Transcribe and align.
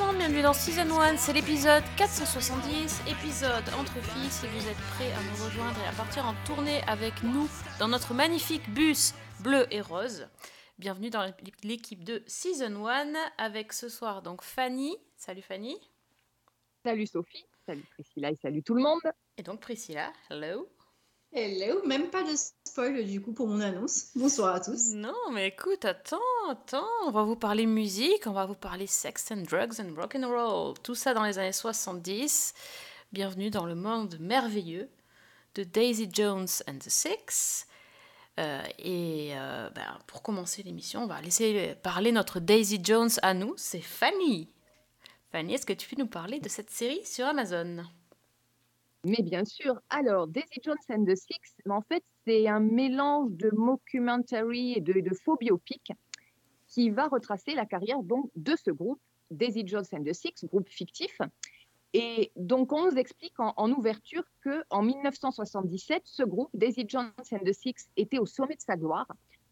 monde, 0.00 0.16
bienvenue 0.16 0.42
dans 0.42 0.54
Season 0.54 0.88
1, 0.98 1.18
c'est 1.18 1.34
l'épisode 1.34 1.82
470, 1.98 3.02
épisode 3.06 3.64
entre 3.78 4.00
filles. 4.00 4.30
Si 4.30 4.46
vous 4.46 4.66
êtes 4.66 4.76
prêts 4.94 5.12
à 5.12 5.22
nous 5.22 5.44
rejoindre 5.44 5.78
et 5.80 5.86
à 5.86 5.92
partir 5.92 6.24
en 6.26 6.34
tournée 6.46 6.80
avec 6.86 7.22
nous 7.22 7.48
dans 7.78 7.88
notre 7.88 8.14
magnifique 8.14 8.68
bus 8.72 9.14
bleu 9.40 9.66
et 9.70 9.82
rose, 9.82 10.26
bienvenue 10.78 11.10
dans 11.10 11.30
l'équipe 11.62 12.02
de 12.02 12.22
Season 12.26 12.86
1 12.86 13.12
avec 13.36 13.74
ce 13.74 13.90
soir 13.90 14.22
donc 14.22 14.42
Fanny. 14.42 14.96
Salut 15.16 15.42
Fanny. 15.42 15.76
Salut 16.82 17.06
Sophie, 17.06 17.44
salut 17.66 17.84
Priscilla 17.90 18.30
et 18.30 18.36
salut 18.36 18.62
tout 18.62 18.74
le 18.74 18.82
monde. 18.82 19.02
Et 19.36 19.42
donc 19.42 19.60
Priscilla, 19.60 20.12
hello. 20.30 20.66
Hello, 21.32 21.86
même 21.86 22.10
pas 22.10 22.24
de 22.24 22.34
spoil 22.64 23.04
du 23.04 23.20
coup 23.20 23.32
pour 23.32 23.46
mon 23.46 23.60
annonce. 23.60 24.10
Bonsoir 24.16 24.56
à 24.56 24.58
tous. 24.58 24.94
Non, 24.94 25.14
mais 25.30 25.46
écoute, 25.46 25.84
attends, 25.84 26.18
attends, 26.50 26.88
on 27.06 27.12
va 27.12 27.22
vous 27.22 27.36
parler 27.36 27.66
musique, 27.66 28.26
on 28.26 28.32
va 28.32 28.46
vous 28.46 28.56
parler 28.56 28.88
sex 28.88 29.30
and 29.30 29.42
drugs 29.42 29.80
and 29.80 29.94
rock 29.94 30.16
and 30.16 30.28
roll, 30.28 30.74
tout 30.82 30.96
ça 30.96 31.14
dans 31.14 31.22
les 31.22 31.38
années 31.38 31.52
70. 31.52 32.52
Bienvenue 33.12 33.48
dans 33.48 33.64
le 33.64 33.76
monde 33.76 34.18
merveilleux 34.18 34.90
de 35.54 35.62
Daisy 35.62 36.08
Jones 36.12 36.48
and 36.66 36.78
the 36.78 36.90
Six. 36.90 37.68
Euh, 38.40 38.62
et 38.80 39.30
euh, 39.34 39.70
ben, 39.70 39.98
pour 40.08 40.22
commencer 40.22 40.64
l'émission, 40.64 41.04
on 41.04 41.06
va 41.06 41.20
laisser 41.20 41.76
parler 41.84 42.10
notre 42.10 42.40
Daisy 42.40 42.80
Jones 42.82 43.10
à 43.22 43.34
nous, 43.34 43.54
c'est 43.56 43.82
Fanny. 43.82 44.50
Fanny, 45.30 45.54
est-ce 45.54 45.66
que 45.66 45.74
tu 45.74 45.88
peux 45.88 46.02
nous 46.02 46.08
parler 46.08 46.40
de 46.40 46.48
cette 46.48 46.70
série 46.70 47.06
sur 47.06 47.26
Amazon? 47.26 47.84
Mais 49.04 49.22
bien 49.22 49.46
sûr, 49.46 49.80
alors 49.88 50.26
Daisy 50.26 50.60
Jones 50.62 50.76
and 50.90 51.04
the 51.06 51.16
Six, 51.16 51.56
en 51.68 51.80
fait 51.80 52.04
c'est 52.26 52.46
un 52.48 52.60
mélange 52.60 53.32
de 53.32 53.50
mockumentary 53.54 54.74
et 54.74 54.80
de, 54.80 54.92
de 54.92 55.14
faux 55.14 55.36
biopic 55.36 55.92
qui 56.66 56.90
va 56.90 57.08
retracer 57.08 57.54
la 57.54 57.64
carrière 57.64 58.02
donc 58.02 58.30
de 58.36 58.54
ce 58.62 58.70
groupe, 58.70 59.00
Daisy 59.30 59.66
Jones 59.66 59.86
and 59.92 60.04
the 60.04 60.12
Six, 60.12 60.44
groupe 60.44 60.68
fictif. 60.68 61.18
Et 61.94 62.30
donc 62.36 62.72
on 62.72 62.90
nous 62.90 62.96
explique 62.98 63.40
en, 63.40 63.54
en 63.56 63.72
ouverture 63.72 64.22
que 64.42 64.62
en 64.68 64.82
1977, 64.82 66.02
ce 66.04 66.22
groupe, 66.22 66.50
Daisy 66.52 66.84
Jones 66.86 67.10
and 67.32 67.44
the 67.44 67.52
Six, 67.54 67.88
était 67.96 68.18
au 68.18 68.26
sommet 68.26 68.56
de 68.56 68.60
sa 68.60 68.76
gloire. 68.76 69.08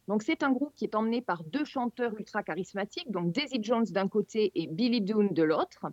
Donc 0.09 0.23
c'est 0.23 0.43
un 0.43 0.53
groupe 0.53 0.73
qui 0.75 0.85
est 0.85 0.95
emmené 0.95 1.23
par 1.23 1.43
deux 1.45 1.65
chanteurs 1.65 2.12
ultra 2.19 2.43
charismatiques, 2.43 3.11
donc 3.11 3.33
Daisy 3.33 3.62
Jones 3.62 3.87
d'un 3.91 4.09
côté 4.09 4.53
et 4.55 4.67
Billy 4.67 5.01
Doon 5.01 5.29
de 5.33 5.43
l'autre. 5.43 5.87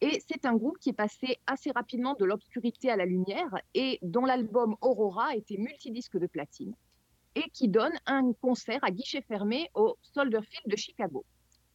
Et 0.00 0.22
c'est 0.28 0.46
un 0.46 0.54
groupe 0.54 0.78
qui 0.78 0.90
est 0.90 0.94
passé 0.94 1.38
assez 1.46 1.72
rapidement 1.72 2.14
de 2.14 2.24
l'obscurité 2.24 2.90
à 2.90 2.96
la 2.96 3.04
lumière 3.04 3.52
et 3.74 3.98
dont 4.02 4.24
l'album 4.24 4.76
Aurora 4.80 5.34
était 5.34 5.56
multidisque 5.56 6.18
de 6.18 6.26
platine 6.26 6.74
et 7.34 7.50
qui 7.50 7.68
donne 7.68 7.92
un 8.06 8.32
concert 8.40 8.78
à 8.82 8.90
guichet 8.90 9.22
fermé 9.22 9.70
au 9.74 9.96
Soldier 10.02 10.40
Field 10.42 10.70
de 10.70 10.76
Chicago. 10.76 11.24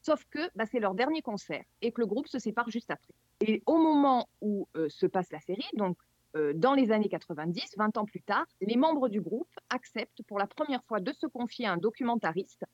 Sauf 0.01 0.23
que 0.29 0.39
bah, 0.55 0.65
c'est 0.69 0.79
leur 0.79 0.95
dernier 0.95 1.21
concert 1.21 1.63
et 1.81 1.91
que 1.91 2.01
le 2.01 2.07
groupe 2.07 2.27
se 2.27 2.39
sépare 2.39 2.69
juste 2.69 2.91
après. 2.91 3.13
Et 3.41 3.61
au 3.65 3.77
moment 3.77 4.27
où 4.41 4.67
euh, 4.75 4.89
se 4.89 5.05
passe 5.05 5.31
la 5.31 5.39
série, 5.39 5.69
donc 5.73 5.97
euh, 6.35 6.53
dans 6.55 6.73
les 6.73 6.91
années 6.91 7.09
90, 7.09 7.75
20 7.77 7.97
ans 7.97 8.05
plus 8.05 8.21
tard, 8.21 8.45
les 8.61 8.75
membres 8.75 9.07
du 9.07 9.21
groupe 9.21 9.53
acceptent 9.69 10.23
pour 10.27 10.39
la 10.39 10.47
première 10.47 10.83
fois 10.85 10.99
de 10.99 11.13
se 11.13 11.27
confier 11.27 11.67
à 11.67 11.73
un 11.73 11.77
documentariste, 11.77 12.65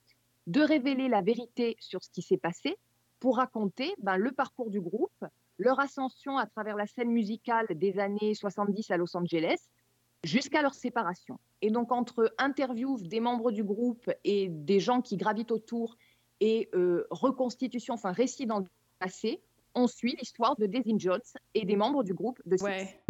de 0.48 0.62
révéler 0.62 1.10
la 1.10 1.22
vérité 1.22 1.76
sur 1.80 2.04
ce 2.04 2.10
qui 2.10 2.22
s'est 2.22 2.38
passé 2.38 2.78
pour 3.20 3.38
raconter 3.38 3.94
ben, 4.00 4.18
le 4.18 4.32
parcours 4.32 4.70
du 4.70 4.80
groupe, 4.80 5.26
leur 5.60 5.80
ascension 5.80 6.38
à 6.38 6.48
travers 6.48 6.76
la 6.76 6.88
scène 6.88 7.12
musicale 7.12 7.68
des 7.70 8.00
années 8.00 8.34
70 8.34 8.90
à 8.90 8.98
Los 8.98 9.16
Angeles, 9.16 9.60
jusqu'à 10.24 10.62
leur 10.62 10.74
séparation. 10.74 11.38
Et 11.62 11.70
donc 11.70 11.92
entre 11.92 12.34
interviews 12.38 12.98
des 13.02 13.20
membres 13.20 13.52
du 13.52 13.64
groupe 13.64 14.10
et 14.24 14.48
des 14.50 14.80
gens 14.80 15.02
qui 15.02 15.18
gravitent 15.18 15.52
autour 15.52 15.98
et 16.40 16.70
euh, 16.74 17.06
reconstitution, 17.12 17.94
enfin 17.94 18.14
récit 18.14 18.46
dans 18.46 18.60
le 18.60 18.66
passé, 19.00 19.42
on 19.76 19.88
suit 19.88 20.16
l'histoire 20.18 20.56
de 20.56 20.66
Daisy 20.66 20.96
Jones 20.98 21.22
et 21.54 21.66
des 21.66 21.76
membres 21.76 22.04
du 22.04 22.14
groupe 22.14 22.40
de 22.46 22.58
Six. 22.58 22.64
Ouais. 22.64 23.02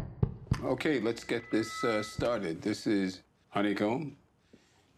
Okay, 0.63 0.99
let's 0.99 1.25
get 1.25 1.43
this 1.51 1.83
uh, 1.83 2.03
started. 2.03 2.61
This 2.61 2.85
is 2.85 3.21
Honeycomb. 3.55 4.17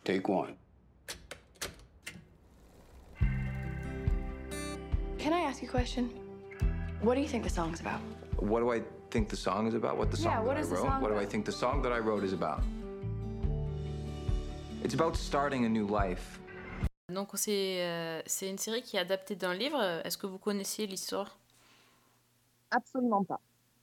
Take 0.04 0.28
one. 0.28 0.56
Can 5.20 5.34
I 5.34 5.42
ask 5.42 5.62
you 5.62 5.68
a 5.68 5.72
question? 5.72 6.21
What 7.04 7.16
do 7.16 7.22
you 7.22 7.28
think 7.28 7.44
the 7.44 7.50
song's 7.50 7.80
about? 7.80 8.00
What 8.38 8.60
do 8.60 8.72
I 8.72 8.82
think 9.10 9.30
the 9.30 9.36
song 9.36 9.68
is 9.68 9.74
about? 9.74 9.98
What 9.98 10.12
the 10.12 10.18
song 10.18 10.32
Yeah, 10.32 10.42
what 10.42 10.56
that 10.56 10.58
I 10.58 10.62
is 10.62 10.70
the 10.70 10.76
wrote? 10.76 10.86
song 10.86 11.02
what 11.02 11.10
do 11.10 11.16
I 11.16 11.18
about? 11.20 11.32
think 11.32 11.46
the 11.46 11.52
song 11.52 11.82
that 11.84 11.92
I 11.92 12.00
wrote 12.00 12.24
is 12.24 12.34
about? 12.34 12.62
It's 14.84 14.94
about 14.94 15.16
starting 15.16 15.66
a 15.66 15.70
new 15.70 15.88
life. 15.88 16.40
Donc 17.10 17.30
c'est 17.34 17.82
euh, 17.84 18.22
c'est 18.26 18.50
une 18.50 18.58
série 18.58 18.82
qui 18.84 18.98
est 18.98 19.00
adaptée 19.00 19.36
d'un 19.36 19.54
livre. 19.54 19.82
Est-ce 20.06 20.18
que 20.18 20.28
vous 20.28 20.38
connaissiez 20.38 20.88
l'histoire? 20.88 21.38
Absolument 22.72 23.24
pas. 23.24 23.40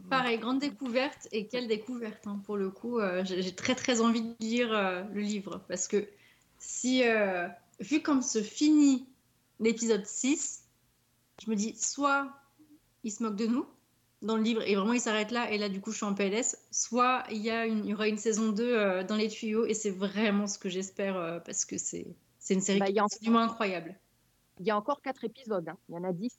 Pareil, 0.08 0.38
grande 0.38 0.60
découverte 0.60 1.26
et 1.32 1.46
quelle 1.48 1.66
découverte 1.66 2.26
hein, 2.26 2.40
pour 2.46 2.56
le 2.56 2.70
coup. 2.70 3.00
euh, 3.00 3.24
J'ai 3.24 3.42
j'ai 3.42 3.54
très 3.54 3.74
très 3.74 4.00
envie 4.00 4.22
de 4.22 4.34
lire 4.40 4.72
euh, 4.72 5.02
le 5.12 5.20
livre 5.20 5.60
parce 5.68 5.88
que 5.88 6.08
si, 6.58 7.02
euh, 7.06 7.48
vu 7.80 8.00
comme 8.00 8.22
se 8.22 8.40
finit 8.42 9.06
l'épisode 9.60 10.06
6, 10.06 10.62
je 11.44 11.50
me 11.50 11.56
dis 11.56 11.74
soit 11.76 12.28
il 13.04 13.12
se 13.12 13.22
moque 13.22 13.36
de 13.36 13.46
nous 13.46 13.66
dans 14.22 14.36
le 14.36 14.42
livre 14.42 14.62
et 14.66 14.74
vraiment 14.74 14.92
il 14.94 15.00
s'arrête 15.00 15.30
là 15.30 15.50
et 15.52 15.58
là 15.58 15.68
du 15.68 15.80
coup 15.80 15.92
je 15.92 15.96
suis 15.98 16.06
en 16.06 16.14
PLS, 16.14 16.56
soit 16.72 17.24
il 17.30 17.38
y, 17.38 17.50
a 17.50 17.66
une- 17.66 17.84
il 17.84 17.90
y 17.90 17.94
aura 17.94 18.08
une 18.08 18.18
saison 18.18 18.50
2 18.52 18.76
euh, 18.76 19.04
dans 19.04 19.16
les 19.16 19.28
tuyaux 19.28 19.64
et 19.66 19.74
c'est 19.74 19.90
vraiment 19.90 20.46
ce 20.48 20.58
que 20.58 20.68
j'espère 20.68 21.16
euh, 21.16 21.38
parce 21.40 21.64
que 21.64 21.78
c'est 21.78 22.06
c'est 22.38 22.54
une 22.54 22.60
série 22.60 22.80
Bah, 22.80 22.86
qui 22.86 22.96
est 22.96 23.00
en- 23.00 23.06
absolument 23.06 23.40
incroyable. 23.40 23.98
Il 24.60 24.66
y 24.66 24.70
a 24.70 24.76
encore 24.76 25.02
quatre 25.02 25.24
épisodes, 25.24 25.68
hein. 25.68 25.78
il 25.88 25.94
y 25.94 25.98
en 25.98 26.04
a 26.04 26.12
dix. 26.12 26.38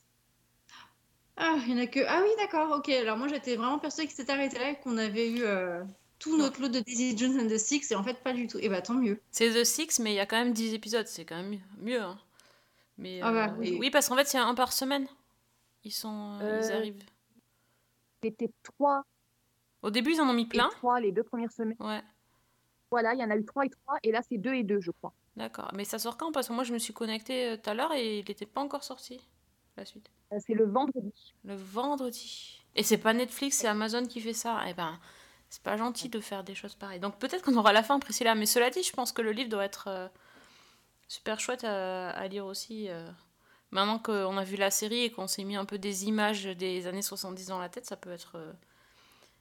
Ah, 1.38 1.58
il 1.66 1.72
y 1.72 1.74
en 1.74 1.78
a 1.84 1.88
que. 1.88 2.02
Ah 2.08 2.22
oui, 2.24 2.30
d'accord, 2.38 2.78
ok. 2.78 2.90
Alors 2.90 3.18
moi 3.18 3.28
j'étais 3.28 3.56
vraiment 3.56 3.80
persuadée 3.80 4.08
que 4.10 4.14
c'était 4.14 4.32
arrêté 4.32 4.60
là 4.60 4.72
et 4.72 4.80
qu'on 4.80 4.98
avait 4.98 5.30
eu 5.32 5.44
euh, 5.44 5.84
tout 6.20 6.38
notre 6.38 6.62
lot 6.62 6.68
de 6.70 6.80
Daisy 6.82 7.18
Jones 7.18 7.40
and 7.40 7.48
the 7.48 7.58
Six 7.58 7.92
et 7.92 7.96
en 7.96 8.04
fait 8.04 8.22
pas 8.24 8.34
du 8.34 8.48
tout. 8.48 8.58
Et 8.60 8.70
bah 8.70 8.82
tant 8.82 8.96
mieux. 8.96 9.22
C'est 9.32 9.50
The 9.52 9.64
Six, 9.64 10.00
mais 10.00 10.12
il 10.14 10.16
y 10.16 10.20
a 10.20 10.26
quand 10.26 10.38
même 10.38 10.54
10 10.54 10.74
épisodes, 10.74 11.08
c'est 11.08 11.26
quand 11.26 11.38
même 11.38 11.60
mieux. 11.80 12.02
hein. 12.02 12.20
Mais, 12.98 13.22
Ah 13.22 13.32
bah, 13.32 13.54
euh, 13.58 13.60
oui. 13.60 13.78
oui, 13.80 13.92
parce 13.92 14.10
qu'en 14.10 14.16
fait, 14.18 14.28
c'est 14.28 14.38
un 14.38 14.56
par 14.56 14.74
semaine. 14.74 15.08
Ils 15.90 15.92
sont, 15.92 16.38
euh, 16.40 16.62
ils 16.64 16.72
Euh, 16.72 16.78
arrivent. 16.78 17.04
C'était 18.22 18.52
trois 18.62 19.02
Au 19.82 19.90
début, 19.90 20.12
ils 20.14 20.22
en 20.22 20.30
ont 20.30 20.34
mis 20.34 20.46
plein. 20.46 20.70
trois 20.70 21.00
les 21.00 21.12
deux 21.12 21.24
premières 21.24 21.52
semaines. 21.52 21.78
Ouais, 21.80 22.04
Voilà, 22.92 23.16
il 23.16 23.20
y 23.20 23.24
en 23.24 23.32
a 23.32 23.36
eu 23.36 23.44
trois 23.44 23.66
et 23.66 23.70
trois, 23.72 23.96
et 24.04 24.12
là 24.12 24.22
c'est 24.30 24.38
deux 24.38 24.54
et 24.54 24.64
deux, 24.64 24.80
je 24.82 24.92
crois. 24.92 25.14
d'accord. 25.36 25.72
Mais 25.74 25.84
ça 25.84 25.98
sort 25.98 26.16
quand? 26.16 26.32
Parce 26.32 26.48
que 26.48 26.54
moi, 26.54 26.64
je 26.64 26.74
me 26.74 26.78
suis 26.80 26.94
connectée 26.94 27.52
euh, 27.52 27.58
tout 27.58 27.70
à 27.72 27.74
l'heure 27.74 27.92
et 27.94 28.20
il 28.20 28.26
n'était 28.28 28.46
pas 28.46 28.62
encore 28.62 28.84
sorti. 28.84 29.20
La 29.78 29.86
suite. 29.86 30.12
Euh, 30.32 30.38
C'est 30.46 30.54
le 30.54 30.66
vendredi. 30.70 31.34
Le 31.44 31.56
vendredi. 31.56 32.62
Et 32.76 32.84
c'est 32.84 32.98
pas 33.00 33.14
Netflix, 33.14 33.58
c'est 33.58 33.68
Amazon 33.68 34.06
qui 34.06 34.20
fait 34.22 34.34
ça. 34.34 34.62
Eh 34.68 34.74
ben, 34.76 35.00
c'est 35.50 35.64
pas 35.64 35.76
gentil 35.78 36.10
de 36.10 36.20
faire 36.20 36.44
des 36.44 36.54
choses 36.56 36.76
pareilles. 36.76 37.00
Donc 37.00 37.18
peut-être 37.18 37.44
qu'on 37.44 37.56
aura 37.58 37.74
la 37.74 37.82
fin, 37.82 37.98
Priscilla. 38.00 38.36
Mais 38.36 38.46
cela 38.46 38.70
dit, 38.70 38.84
je 38.84 38.94
pense 38.94 39.12
que 39.12 39.22
le 39.24 39.32
livre 39.32 39.50
doit 39.50 39.64
être 39.66 39.88
euh, 39.88 40.08
super 41.08 41.40
chouette 41.40 41.64
à, 41.64 42.10
à 42.12 42.28
lire 42.28 42.46
aussi. 42.46 42.90
euh. 42.90 43.10
Maintenant 43.72 44.00
qu'on 44.00 44.38
a 44.38 44.44
vu 44.44 44.56
la 44.56 44.72
série 44.72 45.04
et 45.04 45.12
qu'on 45.12 45.28
s'est 45.28 45.44
mis 45.44 45.56
un 45.56 45.66
peu 45.66 45.78
des 45.78 46.06
images 46.06 46.46
des 46.46 46.88
années 46.88 47.02
70 47.02 47.48
dans 47.48 47.60
la 47.60 47.70
tête, 47.70 47.86
ça 47.86 47.96
peut 47.98 48.12
être, 48.12 48.36
euh, 48.36 48.52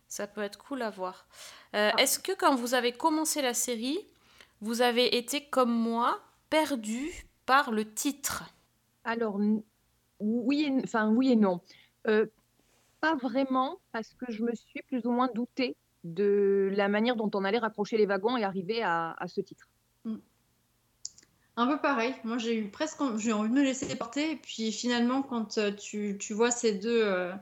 ça 0.07 0.27
peut 0.27 0.43
être 0.43 0.59
cool 0.59 0.83
à 0.83 0.91
voir. 0.91 1.27
Euh, 1.75 1.91
Est-ce 1.99 2.19
que 2.19 2.33
quand 2.33 2.55
vous 2.55 2.75
avez 2.75 2.93
commencé 2.93 3.41
la 3.41 3.55
série, 3.55 3.99
vous 4.61 4.83
avez 4.83 5.17
été 5.17 5.49
comme 5.49 5.73
moi 5.73 6.21
perdu 6.51 7.11
par 7.47 7.71
le 7.71 7.93
titre? 7.93 8.45
Alors, 9.05 9.39
oui 10.21 10.65
et, 10.65 10.85
enfin, 10.85 11.09
oui 11.09 11.33
et 11.33 11.37
non. 11.37 11.61
Euh, 12.07 12.27
pas 13.01 13.15
vraiment, 13.15 13.79
parce 13.93 14.13
que 14.15 14.31
je 14.31 14.43
me 14.43 14.55
suis 14.55 14.83
plus 14.83 15.07
ou 15.07 15.11
moins 15.11 15.29
doutée 15.35 15.77
de 16.05 16.71
la 16.75 16.89
manière 16.89 17.17
dont 17.17 17.31
on 17.35 17.45
allait 17.45 17.59
raccrocher 17.59 17.97
les 17.97 18.07
wagons 18.07 18.37
et 18.37 18.45
arriver 18.45 18.83
à, 18.83 19.15
à 19.19 19.29
ce 19.29 19.41
titre. 19.41 19.69
Un 21.59 21.67
peu 21.67 21.81
pareil. 21.81 22.15
Moi 22.23 22.39
j'ai 22.39 22.57
eu 22.57 22.71
presque 22.71 23.01
j'ai 23.17 23.33
envie 23.33 23.49
de 23.49 23.55
me 23.55 23.65
laisser 23.65 23.97
porter 23.97 24.31
et 24.31 24.37
puis 24.37 24.71
finalement 24.71 25.23
quand 25.23 25.59
euh, 25.59 25.73
tu, 25.73 26.17
tu 26.21 26.33
vois 26.33 26.53
ces 26.53 26.73
deux 26.73 27.03
euh, 27.05 27.35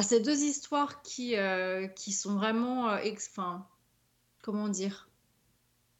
ces 0.00 0.20
deux 0.20 0.44
histoires 0.44 1.02
qui 1.02 1.36
euh, 1.36 1.88
qui 1.88 2.12
sont 2.12 2.36
vraiment 2.36 2.96
ex- 2.98 3.28
enfin, 3.32 3.66
comment 4.40 4.68
dire 4.68 5.08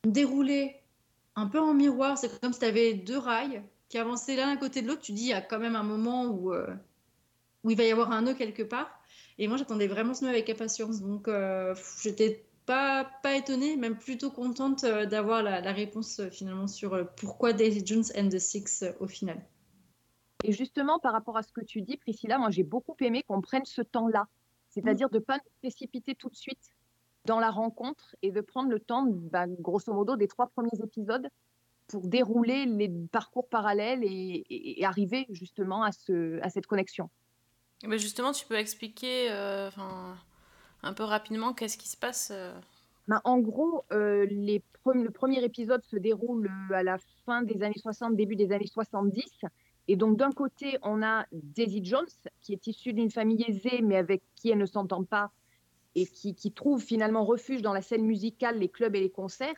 déroulées 0.05 0.77
un 1.35 1.47
peu 1.49 1.59
en 1.59 1.75
miroir. 1.75 2.17
C'est 2.17 2.41
comme 2.41 2.53
si 2.53 2.61
tu 2.61 2.67
avais 2.67 2.95
deux 2.95 3.19
rails 3.19 3.65
qui 3.89 3.99
avançaient 3.99 4.37
l'un 4.37 4.51
à 4.51 4.57
côté 4.57 4.81
de 4.81 4.87
l'autre. 4.87 5.03
Tu 5.03 5.11
dis 5.11 5.23
il 5.23 5.29
y 5.29 5.33
a 5.33 5.43
quand 5.43 5.59
même 5.59 5.75
un 5.75 5.83
moment 5.83 6.27
où 6.27 6.55
où 7.65 7.71
il 7.71 7.77
va 7.77 7.83
y 7.83 7.91
avoir 7.91 8.13
un 8.13 8.23
nœud 8.23 8.35
quelque 8.35 8.63
part. 8.63 9.03
Et 9.39 9.49
moi, 9.49 9.57
j'attendais 9.57 9.89
vraiment 9.89 10.15
ce 10.15 10.25
nœud 10.25 10.31
avec 10.31 10.49
impatience. 10.49 11.01
Donc, 11.01 11.29
j'étais 12.01 12.46
pas, 12.67 13.05
pas 13.23 13.37
étonnée, 13.37 13.77
même 13.77 13.97
plutôt 13.97 14.31
contente 14.31 14.85
euh, 14.85 15.07
d'avoir 15.07 15.43
la, 15.43 15.61
la 15.61 15.73
réponse 15.73 16.21
euh, 16.21 16.31
finalement 16.31 16.67
sur 16.67 16.95
euh, 16.95 17.05
pourquoi 17.17 17.53
Daisy 17.53 17.83
Jones 17.85 18.05
and 18.17 18.29
the 18.29 18.39
Six 18.39 18.85
au 19.01 19.07
final. 19.07 19.41
Et 20.45 20.53
justement, 20.53 20.99
par 20.99 21.13
rapport 21.13 21.37
à 21.37 21.43
ce 21.43 21.53
que 21.53 21.63
tu 21.65 21.81
dis, 21.83 21.97
Priscilla, 21.97 22.39
moi 22.39 22.51
j'ai 22.51 22.63
beaucoup 22.63 22.97
aimé 23.01 23.23
qu'on 23.27 23.41
prenne 23.41 23.65
ce 23.65 23.83
temps-là. 23.83 24.27
C'est-à-dire 24.71 25.09
de 25.09 25.19
ne 25.19 25.23
pas 25.25 25.37
nous 25.37 25.51
précipiter 25.63 26.15
tout 26.15 26.29
de 26.29 26.37
suite 26.37 26.71
dans 27.25 27.41
la 27.41 27.51
rencontre 27.51 28.15
et 28.23 28.31
de 28.31 28.41
prendre 28.43 28.69
le 28.69 28.79
temps, 28.79 29.07
bah, 29.07 29.47
grosso 29.49 29.93
modo, 29.93 30.17
des 30.17 30.29
trois 30.29 30.49
premiers 30.49 30.79
épisodes 30.85 31.29
pour 31.89 32.07
dérouler 32.07 32.67
les 32.67 32.89
parcours 33.11 33.49
parallèles 33.49 34.05
et, 34.05 34.09
et- 34.51 34.81
et 34.81 34.85
arriver 34.85 35.27
justement 35.31 35.83
à, 35.83 35.93
ce, 35.93 36.39
à 36.43 36.51
cette 36.51 36.67
connexion. 36.67 37.09
Mais 37.85 37.99
justement, 37.99 38.33
tu 38.33 38.45
peux 38.47 38.57
expliquer 38.57 39.31
euh, 39.31 39.71
un 40.83 40.93
peu 40.93 41.05
rapidement 41.05 41.53
qu'est-ce 41.53 41.79
qui 41.79 41.89
se 41.89 41.97
passe 41.97 42.31
euh, 42.33 42.53
Ben, 43.09 43.21
en 43.25 43.39
gros, 43.39 43.85
euh, 43.93 44.27
le 44.31 45.11
premier 45.11 45.43
épisode 45.45 45.83
se 45.85 45.97
déroule 45.97 46.51
euh, 46.71 46.75
à 46.75 46.83
la 46.83 46.99
fin 47.25 47.43
des 47.43 47.63
années 47.63 47.79
60, 47.79 48.17
début 48.17 48.37
des 48.37 48.53
années 48.53 48.67
70. 48.67 49.25
Et 49.89 49.97
donc, 49.97 50.17
d'un 50.17 50.33
côté, 50.33 50.79
on 50.83 51.03
a 51.03 51.27
Daisy 51.33 51.85
Jones, 51.85 52.07
qui 52.41 52.53
est 52.53 52.67
issue 52.67 52.93
d'une 52.93 53.11
famille 53.11 53.45
aisée, 53.49 53.83
mais 53.83 53.97
avec 53.97 54.23
qui 54.35 54.51
elle 54.51 54.59
ne 54.59 54.67
s'entend 54.67 55.05
pas, 55.05 55.31
et 55.95 56.07
qui, 56.07 56.53
trouve 56.53 56.83
finalement 56.83 57.25
refuge 57.25 57.63
dans 57.63 57.73
la 57.73 57.81
scène 57.83 58.05
musicale, 58.05 58.59
les 58.59 58.69
clubs 58.69 58.95
et 58.95 59.01
les 59.01 59.11
concerts, 59.11 59.57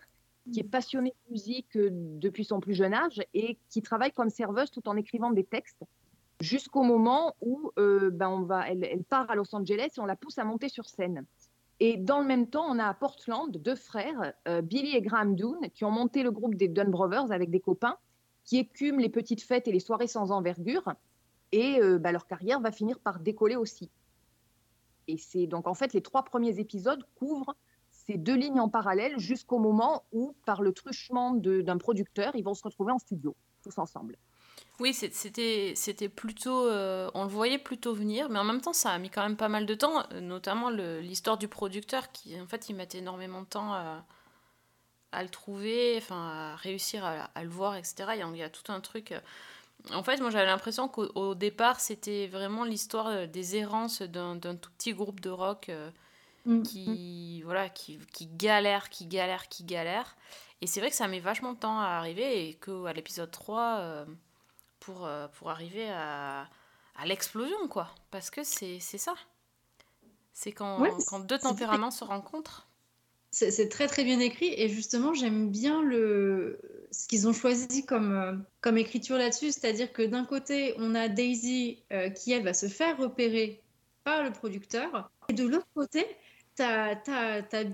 qui 0.53 0.61
est 0.61 0.65
passionnée 0.65 1.15
de 1.27 1.33
musique 1.33 1.77
depuis 1.77 2.45
son 2.45 2.61
plus 2.61 2.75
jeune 2.75 2.95
âge, 2.95 3.21
et 3.35 3.59
qui 3.71 3.83
travaille 3.83 4.13
comme 4.13 4.31
serveuse 4.31 4.71
tout 4.71 4.87
en 4.89 4.97
écrivant 4.97 5.31
des 5.31 5.45
textes, 5.45 5.83
jusqu'au 6.41 6.83
moment 6.83 7.35
où 7.41 7.71
euh, 7.79 8.11
ben, 8.11 8.47
elle, 8.67 9.05
part 9.05 9.31
à 9.31 9.35
Los 9.35 9.55
Angeles 9.55 9.91
et 9.97 10.01
on 10.01 10.07
la 10.07 10.17
pousse 10.17 10.39
à 10.39 10.45
monter 10.45 10.69
sur 10.69 10.89
scène. 10.89 11.25
Et 11.81 11.97
dans 11.97 12.21
le 12.21 12.27
même 12.27 12.49
temps, 12.49 12.67
on 12.69 12.79
a 12.79 12.87
à 12.87 12.95
Portland 12.95 13.51
deux 13.57 13.77
frères, 13.77 14.33
euh, 14.49 14.63
Billy 14.63 14.97
et 14.97 15.03
Graham 15.03 15.37
Doone, 15.37 15.71
qui 15.75 15.85
ont 15.85 15.91
monté 15.91 16.23
le 16.23 16.31
groupe 16.31 16.55
des 16.55 16.69
Dunn 16.69 16.91
Brothers 16.91 17.31
avec 17.31 17.51
des 17.51 17.61
copains, 17.61 17.97
qui 18.45 18.59
écument 18.59 18.99
les 18.99 19.09
petites 19.09 19.43
fêtes 19.43 19.69
et 19.69 19.73
les 19.73 19.81
soirées 19.81 20.09
sans 20.09 20.33
envergure. 20.33 20.93
Et 21.53 21.81
euh, 21.81 21.99
bah, 21.99 22.13
leur 22.13 22.27
carrière 22.27 22.61
va 22.61 22.73
finir 22.73 22.99
par 22.99 23.21
décoller 23.21 23.57
aussi. 23.57 23.91
Et 25.07 25.17
c'est 25.17 25.47
donc 25.47 25.67
en 25.67 25.75
fait 25.75 25.95
les 25.95 26.03
trois 26.03 26.23
premiers 26.23 26.59
épisodes 26.59 27.03
couvrent 27.15 27.55
ces 27.91 28.17
deux 28.17 28.37
lignes 28.37 28.61
en 28.61 28.69
parallèle 28.69 29.19
jusqu'au 29.19 29.59
moment 29.59 30.05
où, 30.13 30.35
par 30.47 30.63
le 30.63 30.73
truchement 30.73 31.35
d'un 31.35 31.79
producteur, 31.79 32.35
ils 32.37 32.45
vont 32.45 32.55
se 32.55 32.63
retrouver 32.63 32.93
en 32.93 32.99
studio, 32.99 33.37
tous 33.63 33.77
ensemble. 33.79 34.17
Oui, 34.81 34.95
c'était 34.95 35.73
c'était 35.77 36.09
plutôt. 36.09 36.67
euh, 36.69 37.11
on 37.15 37.25
le 37.25 37.29
voyait 37.31 37.59
plutôt 37.59 37.95
venir, 37.95 38.29
mais 38.29 38.39
en 38.39 38.45
même 38.45 38.61
temps, 38.61 38.73
ça 38.73 38.91
a 38.93 38.99
mis 38.99 39.11
quand 39.11 39.23
même 39.23 39.37
pas 39.37 39.49
mal 39.49 39.67
de 39.67 39.75
temps, 39.75 40.05
euh, 40.13 40.21
notamment 40.21 40.71
le- 40.71 41.01
l'histoire 41.01 41.37
du 41.39 41.49
producteur 41.49 42.13
qui, 42.13 42.41
en 42.41 42.47
fait, 42.47 42.69
il 42.69 42.75
mettait 42.77 42.99
énormément 42.99 43.41
de 43.43 43.47
temps 43.47 43.73
à, 43.73 44.05
à 45.13 45.23
le 45.23 45.29
trouver, 45.31 45.95
enfin, 45.99 46.53
à 46.53 46.57
réussir 46.57 47.05
à, 47.05 47.31
à 47.35 47.43
le 47.43 47.49
voir, 47.51 47.77
etc. 47.77 48.15
Il 48.17 48.19
y, 48.21 48.23
a, 48.23 48.29
il 48.29 48.37
y 48.37 48.43
a 48.43 48.51
tout 48.51 48.71
un 48.73 48.81
truc. 48.81 49.13
euh. 49.13 49.21
En 49.93 50.03
fait, 50.03 50.19
moi, 50.21 50.31
j'avais 50.31 50.47
l'impression 50.47 50.89
qu'au 50.89 51.07
au 51.15 51.35
départ, 51.35 51.81
c'était 51.81 52.27
vraiment 52.29 52.65
l'histoire 52.65 53.09
euh, 53.09 53.27
des 53.27 53.57
errances 53.57 54.03
d'un 54.03 54.37
d'un 54.37 54.57
tout 54.57 54.71
petit 54.79 54.93
groupe 54.95 55.21
de 55.21 55.31
rock. 55.31 55.69
euh, 55.71 55.91
Mm. 56.47 56.63
qui 56.63 57.43
voilà 57.43 57.69
qui, 57.69 57.99
qui 58.15 58.27
galère 58.27 58.91
qui 58.91 59.07
galère 59.07 59.49
qui 59.49 59.65
galère 59.65 60.17
et 60.63 60.67
c'est 60.67 60.81
vrai 60.81 60.91
que 60.91 60.97
ça 60.97 61.09
met 61.09 61.21
vachement 61.21 61.53
de 61.55 61.59
temps 61.59 61.79
à 61.81 61.87
arriver 61.99 62.49
et 62.49 62.55
que 62.55 62.87
à 62.87 62.93
l'épisode 62.95 63.31
3 63.31 63.79
euh, 63.81 64.07
pour, 64.81 65.07
euh, 65.07 65.29
pour 65.29 65.51
arriver 65.51 65.89
à, 65.91 66.49
à 66.97 67.07
l'explosion 67.07 67.69
quoi. 67.69 67.89
Parce 68.11 68.31
que 68.31 68.43
c'est 68.45 68.79
ça. 68.81 69.15
C'est 70.33 70.53
quand, 70.53 70.81
Ouais, 70.81 70.91
quand 71.09 71.21
deux 71.21 71.39
tempéraments 71.39 71.91
se 71.91 72.05
rencontrent. 72.05 72.69
C'est 73.31 73.69
très 73.69 73.89
très 73.89 74.05
bien 74.05 74.21
écrit. 74.21 74.55
Et 74.57 74.69
justement 74.71 75.13
j'aime 75.13 75.51
bien 75.51 75.83
le 75.83 76.61
ce 76.91 77.07
qu'ils 77.07 77.29
ont 77.29 77.35
choisi 77.35 77.85
comme, 77.85 78.13
euh, 78.13 78.33
comme 78.63 78.79
écriture 78.79 79.19
là-dessus, 79.19 79.53
c'est-à-dire 79.53 79.93
que 79.93 80.03
d'un 80.03 80.25
côté 80.25 80.75
on 80.79 80.95
a 80.95 81.09
Daisy 81.09 81.83
euh, 81.93 82.09
qui 82.09 82.33
elle 82.33 82.43
va 82.45 82.55
se 82.55 82.67
faire 82.69 82.97
repérer 82.97 83.63
par 84.05 84.23
le 84.23 84.33
producteur. 84.33 85.11
Et 85.29 85.35
de 85.35 85.45
l'autre 85.47 85.67
côté 85.75 86.07
t'as 86.55 86.97
t'as- 86.97 87.43
t'as- 87.43 87.65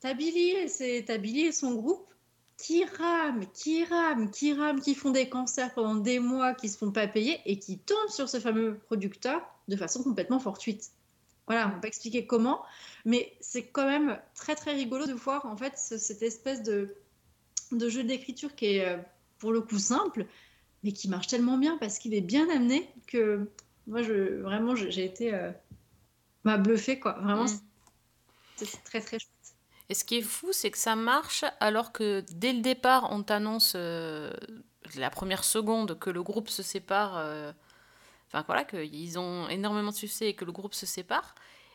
t'as 0.00 0.14
Billy, 0.14 0.50
et 0.50 0.68
ses- 0.68 1.04
t'as 1.04 1.18
Billy 1.18 1.42
et 1.46 1.52
son 1.52 1.74
groupe 1.74 2.12
qui 2.58 2.84
rament, 2.84 3.46
qui 3.54 3.84
rament, 3.84 4.30
qui 4.30 4.52
rament, 4.52 4.80
qui 4.80 4.94
font 4.94 5.10
des 5.10 5.28
concerts 5.28 5.72
pendant 5.74 5.94
des 5.94 6.18
mois, 6.18 6.54
qui 6.54 6.68
se 6.68 6.76
font 6.76 6.90
pas 6.90 7.06
payer 7.06 7.40
et 7.46 7.58
qui 7.58 7.78
tombent 7.78 8.10
sur 8.10 8.28
ce 8.28 8.40
fameux 8.40 8.76
producteur 8.86 9.40
de 9.68 9.76
façon 9.76 10.02
complètement 10.02 10.40
fortuite. 10.40 10.90
Voilà, 11.46 11.68
on 11.68 11.70
va 11.70 11.78
pas 11.80 11.88
expliquer 11.88 12.26
comment, 12.26 12.62
mais 13.06 13.32
c'est 13.40 13.62
quand 13.64 13.86
même 13.86 14.18
très 14.34 14.54
très 14.54 14.72
rigolo 14.74 15.06
de 15.06 15.12
voir 15.14 15.46
en 15.46 15.56
fait 15.56 15.78
ce- 15.78 15.96
cette 15.98 16.20
espèce 16.22 16.62
de, 16.62 16.94
de 17.72 17.88
jeu 17.88 18.02
d'écriture 18.04 18.54
qui 18.54 18.66
est 18.66 18.84
euh, 18.86 18.98
pour 19.38 19.52
le 19.52 19.60
coup 19.62 19.78
simple, 19.78 20.26
mais 20.82 20.92
qui 20.92 21.08
marche 21.08 21.28
tellement 21.28 21.56
bien 21.58 21.78
parce 21.78 21.98
qu'il 21.98 22.12
est 22.12 22.20
bien 22.20 22.50
amené 22.50 22.90
que 23.06 23.48
moi 23.86 24.02
je 24.02 24.40
vraiment 24.42 24.74
j'ai 24.74 25.04
été 25.04 25.32
euh, 25.32 25.50
m'a 26.44 26.58
bluffé 26.58 26.98
quoi. 26.98 27.12
Vraiment, 27.22 27.44
Mm. 27.44 27.60
c'est 28.56 28.84
très 28.84 29.00
très 29.00 29.18
chouette. 29.18 29.32
Et 29.90 29.94
ce 29.94 30.04
qui 30.04 30.18
est 30.18 30.22
fou 30.22 30.48
c'est 30.52 30.70
que 30.70 30.78
ça 30.78 30.96
marche 30.96 31.44
alors 31.60 31.92
que 31.92 32.24
dès 32.32 32.52
le 32.52 32.60
départ 32.60 33.08
on 33.10 33.22
t'annonce 33.22 33.72
euh, 33.76 34.32
la 34.96 35.10
première 35.10 35.44
seconde 35.44 35.98
que 35.98 36.10
le 36.10 36.22
groupe 36.22 36.48
se 36.48 36.62
sépare 36.62 37.16
euh, 37.16 37.52
enfin 38.28 38.44
voilà 38.46 38.64
qu'ils 38.64 39.18
ont 39.18 39.48
énormément 39.48 39.90
de 39.90 39.96
succès 39.96 40.28
et 40.28 40.34
que 40.34 40.44
le 40.44 40.52
groupe 40.52 40.74
se 40.74 40.86
sépare. 40.86 41.34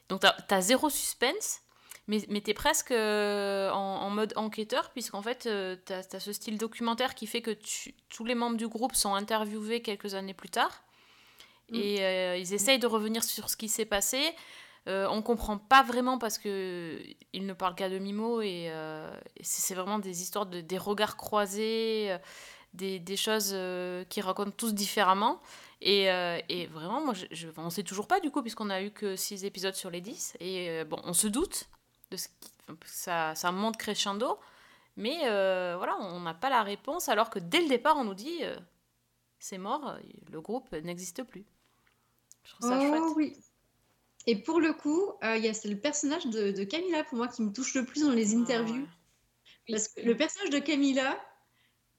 Donc 0.09 0.21
t'as 0.21 0.35
as 0.49 0.61
zéro 0.61 0.89
suspense 0.89 1.61
mais, 2.07 2.23
mais 2.27 2.41
t'es 2.41 2.53
presque 2.53 2.91
euh, 2.91 3.71
en, 3.71 4.01
en 4.01 4.09
mode 4.09 4.33
enquêteur 4.35 4.89
puisqu'en 4.91 5.21
fait 5.21 5.47
t'as 5.85 6.01
as 6.11 6.19
ce 6.19 6.33
style 6.33 6.57
documentaire 6.57 7.15
qui 7.15 7.25
fait 7.27 7.41
que 7.41 7.51
tu- 7.51 7.95
tous 8.09 8.25
les 8.25 8.35
membres 8.35 8.57
du 8.57 8.67
groupe 8.67 8.93
sont 8.95 9.13
interviewés 9.15 9.81
quelques 9.81 10.13
années 10.13 10.33
plus 10.33 10.49
tard. 10.49 10.83
Mm. 11.71 11.75
et 11.75 12.03
euh, 12.03 12.37
ils 12.37 12.53
essayent 12.53 12.77
de 12.79 12.87
revenir 12.87 13.23
sur 13.23 13.49
ce 13.49 13.55
qui 13.55 13.69
s'est 13.69 13.85
passé 13.85 14.21
euh, 14.87 15.07
on 15.09 15.21
comprend 15.21 15.57
pas 15.57 15.81
vraiment 15.83 16.17
parce 16.17 16.37
que 16.37 16.99
ils 17.31 17.45
ne 17.45 17.53
parlent 17.53 17.75
qu'à 17.75 17.89
demi-mot 17.89 18.41
et, 18.41 18.65
euh, 18.69 19.09
et 19.37 19.43
c'est 19.43 19.75
vraiment 19.75 19.99
des 19.99 20.21
histoires 20.21 20.45
de 20.45 20.59
des 20.61 20.77
regards 20.77 21.15
croisés, 21.17 22.11
euh, 22.11 22.17
des, 22.73 22.99
des 22.99 23.15
choses 23.17 23.51
euh, 23.53 24.03
qui 24.05 24.21
racontent 24.21 24.51
tous 24.51 24.73
différemment. 24.73 25.41
Et, 25.81 26.05
et 26.49 26.67
vraiment, 26.67 27.03
moi, 27.03 27.13
je, 27.13 27.25
je, 27.31 27.49
on 27.57 27.69
sait 27.69 27.83
toujours 27.83 28.07
pas 28.07 28.21
du 28.21 28.31
coup, 28.31 28.41
puisqu'on 28.41 28.69
a 28.69 28.81
eu 28.81 28.91
que 28.91 29.17
6 29.17 29.43
épisodes 29.43 29.75
sur 29.75 29.89
les 29.89 29.99
10. 29.99 30.37
Et 30.39 30.83
bon, 30.85 30.97
on 31.03 31.11
se 31.13 31.27
doute 31.27 31.69
de 32.09 32.15
ce 32.15 32.29
qui. 32.39 32.51
ça, 32.85 33.35
ça 33.35 33.51
monte 33.51 33.75
crescendo, 33.77 34.39
mais 34.95 35.17
voilà, 35.75 35.97
on 35.99 36.21
n'a 36.21 36.33
pas 36.33 36.49
la 36.49 36.63
réponse, 36.63 37.09
alors 37.09 37.29
que 37.29 37.39
dès 37.39 37.61
le 37.61 37.67
départ, 37.67 37.97
on 37.97 38.05
nous 38.05 38.13
dit 38.13 38.39
c'est 39.39 39.57
mort, 39.57 39.97
le 40.31 40.41
groupe 40.41 40.71
n'existe 40.71 41.23
plus. 41.23 41.45
Je 42.43 42.51
trouve 42.51 42.65
ça 42.65 42.79
oh 42.79 42.87
chouette. 42.87 43.03
oui. 43.15 43.37
Et 44.25 44.37
pour 44.37 44.61
le 44.61 44.73
coup, 44.73 45.11
euh, 45.23 45.37
il 45.37 45.43
y 45.43 45.49
a 45.49 45.53
c'est 45.53 45.67
le 45.67 45.77
personnage 45.77 46.25
de, 46.27 46.51
de 46.51 46.63
Camilla 46.63 47.03
pour 47.03 47.17
moi 47.17 47.27
qui 47.27 47.41
me 47.41 47.51
touche 47.51 47.75
le 47.75 47.85
plus 47.85 48.03
dans 48.03 48.11
les 48.11 48.33
Ah, 48.33 48.37
interviews. 48.37 48.87
Parce 49.69 49.87
que 49.89 50.01
le 50.01 50.15
personnage 50.15 50.49
de 50.49 50.59
Camilla, 50.59 51.19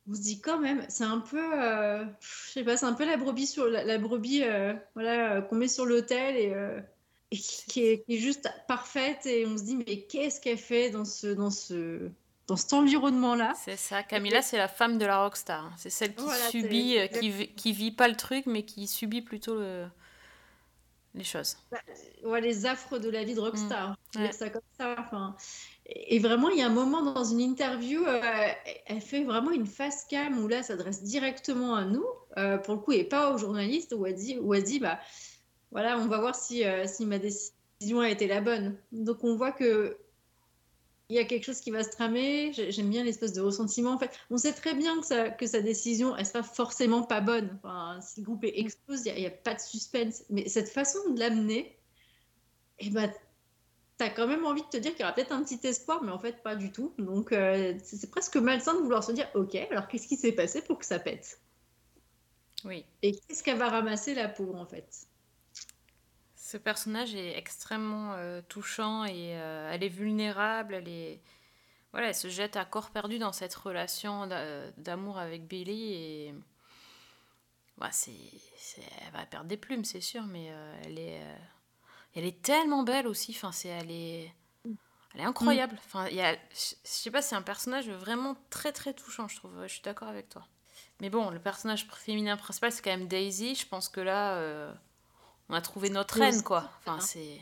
on 0.08 0.14
se 0.14 0.20
dit 0.20 0.40
quand 0.40 0.58
même, 0.58 0.84
c'est 0.88 1.04
un 1.04 1.20
peu, 1.20 1.40
euh, 1.62 2.04
je 2.20 2.50
sais 2.52 2.64
pas, 2.64 2.76
c'est 2.76 2.86
un 2.86 2.92
peu 2.94 3.04
la 3.04 3.16
brebis 3.16 3.46
sur 3.46 3.66
la, 3.66 3.84
la 3.84 3.98
brebis, 3.98 4.42
euh, 4.42 4.74
voilà, 4.94 5.34
euh, 5.34 5.40
qu'on 5.42 5.56
met 5.56 5.68
sur 5.68 5.86
l'autel 5.86 6.36
et, 6.36 6.54
et 7.30 7.36
qui, 7.36 7.66
qui 7.66 7.86
est, 7.86 8.04
qui 8.04 8.16
est 8.16 8.18
juste 8.18 8.48
parfaite. 8.68 9.26
Et 9.26 9.46
on 9.46 9.56
se 9.56 9.64
dit 9.64 9.76
mais 9.76 10.02
qu'est-ce 10.06 10.40
qu'elle 10.40 10.58
fait 10.58 10.90
dans 10.90 11.04
ce, 11.04 11.26
dans 11.28 11.50
ce, 11.50 12.10
dans 12.46 12.56
cet 12.56 12.72
environnement-là? 12.74 13.54
C'est 13.64 13.76
ça, 13.76 14.02
Camilla, 14.02 14.42
c'est 14.42 14.58
la 14.58 14.68
femme 14.68 14.98
de 14.98 15.06
la 15.06 15.22
rockstar. 15.24 15.72
C'est 15.76 15.90
celle 15.90 16.14
qui 16.14 16.24
Voilà, 16.24 16.50
subit, 16.50 16.96
qui, 17.20 17.48
qui 17.54 17.72
vit 17.72 17.92
pas 17.92 18.08
le 18.08 18.16
truc, 18.16 18.46
mais 18.46 18.64
qui 18.64 18.86
subit 18.86 19.22
plutôt 19.22 19.56
le- 19.56 19.86
les 21.14 21.24
choses. 21.24 21.56
ouais, 22.24 22.40
les 22.40 22.66
affres 22.66 22.98
de 22.98 23.08
la 23.08 23.24
vie 23.24 23.34
de 23.34 23.40
rockstar. 23.40 23.96
Je 24.12 24.18
vais 24.18 24.24
Ouais. 24.24 24.30
dire 24.30 24.38
ça 24.38 24.50
comme 24.50 24.62
ça. 24.78 24.96
Enfin, 24.98 25.36
et 25.86 26.18
vraiment, 26.18 26.48
il 26.50 26.58
y 26.58 26.62
a 26.62 26.66
un 26.66 26.70
moment 26.70 27.02
dans 27.02 27.24
une 27.24 27.40
interview, 27.40 28.04
euh, 28.06 28.20
elle 28.86 29.00
fait 29.00 29.24
vraiment 29.24 29.50
une 29.50 29.66
face 29.66 30.04
cam 30.08 30.38
où 30.42 30.48
là, 30.48 30.62
s'adresse 30.62 31.02
directement 31.02 31.74
à 31.76 31.84
nous, 31.84 32.04
euh, 32.38 32.58
pour 32.58 32.74
le 32.74 32.80
coup, 32.80 32.92
et 32.92 33.04
pas 33.04 33.32
aux 33.32 33.38
journalistes, 33.38 33.94
où 33.96 34.06
elle 34.06 34.14
dit, 34.14 34.38
où 34.38 34.54
elle 34.54 34.64
dit 34.64 34.80
bah, 34.80 34.98
voilà, 35.70 35.98
on 35.98 36.06
va 36.06 36.18
voir 36.20 36.34
si, 36.34 36.64
euh, 36.64 36.86
si 36.86 37.06
ma 37.06 37.18
décision 37.18 38.00
a 38.00 38.08
été 38.10 38.26
la 38.26 38.40
bonne. 38.40 38.76
Donc, 38.92 39.24
on 39.24 39.36
voit 39.36 39.52
que 39.52 39.98
il 41.08 41.16
y 41.16 41.18
a 41.18 41.24
quelque 41.24 41.44
chose 41.44 41.60
qui 41.60 41.70
va 41.70 41.82
se 41.84 41.90
tramer. 41.90 42.52
J'ai- 42.52 42.70
J'aime 42.72 42.90
bien 42.90 43.04
l'espèce 43.04 43.32
de 43.32 43.40
ressentiment. 43.40 43.92
En 43.92 43.98
fait, 43.98 44.10
on 44.30 44.36
sait 44.38 44.52
très 44.54 44.74
bien 44.74 45.00
que 45.00 45.06
sa, 45.06 45.30
que 45.30 45.46
sa 45.46 45.60
décision, 45.60 46.16
elle 46.16 46.26
sera 46.26 46.42
forcément 46.42 47.02
pas 47.02 47.20
bonne. 47.20 47.58
Enfin, 47.62 48.00
si 48.00 48.20
le 48.20 48.24
groupe 48.26 48.44
explose, 48.44 49.04
il 49.06 49.14
n'y 49.14 49.26
a, 49.26 49.30
pas 49.30 49.54
de 49.54 49.60
suspense. 49.60 50.24
Mais 50.30 50.48
cette 50.48 50.68
façon 50.70 50.98
de 51.12 51.20
l'amener, 51.20 51.78
eh 52.78 52.90
ben, 52.90 53.12
t'as 53.98 54.10
quand 54.10 54.26
même 54.28 54.44
envie 54.46 54.62
de 54.62 54.68
te 54.68 54.76
dire 54.78 54.92
qu'il 54.92 55.00
y 55.02 55.04
aura 55.04 55.14
peut-être 55.14 55.32
un 55.32 55.44
petit 55.44 55.60
espoir, 55.66 56.02
mais 56.04 56.12
en 56.12 56.18
fait, 56.20 56.42
pas 56.42 56.56
du 56.56 56.72
tout. 56.72 56.94
Donc, 56.98 57.32
euh, 57.32 57.74
c'est 57.82 57.96
c'est 57.96 58.10
presque 58.10 58.36
malsain 58.36 58.74
de 58.74 58.80
vouloir 58.80 59.04
se 59.04 59.12
dire, 59.12 59.30
ok, 59.34 59.54
alors 59.56 59.88
qu'est-ce 59.88 60.08
qui 60.08 60.16
s'est 60.16 60.32
passé 60.32 60.62
pour 60.62 60.78
que 60.78 60.86
ça 60.86 60.98
pète? 61.00 61.42
Oui. 62.64 62.84
Et 63.02 63.12
qu'est-ce 63.12 63.42
qu'elle 63.44 63.58
va 63.58 63.68
ramasser 63.68 64.14
la 64.14 64.28
pauvre, 64.28 64.56
en 64.56 64.66
fait? 64.66 65.06
Ce 66.54 66.58
personnage 66.58 67.16
est 67.16 67.36
extrêmement 67.36 68.12
euh, 68.12 68.40
touchant 68.48 69.04
et 69.04 69.36
euh, 69.36 69.72
elle 69.72 69.82
est 69.82 69.88
vulnérable. 69.88 70.74
Elle 70.74 70.86
est, 70.86 71.20
voilà, 71.90 72.10
elle 72.10 72.14
se 72.14 72.28
jette 72.28 72.54
à 72.56 72.64
corps 72.64 72.90
perdu 72.90 73.18
dans 73.18 73.32
cette 73.32 73.56
relation 73.56 74.28
d'a- 74.28 74.70
d'amour 74.76 75.18
avec 75.18 75.48
Billy 75.48 75.94
et 75.94 76.34
bah, 77.76 77.88
c'est, 77.90 78.12
elle 79.04 79.12
va 79.12 79.26
perdre 79.26 79.46
des 79.46 79.56
plumes, 79.56 79.84
c'est 79.84 80.00
sûr, 80.00 80.22
mais 80.26 80.46
euh, 80.52 80.80
elle 80.84 81.00
est, 81.00 81.22
euh, 81.22 81.36
elle 82.14 82.24
est 82.24 82.40
tellement 82.40 82.84
belle 82.84 83.08
aussi. 83.08 83.32
Enfin, 83.32 83.50
c'est, 83.50 83.70
elle 83.70 83.90
est, 83.90 84.32
elle 85.12 85.22
est 85.22 85.24
incroyable. 85.24 85.74
Enfin, 85.84 86.06
il 86.06 86.14
y 86.14 86.22
a, 86.22 86.34
je 86.34 86.76
sais 86.84 87.10
pas, 87.10 87.20
c'est 87.20 87.34
un 87.34 87.42
personnage 87.42 87.90
vraiment 87.90 88.36
très 88.48 88.70
très 88.70 88.94
touchant, 88.94 89.26
je 89.26 89.34
trouve. 89.34 89.60
Je 89.64 89.72
suis 89.72 89.82
d'accord 89.82 90.06
avec 90.06 90.28
toi. 90.28 90.46
Mais 91.00 91.10
bon, 91.10 91.30
le 91.30 91.40
personnage 91.40 91.88
féminin 91.96 92.36
principal, 92.36 92.70
c'est 92.70 92.80
quand 92.80 92.96
même 92.96 93.08
Daisy. 93.08 93.56
Je 93.56 93.66
pense 93.66 93.88
que 93.88 94.00
là, 94.00 94.36
euh, 94.36 94.72
on 95.48 95.54
a 95.54 95.60
trouvé 95.60 95.90
notre 95.90 96.18
reine, 96.18 96.42
quoi. 96.42 96.70
Enfin, 96.80 96.96
hein. 96.96 97.00
c'est 97.00 97.40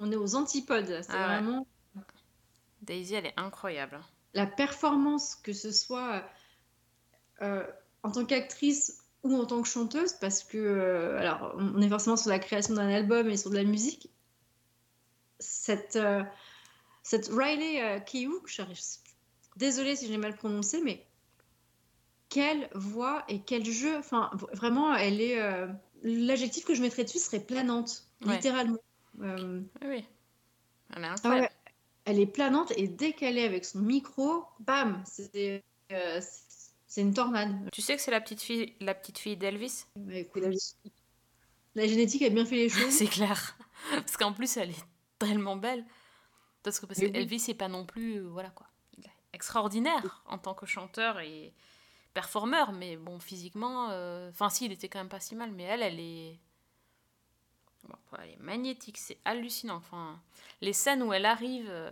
On 0.00 0.10
est 0.12 0.16
aux 0.16 0.34
antipodes. 0.34 0.88
là. 0.88 1.02
C'est 1.02 1.12
Ah 1.12 1.28
ouais. 1.28 1.34
vraiment 1.42 1.66
Daisy, 2.82 3.14
elle 3.14 3.26
est 3.26 3.38
incroyable. 3.38 4.00
la 4.34 4.46
performance, 4.46 5.34
que 5.34 5.52
ce 5.52 5.72
soit 5.72 6.24
euh, 7.42 7.64
en 8.02 8.10
tant 8.12 8.24
qu'actrice 8.24 9.02
ou 9.24 9.36
en 9.36 9.46
tant 9.46 9.60
que 9.62 9.68
chanteuse, 9.68 10.12
parce 10.14 10.44
que, 10.44 10.56
euh, 10.58 11.18
alors, 11.18 11.54
on 11.56 11.80
est 11.82 11.88
forcément 11.88 12.16
sur 12.16 12.30
la 12.30 12.38
création 12.38 12.74
d'un 12.74 12.88
album 12.88 13.28
et 13.28 13.36
sur 13.36 13.50
de 13.50 13.56
la 13.56 13.64
musique. 13.64 14.10
Cette, 15.40 15.96
euh, 15.96 16.22
cette 17.02 17.28
Riley 17.28 17.82
euh, 17.82 18.00
Keough, 18.00 18.42
désolée 19.56 19.96
si 19.96 20.06
j'ai 20.06 20.16
mal 20.16 20.36
prononcé, 20.36 20.80
mais 20.82 21.04
quelle 22.28 22.68
voix 22.74 23.24
et 23.28 23.40
quel 23.40 23.64
jeu. 23.64 23.96
Enfin, 23.98 24.30
vraiment, 24.52 24.94
elle 24.94 25.20
est. 25.20 25.40
L'adjectif 26.02 26.64
que 26.64 26.74
je 26.74 26.82
mettrais 26.82 27.04
dessus 27.04 27.18
serait 27.18 27.40
planante, 27.40 28.04
Ouais. 28.24 28.34
littéralement. 28.34 28.78
Euh, 29.20 29.60
Oui, 29.82 29.88
oui. 29.88 30.04
Elle 30.94 31.04
est 31.04 31.08
ah 31.24 31.28
ouais, 31.30 31.50
elle 32.04 32.18
est 32.20 32.26
planante 32.26 32.72
et 32.76 32.88
dès 32.88 33.12
qu'elle 33.12 33.36
est 33.36 33.44
avec 33.44 33.64
son 33.64 33.80
micro, 33.80 34.44
bam, 34.60 35.02
c'est 35.06 35.62
euh, 35.92 36.20
c'est 36.86 37.00
une 37.02 37.12
tornade. 37.12 37.68
Tu 37.72 37.82
sais 37.82 37.94
que 37.96 38.00
c'est 38.02 38.10
la 38.10 38.20
petite 38.20 38.40
fille, 38.40 38.74
la 38.80 38.94
petite 38.94 39.18
fille 39.18 39.36
d'Elvis? 39.36 39.84
Bah, 39.96 40.14
la 41.74 41.86
génétique 41.86 42.22
a 42.22 42.30
bien 42.30 42.46
fait 42.46 42.56
les 42.56 42.68
choses. 42.68 42.90
C'est 42.90 43.06
clair. 43.06 43.56
Parce 43.92 44.16
qu'en 44.16 44.32
plus, 44.32 44.56
elle 44.56 44.70
est 44.70 44.84
tellement 45.18 45.56
belle. 45.56 45.84
Parce 46.62 46.80
que 46.80 46.86
parce 46.86 46.98
oui. 47.00 47.10
Elvis, 47.14 47.38
c'est 47.40 47.54
pas 47.54 47.68
non 47.68 47.86
plus. 47.86 48.16
euh, 48.16 48.28
voilà 48.28 48.50
quoi. 48.50 48.66
Extraordinaire 49.32 50.22
en 50.26 50.38
tant 50.38 50.54
que 50.54 50.66
chanteur 50.66 51.20
et 51.20 51.52
performeur, 52.22 52.72
mais 52.72 52.96
bon, 52.96 53.20
physiquement. 53.20 53.90
euh, 53.90 54.28
Enfin, 54.30 54.48
si, 54.50 54.64
il 54.66 54.72
était 54.72 54.88
quand 54.88 54.98
même 54.98 55.08
pas 55.08 55.20
si 55.20 55.34
mal, 55.36 55.52
mais 55.52 55.62
elle, 55.64 55.82
elle 55.82 56.00
est. 56.00 56.38
Bon, 57.88 57.94
elle 58.22 58.30
est 58.30 58.40
magnétique, 58.40 58.98
c'est 58.98 59.18
hallucinant. 59.24 59.76
Enfin, 59.76 60.20
les 60.60 60.72
scènes 60.72 61.02
où 61.04 61.12
elle 61.12 61.26
arrive 61.26 61.68
euh, 61.70 61.90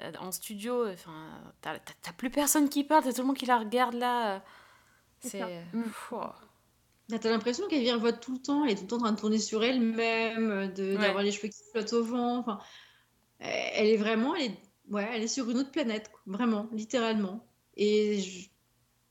euh, 0.00 0.12
en 0.18 0.32
studio, 0.32 0.88
enfin, 0.90 1.28
t'as 1.60 1.78
plus 2.16 2.30
personne 2.30 2.68
qui 2.70 2.84
parle, 2.84 3.04
t'as 3.04 3.12
tout 3.12 3.20
le 3.20 3.26
monde 3.26 3.36
qui 3.36 3.46
la 3.46 3.58
regarde 3.58 3.94
là. 3.94 4.36
euh, 4.36 4.40
C'est. 5.20 5.42
Mm. 5.74 5.82
Pff, 5.84 6.12
oh. 6.12 6.24
T'as 7.20 7.30
l'impression 7.30 7.66
qu'elle 7.68 7.80
virevolte 7.82 8.20
tout 8.20 8.32
le 8.32 8.40
temps, 8.42 8.64
elle 8.64 8.72
est 8.72 8.76
tout 8.76 8.82
le 8.82 8.88
temps 8.88 8.96
en 8.96 9.00
train 9.00 9.12
de 9.12 9.20
tourner 9.20 9.38
sur 9.38 9.62
elle-même, 9.64 10.72
de- 10.74 10.94
Ouais. 10.94 10.98
d'avoir 11.02 11.22
les 11.22 11.32
cheveux 11.32 11.48
qui 11.48 11.62
flottent 11.72 11.92
au 11.94 12.04
vent. 12.04 12.38
Enfin, 12.38 12.58
elle 13.40 13.86
est 13.88 13.96
vraiment, 13.96 14.34
elle 14.34 14.52
est, 14.52 14.58
ouais, 14.90 15.08
elle 15.12 15.22
est 15.22 15.28
sur 15.28 15.48
une 15.50 15.58
autre 15.58 15.70
planète, 15.70 16.10
quoi. 16.10 16.20
vraiment, 16.26 16.68
littéralement. 16.72 17.46
Et 17.76 18.20
je 18.20 18.48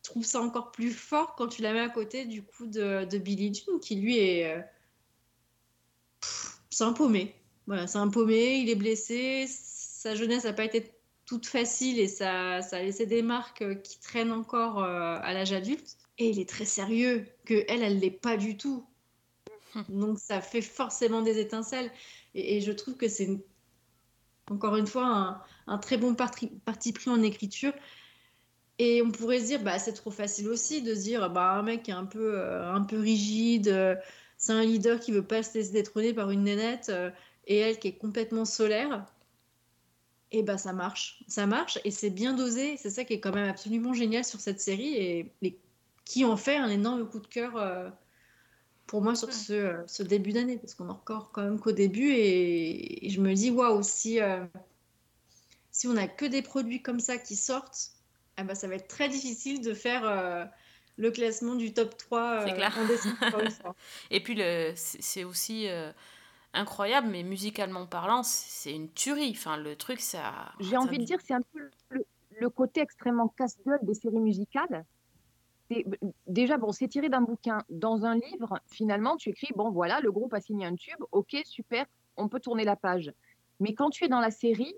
trouve 0.07 0.25
ça 0.25 0.41
encore 0.41 0.71
plus 0.71 0.91
fort 0.91 1.35
quand 1.35 1.47
tu 1.47 1.61
la 1.61 1.73
mets 1.73 1.79
à 1.79 1.89
côté 1.89 2.25
du 2.25 2.43
coup 2.43 2.65
de, 2.65 3.05
de 3.05 3.17
Billy 3.17 3.53
Jean, 3.53 3.77
qui 3.79 3.95
lui 3.95 4.17
est, 4.17 4.55
euh, 4.55 4.61
c'est 6.69 6.83
un 6.83 6.93
paumé. 6.93 7.35
Voilà, 7.67 7.87
c'est 7.87 7.97
un 7.97 8.09
paumé, 8.09 8.59
il 8.59 8.69
est 8.69 8.75
blessé, 8.75 9.45
sa 9.47 10.15
jeunesse 10.15 10.45
n'a 10.45 10.53
pas 10.53 10.63
été 10.63 10.91
toute 11.25 11.45
facile 11.45 11.99
et 11.99 12.07
ça, 12.07 12.61
ça 12.61 12.77
a 12.77 12.81
laissé 12.81 13.05
des 13.05 13.21
marques 13.21 13.61
euh, 13.61 13.75
qui 13.75 13.99
traînent 13.99 14.31
encore 14.31 14.81
euh, 14.81 15.17
à 15.21 15.33
l'âge 15.33 15.51
adulte. 15.51 15.97
Et 16.17 16.29
il 16.29 16.39
est 16.39 16.49
très 16.49 16.65
sérieux, 16.65 17.27
que 17.45 17.65
elle, 17.67 17.83
elle 17.83 17.99
l'est 17.99 18.09
pas 18.09 18.37
du 18.37 18.57
tout. 18.57 18.85
Donc 19.89 20.19
ça 20.19 20.41
fait 20.41 20.61
forcément 20.61 21.21
des 21.21 21.39
étincelles. 21.39 21.91
Et, 22.33 22.57
et 22.57 22.61
je 22.61 22.71
trouve 22.71 22.95
que 22.95 23.09
c'est 23.09 23.29
encore 24.49 24.77
une 24.77 24.87
fois 24.87 25.05
un, 25.05 25.41
un 25.67 25.77
très 25.77 25.97
bon 25.97 26.15
parti, 26.15 26.47
parti 26.63 26.93
pris 26.93 27.09
en 27.09 27.21
écriture. 27.21 27.73
Et 28.79 29.01
on 29.01 29.11
pourrait 29.11 29.39
se 29.39 29.45
dire, 29.45 29.63
bah, 29.63 29.79
c'est 29.79 29.93
trop 29.93 30.11
facile 30.11 30.47
aussi 30.49 30.81
de 30.83 30.93
se 30.95 31.01
dire, 31.01 31.29
bah, 31.31 31.53
un 31.53 31.63
mec 31.63 31.83
qui 31.83 31.91
est 31.91 31.95
un 31.95 32.05
peu, 32.05 32.37
euh, 32.39 32.71
un 32.71 32.81
peu 32.83 32.99
rigide, 32.99 33.69
euh, 33.69 33.95
c'est 34.37 34.53
un 34.53 34.63
leader 34.63 34.99
qui 34.99 35.11
veut 35.11 35.25
pas 35.25 35.41
se 35.43 35.57
laisser 35.57 35.71
détrôner 35.73 36.13
par 36.13 36.29
une 36.31 36.43
nénette, 36.43 36.89
euh, 36.89 37.09
et 37.45 37.57
elle 37.57 37.79
qui 37.79 37.87
est 37.89 37.97
complètement 37.97 38.45
solaire. 38.45 39.05
Et 40.31 40.43
bah 40.43 40.57
ça 40.57 40.73
marche, 40.73 41.23
ça 41.27 41.45
marche 41.47 41.79
et 41.85 41.91
c'est 41.91 42.09
bien 42.09 42.33
dosé. 42.33 42.75
C'est 42.77 42.89
ça 42.89 43.05
qui 43.05 43.13
est 43.13 43.19
quand 43.21 43.33
même 43.33 43.49
absolument 43.49 43.93
génial 43.93 44.25
sur 44.25 44.39
cette 44.41 44.59
série 44.59 44.93
et, 44.95 45.33
et 45.41 45.57
qui 46.05 46.25
en 46.25 46.35
fait 46.37 46.57
un 46.57 46.69
énorme 46.69 47.09
coup 47.09 47.19
de 47.19 47.27
cœur 47.27 47.93
pour 48.87 49.01
moi 49.01 49.15
sur 49.15 49.27
Ouais. 49.27 49.33
ce, 49.33 49.83
ce 49.87 50.03
début 50.03 50.33
d'année 50.33 50.57
parce 50.57 50.75
qu'on 50.75 50.87
est 50.87 50.91
encore 50.91 51.31
quand 51.31 51.43
même 51.43 51.59
qu'au 51.59 51.71
début 51.71 52.11
et, 52.11 53.05
et 53.05 53.09
je 53.09 53.21
me 53.21 53.33
dis 53.33 53.51
waouh 53.51 53.83
si 53.83 54.19
si 55.71 55.87
on 55.87 55.95
a 55.95 56.07
que 56.07 56.25
des 56.25 56.41
produits 56.41 56.81
comme 56.81 56.99
ça 56.99 57.17
qui 57.17 57.35
sortent, 57.35 57.91
ah 58.37 58.43
bah 58.43 58.55
ça 58.55 58.67
va 58.67 58.75
être 58.75 58.87
très 58.87 59.09
difficile 59.09 59.61
de 59.61 59.73
faire 59.73 60.05
euh, 60.05 60.45
le 60.97 61.11
classement 61.11 61.55
du 61.55 61.73
top 61.73 61.97
3 61.97 62.45
C'est 62.45 62.51
euh, 62.51 62.55
clair. 62.55 62.77
en 62.77 62.85
décembre. 62.85 63.75
Et 64.11 64.21
puis, 64.21 64.39
c'est 64.75 65.23
aussi 65.23 65.67
euh, 65.67 65.91
incroyable, 66.53 67.07
mais 67.07 67.23
musicalement 67.23 67.87
parlant, 67.87 68.23
c'est 68.23 68.73
une 68.73 68.91
tuerie. 68.91 69.31
Enfin, 69.31 69.57
le 69.57 69.75
truc, 69.75 69.99
ça. 69.99 70.53
J'ai 70.59 70.77
envie 70.77 70.99
de 70.99 71.03
dire, 71.03 71.17
c'est 71.25 71.33
un 71.33 71.41
peu 71.41 71.69
le, 71.89 72.05
le 72.39 72.49
côté 72.49 72.81
extrêmement 72.81 73.27
casse-gueule 73.27 73.79
des 73.81 73.95
séries 73.95 74.19
musicales. 74.19 74.85
Déjà, 76.27 76.57
bon, 76.57 76.71
c'est 76.71 76.87
tiré 76.87 77.09
d'un 77.09 77.21
bouquin. 77.21 77.63
Dans 77.69 78.05
un 78.05 78.15
livre, 78.15 78.59
finalement, 78.67 79.17
tu 79.17 79.29
écris, 79.29 79.49
bon, 79.55 79.71
voilà, 79.71 79.99
le 79.99 80.11
groupe 80.11 80.33
a 80.33 80.39
signé 80.39 80.65
un 80.65 80.75
tube, 80.75 81.03
ok, 81.11 81.35
super, 81.43 81.85
on 82.15 82.29
peut 82.29 82.39
tourner 82.39 82.63
la 82.63 82.75
page. 82.75 83.11
Mais 83.59 83.73
quand 83.73 83.89
tu 83.89 84.05
es 84.05 84.07
dans 84.07 84.21
la 84.21 84.31
série, 84.31 84.75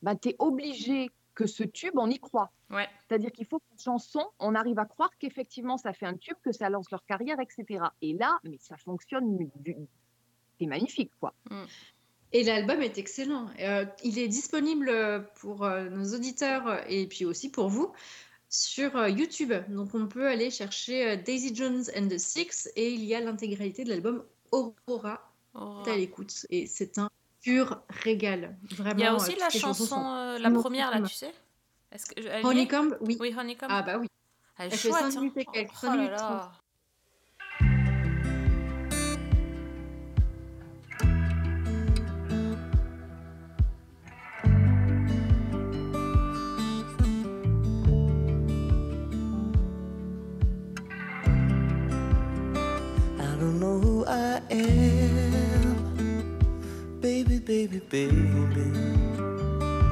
bah, 0.00 0.16
tu 0.16 0.30
es 0.30 0.36
obligé 0.38 1.10
que 1.34 1.46
ce 1.46 1.64
tube, 1.64 1.94
on 1.96 2.08
y 2.10 2.18
croit. 2.18 2.50
Ouais. 2.70 2.88
C'est-à-dire 3.08 3.32
qu'il 3.32 3.46
faut 3.46 3.58
qu'une 3.58 3.78
chanson, 3.78 4.24
on 4.38 4.54
arrive 4.54 4.78
à 4.78 4.84
croire 4.84 5.10
qu'effectivement, 5.18 5.78
ça 5.78 5.92
fait 5.92 6.06
un 6.06 6.16
tube, 6.16 6.36
que 6.42 6.52
ça 6.52 6.68
lance 6.70 6.90
leur 6.90 7.04
carrière, 7.04 7.38
etc. 7.40 7.84
Et 8.00 8.14
là, 8.14 8.38
mais 8.44 8.58
ça 8.58 8.76
fonctionne, 8.76 9.50
c'est 10.58 10.66
magnifique, 10.66 11.12
quoi. 11.20 11.34
Et 12.32 12.44
l'album 12.44 12.80
est 12.80 12.98
excellent. 12.98 13.48
Euh, 13.60 13.84
il 14.04 14.18
est 14.18 14.28
disponible 14.28 15.26
pour 15.40 15.64
euh, 15.64 15.88
nos 15.90 16.14
auditeurs 16.14 16.82
et 16.90 17.06
puis 17.06 17.24
aussi 17.26 17.50
pour 17.50 17.68
vous 17.68 17.92
sur 18.48 18.96
euh, 18.96 19.08
YouTube. 19.08 19.52
Donc 19.68 19.94
on 19.94 20.06
peut 20.06 20.28
aller 20.28 20.50
chercher 20.50 21.10
euh, 21.10 21.16
Daisy 21.16 21.54
Jones 21.54 21.84
and 21.96 22.08
the 22.08 22.18
Six 22.18 22.70
et 22.76 22.92
il 22.92 23.04
y 23.04 23.14
a 23.14 23.20
l'intégralité 23.20 23.84
de 23.84 23.90
l'album 23.90 24.24
Aurora 24.50 25.32
Oh. 25.54 25.82
à 25.86 25.96
l'écoute. 25.96 26.46
Et 26.48 26.66
c'est 26.66 26.98
un 26.98 27.10
pur 27.42 27.82
régal. 27.88 28.56
Vraiment. 28.70 28.98
Il 28.98 29.02
y 29.02 29.06
a 29.06 29.12
euh, 29.12 29.16
aussi 29.16 29.30
toutes 29.32 29.40
la 29.40 29.50
chanson, 29.50 30.04
euh, 30.06 30.38
la 30.38 30.50
première, 30.50 30.90
là, 30.90 31.00
tu 31.06 31.14
sais 31.14 31.32
Est-ce 31.90 32.06
que, 32.06 32.14
elle 32.20 32.26
y 32.26 32.28
est 32.40 32.44
Honeycomb, 32.44 32.96
oui. 33.00 33.16
Oui, 33.20 33.34
Honeycomb. 33.36 33.66
Ah 33.70 33.82
bah 33.82 33.98
oui. 33.98 34.06
elle 34.58 34.66
est 34.66 34.72
elle 34.72 34.78
fait 34.78 34.88
chouette. 34.88 35.12
cinq 35.12 35.20
minutes 35.20 35.36
et 35.36 35.44
quelques, 35.44 35.70
Oh 35.74 35.78
cinq 35.80 35.90
là 35.90 35.96
minutes 35.96 36.10
là. 36.12 36.52
I 53.18 53.36
don't 53.38 53.60
know 53.60 53.78
who 53.78 54.04
I 54.06 54.40
am. 54.50 55.01
Baby, 57.52 57.80
baby. 57.90 58.64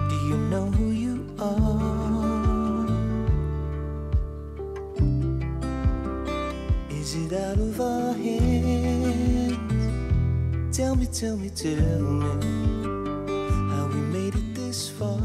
Do 0.08 0.16
you 0.28 0.36
know 0.48 0.70
who 0.70 0.92
you 0.92 1.16
are? 1.38 2.86
Is 6.88 7.16
it 7.16 7.34
out 7.34 7.58
of 7.58 7.78
our 7.78 8.14
hands? 8.14 9.58
Tell 10.74 10.96
me, 10.96 11.04
tell 11.04 11.36
me, 11.36 11.50
tell 11.50 12.00
me 12.00 12.30
how 13.70 13.88
we 13.92 14.00
made 14.08 14.34
it 14.34 14.54
this 14.54 14.88
far. 14.88 15.20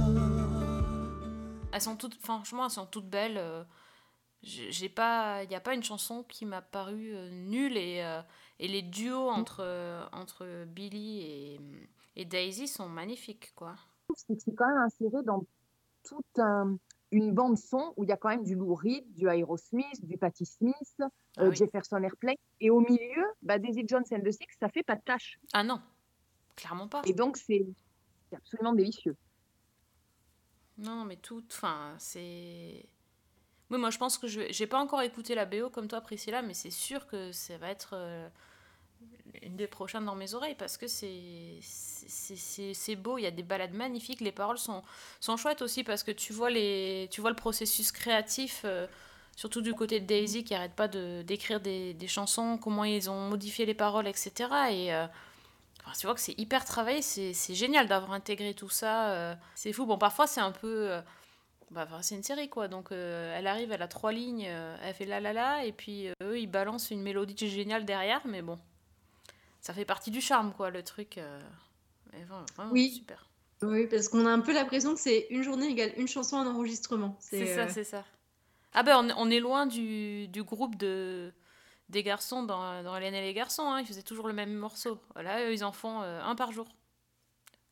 Elles 1.71 1.83
sont 1.83 1.95
toutes, 1.95 2.15
franchement, 2.15 2.65
elles 2.65 2.71
sont 2.71 2.85
toutes 2.85 3.09
belles. 3.09 3.37
euh, 3.37 3.63
j'ai 4.43 4.89
pas, 4.89 5.41
il 5.43 5.47
n'y 5.47 5.55
a 5.55 5.61
pas 5.61 5.73
une 5.73 5.83
chanson 5.83 6.23
qui 6.27 6.45
m'a 6.45 6.61
paru 6.61 7.13
euh, 7.15 7.29
nulle 7.29 7.77
et, 7.77 8.03
euh, 8.03 8.21
et 8.59 8.67
les 8.67 8.81
duos 8.81 9.29
entre, 9.29 10.09
entre 10.11 10.65
Billy 10.65 11.21
et, 11.21 11.61
et 12.15 12.25
Daisy 12.25 12.67
sont 12.67 12.87
magnifiques, 12.89 13.53
quoi. 13.55 13.75
c'est 14.15 14.35
que 14.35 14.41
c'est 14.41 14.53
quand 14.55 14.67
même 14.67 14.77
inséré 14.77 15.23
dans 15.23 15.45
toute 16.03 16.39
un- 16.39 16.77
une 17.11 17.33
bande 17.33 17.57
son 17.57 17.93
où 17.97 18.03
il 18.03 18.09
y 18.09 18.11
a 18.11 18.17
quand 18.17 18.29
même 18.29 18.43
du 18.43 18.55
Lou 18.55 18.73
Reed, 18.75 19.11
du 19.13 19.27
Aerosmith, 19.27 20.05
du 20.05 20.17
Patti 20.17 20.45
Smith, 20.45 20.75
euh, 20.99 21.07
Ah 21.37 21.43
oui. 21.49 21.55
Jefferson 21.55 22.01
Airplane. 22.03 22.35
Et 22.59 22.69
au 22.69 22.79
milieu, 22.81 23.23
bah, 23.41 23.57
Daisy 23.59 23.83
Jones 23.87 24.03
and 24.11 24.21
the 24.21 24.31
Six, 24.31 24.45
ça 24.59 24.69
fait 24.69 24.83
pas 24.83 24.95
de 24.95 25.01
tâche. 25.01 25.39
Ah 25.53 25.63
non, 25.63 25.81
clairement 26.55 26.87
pas. 26.87 27.01
Et 27.05 27.13
donc, 27.13 27.37
c'est 27.37 27.65
c'est 28.29 28.35
absolument 28.37 28.73
délicieux. 28.73 29.15
Non, 30.77 31.05
mais 31.05 31.15
tout, 31.17 31.43
enfin, 31.51 31.95
c'est... 31.99 32.85
Oui, 33.71 33.79
moi 33.79 33.89
je 33.89 33.97
pense 33.97 34.17
que 34.19 34.27
je 34.27 34.41
j'ai 34.51 34.67
pas 34.67 34.79
encore 34.79 35.01
écouté 35.01 35.33
la 35.35 35.45
BO 35.45 35.69
comme 35.71 35.87
toi, 35.87 36.01
Priscilla, 36.01 36.41
mais 36.43 36.53
c'est 36.53 36.69
sûr 36.71 37.07
que 37.07 37.31
ça 37.31 37.57
va 37.57 37.69
être 37.71 37.93
euh, 37.93 38.29
une 39.43 39.55
des 39.55 39.67
prochaines 39.67 40.05
dans 40.05 40.15
mes 40.15 40.33
oreilles 40.33 40.55
parce 40.55 40.77
que 40.77 40.87
c'est 40.87 41.59
beau, 42.95 43.17
il 43.17 43.23
y 43.23 43.27
a 43.27 43.31
des 43.31 43.43
balades 43.43 43.73
magnifiques, 43.73 44.21
les 44.21 44.31
paroles 44.31 44.57
sont, 44.57 44.83
sont 45.19 45.37
chouettes 45.37 45.61
aussi 45.61 45.83
parce 45.83 46.03
que 46.03 46.11
tu 46.11 46.33
vois, 46.33 46.49
les, 46.49 47.07
tu 47.11 47.21
vois 47.21 47.29
le 47.29 47.35
processus 47.35 47.91
créatif, 47.91 48.61
euh, 48.65 48.87
surtout 49.35 49.61
du 49.61 49.73
côté 49.73 49.99
de 49.99 50.05
Daisy 50.05 50.43
qui 50.43 50.53
arrête 50.55 50.73
pas 50.73 50.87
d'écrire 50.87 51.59
des, 51.59 51.93
des 51.93 52.07
chansons, 52.07 52.57
comment 52.57 52.83
ils 52.83 53.09
ont 53.09 53.29
modifié 53.29 53.65
les 53.65 53.73
paroles, 53.73 54.07
etc. 54.07 54.31
Et 54.71 54.93
euh, 54.93 55.05
enfin, 55.81 55.91
tu 55.99 56.05
vois 56.07 56.15
que 56.15 56.21
c'est 56.21 56.37
hyper 56.39 56.65
travaillé, 56.65 57.01
c'est 57.01 57.53
génial 57.55 57.87
d'avoir 57.87 58.13
intégré 58.13 58.53
tout 58.53 58.69
ça, 58.69 59.11
euh, 59.11 59.35
c'est 59.55 59.73
fou. 59.73 59.85
Bon, 59.85 59.97
parfois 59.97 60.27
c'est 60.27 60.41
un 60.41 60.51
peu. 60.51 60.99
bah, 61.71 61.87
c'est 62.01 62.15
une 62.15 62.23
série 62.23 62.49
quoi, 62.49 62.67
donc 62.67 62.91
elle 62.91 63.47
arrive, 63.47 63.71
elle 63.71 63.81
a 63.81 63.87
trois 63.87 64.11
lignes, 64.13 64.45
euh, 64.47 64.77
elle 64.83 64.93
fait 64.93 65.05
la 65.05 65.19
la 65.19 65.33
la, 65.33 65.65
et 65.65 65.71
puis 65.71 66.07
eux 66.21 66.39
ils 66.39 66.47
balancent 66.47 66.91
une 66.91 67.01
mélodie 67.01 67.35
géniale 67.49 67.85
derrière, 67.85 68.21
mais 68.25 68.41
bon, 68.41 68.59
ça 69.65 69.73
fait 69.73 69.85
partie 69.85 70.11
du 70.11 70.21
charme 70.21 70.53
quoi, 70.53 70.69
le 70.69 70.83
truc. 70.83 71.17
euh, 71.17 71.41
vraiment, 72.13 72.45
vraiment 72.55 72.71
Oui. 72.71 72.91
super. 72.91 73.27
Oui, 73.63 73.87
parce 73.87 74.09
qu'on 74.09 74.25
a 74.27 74.29
un 74.29 74.41
peu 74.41 74.53
l'impression 74.53 74.93
que 74.93 74.99
c'est 74.99 75.25
une 75.31 75.41
journée 75.41 75.67
égale 75.69 75.91
une 75.97 76.07
chanson 76.07 76.35
en 76.37 76.45
enregistrement. 76.45 77.17
C'est 77.19 77.47
ça, 77.47 77.61
euh, 77.61 77.69
c'est 77.73 77.83
ça. 77.83 78.03
Ah 78.73 78.83
ben 78.83 78.95
on, 78.99 79.09
on 79.17 79.31
est 79.31 79.39
loin 79.39 79.65
du, 79.65 80.27
du 80.27 80.43
groupe 80.43 80.75
de 80.75 81.31
des 81.89 82.03
garçons 82.03 82.43
dans, 82.43 82.83
dans 82.83 82.95
Hélène 82.97 83.15
et 83.15 83.21
les 83.21 83.33
garçons, 83.33 83.63
hein, 83.63 83.79
ils 83.79 83.87
faisaient 83.87 84.03
toujours 84.03 84.27
le 84.27 84.33
même 84.33 84.53
morceau. 84.53 84.99
Là, 85.15 85.45
eux, 85.45 85.53
ils 85.53 85.63
en 85.63 85.71
font 85.71 86.01
euh, 86.01 86.21
un 86.21 86.35
par 86.35 86.51
jour. 86.51 86.67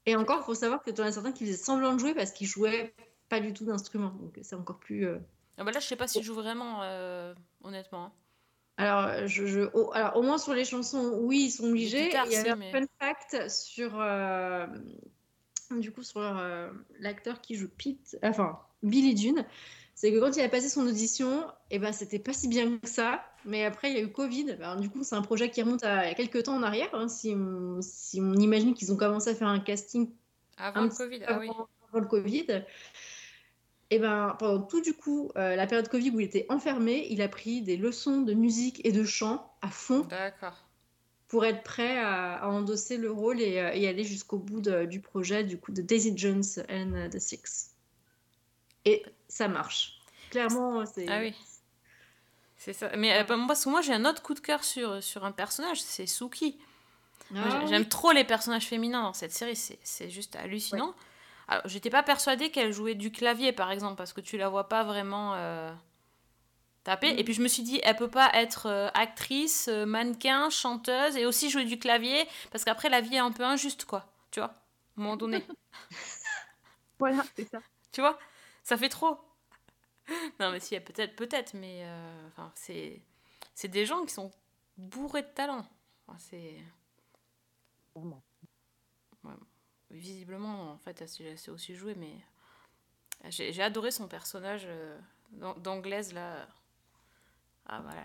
Et 0.05 0.15
encore, 0.15 0.39
il 0.41 0.45
faut 0.45 0.55
savoir 0.55 0.81
que 0.83 0.91
tu 0.91 1.01
en 1.01 1.05
as 1.05 1.11
certains 1.13 1.31
qui 1.31 1.45
faisaient 1.45 1.57
semblant 1.57 1.93
de 1.93 1.99
jouer 1.99 2.13
parce 2.15 2.31
qu'ils 2.31 2.47
jouaient 2.47 2.93
pas 3.29 3.39
du 3.39 3.53
tout 3.53 3.65
d'instrument. 3.65 4.09
Donc 4.19 4.37
c'est 4.41 4.55
encore 4.55 4.79
plus. 4.79 5.05
euh, 5.05 5.19
Ah 5.57 5.63
ben 5.63 5.71
là, 5.71 5.79
je 5.79 5.85
sais 5.87 5.95
pas 5.95 6.07
s'ils 6.07 6.23
jouent 6.23 6.33
vraiment, 6.35 6.81
euh, 6.83 7.33
honnêtement. 7.63 8.13
Alors, 8.77 9.27
je, 9.27 9.45
je- 9.45 9.69
au, 9.73 9.91
alors, 9.93 10.15
au 10.17 10.21
moins 10.23 10.37
sur 10.37 10.53
les 10.53 10.65
chansons, 10.65 11.19
oui, 11.21 11.45
ils 11.45 11.51
sont 11.51 11.65
obligés. 11.69 12.07
Il 12.07 12.13
y 12.13 12.15
avait 12.17 12.31
si, 12.43 12.49
un 12.49 12.55
mais- 12.55 12.71
fun 12.71 12.85
fact 12.99 13.49
sur, 13.49 13.91
euh, 13.99 14.65
du 15.71 15.91
coup, 15.91 16.03
sur 16.03 16.21
euh, 16.21 16.69
l'acteur 16.99 17.39
qui 17.41 17.55
joue 17.55 17.69
Pete, 17.69 18.17
enfin, 18.23 18.59
Billy 18.81 19.13
Dune. 19.13 19.45
C'est 19.95 20.11
que 20.11 20.19
quand 20.19 20.35
il 20.35 20.41
a 20.41 20.49
passé 20.49 20.69
son 20.69 20.87
audition, 20.87 21.45
et 21.69 21.77
ben, 21.77 21.91
c'était 21.93 22.17
pas 22.17 22.33
si 22.33 22.47
bien 22.47 22.79
que 22.79 22.87
ça. 22.89 23.23
Mais 23.45 23.63
après, 23.63 23.91
il 23.91 23.95
y 23.95 23.99
a 23.99 24.01
eu 24.03 24.11
Covid. 24.11 24.49
Alors, 24.59 24.77
du 24.77 24.89
coup, 24.89 25.03
c'est 25.03 25.15
un 25.15 25.21
projet 25.21 25.51
qui 25.51 25.61
remonte 25.61 25.83
à 25.83 25.99
a 25.99 26.13
quelques 26.15 26.43
temps 26.43 26.55
en 26.55 26.63
arrière. 26.63 26.89
hein, 26.93 27.07
si, 27.07 27.33
on, 27.35 27.79
si 27.81 28.19
on 28.21 28.33
imagine 28.33 28.73
qu'ils 28.73 28.91
ont 28.91 28.97
commencé 28.97 29.29
à 29.29 29.35
faire 29.35 29.49
un 29.49 29.59
casting 29.59 30.09
Avant 30.57 30.79
un 30.79 30.83
le 30.85 30.89
petit 30.89 30.97
Covid, 30.97 31.19
peu 31.19 31.25
ah 31.27 31.37
oui. 31.39 31.47
avant, 31.49 31.67
avant 31.89 31.99
le 31.99 32.07
Covid. 32.07 32.47
Et 33.93 33.99
ben, 33.99 34.35
pendant 34.39 34.61
tout 34.63 34.81
du 34.81 34.93
coup, 34.95 35.29
euh, 35.37 35.55
la 35.55 35.67
période 35.67 35.87
Covid 35.87 36.09
où 36.09 36.19
il 36.19 36.25
était 36.25 36.47
enfermé, 36.49 37.05
il 37.11 37.21
a 37.21 37.27
pris 37.27 37.61
des 37.61 37.77
leçons 37.77 38.21
de 38.21 38.33
musique 38.33 38.81
et 38.85 38.91
de 38.91 39.03
chant 39.03 39.53
à 39.61 39.69
fond 39.69 39.99
D'accord. 40.09 40.57
pour 41.27 41.45
être 41.45 41.61
prêt 41.61 41.99
à, 41.99 42.37
à 42.37 42.47
endosser 42.47 42.97
le 42.97 43.11
rôle 43.11 43.39
et, 43.39 43.59
euh, 43.59 43.69
et 43.73 43.87
aller 43.87 44.03
jusqu'au 44.03 44.39
bout 44.39 44.61
de- 44.61 44.85
du 44.85 44.99
projet 44.99 45.43
du 45.43 45.59
coup 45.59 45.71
de 45.71 45.83
Daisy 45.83 46.17
Jones 46.17 46.43
and 46.71 47.09
the 47.11 47.19
Six. 47.19 47.71
Et 48.85 49.03
ça 49.27 49.47
marche. 49.47 49.99
Clairement, 50.31 50.85
c'est. 50.87 51.05
Ah 51.07 51.19
oui. 51.19 51.35
C'est 52.57 52.73
ça. 52.73 52.89
Mais 52.97 53.19
euh, 53.19 53.23
bah, 53.25 53.37
moi, 53.37 53.45
parce 53.47 53.63
que 53.65 53.69
moi, 53.69 53.81
j'ai 53.81 53.93
un 53.93 54.05
autre 54.05 54.23
coup 54.23 54.33
de 54.33 54.39
cœur 54.39 54.63
sur, 54.63 55.03
sur 55.03 55.23
un 55.23 55.31
personnage, 55.31 55.81
c'est 55.81 56.07
Suki. 56.07 56.57
Ah 57.35 57.59
oui. 57.61 57.67
J'aime 57.69 57.85
trop 57.87 58.11
les 58.11 58.23
personnages 58.23 58.65
féminins 58.65 59.03
dans 59.03 59.13
cette 59.13 59.33
série, 59.33 59.55
c'est 59.55 59.77
c'est 59.83 60.09
juste 60.09 60.35
hallucinant. 60.35 60.93
Alors, 61.47 61.63
j'étais 61.65 61.89
pas 61.89 62.03
persuadée 62.03 62.51
qu'elle 62.51 62.71
jouait 62.71 62.95
du 62.95 63.11
clavier, 63.11 63.51
par 63.51 63.71
exemple, 63.71 63.95
parce 63.95 64.13
que 64.13 64.21
tu 64.21 64.37
la 64.37 64.49
vois 64.49 64.69
pas 64.69 64.83
vraiment 64.83 65.33
euh, 65.35 65.71
taper. 66.83 67.13
Mhm. 67.13 67.19
Et 67.19 67.23
puis 67.23 67.33
je 67.33 67.41
me 67.41 67.47
suis 67.47 67.63
dit, 67.63 67.79
elle 67.83 67.95
peut 67.95 68.09
pas 68.09 68.29
être 68.33 68.67
euh, 68.67 68.89
actrice, 68.93 69.67
euh, 69.67 69.85
mannequin, 69.85 70.49
chanteuse, 70.49 71.17
et 71.17 71.25
aussi 71.25 71.49
jouer 71.49 71.65
du 71.65 71.79
clavier, 71.79 72.27
parce 72.51 72.63
qu'après, 72.63 72.89
la 72.89 73.01
vie 73.01 73.15
est 73.15 73.19
un 73.19 73.31
peu 73.31 73.43
injuste, 73.43 73.85
quoi. 73.85 74.05
Tu 74.31 74.39
vois 74.39 74.49
À 74.49 74.51
un 74.99 75.03
moment 75.03 75.17
donné. 75.17 75.45
Voilà, 76.99 77.23
c'est 77.35 77.49
ça. 77.49 77.59
tu 77.91 77.99
vois 77.99 78.17
Ça 78.63 78.77
fait 78.77 78.87
trop. 78.87 79.19
non, 80.39 80.51
mais 80.51 80.61
si, 80.61 80.79
peut-être, 80.79 81.15
peut-être, 81.17 81.53
mais 81.53 81.81
euh, 81.83 82.27
enfin, 82.29 82.51
c'est 82.55 83.01
c'est 83.55 83.67
des 83.67 83.85
gens 83.85 84.05
qui 84.05 84.13
sont 84.13 84.31
bourrés 84.77 85.23
de 85.23 85.27
talent. 85.27 85.65
Enfin, 86.07 86.17
c'est 86.19 86.63
Vraiment. 87.95 88.23
Visiblement, 89.93 90.71
en 90.71 90.77
fait, 90.77 91.01
elle 91.01 91.37
sait 91.37 91.51
aussi 91.51 91.75
jouer, 91.75 91.95
mais 91.95 92.13
j'ai 93.29 93.61
adoré 93.61 93.91
son 93.91 94.07
personnage 94.07 94.63
euh, 94.65 94.97
d'an- 95.31 95.55
d'anglaise 95.55 96.13
là. 96.13 96.47
Ah 97.67 97.79
voilà, 97.81 98.03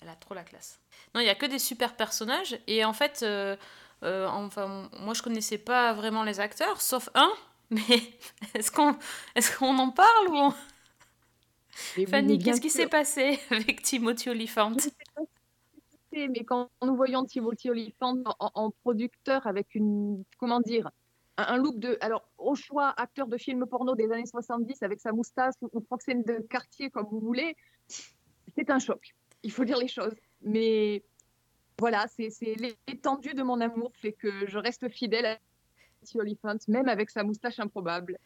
elle 0.00 0.08
a 0.08 0.16
trop 0.16 0.34
la 0.34 0.44
classe. 0.44 0.80
Non, 1.14 1.20
il 1.20 1.26
y 1.26 1.30
a 1.30 1.34
que 1.34 1.46
des 1.46 1.58
super 1.58 1.96
personnages 1.96 2.58
et 2.66 2.84
en 2.84 2.92
fait, 2.94 3.20
euh, 3.22 3.56
euh, 4.02 4.26
enfin, 4.28 4.88
moi 5.00 5.12
je 5.14 5.22
connaissais 5.22 5.58
pas 5.58 5.92
vraiment 5.92 6.22
les 6.22 6.40
acteurs, 6.40 6.80
sauf 6.80 7.10
un. 7.14 7.30
Mais 7.70 7.80
est-ce 8.54 8.70
qu'on 8.70 8.96
est 9.34 9.56
qu'on 9.58 9.78
en 9.78 9.90
parle 9.90 10.28
ou 10.28 10.36
on- 10.36 10.54
Fanny, 12.06 12.38
qu'est-ce 12.38 12.60
qui 12.60 12.70
s'est 12.70 12.86
passé 12.88 13.40
avec 13.50 13.82
Timothy 13.82 14.30
Olyphant 14.30 14.72
mais 16.12 16.44
quand 16.44 16.70
nous 16.82 16.94
voyons 16.94 17.24
Timothy 17.24 17.70
Olyphant 17.70 18.16
en- 18.38 18.50
en 18.54 18.70
producteur 18.70 19.46
avec 19.48 19.74
une, 19.74 20.22
comment 20.38 20.60
dire, 20.60 20.90
un, 21.36 21.44
un 21.54 21.56
look 21.56 21.78
de, 21.78 21.98
alors 22.00 22.28
au 22.38 22.54
choix 22.54 22.94
acteur 22.96 23.26
de 23.26 23.36
film 23.38 23.66
porno 23.66 23.94
des 23.94 24.10
années 24.12 24.26
70 24.26 24.82
avec 24.82 25.00
sa 25.00 25.12
moustache 25.12 25.54
ou, 25.60 25.68
ou 25.72 25.80
proxène 25.80 26.22
de 26.22 26.38
quartier 26.48 26.90
comme 26.90 27.06
vous 27.10 27.20
voulez, 27.20 27.56
c'est 28.56 28.70
un 28.70 28.78
choc. 28.78 29.14
Il 29.42 29.50
faut 29.52 29.64
dire 29.64 29.78
les 29.78 29.88
choses. 29.88 30.14
Mais 30.42 31.02
voilà, 31.78 32.06
c'est 32.14 32.30
c'est 32.30 32.54
l'étendue 32.88 33.34
de 33.34 33.42
mon 33.42 33.60
amour 33.60 33.92
fait 33.96 34.12
que 34.12 34.46
je 34.46 34.58
reste 34.58 34.88
fidèle 34.88 35.26
à 35.26 35.38
Timothy 36.04 36.20
Olyphant, 36.20 36.56
même 36.68 36.88
avec 36.88 37.10
sa 37.10 37.22
moustache 37.24 37.58
improbable. 37.58 38.18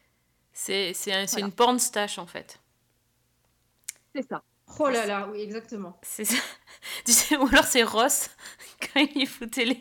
C'est 0.52 0.90
un- 1.12 1.24
Voilà. 1.26 1.46
une 1.46 1.52
porn 1.52 1.78
stash 1.78 2.18
en 2.18 2.26
fait. 2.26 2.60
C'est 4.14 4.26
ça. 4.28 4.42
Oh 4.80 4.88
là 4.88 5.06
là, 5.06 5.28
oui, 5.30 5.40
exactement. 5.40 5.98
C'est 6.02 6.24
ça. 6.24 6.36
Tu 7.04 7.12
sais, 7.12 7.36
ou 7.36 7.46
alors 7.46 7.64
c'est 7.64 7.82
Ross 7.82 8.30
quand 8.92 9.00
il 9.14 9.26
foutait 9.26 9.64
les 9.64 9.80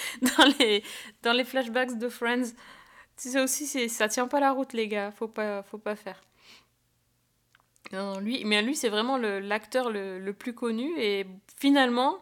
dans 0.38 0.44
les 0.58 0.82
dans 1.22 1.32
les 1.32 1.44
flashbacks 1.44 1.98
de 1.98 2.08
Friends. 2.08 2.52
Tu 3.16 3.30
sais 3.30 3.40
aussi 3.42 3.66
ça 3.88 4.08
tient 4.08 4.28
pas 4.28 4.40
la 4.40 4.52
route 4.52 4.72
les 4.74 4.88
gars, 4.88 5.12
faut 5.12 5.28
pas 5.28 5.62
faut 5.64 5.78
pas 5.78 5.96
faire. 5.96 6.20
Non, 7.92 8.14
non, 8.14 8.20
lui 8.20 8.44
mais 8.44 8.62
lui 8.62 8.74
c'est 8.74 8.88
vraiment 8.88 9.18
l'acteur 9.18 9.90
le, 9.90 10.18
le 10.18 10.32
plus 10.32 10.54
connu 10.54 10.90
et 10.98 11.26
finalement 11.58 12.18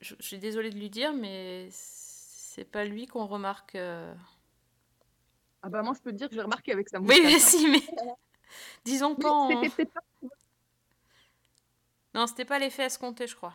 je, 0.00 0.14
je 0.18 0.26
suis 0.26 0.38
désolée 0.38 0.70
de 0.70 0.78
lui 0.78 0.90
dire 0.90 1.12
mais 1.14 1.68
c'est 1.72 2.64
pas 2.64 2.84
lui 2.84 3.06
qu'on 3.06 3.26
remarque 3.26 3.76
euh, 3.76 4.14
Ah 5.62 5.68
bah 5.70 5.82
moi 5.82 5.94
je 5.94 6.00
peux 6.02 6.10
te 6.12 6.16
dire 6.16 6.28
que 6.28 6.34
j'ai 6.34 6.40
remarqué 6.42 6.72
avec 6.72 6.88
sa 6.88 6.98
Oui, 7.00 7.20
mais 7.24 7.38
hein. 7.38 7.38
si 7.38 7.66
mais 7.68 7.82
disons 8.84 9.14
Mais 9.16 9.24
pas 9.24 9.30
en- 9.30 9.64
C'était 9.64 9.70
peut-être 9.70 9.92
pas 9.92 10.00
Non, 12.14 12.26
c'était 12.26 12.46
pas 12.46 12.58
l'effet 12.58 12.84
escompté, 12.84 13.26
je 13.26 13.36
crois. 13.36 13.54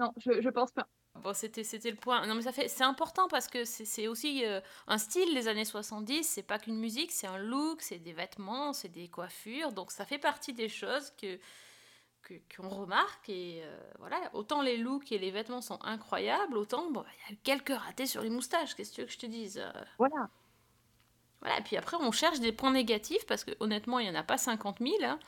Non, 0.00 0.12
je, 0.18 0.40
je 0.40 0.48
pense 0.50 0.70
pas. 0.72 0.88
Bon, 1.22 1.32
c'était 1.32 1.62
c'était 1.62 1.90
le 1.90 1.96
point. 1.96 2.26
Non, 2.26 2.34
mais 2.34 2.42
ça 2.42 2.52
fait 2.52 2.68
c'est 2.68 2.82
important 2.82 3.28
parce 3.28 3.46
que 3.46 3.64
c'est 3.64 4.08
aussi 4.08 4.44
euh, 4.44 4.60
un 4.88 4.98
style 4.98 5.32
les 5.32 5.46
années 5.46 5.64
70, 5.64 6.24
c'est 6.24 6.42
pas 6.42 6.58
qu'une 6.58 6.76
musique, 6.78 7.12
c'est 7.12 7.28
un 7.28 7.38
look, 7.38 7.80
c'est 7.82 7.98
des 8.00 8.12
vêtements, 8.12 8.72
c'est 8.72 8.88
des 8.88 9.08
coiffures, 9.08 9.72
donc 9.72 9.92
ça 9.92 10.04
fait 10.04 10.18
partie 10.18 10.52
des 10.52 10.68
choses 10.68 11.12
que 11.16 11.38
que- 12.22 12.34
qu'on 12.56 12.68
remarque. 12.68 13.28
Et 13.30 13.62
euh, 13.64 13.78
voilà, 14.00 14.18
autant 14.34 14.62
les 14.62 14.76
looks 14.78 15.12
et 15.12 15.18
les 15.18 15.30
vêtements 15.30 15.62
sont 15.62 15.80
incroyables, 15.84 16.56
autant 16.58 16.90
bon, 16.90 17.04
il 17.30 17.34
y 17.34 17.36
a 17.36 17.40
quelques 17.44 17.70
ratés 17.78 18.06
sur 18.06 18.22
les 18.22 18.30
moustaches, 18.30 18.74
qu'est-ce 18.74 18.90
que 18.90 18.96
tu 18.96 19.00
veux 19.02 19.06
que 19.08 19.12
je 19.14 19.18
te 19.18 19.26
dise 19.26 19.58
euh, 19.58 19.72
Voilà. 19.98 20.28
Voilà, 21.40 21.58
et 21.58 21.62
puis 21.62 21.76
après 21.76 21.96
on 22.00 22.10
cherche 22.12 22.40
des 22.40 22.52
points 22.52 22.72
négatifs 22.72 23.26
parce 23.26 23.44
que 23.44 23.50
honnêtement 23.60 23.98
il 23.98 24.04
n'y 24.10 24.16
en 24.16 24.18
a 24.18 24.22
pas 24.22 24.38
50 24.38 24.80
000, 24.80 25.04
hein, 25.04 25.18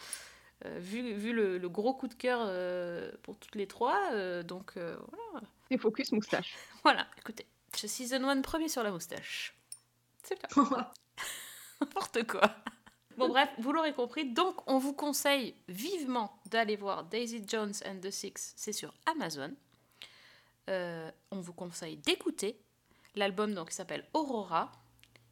euh, 0.64 0.79
vu, 0.79 1.12
vu 1.12 1.33
le, 1.33 1.59
le 1.59 1.69
gros 1.69 1.92
coup 1.95 2.09
de 2.09 2.14
cœur 2.14 2.40
euh, 2.42 3.12
pour 3.23 3.38
toutes 3.38 3.55
les 3.57 3.66
trois, 3.66 4.01
euh, 4.12 4.42
donc 4.42 4.73
voilà. 4.77 5.47
C'est 5.71 5.79
focus 5.79 6.12
moustache. 6.12 6.55
Voilà, 6.83 7.07
écoutez, 7.19 7.47
je 7.77 7.87
season 7.87 8.23
one 8.23 8.42
premier 8.42 8.69
sur 8.69 8.83
la 8.83 8.90
moustache. 8.90 9.55
C'est 10.23 10.38
bien. 10.38 10.64
N'importe 11.81 12.27
quoi. 12.27 12.55
Bon 13.19 13.29
bref, 13.29 13.49
vous 13.59 13.73
l'aurez 13.73 13.92
compris, 13.92 14.33
donc 14.33 14.57
on 14.71 14.79
vous 14.79 14.92
conseille 14.92 15.55
vivement 15.69 16.38
d'aller 16.47 16.77
voir 16.77 17.05
Daisy 17.05 17.45
Jones 17.47 17.73
and 17.85 17.99
the 18.01 18.11
Six, 18.11 18.55
c'est 18.57 18.73
sur 18.73 18.95
Amazon. 19.07 19.55
On 20.69 21.40
vous 21.40 21.53
conseille 21.53 21.97
d'écouter 21.99 22.61
l'album 23.14 23.55
donc 23.55 23.71
qui 23.71 23.75
s'appelle 23.75 24.05
Aurora, 24.14 24.71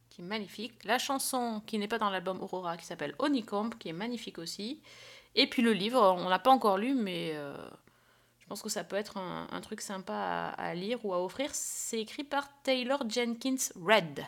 qui 0.09 0.21
est 0.21 0.25
magnifique. 0.25 0.83
La 0.83 0.97
chanson 0.97 1.61
qui 1.65 1.77
n'est 1.77 1.87
pas 1.87 1.97
dans 1.97 2.09
l'album 2.09 2.41
Aurora, 2.41 2.77
qui 2.77 2.85
s'appelle 2.85 3.15
Honeycomb, 3.19 3.71
qui 3.77 3.89
est 3.89 3.93
magnifique 3.93 4.37
aussi. 4.37 4.81
Et 5.35 5.47
puis 5.47 5.61
le 5.61 5.73
livre, 5.73 6.01
on 6.01 6.29
l'a 6.29 6.39
pas 6.39 6.51
encore 6.51 6.77
lu, 6.77 6.93
mais 6.93 7.33
euh, 7.35 7.55
je 8.39 8.47
pense 8.47 8.61
que 8.61 8.69
ça 8.69 8.83
peut 8.83 8.95
être 8.95 9.17
un, 9.17 9.47
un 9.51 9.61
truc 9.61 9.81
sympa 9.81 10.13
à, 10.13 10.49
à 10.49 10.73
lire 10.73 11.05
ou 11.05 11.13
à 11.13 11.23
offrir. 11.23 11.49
C'est 11.53 11.99
écrit 11.99 12.23
par 12.23 12.49
Taylor 12.63 13.03
Jenkins 13.09 13.71
Reid. 13.75 14.25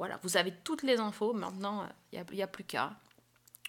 Voilà, 0.00 0.18
vous 0.22 0.38
avez 0.38 0.54
toutes 0.64 0.82
les 0.82 0.98
infos. 0.98 1.34
Maintenant, 1.34 1.86
il 2.10 2.24
n'y 2.32 2.42
a, 2.42 2.46
plus 2.46 2.64
qu'à. 2.64 2.96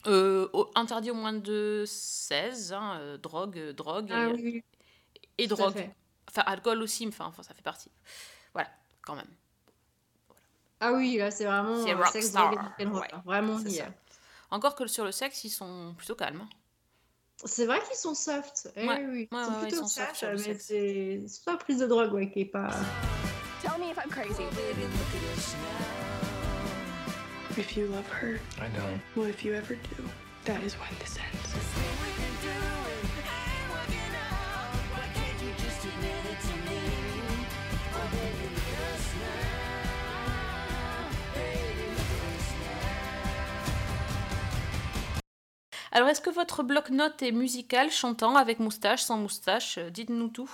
Euh, 0.08 0.48
interdit 0.76 1.12
au 1.12 1.14
moins 1.14 1.34
de 1.34 1.84
16, 1.86 2.72
hein, 2.72 2.98
euh, 3.02 3.18
drogue, 3.18 3.60
drogue 3.72 4.10
Ah 4.14 4.30
et, 4.30 4.32
oui, 4.32 5.48
drogue. 5.48 5.90
Enfin, 6.30 6.44
alcool 6.46 6.82
aussi, 6.82 7.06
mais 7.06 7.12
enfin, 7.12 7.26
enfin, 7.26 7.44
ça 7.44 7.54
fait 7.54 7.62
partie. 7.62 7.92
Voilà, 8.54 8.70
quand 9.02 9.16
même. 9.16 9.28
Ah 10.80 10.94
oui, 10.94 11.18
là, 11.18 11.32
c'est 11.32 11.44
vraiment 11.44 11.86
C'est 11.86 12.12
sexe, 12.12 12.32
drogue 12.32 12.54
ouais, 12.80 13.08
hein. 13.12 13.22
Vraiment, 13.26 13.56
on 13.56 13.60
c'est 13.60 13.70
y 13.70 13.78
est. 13.80 13.92
Encore 14.52 14.76
que 14.76 14.86
sur 14.88 15.06
le 15.06 15.12
sexe, 15.12 15.44
ils 15.46 15.50
sont 15.50 15.94
plutôt 15.98 16.16
calmes. 16.16 16.46
C'est 17.44 17.66
vrai 17.66 17.80
qu'ils 17.88 17.96
sont 17.98 18.14
soft. 18.14 18.70
Eh 18.76 18.88
Ouais, 18.88 18.98
oui, 19.06 19.06
ouais, 19.06 19.28
ils 19.32 19.46
sont 19.46 19.52
ouais, 19.52 19.58
ils 19.62 19.68
plutôt 19.68 19.76
sont 19.84 19.88
soft 19.88 20.08
soft, 20.10 20.16
sur 20.18 20.28
le 20.30 20.36
mais 20.36 20.44
sexe. 20.44 20.66
c'est 20.68 21.46
pas 21.46 21.58
prise 21.58 21.80
de 21.80 21.88
drogue 21.88 22.14
ouais, 22.14 22.30
qui 22.30 22.42
est 22.42 22.46
pas. 22.46 22.70
Tell 23.62 23.80
me 23.80 23.90
if 23.92 23.98
I'm 23.98 24.10
crazy. 24.12 24.44
If 27.58 27.76
you 27.76 27.88
love 27.88 28.08
her, 28.22 28.40
I 28.60 28.68
don't. 28.78 29.00
well, 29.16 29.28
if 29.30 29.44
you 29.44 29.54
ever 29.54 29.76
do, 29.76 30.04
that 30.46 30.62
is 30.64 30.74
when 30.76 30.90
this 31.00 31.18
ends. 31.18 32.61
Alors, 45.92 46.08
est-ce 46.08 46.22
que 46.22 46.30
votre 46.30 46.64
bloc-notes 46.64 47.22
est 47.22 47.34
musical, 47.34 47.92
chantant, 47.92 48.36
avec 48.36 48.60
moustache, 48.60 49.04
sans 49.04 49.18
moustache? 49.18 49.78
Euh, 49.78 49.90
Dites-nous 49.90 50.30
tout. 50.30 50.50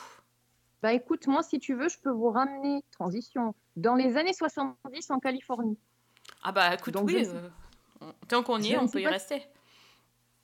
Bah 0.81 0.93
écoute, 0.93 1.27
moi, 1.27 1.43
si 1.43 1.59
tu 1.59 1.75
veux, 1.75 1.89
je 1.89 1.99
peux 1.99 2.09
vous 2.09 2.29
ramener, 2.29 2.83
transition, 2.91 3.53
dans 3.75 3.95
les 3.95 4.17
années 4.17 4.33
70 4.33 5.11
en 5.11 5.19
Californie. 5.19 5.77
Ah 6.43 6.51
bah 6.51 6.73
écoute, 6.73 6.93
Donc, 6.93 7.07
oui, 7.07 7.25
euh, 7.25 8.11
tant 8.27 8.43
qu'on 8.43 8.59
y 8.59 8.69
je 8.69 8.73
est, 8.73 8.77
on 8.77 8.87
peut 8.87 9.01
y 9.01 9.07
rester. 9.07 9.43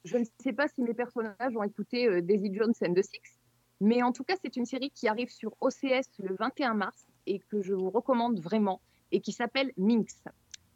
Je 0.06 0.18
ne 0.18 0.26
sais 0.42 0.54
pas 0.54 0.68
si 0.68 0.82
mes 0.82 0.94
personnages 0.94 1.56
ont 1.56 1.64
écouté 1.64 2.08
euh, 2.08 2.22
Daisy 2.22 2.54
Jones 2.54 2.74
and 2.86 2.94
the 2.94 3.04
Six, 3.04 3.40
mais 3.80 4.04
en 4.04 4.12
tout 4.12 4.24
cas, 4.24 4.36
c'est 4.44 4.56
une 4.56 4.66
série 4.66 4.92
qui 4.92 5.08
arrive 5.08 5.30
sur 5.30 5.56
OCS 5.62 6.10
le 6.20 6.36
21 6.36 6.74
mars 6.74 7.06
et 7.26 7.40
que 7.40 7.62
je 7.62 7.74
vous 7.74 7.90
recommande 7.90 8.40
vraiment 8.40 8.82
et 9.12 9.22
qui 9.22 9.32
s'appelle 9.32 9.72
Minx. 9.78 10.24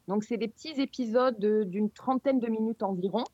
Donc, 0.08 0.23
c'est 0.23 0.38
des 0.38 0.47
petits 0.47 0.80
épisodes 0.82 1.39
d'une 1.39 1.91
trentaine 1.91 2.39
de 2.39 2.47
minutes 2.47 2.84
environ. 2.84 3.25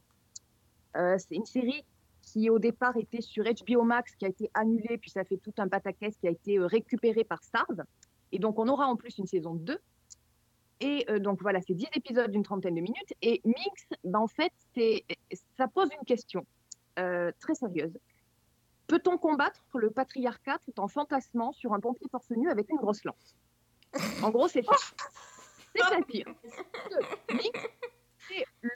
Euh, 0.96 1.18
c'est 1.18 1.36
une 1.36 1.46
série 1.46 1.84
qui, 2.22 2.50
au 2.50 2.60
départ, 2.60 2.98
était 2.98 3.22
sur 3.22 3.44
HBO 3.44 3.84
Max, 3.84 4.16
qui 4.16 4.26
a 4.26 4.30
été 4.30 4.50
annulée, 4.54 4.98
puis 4.98 5.10
ça 5.10 5.24
fait 5.24 5.38
tout 5.38 5.54
un 5.58 5.68
pataquès 5.68 6.16
qui 6.18 6.28
a 6.28 6.32
été 6.32 6.58
euh, 6.58 6.66
récupéré 6.66 7.24
par 7.24 7.44
Starz. 7.44 7.84
Et 8.32 8.40
donc, 8.40 8.58
on 8.58 8.68
aura 8.68 8.88
en 8.88 8.96
plus 8.96 9.18
une 9.18 9.28
saison 9.28 9.54
2. 9.54 9.78
Et 10.80 11.06
euh, 11.10 11.20
donc 11.20 11.42
voilà, 11.42 11.62
c'est 11.62 11.76
10 11.76 11.88
épisodes 11.96 12.32
d'une 12.32 12.44
trentaine 12.44 12.76
de 12.76 12.82
minutes. 12.82 13.14
Et 13.22 13.42
Mix, 13.46 13.88
ben, 14.04 14.20
en 14.20 14.28
fait, 14.28 14.52
c'est, 14.76 15.06
ça 15.58 15.68
pose 15.68 15.90
une 15.98 16.06
question 16.06 16.46
euh, 17.00 17.32
très 17.40 17.56
sérieuse. 17.56 17.98
Peut-on 18.88 19.18
combattre 19.18 19.64
le 19.76 19.92
patriarcat 19.92 20.58
tout 20.66 20.80
en 20.80 20.88
fantasmant 20.88 21.54
sur 21.54 21.74
un 21.74 21.80
pompier 21.80 22.08
torse 22.10 22.30
nu 22.32 22.50
avec 22.50 22.70
une 22.70 22.78
grosse 22.78 23.04
lance? 23.06 23.36
En 24.24 24.30
gros, 24.30 24.48
c'est 24.48 24.64
ça. 24.64 24.76
C'est-à-dire 25.76 26.06
que 26.06 27.34
Mix, 27.34 27.60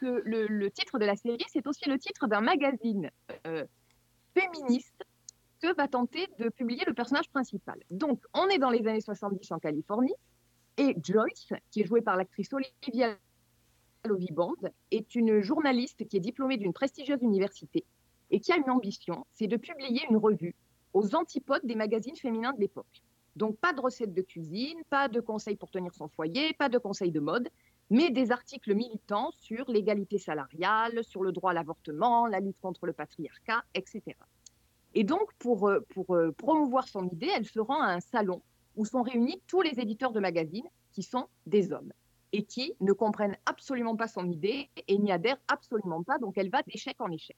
le 0.02 0.70
titre 0.70 1.00
de 1.00 1.06
la 1.06 1.16
série, 1.16 1.46
c'est 1.48 1.66
aussi 1.68 1.90
le 1.90 1.98
titre 1.98 2.28
d'un 2.28 2.42
magazine 2.42 3.10
euh, 3.46 3.66
féministe 4.34 5.04
que 5.62 5.74
va 5.76 5.88
tenter 5.88 6.28
de 6.40 6.50
publier 6.50 6.84
le 6.86 6.94
personnage 6.94 7.30
principal. 7.30 7.80
Donc, 7.90 8.22
on 8.34 8.48
est 8.48 8.60
dans 8.60 8.70
les 8.70 8.86
années 8.88 9.02
70 9.02 9.52
en 9.52 9.60
Californie. 9.60 10.14
Et 10.78 10.96
Joyce, 11.04 11.50
qui 11.72 11.82
est 11.82 11.86
jouée 11.86 12.02
par 12.02 12.16
l'actrice 12.18 12.50
Olivia 12.54 13.18
Lovibond, 14.06 14.56
est 14.92 15.16
une 15.16 15.42
journaliste 15.42 16.08
qui 16.08 16.18
est 16.18 16.22
diplômée 16.22 16.58
d'une 16.58 16.74
prestigieuse 16.74 17.22
université 17.24 17.84
et 18.30 18.40
qui 18.40 18.52
a 18.52 18.58
une 18.58 18.70
ambition, 18.70 19.26
c'est 19.34 19.48
de 19.48 19.58
publier 19.58 20.02
une 20.10 20.18
revue 20.18 20.54
aux 20.94 21.16
antipodes 21.16 21.66
des 21.66 21.76
magazines 21.76 22.16
féminins 22.16 22.54
de 22.54 22.60
l'époque. 22.60 23.02
Donc 23.36 23.58
pas 23.58 23.74
de 23.74 23.82
recettes 23.82 24.14
de 24.14 24.22
cuisine, 24.22 24.80
pas 24.90 25.08
de 25.08 25.20
conseils 25.20 25.56
pour 25.56 25.70
tenir 25.70 25.94
son 25.94 26.10
foyer, 26.10 26.54
pas 26.54 26.70
de 26.70 26.78
conseils 26.78 27.12
de 27.12 27.20
mode, 27.20 27.50
mais 27.90 28.10
des 28.10 28.32
articles 28.32 28.74
militants 28.74 29.32
sur 29.32 29.70
l'égalité 29.70 30.18
salariale, 30.18 31.04
sur 31.04 31.24
le 31.24 31.32
droit 31.32 31.52
à 31.52 31.54
l'avortement, 31.54 32.28
la 32.28 32.40
lutte 32.40 32.60
contre 32.60 32.86
le 32.86 32.94
patriarcat, 32.94 33.64
etc. 33.74 34.02
Et 34.94 35.04
donc 35.04 35.34
pour, 35.40 35.70
euh, 35.70 35.86
euh, 36.10 36.32
promouvoir 36.32 36.88
son 36.88 37.08
idée, 37.10 37.30
elle 37.36 37.46
se 37.46 37.60
rend 37.60 37.82
à 37.82 37.88
un 37.88 38.00
salon 38.00 38.42
où 38.76 38.86
sont 38.86 39.02
réunis 39.02 39.42
tous 39.48 39.62
les 39.62 39.80
éditeurs 39.80 40.12
de 40.12 40.20
magazines 40.20 40.68
qui 40.92 41.04
sont 41.04 41.28
des 41.46 41.72
hommes 41.72 41.92
et 42.34 42.44
qui 42.44 42.74
ne 42.82 42.94
comprennent 42.94 43.38
absolument 43.46 43.96
pas 43.96 44.08
son 44.08 44.30
idée 44.30 44.70
et 44.88 44.98
n'y 44.98 45.12
adhèrent 45.12 45.40
absolument 45.48 46.04
pas. 46.04 46.18
Donc 46.18 46.38
elle 46.38 46.50
va 46.50 46.62
d'échec 46.64 47.00
en 47.00 47.12
échec. 47.12 47.38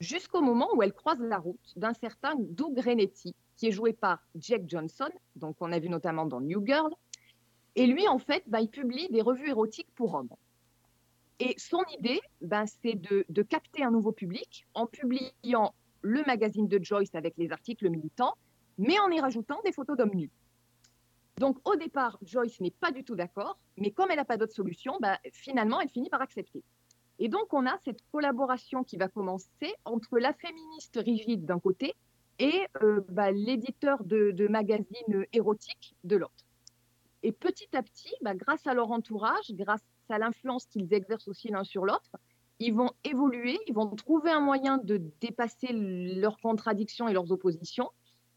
Jusqu'au 0.00 0.40
moment 0.40 0.68
où 0.74 0.82
elle 0.82 0.92
croise 0.92 1.20
la 1.20 1.38
route 1.38 1.72
d'un 1.76 1.94
certain 1.94 2.34
Doug 2.38 2.78
Renetti, 2.78 3.34
qui 3.56 3.68
est 3.68 3.72
joué 3.72 3.92
par 3.92 4.18
Jack 4.34 4.62
Johnson, 4.66 5.10
donc 5.36 5.56
on 5.60 5.70
a 5.70 5.78
vu 5.78 5.88
notamment 5.88 6.26
dans 6.26 6.40
New 6.40 6.64
Girl. 6.66 6.90
Et 7.76 7.86
lui, 7.86 8.06
en 8.08 8.18
fait, 8.18 8.42
bah, 8.46 8.60
il 8.60 8.68
publie 8.68 9.08
des 9.10 9.22
revues 9.22 9.48
érotiques 9.48 9.90
pour 9.94 10.14
hommes. 10.14 10.28
Et 11.38 11.54
son 11.58 11.82
idée, 11.98 12.20
bah, 12.40 12.64
c'est 12.66 12.94
de, 12.94 13.42
capter 13.42 13.82
un 13.82 13.90
nouveau 13.90 14.12
public 14.12 14.66
en 14.74 14.86
publiant 14.86 15.74
le 16.02 16.22
magazine 16.24 16.68
de 16.68 16.82
Joyce 16.82 17.14
avec 17.14 17.34
les 17.36 17.50
articles 17.52 17.88
militants, 17.88 18.34
mais 18.78 18.98
en 18.98 19.10
y 19.10 19.20
rajoutant 19.20 19.60
des 19.64 19.72
photos 19.72 19.96
d'hommes 19.96 20.14
nus. 20.14 20.30
Donc 21.38 21.58
au 21.68 21.76
départ, 21.76 22.18
Joyce 22.22 22.60
n'est 22.60 22.70
pas 22.70 22.92
du 22.92 23.04
tout 23.04 23.16
d'accord, 23.16 23.58
mais 23.76 23.90
comme 23.90 24.10
elle 24.10 24.16
n'a 24.16 24.24
pas 24.24 24.36
d'autre 24.36 24.52
solution, 24.52 24.98
bah, 25.00 25.18
finalement, 25.32 25.80
elle 25.80 25.88
finit 25.88 26.10
par 26.10 26.20
accepter. 26.20 26.62
Et 27.18 27.28
donc 27.28 27.52
on 27.52 27.66
a 27.66 27.78
cette 27.84 28.02
collaboration 28.10 28.84
qui 28.84 28.96
va 28.96 29.08
commencer 29.08 29.74
entre 29.84 30.18
la 30.18 30.32
féministe 30.34 31.00
rigide 31.04 31.44
d'un 31.44 31.58
côté 31.58 31.94
et 32.38 32.66
euh, 32.82 33.00
bah, 33.08 33.30
l'éditeur 33.30 34.04
de, 34.04 34.30
de 34.30 34.48
magazines 34.48 35.26
érotiques 35.32 35.94
de 36.04 36.16
l'autre. 36.16 36.41
Et 37.22 37.32
petit 37.32 37.76
à 37.76 37.82
petit, 37.82 38.14
bah, 38.22 38.34
grâce 38.34 38.66
à 38.66 38.74
leur 38.74 38.90
entourage, 38.90 39.50
grâce 39.52 39.82
à 40.08 40.18
l'influence 40.18 40.66
qu'ils 40.66 40.92
exercent 40.92 41.28
aussi 41.28 41.48
l'un 41.48 41.64
sur 41.64 41.84
l'autre, 41.84 42.16
ils 42.58 42.74
vont 42.74 42.90
évoluer, 43.04 43.58
ils 43.66 43.74
vont 43.74 43.88
trouver 43.90 44.30
un 44.30 44.40
moyen 44.40 44.78
de 44.78 45.00
dépasser 45.20 45.68
leurs 45.72 46.38
contradictions 46.38 47.08
et 47.08 47.12
leurs 47.12 47.32
oppositions. 47.32 47.90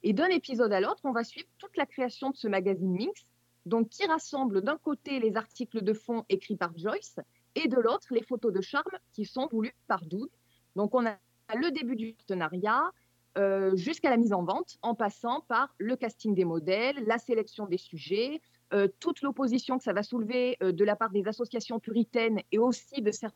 Et 0.04 0.14
d'un 0.14 0.28
épisode 0.28 0.72
à 0.72 0.80
l'autre, 0.80 1.02
on 1.04 1.12
va 1.12 1.24
suivre 1.24 1.48
toute 1.58 1.76
la 1.78 1.86
création 1.86 2.30
de 2.30 2.36
ce 2.36 2.48
magazine 2.48 2.94
Minx, 2.94 3.26
donc 3.66 3.90
qui 3.90 4.06
rassemble 4.06 4.62
d'un 4.62 4.78
côté 4.78 5.20
les 5.20 5.36
articles 5.36 5.84
de 5.84 5.94
fond 5.94 6.26
écrits 6.30 6.56
par 6.56 6.78
Joyce 6.78 7.20
et 7.56 7.68
de 7.68 7.78
l'autre 7.78 8.08
les 8.12 8.22
photos 8.22 8.54
de 8.54 8.62
charme 8.62 8.98
qui 9.14 9.26
sont 9.26 9.48
voulues 9.48 9.76
par 9.88 10.06
Doug. 10.06 10.30
Donc 10.76 10.94
on 10.94 11.06
a 11.06 11.18
le 11.56 11.72
début 11.72 11.96
du 11.96 12.14
partenariat 12.14 12.92
euh, 13.38 13.76
jusqu'à 13.76 14.10
la 14.10 14.18
mise 14.18 14.34
en 14.34 14.44
vente, 14.44 14.78
en 14.82 14.96
passant 14.96 15.42
par 15.42 15.74
le 15.78 15.96
casting 15.96 16.34
des 16.34 16.46
modèles, 16.46 17.04
la 17.06 17.18
sélection 17.18 17.66
des 17.66 17.78
sujets, 17.78 18.42
euh, 18.74 18.88
toute 19.00 19.22
l'opposition 19.22 19.78
que 19.78 19.84
ça 19.84 19.94
va 19.94 20.02
soulever 20.02 20.58
euh, 20.64 20.72
de 20.72 20.84
la 20.84 20.96
part 20.96 21.12
des 21.12 21.28
associations 21.28 21.80
puritaines 21.80 22.40
et 22.52 22.58
aussi 22.58 23.02
de 23.02 23.12
certains 23.12 23.34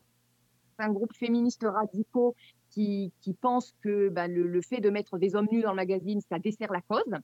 groupes 0.88 1.14
féministes 1.14 1.64
radicaux 1.64 2.34
qui, 2.70 3.12
pensent 3.40 3.74
que 3.82 4.08
bah, 4.08 4.28
le, 4.28 4.60
fait 4.60 4.80
de 4.80 4.90
mettre 4.90 5.18
des 5.18 5.36
hommes 5.36 5.48
nus 5.50 5.62
dans 5.62 5.70
le 5.70 5.76
magazine, 5.76 6.20
ça 6.20 6.38
dessert 6.38 6.72
la 6.72 6.80
cause. 6.80 7.14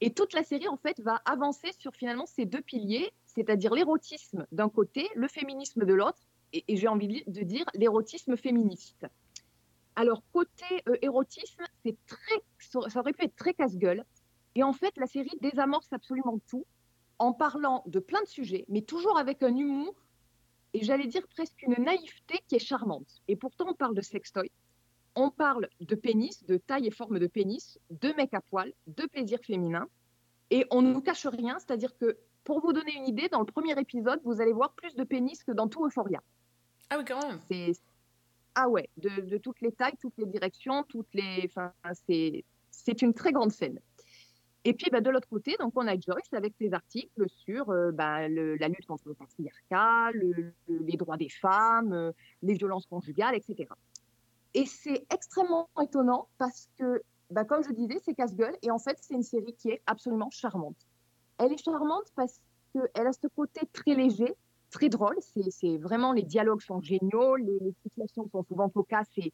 Et 0.00 0.12
toute 0.12 0.34
la 0.34 0.42
série, 0.42 0.68
en 0.68 0.76
fait, 0.76 1.00
va 1.00 1.20
avancer 1.24 1.70
sur 1.78 1.94
finalement 1.94 2.26
ces 2.26 2.44
deux 2.44 2.60
piliers, 2.60 3.10
c'est-à-dire 3.24 3.74
l'érotisme 3.74 4.46
d'un 4.52 4.68
côté, 4.68 5.08
le 5.14 5.28
féminisme 5.28 5.84
de 5.84 5.94
l'autre, 5.94 6.20
et, 6.52 6.64
j'ai 6.68 6.88
envie 6.88 7.24
de 7.26 7.42
dire 7.42 7.64
l'érotisme 7.74 8.36
féministe. 8.36 9.06
Alors, 9.96 10.22
côté 10.32 10.82
euh, 10.88 10.96
érotisme, 11.02 11.62
très, 12.06 12.42
ça 12.58 13.00
aurait 13.00 13.12
pu 13.12 13.24
être 13.24 13.36
très 13.36 13.54
casse-gueule. 13.54 14.04
Et 14.56 14.62
en 14.62 14.72
fait, 14.72 14.96
la 14.96 15.06
série 15.06 15.36
désamorce 15.40 15.92
absolument 15.92 16.38
tout 16.48 16.64
en 17.18 17.32
parlant 17.32 17.82
de 17.86 18.00
plein 18.00 18.22
de 18.22 18.28
sujets, 18.28 18.64
mais 18.68 18.82
toujours 18.82 19.18
avec 19.18 19.42
un 19.42 19.56
humour 19.56 19.94
et 20.72 20.82
j'allais 20.82 21.06
dire 21.06 21.26
presque 21.28 21.62
une 21.62 21.84
naïveté 21.84 22.40
qui 22.48 22.56
est 22.56 22.66
charmante. 22.66 23.22
Et 23.28 23.36
pourtant, 23.36 23.66
on 23.68 23.74
parle 23.74 23.94
de 23.94 24.00
sextoy, 24.00 24.50
on 25.14 25.30
parle 25.30 25.68
de 25.80 25.94
pénis, 25.94 26.44
de 26.44 26.56
taille 26.56 26.88
et 26.88 26.90
forme 26.90 27.18
de 27.18 27.26
pénis, 27.28 27.78
de 27.90 28.12
mec 28.14 28.34
à 28.34 28.40
poil, 28.40 28.72
de 28.88 29.06
plaisir 29.06 29.38
féminin, 29.44 29.86
et 30.50 30.66
on 30.70 30.82
ne 30.82 30.92
nous 30.92 31.00
cache 31.00 31.26
rien, 31.26 31.58
c'est-à-dire 31.58 31.96
que 31.96 32.18
pour 32.42 32.60
vous 32.60 32.72
donner 32.72 32.94
une 32.96 33.06
idée, 33.06 33.28
dans 33.28 33.40
le 33.40 33.46
premier 33.46 33.78
épisode, 33.78 34.20
vous 34.24 34.40
allez 34.40 34.52
voir 34.52 34.72
plus 34.74 34.94
de 34.94 35.04
pénis 35.04 35.42
que 35.44 35.52
dans 35.52 35.68
tout 35.68 35.86
Euphoria. 35.86 36.20
Ah 36.90 36.98
oui, 36.98 37.04
quand 37.06 37.26
même. 37.26 37.40
C'est 37.48 37.72
ah 38.56 38.68
ouais, 38.68 38.88
de, 38.98 39.08
de, 39.08 39.38
toutes 39.38 39.60
les 39.62 39.72
tailles, 39.72 39.96
toutes 40.00 40.16
les 40.16 40.26
directions, 40.26 40.84
toutes 40.84 41.12
les, 41.12 41.42
enfin, 41.46 41.72
c'est 42.06 42.44
c'est 42.70 43.02
une 43.02 43.14
très 43.14 43.32
grande 43.32 43.52
scène. 43.52 43.80
Et 44.64 44.72
puis, 44.72 44.90
bah, 44.90 45.00
de 45.00 45.10
l'autre 45.10 45.28
côté, 45.28 45.56
donc, 45.60 45.72
on 45.76 45.86
a 45.86 45.98
Joyce 45.98 46.32
avec 46.32 46.54
ses 46.58 46.72
articles 46.72 47.28
sur 47.28 47.68
euh, 47.70 47.92
bah, 47.92 48.28
la 48.28 48.68
lutte 48.68 48.86
contre 48.86 49.08
le 49.08 49.14
patriarcat, 49.14 50.10
le, 50.12 50.32
le, 50.32 50.54
les 50.68 50.96
droits 50.96 51.18
des 51.18 51.28
femmes, 51.28 51.92
euh, 51.92 52.12
les 52.42 52.54
violences 52.54 52.86
conjugales, 52.86 53.34
etc. 53.34 53.68
Et 54.54 54.64
c'est 54.64 55.04
extrêmement 55.12 55.68
étonnant 55.82 56.28
parce 56.38 56.70
que, 56.78 57.02
bah, 57.30 57.44
comme 57.44 57.62
je 57.62 57.72
disais, 57.72 58.00
c'est 58.04 58.14
casse-gueule. 58.14 58.56
Et 58.62 58.70
en 58.70 58.78
fait, 58.78 58.96
c'est 59.00 59.14
une 59.14 59.22
série 59.22 59.54
qui 59.54 59.68
est 59.70 59.82
absolument 59.86 60.30
charmante. 60.30 60.86
Elle 61.38 61.52
est 61.52 61.62
charmante 61.62 62.06
parce 62.16 62.40
qu'elle 62.72 63.06
a 63.06 63.12
ce 63.12 63.26
côté 63.26 63.66
très 63.72 63.94
léger, 63.94 64.34
très 64.70 64.88
drôle. 64.88 65.16
C'est 65.20 65.76
vraiment, 65.76 66.12
les 66.12 66.22
dialogues 66.22 66.62
sont 66.62 66.80
géniaux, 66.80 67.36
les, 67.36 67.74
situations 67.82 68.28
sont 68.30 68.44
souvent 68.44 68.70
cocasses 68.70 69.10
et 69.18 69.32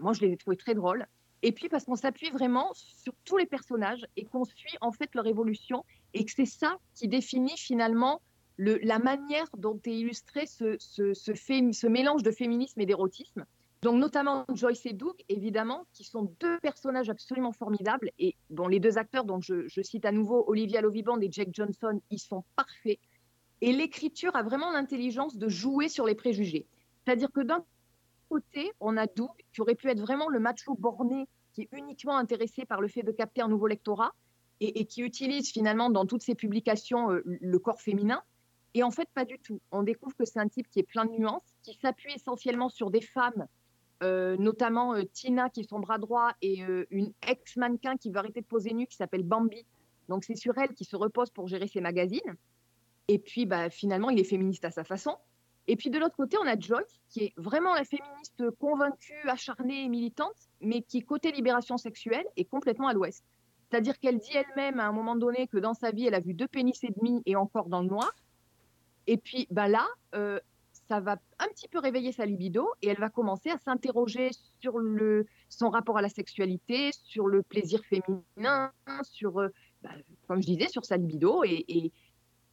moi, 0.00 0.12
je 0.12 0.20
les 0.20 0.32
ai 0.32 0.36
trouvées 0.36 0.56
très 0.56 0.74
drôles. 0.74 1.06
Et 1.42 1.52
puis 1.52 1.68
parce 1.68 1.84
qu'on 1.84 1.96
s'appuie 1.96 2.30
vraiment 2.30 2.70
sur 2.74 3.12
tous 3.24 3.36
les 3.36 3.46
personnages 3.46 4.06
et 4.16 4.24
qu'on 4.24 4.44
suit 4.44 4.76
en 4.80 4.92
fait 4.92 5.14
leur 5.14 5.26
évolution 5.26 5.84
et 6.14 6.24
que 6.24 6.32
c'est 6.32 6.46
ça 6.46 6.78
qui 6.94 7.08
définit 7.08 7.56
finalement 7.56 8.20
le, 8.56 8.78
la 8.82 8.98
manière 8.98 9.46
dont 9.56 9.80
est 9.86 9.94
illustré 9.94 10.46
ce, 10.46 11.86
mélange 11.86 12.22
de 12.22 12.30
féminisme 12.32 12.80
et 12.80 12.86
d'érotisme. 12.86 13.46
Donc 13.82 14.00
notamment 14.00 14.44
Joyce 14.52 14.84
et 14.86 14.92
Doug, 14.92 15.14
évidemment, 15.28 15.86
qui 15.92 16.02
sont 16.02 16.34
deux 16.40 16.58
personnages 16.58 17.08
absolument 17.08 17.52
formidables 17.52 18.10
et 18.18 18.34
dont 18.50 18.66
les 18.66 18.80
deux 18.80 18.98
acteurs, 18.98 19.24
dont 19.24 19.40
je, 19.40 19.68
cite 19.82 20.04
à 20.04 20.10
nouveau 20.10 20.44
Olivia 20.48 20.80
Loviband 20.80 21.20
et 21.20 21.30
Jake 21.30 21.50
Johnson, 21.52 22.00
ils 22.10 22.18
sont 22.18 22.44
parfaits. 22.56 22.98
Et 23.60 23.72
l'écriture 23.72 24.34
a 24.34 24.42
vraiment 24.42 24.72
l'intelligence 24.72 25.36
de 25.36 25.48
jouer 25.48 25.88
sur 25.88 26.06
les 26.06 26.16
préjugés. 26.16 26.66
C'est-à-dire 27.04 27.30
que 27.30 27.40
d'un 27.40 27.64
côté, 28.28 28.72
on 28.80 28.96
a 28.96 29.06
Doug, 29.06 29.30
qui 29.52 29.60
aurait 29.60 29.74
pu 29.74 29.88
être 29.88 30.00
vraiment 30.00 30.28
le 30.28 30.40
macho 30.40 30.74
borné, 30.74 31.28
qui 31.52 31.62
est 31.62 31.68
uniquement 31.72 32.16
intéressé 32.16 32.64
par 32.64 32.80
le 32.80 32.88
fait 32.88 33.02
de 33.02 33.12
capter 33.12 33.40
un 33.40 33.48
nouveau 33.48 33.66
lectorat 33.66 34.14
et, 34.60 34.84
qui 34.86 35.02
utilise 35.02 35.50
finalement 35.50 35.90
dans 35.90 36.06
toutes 36.06 36.22
ses 36.22 36.34
publications 36.34 37.12
euh, 37.12 37.22
le 37.24 37.58
corps 37.58 37.80
féminin. 37.80 38.22
Et 38.74 38.82
en 38.82 38.90
fait, 38.90 39.08
pas 39.14 39.24
du 39.24 39.38
tout. 39.38 39.60
On 39.70 39.82
découvre 39.82 40.16
que 40.16 40.24
c'est 40.24 40.38
un 40.38 40.48
type 40.48 40.68
qui 40.70 40.80
est 40.80 40.84
plein 40.84 41.04
de 41.04 41.12
nuances, 41.12 41.54
qui 41.62 41.74
s'appuie 41.74 42.12
essentiellement 42.12 42.68
sur 42.68 42.90
des 42.90 43.00
femmes, 43.00 43.46
euh, 44.02 44.36
notamment 44.36 44.94
euh, 44.94 45.04
Tina, 45.04 45.48
qui 45.48 45.60
est 45.60 45.68
son 45.68 45.80
bras 45.80 45.98
droit, 45.98 46.32
et 46.42 46.62
une 46.90 47.12
ex-mannequin 47.26 47.96
qui 47.96 48.10
veut 48.10 48.18
arrêter 48.18 48.40
de 48.40 48.46
poser 48.46 48.72
nue, 48.74 48.86
qui 48.86 48.96
s'appelle 48.96 49.22
Bambi. 49.22 49.64
Donc 50.08 50.24
c'est 50.24 50.36
sur 50.36 50.56
elle 50.58 50.74
qui 50.74 50.84
se 50.84 50.96
repose 50.96 51.30
pour 51.30 51.48
gérer 51.48 51.66
ses 51.66 51.80
magazines. 51.80 52.36
Et 53.08 53.18
puis 53.18 53.46
bah, 53.46 53.70
finalement, 53.70 54.10
il 54.10 54.18
est 54.18 54.24
féministe 54.24 54.64
à 54.64 54.70
sa 54.70 54.84
façon. 54.84 55.16
Et 55.68 55.76
puis 55.76 55.90
de 55.90 55.98
l'autre 55.98 56.16
côté, 56.16 56.38
on 56.42 56.46
a 56.46 56.58
Joyce, 56.58 56.98
qui 57.10 57.24
est 57.24 57.32
vraiment 57.36 57.74
la 57.74 57.84
féministe 57.84 58.42
convaincue, 58.58 59.28
acharnée 59.28 59.84
et 59.84 59.88
militante, 59.88 60.48
mais 60.62 60.80
qui, 60.80 61.02
côté 61.02 61.30
libération 61.30 61.76
sexuelle, 61.76 62.24
est 62.36 62.46
complètement 62.46 62.88
à 62.88 62.94
l'ouest. 62.94 63.22
C'est-à-dire 63.70 63.98
qu'elle 63.98 64.18
dit 64.18 64.34
elle-même 64.34 64.80
à 64.80 64.86
un 64.86 64.92
moment 64.92 65.14
donné 65.14 65.46
que 65.46 65.58
dans 65.58 65.74
sa 65.74 65.90
vie, 65.90 66.06
elle 66.06 66.14
a 66.14 66.20
vu 66.20 66.32
deux 66.32 66.48
pénis 66.48 66.82
et 66.84 66.92
demi 66.96 67.22
et 67.26 67.36
encore 67.36 67.68
dans 67.68 67.82
le 67.82 67.88
noir. 67.88 68.10
Et 69.06 69.18
puis 69.18 69.46
bah 69.50 69.68
là, 69.68 69.86
euh, 70.14 70.40
ça 70.88 71.00
va 71.00 71.18
un 71.38 71.48
petit 71.48 71.68
peu 71.68 71.78
réveiller 71.78 72.12
sa 72.12 72.24
libido 72.24 72.66
et 72.80 72.88
elle 72.88 72.98
va 72.98 73.10
commencer 73.10 73.50
à 73.50 73.58
s'interroger 73.58 74.30
sur 74.60 74.78
le, 74.78 75.26
son 75.50 75.68
rapport 75.68 75.98
à 75.98 76.02
la 76.02 76.08
sexualité, 76.08 76.92
sur 77.04 77.26
le 77.26 77.42
plaisir 77.42 77.84
féminin, 77.84 78.72
sur, 79.02 79.38
euh, 79.38 79.48
bah, 79.82 79.90
comme 80.28 80.40
je 80.40 80.46
disais, 80.46 80.68
sur 80.68 80.86
sa 80.86 80.96
libido 80.96 81.44
et, 81.44 81.62
et, 81.68 81.92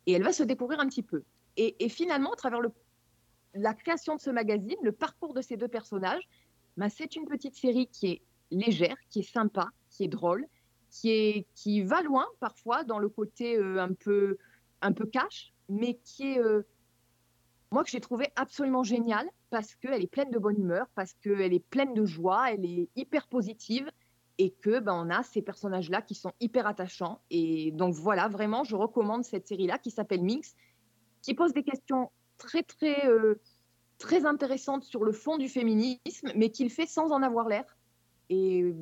et 0.06 0.12
elle 0.12 0.24
va 0.24 0.34
se 0.34 0.44
découvrir 0.44 0.82
un 0.82 0.88
petit 0.88 1.04
peu. 1.04 1.24
Et, 1.56 1.78
et 1.80 1.88
finalement, 1.88 2.34
à 2.34 2.36
travers 2.36 2.60
le, 2.60 2.72
la 3.56 3.74
création 3.74 4.16
de 4.16 4.22
ce 4.22 4.30
magazine, 4.30 4.78
le 4.84 4.92
parcours 4.92 5.34
de 5.34 5.42
ces 5.42 5.58
deux 5.58 5.68
personnages, 5.68 6.28
bah, 6.78 6.90
c'est 6.90 7.16
une 7.16 7.26
petite 7.26 7.56
série 7.56 7.88
qui 7.88 8.08
est 8.08 8.22
légère, 8.52 8.98
qui 9.10 9.20
est 9.20 9.32
sympa, 9.34 9.70
qui 9.90 10.04
est 10.04 10.08
drôle, 10.08 10.46
qui, 10.90 11.10
est, 11.10 11.48
qui 11.56 11.82
va 11.82 12.02
loin 12.02 12.26
parfois 12.40 12.84
dans 12.84 13.00
le 13.00 13.10
côté 13.10 13.58
euh, 13.58 13.82
un, 13.82 13.94
peu, 13.94 14.38
un 14.82 14.92
peu 14.92 15.06
cash, 15.06 15.54
mais 15.70 16.00
qui 16.04 16.34
est, 16.34 16.40
euh, 16.40 16.64
moi, 17.72 17.84
que 17.84 17.90
j'ai 17.90 18.02
trouvé 18.02 18.28
absolument 18.36 18.84
géniale 18.84 19.28
parce 19.50 19.76
qu'elle 19.76 20.04
est 20.04 20.12
pleine 20.12 20.32
de 20.32 20.40
bonne 20.40 20.60
humeur, 20.60 20.88
parce 20.96 21.14
qu'elle 21.14 21.54
est 21.54 21.66
pleine 21.66 21.94
de 21.94 22.06
joie, 22.06 22.52
elle 22.52 22.66
est 22.66 22.90
hyper 22.96 23.28
positive 23.28 23.90
et 24.38 24.52
que 24.52 24.80
ben, 24.80 24.94
on 24.94 25.10
a 25.10 25.24
ces 25.24 25.42
personnages-là 25.42 26.02
qui 26.02 26.14
sont 26.14 26.34
hyper 26.40 26.68
attachants. 26.68 27.22
Et 27.30 27.72
donc 27.72 27.94
voilà, 27.96 28.28
vraiment, 28.28 28.64
je 28.64 28.76
recommande 28.76 29.24
cette 29.24 29.48
série-là 29.48 29.78
qui 29.78 29.92
s'appelle 29.92 30.24
Minx, 30.24 30.56
qui 31.22 31.34
pose 31.34 31.54
des 31.54 31.64
questions 31.64 32.12
très, 32.46 32.64
très, 32.64 33.08
euh, 33.08 33.36
très 33.98 34.26
intéressantes 34.26 34.84
sur 34.84 35.04
le 35.04 35.12
fond 35.12 35.38
du 35.38 35.50
féminisme, 35.50 36.32
mais 36.36 36.50
qui 36.50 36.64
le 36.64 36.70
fait 36.70 36.88
sans 36.88 37.12
en 37.12 37.22
avoir 37.22 37.48
l'air. 37.48 37.66
Et 38.30 38.74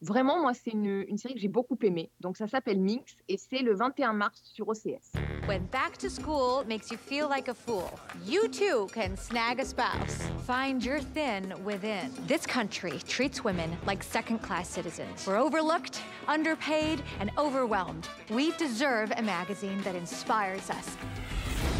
vraiment, 0.00 0.40
moi, 0.40 0.52
c'est 0.54 0.70
une, 0.70 1.04
une 1.08 1.18
série 1.18 1.34
que 1.34 1.40
j'ai 1.40 1.48
beaucoup 1.48 1.78
aimée. 1.82 2.10
Donc 2.20 2.36
ça 2.36 2.46
s'appelle 2.46 2.80
Minx 2.80 3.16
et 3.28 3.36
c'est 3.36 3.62
le 3.62 3.74
21 3.74 4.12
mars 4.12 4.40
sur 4.44 4.68
OCS. 4.68 5.12
When 5.46 5.64
back 5.66 5.96
to 5.98 6.10
school 6.10 6.64
makes 6.66 6.90
you 6.90 6.96
feel 6.96 7.28
like 7.28 7.48
a 7.48 7.54
fool, 7.54 7.90
you 8.24 8.48
too 8.48 8.88
can 8.92 9.16
snag 9.16 9.60
a 9.60 9.64
spouse. 9.64 10.28
Find 10.44 10.84
your 10.84 10.98
thin 10.98 11.54
within. 11.64 12.10
This 12.26 12.46
country 12.46 12.98
treats 13.06 13.44
women 13.44 13.70
like 13.86 14.02
second 14.02 14.40
class 14.40 14.68
citizens. 14.68 15.24
We're 15.24 15.36
overlooked, 15.36 16.00
underpaid, 16.26 17.00
and 17.20 17.30
overwhelmed. 17.38 18.08
We 18.30 18.52
deserve 18.58 19.12
a 19.16 19.22
magazine 19.22 19.80
that 19.82 19.94
inspires 19.94 20.68
us. 20.68 20.96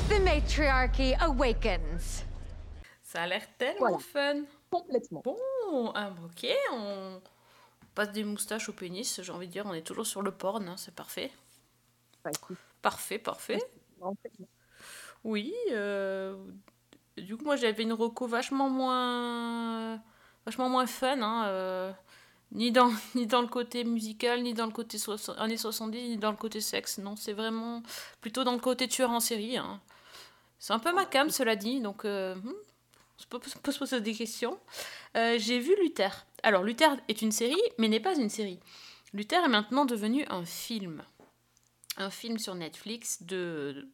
The 0.09 0.21
matriarchy 0.23 1.14
awakens. 1.21 2.25
Ça 3.03 3.23
a 3.23 3.27
l'air 3.27 3.42
tellement 3.59 3.79
Voilà. 3.81 3.99
fun. 3.99 4.42
Complètement. 4.71 5.23
Bon, 5.25 5.92
ah, 5.95 6.11
ok, 6.25 6.47
on 6.73 7.21
passe 7.95 8.12
des 8.12 8.25
moustaches 8.25 8.69
au 8.69 8.73
pénis, 8.73 9.21
j'ai 9.23 9.33
envie 9.33 9.47
de 9.47 9.53
dire, 9.53 9.64
on 9.66 9.75
est 9.75 9.83
toujours 9.87 10.07
sur 10.07 10.23
le 10.23 10.31
porn, 10.31 10.69
hein, 10.69 10.75
c'est 10.77 10.95
parfait. 10.95 11.31
Bah, 12.25 12.31
écoute, 12.35 12.59
Parfait, 12.83 13.19
parfait. 13.19 13.59
Oui, 15.25 15.53
euh, 15.73 16.37
du 17.16 17.37
coup, 17.37 17.45
moi 17.45 17.57
j'avais 17.57 17.83
une 17.83 17.92
reco 17.92 18.27
vachement 18.27 18.69
moins, 18.69 20.01
vachement 20.45 20.69
moins 20.69 20.87
fun, 20.87 21.21
hein, 21.23 21.47
euh, 21.47 21.92
ni, 22.53 22.71
dans, 22.71 22.90
ni 23.14 23.27
dans 23.27 23.40
le 23.40 23.49
côté 23.49 23.83
musical, 23.85 24.42
ni 24.42 24.53
dans 24.55 24.66
le 24.66 24.73
côté 24.73 24.99
années 25.38 25.57
70, 25.57 26.09
ni 26.11 26.16
dans 26.19 26.31
le 26.31 26.37
côté 26.37 26.61
sexe. 26.61 26.99
Non, 26.99 27.16
c'est 27.16 27.33
vraiment 27.33 27.83
plutôt 28.21 28.45
dans 28.45 28.53
le 28.53 28.61
côté 28.61 28.87
tueur 28.88 29.11
en 29.11 29.21
série. 29.21 29.57
hein. 29.57 29.81
C'est 30.59 30.73
un 30.73 30.79
peu 30.79 30.92
ma 30.92 31.05
cam, 31.05 31.31
cela 31.31 31.57
dit, 31.57 31.81
donc 31.81 32.05
euh, 32.05 32.35
hmm, 32.35 32.53
on 33.33 33.38
peut, 33.38 33.40
on 33.57 33.59
peut 33.61 33.73
se 33.73 33.79
poser 33.79 34.01
des 34.01 34.14
questions. 34.14 34.59
Euh, 35.16 35.37
J'ai 35.38 35.59
vu 35.59 35.75
Luther. 35.83 36.27
Alors, 36.42 36.62
Luther 36.62 36.97
est 37.09 37.23
une 37.23 37.33
série, 37.33 37.61
mais 37.79 37.88
n'est 37.88 38.01
pas 38.01 38.16
une 38.16 38.31
série. 38.31 38.61
Luther 39.12 39.45
est 39.45 39.49
maintenant 39.49 39.85
devenu 39.85 40.25
un 40.29 40.45
film. 40.45 41.03
Un 41.97 42.11
film 42.11 42.38
sur 42.38 42.55
Netflix 42.55 43.23
de 43.23 43.88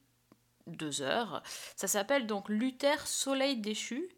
deux 0.66 1.02
heures. 1.02 1.42
Ça 1.76 1.88
s'appelle 1.88 2.26
donc 2.26 2.48
Luther 2.48 3.06
Soleil 3.06 3.56
déchu. 3.56 4.08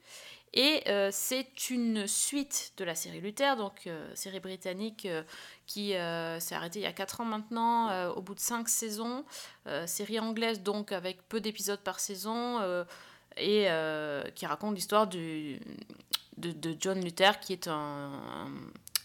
Et 0.56 0.84
euh, 0.86 1.08
c'est 1.12 1.68
une 1.70 2.06
suite 2.06 2.74
de 2.76 2.84
la 2.84 2.94
série 2.94 3.20
Luther, 3.20 3.56
donc 3.56 3.88
euh, 3.88 4.08
série 4.14 4.38
britannique 4.38 5.04
euh, 5.04 5.24
qui 5.66 5.90
s'est 5.90 6.54
arrêtée 6.54 6.78
il 6.78 6.82
y 6.82 6.86
a 6.86 6.92
4 6.92 7.22
ans 7.22 7.24
maintenant, 7.24 8.10
au 8.10 8.22
bout 8.22 8.34
de 8.34 8.40
5 8.40 8.68
saisons. 8.68 9.24
Série 9.86 10.20
anglaise 10.20 10.62
donc 10.62 10.92
avec 10.92 11.26
peu 11.28 11.40
d'épisodes 11.40 11.80
par 11.80 12.00
saison 12.00 12.60
et 13.38 13.66
qui 14.34 14.44
raconte 14.44 14.74
l'histoire 14.74 15.06
de, 15.06 15.58
de 16.36 16.76
John 16.78 17.02
Luther 17.02 17.40
qui 17.40 17.54
est 17.54 17.66
un, 17.66 18.12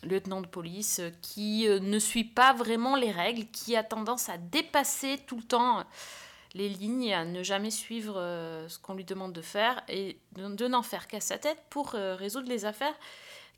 lieutenant 0.03 0.41
de 0.41 0.47
police 0.47 1.01
qui 1.21 1.65
ne 1.65 1.97
suit 1.97 2.25
pas 2.25 2.51
vraiment 2.51 2.97
les 2.97 3.11
règles, 3.11 3.45
qui 3.45 3.77
a 3.77 3.83
tendance 3.83 4.27
à 4.27 4.37
dépasser 4.37 5.17
tout 5.25 5.37
le 5.37 5.43
temps 5.43 5.85
les 6.53 6.69
lignes 6.69 7.13
à 7.13 7.25
ne 7.25 7.43
jamais 7.43 7.71
suivre 7.71 8.15
euh, 8.17 8.67
ce 8.67 8.79
qu'on 8.79 8.95
lui 8.95 9.05
demande 9.05 9.33
de 9.33 9.41
faire 9.41 9.83
et 9.87 10.19
de, 10.33 10.67
n'en 10.67 10.81
faire 10.81 11.07
qu'à 11.07 11.19
sa 11.19 11.37
tête 11.37 11.61
pour 11.69 11.93
euh, 11.93 12.15
résoudre 12.15 12.49
les 12.49 12.65
affaires 12.65 12.95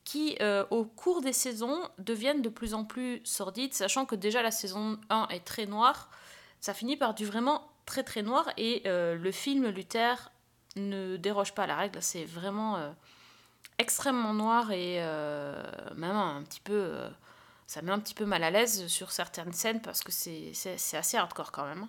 qui, 0.04 0.36
euh, 0.42 0.66
au 0.72 0.84
cours 0.84 1.22
des 1.22 1.32
saisons, 1.32 1.80
deviennent 2.00 2.42
de 2.42 2.50
plus 2.50 2.74
en 2.74 2.84
plus 2.84 3.22
sordides, 3.24 3.74
sachant 3.74 4.06
que 4.06 4.16
déjà 4.16 4.42
la 4.42 4.52
saison 4.52 5.00
1 5.10 5.28
est 5.30 5.46
très 5.46 5.68
noire, 5.68 6.10
ça 6.60 6.74
finit 6.74 6.98
par 6.98 7.14
du 7.14 7.26
vraiment 7.26 7.72
très 7.86 8.04
très 8.04 8.24
noir 8.24 8.50
et 8.58 8.82
le 8.86 9.32
film 9.32 9.68
Luther 9.68 10.32
ne 10.76 11.18
déroge 11.18 11.54
pas 11.54 11.64
à 11.64 11.68
la 11.68 11.76
règle, 11.76 12.02
c'est 12.02 12.24
vraiment 12.24 12.96
extrêmement 13.78 14.34
noir 14.34 14.72
et 14.72 15.00
même 15.96 16.16
un 16.16 16.42
petit 16.44 16.62
peu... 16.62 16.94
ça 17.68 17.82
met 17.84 17.92
un 17.92 18.00
petit 18.00 18.16
peu 18.16 18.26
mal 18.26 18.44
à 18.44 18.50
l'aise 18.50 18.88
sur 18.88 19.12
certaines 19.12 19.54
scènes 19.54 19.82
parce 19.82 20.02
que 20.02 20.12
c'est 20.12 20.54
assez 20.98 21.18
hardcore 21.18 21.52
quand 21.52 21.66
même. 21.66 21.88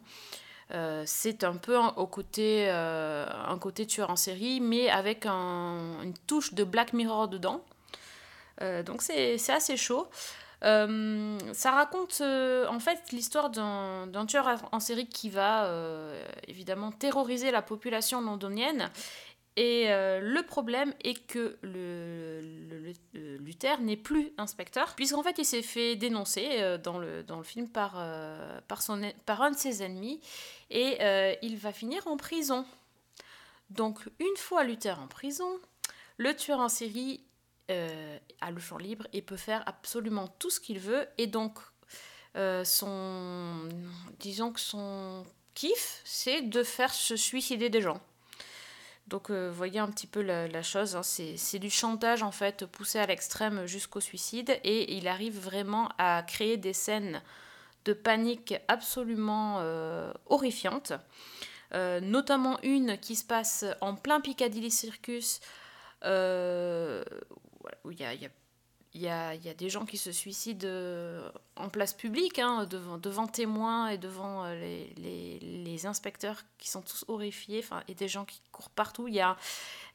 Euh, 0.75 1.03
c'est 1.07 1.45
un 1.45 1.57
peu 1.57 1.77
un- 1.79 1.93
au 1.97 2.07
côté, 2.07 2.67
euh, 2.69 3.27
un 3.47 3.59
côté 3.59 3.87
tueur 3.87 4.09
en 4.11 4.17
série, 4.17 4.61
mais 4.61 4.89
avec 4.89 5.27
un- 5.27 6.01
une 6.03 6.15
touche 6.27 6.55
de 6.55 6.65
Black 6.65 6.93
Mirror 6.95 7.29
dedans. 7.29 7.63
Euh, 8.63 8.83
donc 8.83 9.03
c'est 9.03 9.37
assez 9.51 9.77
chaud. 9.77 10.09
Euh, 10.65 11.37
ça 11.53 11.73
raconte 11.73 12.23
en 12.23 12.79
fait 12.79 13.01
l'histoire 13.11 13.51
d'un 13.51 14.27
tueur 14.27 14.47
en 14.71 14.81
série 14.81 15.09
qui 15.09 15.29
va 15.29 15.69
évidemment 16.49 16.93
terroriser 16.93 17.51
la 17.51 17.63
population 17.63 18.21
londonienne. 18.21 18.91
Et 19.57 19.91
euh, 19.91 20.21
le 20.21 20.43
problème 20.43 20.95
est 21.05 21.27
que 21.27 21.59
le, 21.61 22.41
Luther 23.13 23.81
n'est 23.81 23.99
plus 23.99 24.33
inspecteur, 24.39 24.95
puisqu'en 24.95 25.23
fait 25.23 25.37
il 25.37 25.45
s'est 25.45 25.63
fait 25.63 25.95
dénoncer 25.95 26.47
euh, 26.53 26.79
dans, 26.79 26.99
le, 26.99 27.23
dans 27.23 27.37
le 27.37 27.43
film 27.43 27.69
par, 27.69 27.95
euh, 27.99 28.61
son, 28.81 29.13
par 29.27 29.43
un 29.43 29.51
de 29.51 29.57
ses 29.57 29.83
ennemis, 29.83 30.21
et 30.71 30.99
il 31.43 31.59
va 31.59 31.73
finir 31.73 32.07
en 32.07 32.17
prison. 32.17 32.65
Donc 33.69 34.09
une 34.21 34.37
fois 34.37 34.65
Luther 34.65 34.99
en 34.99 35.07
prison, 35.07 35.61
le 36.17 36.35
tueur 36.35 36.61
en 36.61 36.71
série 36.71 37.23
a 37.69 38.51
le 38.51 38.61
champ 38.61 38.79
libre 38.79 39.07
et 39.13 39.23
peut 39.23 39.37
faire 39.37 39.63
absolument 39.67 40.29
tout 40.39 40.51
ce 40.51 40.61
qu'il 40.61 40.79
veut, 40.79 41.07
et 41.19 41.27
donc 41.27 41.59
son, 42.65 43.69
disons 44.19 44.51
que 44.51 44.61
son 44.61 45.27
kiffe, 45.53 46.01
c'est 46.05 46.41
de 46.41 46.63
faire 46.63 46.95
se 46.95 47.17
suicider 47.17 47.69
des 47.69 47.83
gens. 47.83 48.01
Donc, 49.09 49.31
euh, 49.31 49.51
voyez 49.53 49.79
un 49.81 49.89
petit 49.89 50.07
peu 50.07 50.23
la, 50.23 50.63
chose. 50.63 50.97
hein. 50.97 51.03
C'est 51.03 51.59
du 51.59 51.71
chantage, 51.71 52.23
en 52.23 52.31
fait, 52.33 52.65
poussé 52.67 52.99
à 52.99 53.07
l'extrême 53.07 53.67
jusqu'au 53.67 54.01
suicide. 54.01 54.59
Et 54.65 54.97
il 54.97 55.09
arrive 55.09 55.39
vraiment 55.39 55.89
à 55.99 56.23
créer 56.23 56.57
des 56.57 56.73
scènes 56.73 57.21
de 57.85 57.93
panique 57.93 58.55
absolument 58.69 59.57
euh, 59.61 60.13
horrifiantes. 60.27 60.93
Euh, 61.75 62.01
notamment 62.01 62.59
une 62.63 62.99
qui 62.99 63.17
se 63.17 63.25
passe 63.25 63.65
en 63.81 63.95
plein 63.97 64.21
Piccadilly 64.21 64.71
Circus, 64.71 65.41
où 66.05 67.91
il 67.91 68.01
y 68.01 68.05
a- 68.05 68.15
il 68.95 69.01
y 69.01 69.09
a- 69.09 69.35
y 69.35 69.49
a 69.49 69.55
des 69.55 69.71
gens 69.71 69.87
qui 69.87 69.97
se 69.97 70.13
suicident 70.13 70.67
euh, 70.69 71.31
en 71.57 71.69
place 71.71 71.95
publique, 71.95 72.39
hein, 72.39 72.67
devant, 72.67 72.99
devant 72.99 73.27
témoins 73.27 73.89
et 73.89 73.99
devant 73.99 74.45
euh, 74.45 74.55
les, 74.55 75.39
les- 75.41 75.87
inspecteurs 75.87 76.43
qui 76.59 76.69
sont 76.69 76.83
tous 76.83 77.05
horrifiés, 77.09 77.65
et 77.89 77.95
des 77.95 78.07
gens 78.07 78.25
qui 78.25 78.41
courent 78.53 78.71
partout. 78.71 79.09
Il 79.09 79.15
y 79.15 79.21
a, 79.21 79.37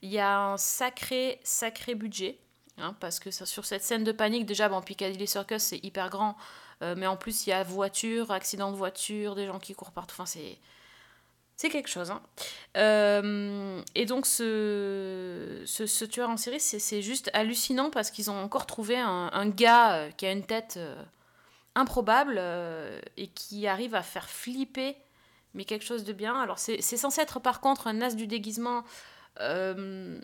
y 0.01 0.17
a 0.17 0.37
un 0.37 0.57
sacré, 0.57 1.39
sacré 1.43 1.95
budget, 1.95 2.37
hein, 2.77 2.93
parce 2.99 3.19
que 3.19 3.31
sur 3.31 3.65
cette 3.65 3.83
scène 3.83 4.03
de 4.03 4.11
panique, 4.11 4.45
déjà, 4.45 4.67
bon, 4.67 4.81
Piccadilly 4.81 5.27
Circus, 5.27 5.61
c'est 5.63 5.77
hyper 5.85 6.09
grand, 6.09 6.35
euh, 6.81 6.95
mais 6.97 7.07
en 7.07 7.15
plus, 7.15 7.47
il 7.47 7.51
y 7.51 7.53
a 7.53 7.63
voiture, 7.63 8.31
accident 8.31 8.71
de 8.71 8.75
voiture, 8.75 9.35
des 9.35 9.45
gens 9.45 9.59
qui 9.59 9.73
courent 9.75 9.91
partout, 9.91 10.15
enfin, 10.15 10.25
c'est... 10.25 10.57
C'est 11.57 11.69
quelque 11.69 11.89
chose. 11.89 12.11
hein. 12.11 12.21
Euh, 12.77 13.81
et 13.95 14.05
donc, 14.05 14.27
ce, 14.27 16.03
tueur 16.05 16.29
en 16.29 16.37
série, 16.37 16.59
c'est 16.59 17.01
juste 17.01 17.31
hallucinant 17.33 17.89
parce 17.89 18.11
qu'ils 18.11 18.29
ont 18.29 18.39
encore 18.39 18.67
trouvé 18.67 18.95
un, 18.95 19.49
gars 19.49 19.95
euh, 19.95 20.11
qui 20.11 20.27
a 20.27 20.31
une 20.31 20.45
tête 20.45 20.75
euh, 20.77 21.03
improbable 21.73 22.39
et 23.17 23.27
qui 23.27 23.65
arrive 23.65 23.95
à 23.95 24.03
faire 24.03 24.29
flipper, 24.29 24.95
mais 25.55 25.65
quelque 25.65 25.83
chose 25.83 26.03
de 26.03 26.13
bien. 26.13 26.39
Alors, 26.39 26.59
c'est 26.59 26.79
censé 26.81 27.21
être 27.21 27.39
par 27.39 27.59
contre 27.59 27.87
un 27.87 28.01
as 28.01 28.13
du 28.13 28.27
déguisement. 28.27 28.83
Il 29.39 30.21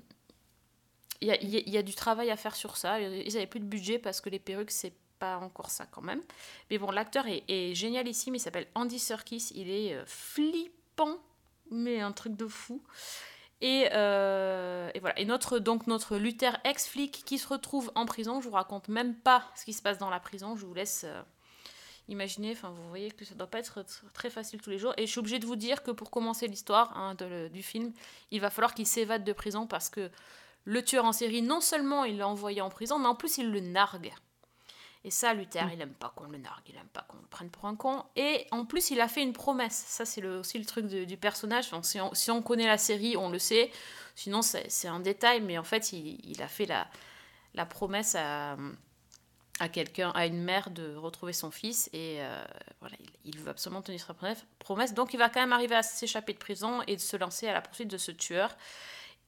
y, 1.21 1.77
a, 1.77 1.81
du 1.81 1.95
travail 1.95 2.29
à 2.29 2.37
faire 2.37 2.55
sur 2.55 2.77
ça. 2.77 2.99
Ils 2.99 3.33
n'avaient 3.33 3.47
plus 3.47 3.59
de 3.59 3.65
budget 3.65 3.97
parce 3.97 4.21
que 4.21 4.29
les 4.29 4.39
perruques, 4.39 4.69
c'est 4.69 4.93
pas 5.17 5.37
encore 5.37 5.71
ça 5.71 5.87
quand 5.87 6.01
même. 6.03 6.21
Mais 6.69 6.77
bon, 6.77 6.91
l'acteur 6.91 7.25
est, 7.27 7.43
est 7.47 7.73
génial 7.73 8.07
ici, 8.07 8.29
mais 8.29 8.37
il 8.37 8.41
s'appelle 8.41 8.67
Andy 8.75 8.99
Serkis. 8.99 9.51
Il 9.55 9.71
est 9.71 9.95
euh, 9.95 10.03
flippant, 10.93 11.17
mais 11.71 11.99
un 11.99 12.11
truc 12.11 12.35
de 12.35 12.47
fou. 12.47 12.81
Et, 13.61 13.87
euh, 13.93 14.91
et 14.93 14.99
voilà. 14.99 15.17
Et 15.19 15.25
notre, 15.25 15.59
donc, 15.59 15.87
notre 15.87 16.17
Luther 16.17 16.57
ex-flic 16.65 17.23
qui 17.25 17.37
se 17.37 17.47
retrouve 17.47 17.91
en 17.95 18.05
prison, 18.05 18.41
je 18.41 18.49
vous 18.49 18.55
raconte 18.55 18.89
même 18.89 19.15
pas 19.15 19.45
ce 19.55 19.65
qui 19.65 19.73
se 19.73 19.81
passe 19.81 19.97
dans 19.97 20.09
la 20.09 20.19
prison, 20.19 20.55
je 20.57 20.65
vous 20.65 20.73
laisse 20.73 21.03
euh, 21.05 21.21
imaginer. 22.09 22.51
Enfin, 22.51 22.71
vous 22.71 22.87
voyez 22.89 23.11
que 23.11 23.23
ça 23.23 23.35
doit 23.35 23.47
pas 23.47 23.59
être 23.59 23.81
tr- 23.81 24.11
très 24.13 24.29
facile 24.29 24.61
tous 24.61 24.69
les 24.69 24.77
jours. 24.77 24.93
Et 24.97 25.05
je 25.05 25.11
suis 25.11 25.19
obligée 25.19 25.39
de 25.39 25.45
vous 25.45 25.55
dire 25.55 25.81
que 25.81 25.91
pour 25.91 26.11
commencer 26.11 26.47
l'histoire 26.47 26.97
hein, 26.97 27.15
du 27.15 27.63
film, 27.63 27.93
il 28.31 28.41
va 28.41 28.49
falloir 28.49 28.73
qu'il 28.73 28.87
s'évade 28.87 29.23
de 29.23 29.33
prison 29.33 29.65
parce 29.65 29.89
que 29.89 30.11
le 30.65 30.83
tueur 30.83 31.05
en 31.05 31.13
série, 31.13 31.41
non 31.41 31.61
seulement 31.61 32.03
il 32.03 32.17
l'a 32.17 32.27
envoyé 32.27 32.61
en 32.61 32.69
prison, 32.69 32.99
mais 32.99 33.07
en 33.07 33.15
plus 33.15 33.37
il 33.37 33.51
le 33.51 33.61
nargue. 33.61 34.13
Et 35.05 35.11
ça, 35.11 35.33
Luther, 35.33 35.65
il 35.73 35.81
aime 35.81 35.93
pas 35.93 36.13
qu'on 36.15 36.27
le 36.29 36.37
nargue, 36.37 36.63
il 36.69 36.75
aime 36.77 36.87
pas 36.93 37.01
qu'on 37.09 37.17
le 37.17 37.25
prenne 37.29 37.49
pour 37.49 37.65
un 37.65 37.75
con. 37.75 38.03
Et 38.15 38.47
en 38.51 38.63
plus, 38.65 38.89
il 38.89 39.01
a 39.01 39.09
fait 39.09 39.21
une 39.21 39.33
promesse. 39.33 39.83
Ça, 39.87 40.05
c'est 40.05 40.21
le- 40.21 40.39
aussi 40.39 40.57
le 40.57 40.65
truc 40.65 40.87
de- 40.87 41.03
du 41.03 41.17
personnage. 41.17 41.65
Enfin, 41.65 41.83
si, 41.83 41.99
on, 41.99 42.13
si 42.13 42.31
on 42.31 42.41
connaît 42.41 42.67
la 42.67 42.77
série, 42.77 43.17
on 43.17 43.29
le 43.29 43.37
sait. 43.39 43.69
Sinon, 44.15 44.41
c'est 44.41 44.69
c'est 44.69 44.87
un 44.87 45.01
détail, 45.01 45.41
mais 45.41 45.57
en 45.57 45.63
fait, 45.65 45.91
il, 45.91 46.19
il 46.23 46.41
a 46.41 46.47
fait 46.47 46.65
la, 46.65 46.87
la 47.53 47.65
promesse 47.65 48.15
à, 48.15 48.55
à 49.59 49.67
quelqu'un, 49.69 50.11
à 50.11 50.25
une 50.25 50.41
mère 50.41 50.69
de 50.71 50.95
retrouver 50.95 51.33
son 51.33 51.51
fils. 51.51 51.89
Et 51.91 52.17
euh, 52.21 52.43
voilà, 52.79 52.95
il, 52.99 53.09
il 53.35 53.39
veut 53.39 53.49
absolument 53.51 53.81
tenir 53.81 53.99
sa 53.99 54.13
promesse- 54.13 54.45
promesse. 54.59 54.93
Donc, 54.93 55.13
il 55.13 55.17
va 55.17 55.27
quand 55.29 55.41
même 55.41 55.53
arriver 55.53 55.75
à 55.75 55.83
s'échapper 55.83 56.31
de 56.33 56.37
prison 56.39 56.81
et 56.87 56.95
de 56.95 57.01
se 57.01 57.17
lancer 57.17 57.47
à 57.49 57.53
la 57.53 57.61
poursuite 57.61 57.89
de 57.89 57.97
ce 57.97 58.11
tueur. 58.11 58.55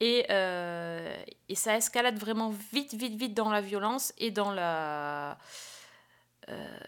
Et, 0.00 0.26
euh, 0.30 1.16
et 1.48 1.54
ça 1.54 1.76
escalade 1.76 2.18
vraiment 2.18 2.50
vite, 2.72 2.94
vite, 2.94 3.14
vite 3.14 3.34
dans 3.34 3.50
la 3.50 3.60
violence 3.60 4.12
et 4.18 4.30
dans 4.30 4.52
la. 4.52 5.38
euh, 6.48 6.78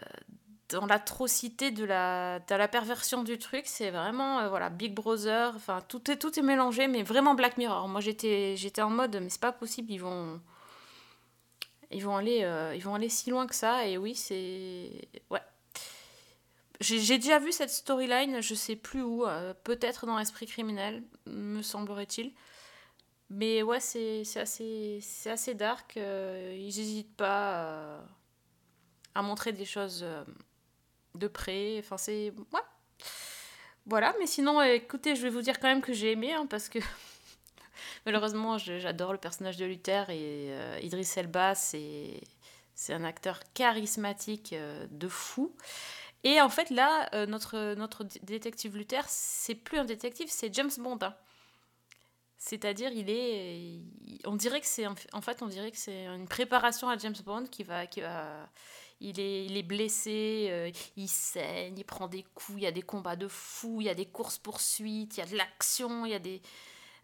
dans 0.69 0.85
l'atrocité 0.85 1.71
de 1.71 1.83
la, 1.83 2.39
de 2.39 2.53
la 2.55 2.67
perversion 2.67 3.23
du 3.23 3.39
truc. 3.39 3.63
C'est 3.65 3.89
vraiment. 3.89 4.39
euh, 4.41 4.49
voilà, 4.49 4.69
Big 4.69 4.93
Brother. 4.93 5.53
Enfin, 5.55 5.81
tout 5.87 6.11
est, 6.11 6.17
tout 6.17 6.37
est 6.39 6.43
mélangé, 6.43 6.87
mais 6.87 7.01
vraiment 7.03 7.33
Black 7.33 7.57
Mirror. 7.57 7.87
Moi, 7.87 8.01
j'étais 8.01 8.55
j'étais 8.55 8.83
en 8.83 8.91
mode, 8.91 9.17
mais 9.21 9.29
c'est 9.29 9.41
pas 9.41 9.51
possible, 9.51 9.91
ils 9.91 9.97
vont. 9.99 10.39
Ils 11.91 12.03
vont, 12.03 12.15
aller, 12.17 12.43
euh, 12.43 12.75
ils 12.75 12.83
vont 12.83 12.93
aller 12.93 13.09
si 13.09 13.31
loin 13.31 13.47
que 13.47 13.55
ça, 13.55 13.87
et 13.87 13.97
oui, 13.97 14.13
c'est. 14.13 14.91
Ouais. 15.31 15.41
J'ai 16.79 17.17
déjà 17.17 17.39
vu 17.39 17.51
cette 17.51 17.71
storyline, 17.71 18.41
je 18.41 18.53
sais 18.53 18.75
plus 18.75 19.01
où, 19.01 19.25
peut-être 19.65 20.05
dans 20.05 20.17
Esprit 20.19 20.45
criminel, 20.45 21.03
me 21.25 21.61
semblerait-il. 21.61 22.31
Mais 23.29 23.61
ouais, 23.63 23.79
c'est 23.79 24.23
assez, 24.37 24.99
assez 25.25 25.53
dark. 25.53 25.97
euh, 25.97 26.53
ils 26.57 26.65
n'hésitent 26.65 27.15
pas 27.15 27.97
à, 29.15 29.19
à 29.19 29.21
montrer 29.21 29.51
des 29.51 29.65
choses 29.65 30.01
euh, 30.03 30.23
de 31.15 31.27
près. 31.27 31.77
Enfin, 31.79 31.97
c'est. 31.97 32.33
Ouais. 32.53 32.61
Voilà, 33.85 34.13
mais 34.19 34.27
sinon, 34.27 34.59
euh, 34.59 34.65
écoutez, 34.75 35.15
je 35.15 35.21
vais 35.23 35.29
vous 35.29 35.41
dire 35.41 35.59
quand 35.59 35.67
même 35.67 35.81
que 35.81 35.93
j'ai 35.93 36.11
aimé, 36.11 36.33
hein, 36.33 36.45
parce 36.47 36.69
que 36.69 36.79
malheureusement, 38.05 38.57
j'adore 38.57 39.11
le 39.13 39.17
personnage 39.19 39.57
de 39.57 39.65
Luther 39.65 40.09
et 40.09 40.49
euh, 40.51 40.79
Idriss 40.83 41.17
Elba, 41.17 41.55
c'est 41.55 42.21
un 42.89 43.03
acteur 43.03 43.39
charismatique 43.53 44.53
euh, 44.53 44.85
de 44.91 45.07
fou. 45.07 45.55
Et 46.23 46.41
en 46.41 46.49
fait, 46.49 46.69
là, 46.69 47.09
euh, 47.13 47.25
notre, 47.25 47.75
notre 47.75 48.03
dé- 48.03 48.19
détective 48.23 48.77
Luther, 48.77 49.03
c'est 49.07 49.55
plus 49.55 49.79
un 49.79 49.85
détective, 49.85 50.27
c'est 50.29 50.53
James 50.53 50.71
Bond. 50.79 50.99
hein. 51.01 51.15
C'est-à-dire, 52.41 52.91
il 52.93 53.09
est, 53.09 53.81
on 54.25 54.37
dirait 54.37 54.61
que 54.61 54.65
c'est, 54.65 54.87
en 54.87 55.21
fait, 55.21 55.41
on 55.41 55.47
dirait 55.47 55.71
que 55.71 55.77
c'est 55.77 56.05
une 56.05 56.27
préparation 56.27 56.87
à 56.87 56.97
James 56.97 57.15
Bond 57.25 57.43
qui 57.51 57.63
va, 57.63 57.85
qui 57.85 57.99
va, 57.99 58.49
il 59.01 59.19
est, 59.19 59.45
il 59.45 59.57
est 59.57 59.63
blessé, 59.63 60.47
euh, 60.49 60.71
il 60.95 61.09
saigne, 61.09 61.77
il 61.77 61.83
prend 61.83 62.07
des 62.07 62.23
coups, 62.35 62.57
il 62.57 62.63
y 62.63 62.67
a 62.67 62.71
des 62.71 62.81
combats 62.81 63.17
de 63.17 63.27
fou, 63.27 63.81
il 63.81 63.87
y 63.87 63.89
a 63.89 63.93
des 63.93 64.05
courses 64.05 64.37
poursuites, 64.37 65.17
il 65.17 65.19
y 65.19 65.23
a 65.23 65.25
de 65.25 65.35
l'action, 65.35 66.05
il 66.05 66.11
y 66.11 66.15
a 66.15 66.19
des, 66.19 66.41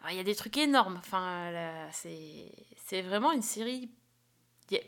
il 0.10 0.16
y 0.16 0.20
a 0.20 0.24
des 0.24 0.36
trucs 0.36 0.56
énormes. 0.56 0.96
Enfin, 1.00 1.52
c'est, 1.92 2.52
c'est 2.86 3.02
vraiment 3.02 3.34
une 3.34 3.42
série. 3.42 3.92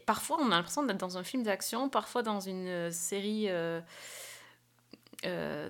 parfois, 0.06 0.38
on 0.40 0.48
a 0.48 0.56
l'impression 0.56 0.84
d'être 0.84 0.98
dans 0.98 1.18
un 1.18 1.24
film 1.24 1.44
d'action, 1.44 1.90
parfois 1.90 2.24
dans 2.24 2.40
une 2.40 2.68
euh, 2.68 2.92
série. 2.92 3.48
euh, 3.50 3.82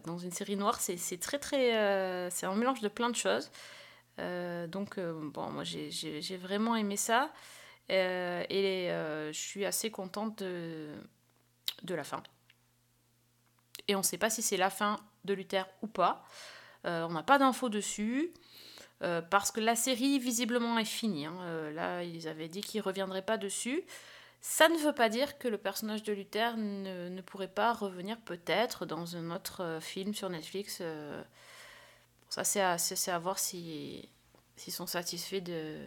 dans 0.06 0.18
une 0.20 0.32
série 0.32 0.56
noire, 0.56 0.80
c'est 0.82 1.20
très 1.20 1.40
très. 1.40 2.30
c'est 2.30 2.46
un 2.46 2.56
mélange 2.56 2.82
de 2.82 2.90
plein 2.90 3.10
de 3.10 3.16
choses. 3.16 3.50
Euh, 4.20 4.68
donc, 4.68 4.98
euh, 4.98 5.14
bon, 5.32 5.50
moi 5.52 5.64
j'ai- 5.64 6.38
vraiment 6.38 6.76
aimé 6.76 6.98
ça. 6.98 7.32
Euh, 7.90 8.44
et 8.50 8.90
je 9.34 9.40
suis 9.40 9.66
assez 9.66 9.92
contente 9.92 10.44
de, 10.44 10.94
la 11.88 12.04
fin. 12.04 12.22
Et 13.88 13.96
on 13.96 14.00
ne 14.00 14.04
sait 14.04 14.18
pas 14.18 14.30
si 14.30 14.42
c'est 14.42 14.58
la 14.58 14.70
fin 14.70 14.98
de 15.24 15.34
Luther 15.34 15.68
ou 15.82 15.88
pas. 15.88 16.24
On 16.84 17.10
n'a 17.10 17.24
pas 17.24 17.40
d'infos 17.40 17.70
dessus. 17.70 18.34
parce 19.30 19.52
que 19.52 19.60
la 19.60 19.76
série 19.76 20.20
visiblement 20.20 20.78
est 20.80 20.86
finie. 20.86 21.26
hein. 21.26 21.72
Là, 21.74 22.04
ils 22.04 22.28
avaient 22.28 22.50
dit 22.50 22.62
qu'ils 22.62 22.80
ne 22.80 22.86
reviendraient 22.86 23.26
pas 23.26 23.38
dessus. 23.38 23.84
Ça 24.42 24.70
ne 24.70 24.78
veut 24.78 24.94
pas 24.94 25.10
dire 25.10 25.38
que 25.40 25.48
le 25.48 25.58
personnage 25.58 26.04
de 26.04 26.14
Luther 26.14 26.58
ne, 26.58 27.22
pourrait 27.22 27.48
pas 27.48 27.74
revenir 27.74 28.20
peut-être 28.22 28.86
dans 28.86 29.16
un 29.16 29.32
autre 29.32 29.80
film 29.82 30.14
sur 30.14 30.30
Netflix. 30.30 30.82
Ça, 32.30 32.44
c'est 32.44 32.62
à, 32.62 33.20
voir 33.20 33.40
si- 33.40 34.10
s'ils 34.56 34.74
sont 34.74 34.88
satisfaits 34.88 35.42
de, 35.42 35.78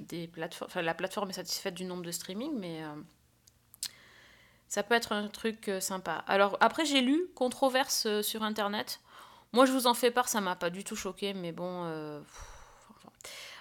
des 0.00 0.28
plateformes. 0.28 0.70
Enfin, 0.70 0.82
la 0.82 0.94
plateforme 0.94 1.30
est 1.30 1.34
satisfaite 1.34 1.74
du 1.74 1.84
nombre 1.84 2.02
de 2.02 2.10
streaming, 2.10 2.52
mais 2.56 2.82
euh, 2.82 2.94
ça 4.68 4.82
peut 4.82 4.94
être 4.94 5.12
un 5.12 5.28
truc 5.28 5.68
euh, 5.68 5.80
sympa. 5.80 6.24
Alors, 6.26 6.56
après, 6.60 6.84
j'ai 6.84 7.00
lu 7.00 7.26
controverse 7.34 8.06
euh, 8.06 8.22
sur 8.22 8.42
Internet. 8.42 9.00
Moi, 9.52 9.66
je 9.66 9.72
vous 9.72 9.86
en 9.86 9.94
fais 9.94 10.10
part, 10.10 10.28
ça 10.28 10.40
m'a 10.40 10.56
pas 10.56 10.70
du 10.70 10.84
tout 10.84 10.96
choqué, 10.96 11.34
mais 11.34 11.52
bon. 11.52 12.22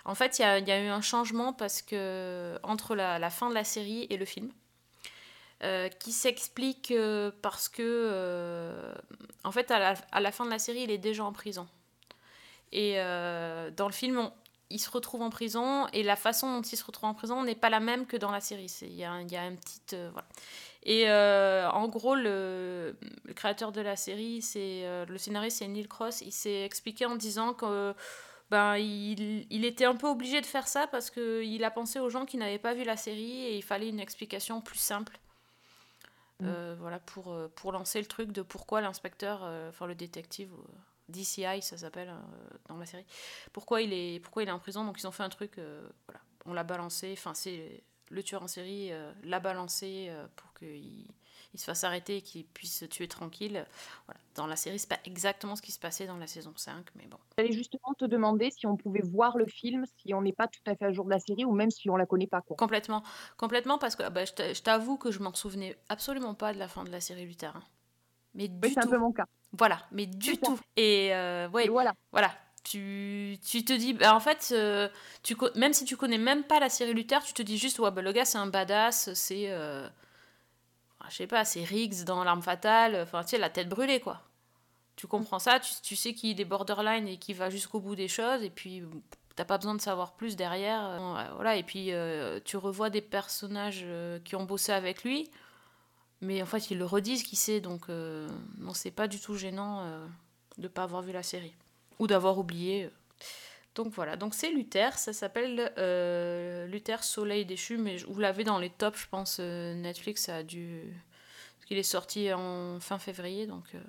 En 0.03 0.15
fait, 0.15 0.39
il 0.39 0.41
y 0.41 0.45
a, 0.45 0.81
eu 0.81 0.87
un 0.87 1.01
changement 1.01 1.53
parce 1.53 1.81
que 1.81 2.57
entre 2.63 2.95
la, 2.95 3.29
fin 3.29 3.49
de 3.49 3.53
la 3.53 3.63
série 3.63 4.05
et 4.09 4.17
le 4.17 4.25
film, 4.25 4.51
qui 5.99 6.11
s'explique 6.11 6.93
parce 7.41 7.69
que, 7.69 8.93
en 9.45 9.51
fait, 9.53 9.71
à 9.71 10.19
la 10.19 10.31
fin 10.33 10.45
de 10.45 10.49
la 10.49 10.59
série, 10.59 10.81
il 10.81 10.91
est 10.91 10.97
déjà 10.97 11.23
en 11.23 11.31
prison. 11.31 11.67
Et 12.71 12.95
euh, 12.97 13.71
dans 13.71 13.87
le 13.87 13.93
film, 13.93 14.17
on- 14.19 14.33
il 14.69 14.79
se 14.79 14.89
retrouve 14.89 15.21
en 15.21 15.29
prison 15.29 15.87
et 15.93 16.03
la 16.03 16.17
façon 16.17 16.53
dont 16.53 16.61
il 16.61 16.75
se 16.75 16.83
retrouve 16.83 17.07
en 17.09 17.13
prison 17.13 17.41
n'est 17.43 17.55
pas 17.55 17.69
la 17.69 17.79
même 17.79 18.05
que 18.05 18.17
dans 18.17 18.31
la 18.31 18.41
série. 18.41 18.69
Il 18.81 18.95
y 18.95 19.05
a, 19.05 19.21
y 19.21 19.35
a 19.37 19.41
un 19.43 19.55
petit. 19.55 19.79
euh, 19.93 20.09
voilà. 20.11 20.27
Et 20.83 21.09
euh, 21.09 21.69
en 21.71 21.87
gros, 21.87 22.15
le, 22.15 22.95
le 23.23 23.33
créateur 23.33 23.71
de 23.71 23.81
la 23.81 23.95
série, 23.95 24.41
c'est 24.41 24.85
euh, 24.85 25.05
le 25.05 25.17
scénariste, 25.17 25.59
c'est 25.59 25.67
Neil 25.67 25.87
Cross. 25.87 26.21
Il 26.21 26.31
s'est 26.33 26.63
expliqué 26.63 27.05
en 27.05 27.15
disant 27.15 27.53
que 27.53 27.93
ben, 28.51 28.77
il, 28.77 29.47
il 29.49 29.65
était 29.65 29.85
un 29.85 29.95
peu 29.95 30.07
obligé 30.07 30.39
de 30.41 30.45
faire 30.45 30.67
ça 30.67 30.87
parce 30.87 31.09
qu'il 31.11 31.63
a 31.63 31.71
pensé 31.71 31.99
aux 31.99 32.09
gens 32.09 32.25
qui 32.25 32.37
n'avaient 32.37 32.59
pas 32.59 32.73
vu 32.73 32.83
la 32.83 32.97
série 32.97 33.43
et 33.45 33.55
il 33.57 33.63
fallait 33.63 33.89
une 33.89 33.99
explication 34.01 34.59
plus 34.61 34.79
simple. 34.79 35.17
Euh, 36.43 36.75
voilà, 36.79 36.99
pour, 36.99 37.35
pour 37.55 37.71
lancer 37.71 37.99
le 37.99 38.05
truc 38.05 38.31
de 38.31 38.41
pourquoi 38.43 38.79
l'inspecteur, 38.81 39.41
enfin 39.69 39.87
le 39.87 39.95
détective, 39.95 40.51
DCI, 41.09 41.61
ça 41.61 41.77
s'appelle 41.77 42.09
euh, 42.09 42.57
dans 42.69 42.77
la 42.77 42.85
série. 42.85 43.05
Pourquoi 43.53 43.81
il, 43.81 43.93
est, 43.93 44.19
pourquoi 44.19 44.43
il 44.43 44.49
est 44.49 44.51
en 44.51 44.59
prison? 44.59 44.85
Donc 44.85 44.99
ils 45.01 45.07
ont 45.07 45.11
fait 45.11 45.23
un 45.23 45.29
truc, 45.29 45.57
euh, 45.57 45.87
voilà, 46.07 46.21
on 46.45 46.53
l'a 46.53 46.63
balancé, 46.63 47.13
enfin 47.17 47.33
c'est 47.33 47.83
le 48.09 48.23
tueur 48.23 48.43
en 48.43 48.47
série 48.47 48.91
euh, 48.91 49.11
l'a 49.23 49.39
balancé 49.39 50.09
pour 50.35 50.53
qu'il 50.53 51.05
il 51.53 51.59
se 51.59 51.65
fasse 51.65 51.83
arrêter 51.83 52.17
et 52.17 52.21
qu'il 52.21 52.45
puisse 52.45 52.77
se 52.79 52.85
tuer 52.85 53.07
tranquille. 53.07 53.65
Voilà. 54.05 54.19
Dans 54.35 54.47
la 54.47 54.55
série, 54.55 54.77
c'est 54.79 54.89
pas 54.89 54.99
exactement 55.05 55.55
ce 55.55 55.61
qui 55.61 55.71
se 55.71 55.79
passait 55.79 56.05
dans 56.05 56.17
la 56.17 56.27
saison 56.27 56.53
5, 56.55 56.85
mais 56.95 57.07
bon. 57.07 57.17
J'allais 57.37 57.51
justement 57.51 57.93
te 57.97 58.05
demander 58.05 58.51
si 58.51 58.67
on 58.67 58.75
pouvait 58.77 59.01
voir 59.01 59.37
le 59.37 59.45
film, 59.45 59.85
si 59.97 60.13
on 60.13 60.21
n'est 60.21 60.33
pas 60.33 60.47
tout 60.47 60.59
à 60.67 60.75
fait 60.75 60.85
à 60.85 60.91
jour 60.91 61.05
de 61.05 61.09
la 61.11 61.19
série 61.19 61.45
ou 61.45 61.51
même 61.53 61.71
si 61.71 61.89
on 61.89 61.95
la 61.95 62.05
connaît 62.05 62.27
pas. 62.27 62.41
Quoi. 62.41 62.57
Complètement, 62.57 63.01
complètement 63.37 63.77
parce 63.77 63.95
que 63.95 64.07
bah, 64.09 64.25
je 64.25 64.33
t'a- 64.33 64.53
je 64.53 64.61
t'avoue 64.61 64.97
que 64.97 65.11
je 65.11 65.19
m'en 65.19 65.33
souvenais 65.33 65.77
absolument 65.89 66.35
pas 66.35 66.53
de 66.53 66.59
la 66.59 66.67
fin 66.67 66.83
de 66.83 66.91
la 66.91 66.99
série 67.01 67.25
Luther. 67.25 67.55
hein. 67.55 67.63
Mais 68.35 68.47
du 68.47 68.55
Oui, 68.63 68.71
c'est 68.73 68.79
un 68.79 68.83
tout. 68.83 68.89
peu 68.89 68.97
mon 68.97 69.11
cas. 69.11 69.25
Voilà, 69.53 69.79
mais 69.91 70.05
du 70.05 70.37
tout. 70.37 70.59
Et 70.75 71.13
euh, 71.13 71.47
ouais, 71.49 71.65
Et 71.65 71.69
voilà. 71.69 71.93
voilà. 72.11 72.31
Tu, 72.63 73.37
tu 73.49 73.63
te 73.63 73.71
dis, 73.73 73.93
bah, 73.93 74.13
en 74.13 74.19
fait, 74.19 74.49
euh, 74.51 74.89
tu, 75.23 75.37
même 75.55 75.73
si 75.73 75.85
tu 75.85 75.95
connais 75.95 76.17
même 76.17 76.43
pas 76.43 76.59
la 76.59 76.69
série 76.69 76.93
Luther, 76.93 77.23
tu 77.23 77.33
te 77.33 77.41
dis 77.41 77.57
juste, 77.57 77.79
ouais, 77.79 77.91
bah, 77.91 78.01
le 78.01 78.11
gars 78.11 78.25
c'est 78.25 78.37
un 78.37 78.47
badass, 78.47 79.13
c'est. 79.13 79.49
euh, 79.51 79.87
je 81.09 81.15
sais 81.15 81.27
pas, 81.27 81.45
c'est 81.45 81.63
Riggs 81.63 82.03
dans 82.03 82.23
L'arme 82.23 82.41
fatale, 82.41 82.99
enfin, 83.01 83.23
tu 83.23 83.29
sais, 83.29 83.37
la 83.37 83.49
tête 83.49 83.69
brûlée, 83.69 83.99
quoi. 83.99 84.21
Tu 84.95 85.07
comprends 85.07 85.39
ça, 85.39 85.59
tu, 85.59 85.71
tu 85.83 85.95
sais 85.95 86.13
qu'il 86.13 86.41
est 86.41 86.45
borderline 86.45 87.07
et 87.07 87.17
qu'il 87.17 87.35
va 87.35 87.49
jusqu'au 87.49 87.79
bout 87.79 87.95
des 87.95 88.07
choses, 88.09 88.43
et 88.43 88.49
puis 88.51 88.83
t'as 89.35 89.45
pas 89.45 89.57
besoin 89.57 89.75
de 89.75 89.81
savoir 89.81 90.15
plus 90.15 90.35
derrière. 90.35 90.99
voilà, 91.35 91.55
et 91.57 91.63
puis 91.63 91.93
euh, 91.93 92.39
tu 92.45 92.57
revois 92.57 92.89
des 92.89 93.01
personnages 93.01 93.85
qui 94.25 94.35
ont 94.35 94.45
bossé 94.45 94.71
avec 94.73 95.03
lui, 95.03 95.29
mais 96.21 96.41
en 96.41 96.45
fait, 96.45 96.71
ils 96.71 96.77
le 96.77 96.85
redisent 96.85 97.23
qui 97.23 97.35
c'est, 97.35 97.61
donc 97.61 97.89
euh, 97.89 98.27
non, 98.57 98.73
c'est 98.73 98.91
pas 98.91 99.07
du 99.07 99.19
tout 99.19 99.35
gênant 99.35 99.81
euh, 99.81 100.07
de 100.57 100.67
pas 100.67 100.83
avoir 100.83 101.01
vu 101.01 101.11
la 101.11 101.23
série 101.23 101.53
ou 101.99 102.07
d'avoir 102.07 102.37
oublié. 102.37 102.89
Donc 103.75 103.93
voilà, 103.93 104.15
donc 104.15 104.33
c'est 104.33 104.49
Luther, 104.49 104.97
ça 104.97 105.13
s'appelle 105.13 105.71
euh, 105.77 106.65
Luther 106.65 107.03
Soleil 107.03 107.45
déchu, 107.45 107.77
mais 107.77 107.97
vous 107.97 108.19
l'avez 108.19 108.43
dans 108.43 108.57
les 108.57 108.71
tops, 108.71 108.99
je 108.99 109.07
pense. 109.07 109.37
euh, 109.39 109.75
Netflix 109.75 110.23
ça 110.23 110.37
a 110.37 110.43
dû. 110.43 110.81
Parce 111.55 111.67
qu'il 111.67 111.77
est 111.77 111.83
sorti 111.83 112.33
en 112.33 112.79
fin 112.79 112.97
février, 112.97 113.45
donc 113.45 113.65
euh, 113.75 113.79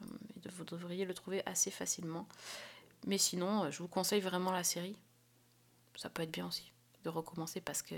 vous 0.51 0.65
devriez 0.65 1.07
le 1.07 1.15
trouver 1.15 1.43
assez 1.47 1.71
facilement. 1.71 2.29
Mais 3.07 3.17
sinon, 3.17 3.65
euh, 3.65 3.71
je 3.71 3.79
vous 3.79 3.89
conseille 3.89 4.21
vraiment 4.21 4.51
la 4.53 4.65
série. 4.65 4.97
Ça 5.97 6.11
peut 6.11 6.23
être 6.23 6.31
bien 6.31 6.47
aussi 6.47 6.71
de 7.05 7.09
recommencer 7.09 7.61
parce 7.61 7.81
que 7.81 7.95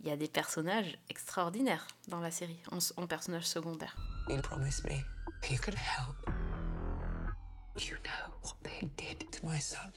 il 0.00 0.08
y 0.08 0.10
a 0.10 0.16
des 0.16 0.28
personnages 0.28 0.98
extraordinaires 1.10 1.86
dans 2.08 2.20
la 2.20 2.30
série, 2.30 2.60
en, 2.70 2.78
en 3.00 3.06
personnages 3.06 3.46
secondaires. 3.46 3.96
You 4.28 4.40
promised 4.42 4.84
me 4.84 5.04
you 5.50 5.58
could 5.58 5.74
help. 5.74 6.16
You 7.76 7.96
know 8.04 8.34
what 8.42 8.54
they 8.62 8.88
did 8.96 9.30
to 9.32 9.46
my 9.46 9.58
son. 9.58 9.92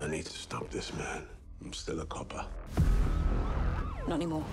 I 0.00 0.08
need 0.08 0.24
to 0.24 0.32
stop 0.32 0.70
this 0.70 0.92
man. 0.94 1.26
I'm 1.62 1.72
still 1.72 2.00
a 2.00 2.06
copper. 2.06 2.44
Not 4.08 4.16
anymore. 4.16 4.44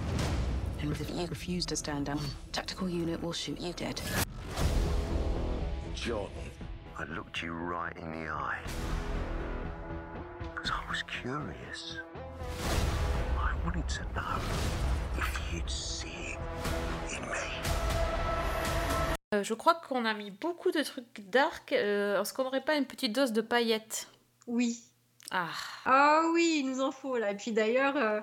And 0.82 0.92
if 0.92 1.10
you 1.10 1.26
refuse 1.28 1.66
to 1.68 1.76
stand 1.76 2.06
down, 2.08 2.20
tactical 2.52 2.90
unit 2.90 3.22
will 3.22 3.34
shoot 3.34 3.60
you 3.60 3.74
dead. 3.74 4.02
John, 5.94 6.30
I 6.98 7.06
looked 7.06 7.42
you 7.42 7.54
right 7.54 7.96
in 7.98 8.12
the 8.12 8.32
eye. 8.32 8.60
Because 10.56 10.72
I 10.72 10.90
was 10.90 11.04
curious. 11.04 12.00
I 13.62 13.66
wanted 13.66 13.88
to 13.88 14.04
know 14.16 14.40
if 15.18 15.54
you'd 15.54 15.70
see 15.70 16.34
it 16.34 16.40
in 17.12 17.22
me. 17.28 17.38
Euh, 19.34 19.44
je 19.44 19.54
crois 19.54 19.76
qu'on 19.76 20.06
a 20.06 20.14
mis 20.14 20.32
beaucoup 20.32 20.72
de 20.72 20.82
trucs 20.82 21.30
dark. 21.30 21.72
Euh, 21.72 22.22
Est-ce 22.22 22.34
qu'on 22.34 22.44
n'aurait 22.44 22.64
pas 22.64 22.76
une 22.76 22.86
petite 22.86 23.14
dose 23.14 23.32
de 23.32 23.42
paillettes? 23.42 24.08
Oui. 24.48 24.84
Ah. 25.30 25.50
Ah 25.86 26.24
oui, 26.34 26.62
il 26.64 26.70
nous 26.70 26.82
en 26.82 26.92
faut 26.92 27.18
là. 27.18 27.32
Et 27.32 27.36
puis 27.38 27.52
d'ailleurs, 27.52 27.96
euh, 27.98 28.20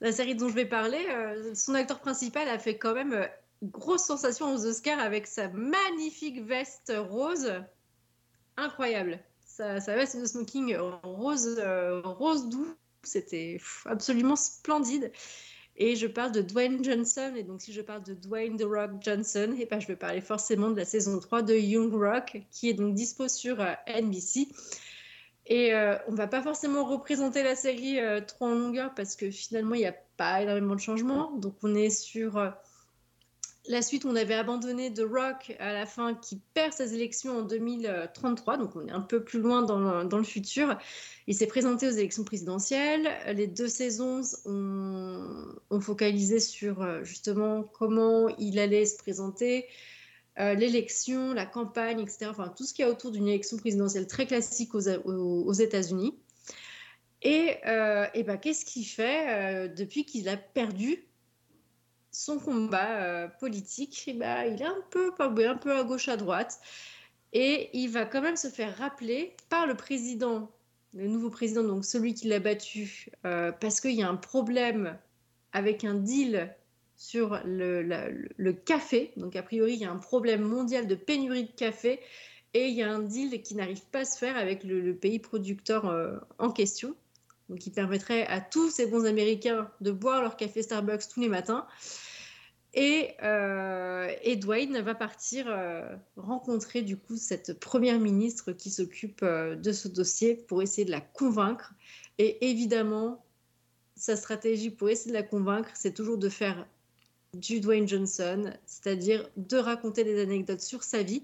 la 0.00 0.12
série 0.12 0.34
dont 0.34 0.48
je 0.48 0.54
vais 0.54 0.66
parler, 0.66 1.04
euh, 1.08 1.54
son 1.54 1.74
acteur 1.74 1.98
principal 2.00 2.48
a 2.48 2.58
fait 2.58 2.76
quand 2.76 2.94
même 2.94 3.14
euh, 3.14 3.26
grosse 3.62 4.04
sensation 4.04 4.52
aux 4.54 4.66
Oscars 4.66 5.00
avec 5.00 5.26
sa 5.26 5.48
magnifique 5.48 6.44
veste 6.44 6.92
rose. 6.94 7.52
Incroyable. 8.56 9.18
Sa, 9.46 9.80
sa 9.80 9.94
veste 9.94 10.20
de 10.20 10.26
smoking 10.26 10.76
rose, 11.02 11.56
euh, 11.58 12.00
rose 12.04 12.48
doux, 12.48 12.74
c'était 13.02 13.60
absolument 13.86 14.36
splendide. 14.36 15.12
Et 15.76 15.96
je 15.96 16.06
parle 16.06 16.32
de 16.32 16.42
Dwayne 16.42 16.84
Johnson. 16.84 17.32
Et 17.36 17.44
donc, 17.44 17.62
si 17.62 17.72
je 17.72 17.80
parle 17.80 18.02
de 18.02 18.14
Dwayne 18.14 18.56
The 18.56 18.64
Rock 18.64 18.90
Johnson, 19.00 19.54
et 19.58 19.66
ben, 19.66 19.80
je 19.80 19.86
vais 19.86 19.96
parler 19.96 20.20
forcément 20.20 20.70
de 20.70 20.76
la 20.76 20.84
saison 20.84 21.18
3 21.18 21.42
de 21.42 21.54
Young 21.54 21.92
Rock, 21.92 22.42
qui 22.50 22.68
est 22.68 22.74
donc 22.74 22.94
dispo 22.94 23.26
sur 23.28 23.60
euh, 23.60 23.72
NBC. 23.86 24.48
Et 25.46 25.74
euh, 25.74 25.96
on 26.08 26.14
va 26.14 26.28
pas 26.28 26.42
forcément 26.42 26.84
représenter 26.84 27.42
la 27.42 27.56
série 27.56 27.98
euh, 28.00 28.20
trop 28.20 28.46
en 28.46 28.54
longueur 28.54 28.94
parce 28.94 29.16
que 29.16 29.30
finalement, 29.30 29.74
il 29.74 29.80
n'y 29.80 29.86
a 29.86 29.94
pas 30.16 30.42
énormément 30.42 30.74
de 30.74 30.80
changements. 30.80 31.32
Donc, 31.32 31.56
on 31.62 31.74
est 31.74 31.90
sur 31.90 32.38
euh, 32.38 32.50
la 33.68 33.82
suite. 33.82 34.04
On 34.04 34.16
avait 34.16 34.34
abandonné 34.34 34.92
The 34.92 35.04
Rock 35.08 35.54
à 35.58 35.72
la 35.72 35.86
fin 35.86 36.14
qui 36.14 36.40
perd 36.54 36.72
ses 36.72 36.94
élections 36.94 37.38
en 37.38 37.42
2033. 37.42 38.56
Donc, 38.56 38.76
on 38.76 38.86
est 38.86 38.90
un 38.90 39.00
peu 39.00 39.22
plus 39.22 39.40
loin 39.40 39.62
dans 39.62 39.78
le, 39.78 40.04
dans 40.04 40.18
le 40.18 40.24
futur. 40.24 40.76
Il 41.26 41.34
s'est 41.34 41.46
présenté 41.46 41.88
aux 41.88 41.92
élections 41.92 42.24
présidentielles. 42.24 43.08
Les 43.34 43.46
deux 43.46 43.68
saisons 43.68 44.22
ont, 44.44 45.80
focalisé 45.80 46.40
sur 46.40 46.82
euh, 46.82 47.02
justement 47.04 47.62
comment 47.62 48.28
il 48.38 48.58
allait 48.58 48.86
se 48.86 48.96
présenter, 48.96 49.66
euh, 50.38 50.54
l'élection, 50.54 51.32
la 51.32 51.46
campagne, 51.46 52.00
etc. 52.00 52.26
Enfin, 52.30 52.48
tout 52.48 52.64
ce 52.64 52.72
qu'il 52.72 52.84
y 52.84 52.88
a 52.88 52.90
autour 52.90 53.10
d'une 53.10 53.28
élection 53.28 53.56
présidentielle 53.56 54.06
très 54.06 54.26
classique 54.26 54.74
aux, 54.74 55.52
États-Unis. 55.52 56.14
Et, 57.22 57.56
euh, 57.66 58.06
et 58.14 58.24
ben, 58.24 58.36
qu'est-ce 58.36 58.64
qu'il 58.64 58.84
fait 58.84 59.68
depuis 59.68 60.04
qu'il 60.04 60.28
a 60.28 60.36
perdu 60.36 61.04
son 62.12 62.38
combat 62.38 63.02
euh, 63.02 63.28
politique 63.40 64.04
Eh 64.06 64.12
ben, 64.12 64.44
Il 64.44 64.62
est 64.62 64.66
un 64.66 64.84
peu, 64.90 65.12
un 65.18 65.56
peu 65.56 65.72
à 65.76 65.82
gauche, 65.82 66.08
à 66.08 66.16
droite. 66.16 66.60
Et 67.32 67.70
il 67.72 67.88
va 67.88 68.04
quand 68.04 68.20
même 68.20 68.36
se 68.36 68.48
faire 68.48 68.76
rappeler 68.76 69.34
par 69.48 69.66
le 69.66 69.74
président, 69.74 70.50
le 70.94 71.08
nouveau 71.08 71.30
président, 71.30 71.64
donc 71.64 71.84
celui 71.84 72.12
qui 72.12 72.28
l'a 72.28 72.40
battu, 72.40 73.08
euh, 73.24 73.50
parce 73.52 73.80
qu'il 73.80 73.92
y 73.92 74.02
a 74.02 74.08
un 74.08 74.16
problème 74.16 74.98
avec 75.54 75.84
un 75.84 75.94
deal 75.94 76.54
sur 76.96 77.40
le, 77.44 77.82
le 78.36 78.52
café. 78.52 79.12
Donc, 79.16 79.34
a 79.34 79.42
priori, 79.42 79.72
il 79.72 79.80
y 79.80 79.84
a 79.84 79.90
un 79.90 79.96
problème 79.96 80.42
mondial 80.42 80.86
de 80.86 80.94
pénurie 80.94 81.44
de 81.44 81.50
café 81.50 82.00
et 82.54 82.68
il 82.68 82.74
y 82.74 82.82
a 82.82 82.92
un 82.92 83.00
deal 83.00 83.42
qui 83.42 83.54
n'arrive 83.54 83.82
pas 83.90 84.00
à 84.00 84.04
se 84.04 84.18
faire 84.18 84.36
avec 84.36 84.62
le, 84.62 84.80
le 84.80 84.94
pays 84.94 85.18
producteur 85.18 85.86
euh, 85.86 86.18
en 86.38 86.50
question. 86.50 86.94
Qui 87.58 87.70
permettrait 87.70 88.26
à 88.26 88.40
tous 88.40 88.70
ces 88.70 88.86
bons 88.86 89.04
Américains 89.04 89.70
de 89.80 89.90
boire 89.90 90.22
leur 90.22 90.36
café 90.36 90.62
Starbucks 90.62 91.08
tous 91.12 91.20
les 91.20 91.28
matins. 91.28 91.66
Et, 92.74 93.10
euh, 93.22 94.10
Dwayne 94.36 94.80
va 94.80 94.94
partir 94.94 95.46
euh, 95.48 95.94
rencontrer 96.16 96.82
du 96.82 96.96
coup 96.96 97.16
cette 97.16 97.60
première 97.60 98.00
ministre 98.00 98.52
qui 98.52 98.70
s'occupe 98.70 99.20
euh, 99.22 99.56
de 99.56 99.72
ce 99.72 99.88
dossier 99.88 100.34
pour 100.34 100.62
essayer 100.62 100.86
de 100.86 100.90
la 100.90 101.02
convaincre. 101.02 101.74
Et 102.18 102.50
évidemment, 102.50 103.24
sa 103.96 104.16
stratégie 104.16 104.70
pour 104.70 104.88
essayer 104.88 105.10
de 105.10 105.16
la 105.16 105.22
convaincre, 105.22 105.70
c'est 105.74 105.92
toujours 105.92 106.16
de 106.16 106.30
faire 106.30 106.66
du 107.34 107.60
Dwayne 107.60 107.86
Johnson, 107.86 108.52
c'est-à-dire 108.64 109.28
de 109.36 109.56
raconter 109.58 110.04
des 110.04 110.20
anecdotes 110.20 110.60
sur 110.60 110.82
sa 110.82 111.02
vie. 111.02 111.22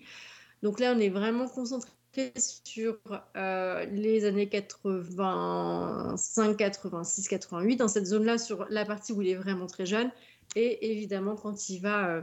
Donc 0.62 0.80
là, 0.80 0.94
on 0.94 0.98
est 0.98 1.08
vraiment 1.08 1.48
concentré 1.48 1.90
sur 2.36 2.98
euh, 3.36 3.84
les 3.86 4.24
années 4.24 4.48
85, 4.48 6.56
86, 6.56 7.28
88, 7.28 7.76
dans 7.76 7.86
cette 7.88 8.06
zone-là, 8.06 8.38
sur 8.38 8.66
la 8.70 8.84
partie 8.84 9.12
où 9.12 9.22
il 9.22 9.28
est 9.28 9.36
vraiment 9.36 9.66
très 9.66 9.86
jeune. 9.86 10.10
Et 10.56 10.90
évidemment, 10.90 11.36
quand 11.36 11.68
il 11.68 11.80
va 11.80 12.08
euh, 12.08 12.20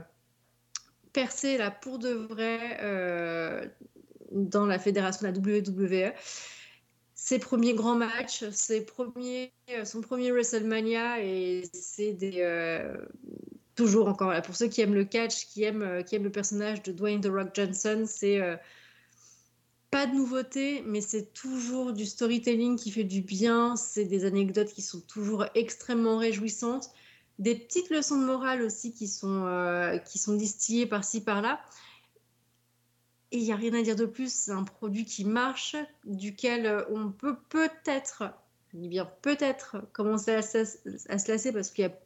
percer 1.12 1.56
là 1.58 1.70
pour 1.70 1.98
de 1.98 2.10
vrai 2.10 2.78
euh, 2.82 3.64
dans 4.32 4.66
la 4.66 4.78
fédération 4.78 5.26
la 5.26 5.32
WWE, 5.32 6.12
ses 7.14 7.38
premiers 7.38 7.72
grands 7.74 7.94
matchs, 7.94 8.44
ses 8.50 8.84
premiers, 8.84 9.52
son 9.84 10.00
premier 10.00 10.32
WrestleMania, 10.32 11.22
et 11.22 11.62
c'est 11.72 12.18
toujours 13.74 14.08
encore 14.08 14.30
là, 14.30 14.42
pour 14.42 14.56
ceux 14.56 14.68
qui 14.68 14.82
aiment 14.82 14.94
le 14.94 15.04
catch, 15.04 15.46
qui 15.46 15.64
aiment, 15.64 16.04
qui 16.04 16.16
aiment 16.16 16.24
le 16.24 16.30
personnage 16.30 16.82
de 16.82 16.92
Dwayne 16.92 17.22
The 17.22 17.28
Rock 17.28 17.48
Johnson, 17.54 18.04
c'est 18.06 18.58
pas 19.96 20.06
de 20.06 20.14
nouveauté, 20.14 20.82
mais 20.84 21.00
c'est 21.00 21.32
toujours 21.32 21.94
du 21.94 22.04
storytelling 22.04 22.76
qui 22.76 22.90
fait 22.90 23.02
du 23.02 23.22
bien, 23.22 23.76
c'est 23.76 24.04
des 24.04 24.26
anecdotes 24.26 24.68
qui 24.74 24.82
sont 24.82 25.00
toujours 25.00 25.46
extrêmement 25.54 26.18
réjouissantes, 26.18 26.90
des 27.38 27.54
petites 27.54 27.88
leçons 27.88 28.20
de 28.20 28.26
morale 28.26 28.60
aussi 28.60 28.92
qui 28.92 29.08
sont, 29.08 29.46
euh, 29.46 29.96
qui 29.96 30.18
sont 30.18 30.34
distillées 30.34 30.84
par-ci 30.84 31.22
par-là. 31.24 31.62
Et 33.32 33.38
il 33.38 33.44
n'y 33.44 33.52
a 33.52 33.56
rien 33.56 33.72
à 33.72 33.80
dire 33.80 33.96
de 33.96 34.04
plus, 34.04 34.30
c'est 34.30 34.50
un 34.52 34.64
produit 34.64 35.06
qui 35.06 35.24
marche, 35.24 35.76
duquel 36.04 36.66
euh, 36.66 36.84
on 36.90 37.10
peut 37.10 37.38
peut-être, 37.48 38.24
bien 38.74 39.10
peut-être, 39.22 39.78
commencer 39.94 40.32
à, 40.32 40.42
se- 40.42 41.08
à 41.08 41.18
se 41.18 41.32
lasser 41.32 41.52
parce 41.52 41.70
qu'il 41.70 41.86
n'y 41.86 41.92
a 41.94 41.96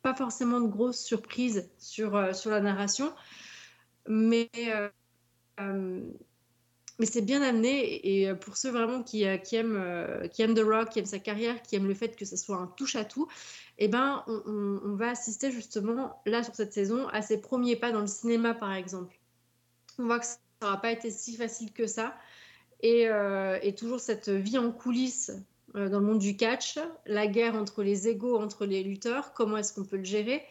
pas 0.00 0.14
forcément 0.14 0.62
de 0.62 0.68
grosses 0.68 1.04
surprises 1.04 1.68
sur, 1.76 2.16
euh, 2.16 2.32
sur 2.32 2.50
la 2.50 2.62
narration. 2.62 3.12
Mais 4.08 4.48
mais 6.98 7.06
c'est 7.06 7.22
bien 7.22 7.42
amené. 7.42 7.82
Et, 7.82 8.22
et 8.22 8.34
pour 8.34 8.56
ceux 8.56 8.70
vraiment 8.70 9.02
qui, 9.02 9.26
euh, 9.26 9.36
aiment, 9.52 9.76
euh, 9.76 10.28
qui 10.28 10.42
aiment 10.42 10.54
The 10.54 10.64
Rock, 10.64 10.90
qui 10.90 10.98
aiment 10.98 11.06
sa 11.06 11.18
carrière, 11.18 11.60
qui 11.62 11.76
aiment 11.76 11.88
le 11.88 11.94
fait 11.94 12.16
que 12.16 12.24
ce 12.24 12.36
soit 12.36 12.56
un 12.56 12.66
touche-à-tout, 12.66 13.28
eh 13.78 13.88
ben, 13.88 14.24
on, 14.26 14.94
va 14.94 15.10
assister 15.10 15.50
justement, 15.50 16.20
là, 16.26 16.42
sur 16.42 16.54
cette 16.54 16.72
saison, 16.72 17.08
à 17.08 17.22
ses 17.22 17.40
premiers 17.40 17.76
pas 17.76 17.90
dans 17.90 18.00
le 18.00 18.06
cinéma, 18.06 18.54
par 18.54 18.72
exemple. 18.72 19.18
On 19.98 20.04
voit 20.04 20.20
que 20.20 20.26
ça 20.26 20.38
n'aura 20.62 20.80
pas 20.80 20.92
été 20.92 21.10
si 21.10 21.36
facile 21.36 21.72
que 21.72 21.86
ça. 21.86 22.16
Et, 22.80 23.08
euh, 23.08 23.58
et 23.62 23.74
toujours 23.74 24.00
cette 24.00 24.28
vie 24.28 24.58
en 24.58 24.70
coulisses 24.70 25.32
euh, 25.76 25.88
dans 25.88 25.98
le 25.98 26.06
monde 26.06 26.20
du 26.20 26.36
catch, 26.36 26.78
la 27.06 27.26
guerre 27.26 27.56
entre 27.56 27.82
les 27.82 28.06
égaux, 28.06 28.38
entre 28.38 28.64
les 28.64 28.84
lutteurs, 28.84 29.32
comment 29.32 29.56
est-ce 29.56 29.72
qu'on 29.72 29.84
peut 29.84 29.96
le 29.96 30.04
gérer? 30.04 30.42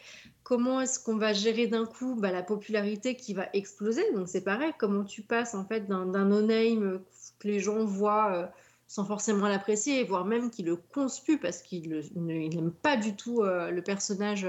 Comment 0.42 0.82
est-ce 0.82 1.02
qu'on 1.02 1.16
va 1.16 1.32
gérer 1.32 1.66
d'un 1.66 1.86
coup 1.86 2.14
bah, 2.14 2.30
la 2.30 2.42
popularité 2.42 3.16
qui 3.16 3.32
va 3.32 3.48
exploser? 3.54 4.02
Donc 4.12 4.28
c'est 4.28 4.44
pareil, 4.44 4.72
comment 4.78 5.02
tu 5.04 5.22
passes 5.22 5.54
en 5.54 5.64
fait 5.64 5.88
d'un 5.88 6.04
no-name 6.04 7.00
que 7.38 7.48
les 7.48 7.60
gens 7.60 7.84
voient 7.84 8.34
euh, 8.34 8.46
sans 8.86 9.06
forcément 9.06 9.48
l'apprécier, 9.48 10.04
voire 10.04 10.26
même 10.26 10.50
qu'ils 10.50 10.66
le 10.66 10.76
conspuent 10.76 11.38
parce 11.38 11.62
ils 11.72 12.04
n'aiment 12.14 12.70
pas 12.70 12.98
du 12.98 13.16
tout 13.16 13.42
euh, 13.42 13.70
le 13.70 13.82
personnage 13.82 14.46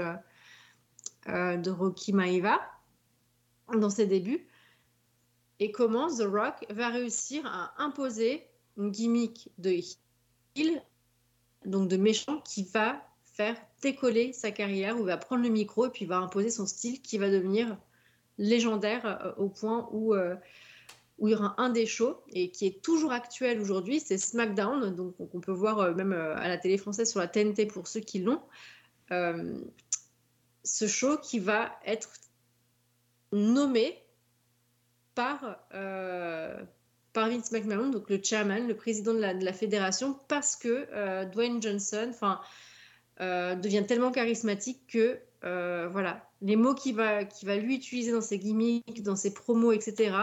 de 1.26 1.70
Rocky 1.70 2.12
Maeva 2.12 2.60
dans 3.74 3.90
ses 3.90 4.06
débuts. 4.06 4.46
Et 5.58 5.72
comment 5.72 6.08
The 6.08 6.22
Rock 6.22 6.66
va 6.70 6.90
réussir 6.90 7.46
à 7.46 7.72
imposer 7.82 8.46
une 8.76 8.90
gimmick 8.90 9.50
de 9.58 9.70
donc 11.64 11.88
de 11.88 11.96
méchant, 11.96 12.40
qui 12.40 12.64
va 12.64 13.02
faire 13.24 13.56
décoller 13.82 14.32
sa 14.32 14.50
carrière, 14.50 14.96
où 14.96 15.00
il 15.00 15.06
va 15.06 15.16
prendre 15.16 15.42
le 15.42 15.50
micro 15.50 15.86
et 15.86 15.90
puis 15.90 16.06
va 16.06 16.16
imposer 16.18 16.50
son 16.50 16.66
style 16.66 17.02
qui 17.02 17.18
va 17.18 17.30
devenir 17.30 17.76
légendaire 18.38 19.06
euh, 19.06 19.32
au 19.36 19.48
point 19.48 19.88
où, 19.92 20.14
euh, 20.14 20.36
où 21.18 21.28
il 21.28 21.32
y 21.32 21.34
aura 21.34 21.54
un 21.58 21.70
des 21.70 21.86
shows 21.86 22.22
et 22.30 22.50
qui 22.50 22.66
est 22.66 22.82
toujours 22.82 23.12
actuel 23.12 23.60
aujourd'hui, 23.60 24.00
c'est 24.00 24.18
SmackDown, 24.18 24.94
donc 24.94 25.14
on 25.18 25.40
peut 25.40 25.52
voir 25.52 25.78
euh, 25.80 25.94
même 25.94 26.12
à 26.12 26.48
la 26.48 26.58
télé 26.58 26.78
française 26.78 27.10
sur 27.10 27.20
la 27.20 27.28
TNT 27.28 27.66
pour 27.66 27.86
ceux 27.86 28.00
qui 28.00 28.20
l'ont. 28.20 28.42
Ce 29.08 30.88
show 30.88 31.16
qui 31.18 31.38
va 31.38 31.78
être 31.84 32.10
nommé 33.30 34.02
par, 35.14 35.60
par 37.16 37.30
Vince 37.30 37.50
McMahon, 37.50 37.88
donc 37.88 38.10
le 38.10 38.20
chairman, 38.22 38.68
le 38.68 38.76
président 38.76 39.14
de 39.14 39.20
la, 39.20 39.52
fédération, 39.54 40.18
parce 40.28 40.54
que 40.54 40.86
euh, 40.92 41.24
Dwayne 41.24 41.62
Johnson 41.62 42.10
euh, 43.22 43.54
devient 43.54 43.84
tellement 43.88 44.10
charismatique 44.10 44.82
que 44.86 45.18
euh, 45.42 45.88
voilà, 45.90 46.28
les 46.42 46.56
mots 46.56 46.74
qu'il 46.74 46.94
va, 46.94 47.20
va 47.44 47.56
lui 47.56 47.76
utiliser 47.76 48.12
dans 48.12 48.20
ses 48.20 48.38
gimmicks, 48.38 49.02
dans 49.02 49.16
ses 49.16 49.32
promos, 49.32 49.72
etc., 49.72 50.14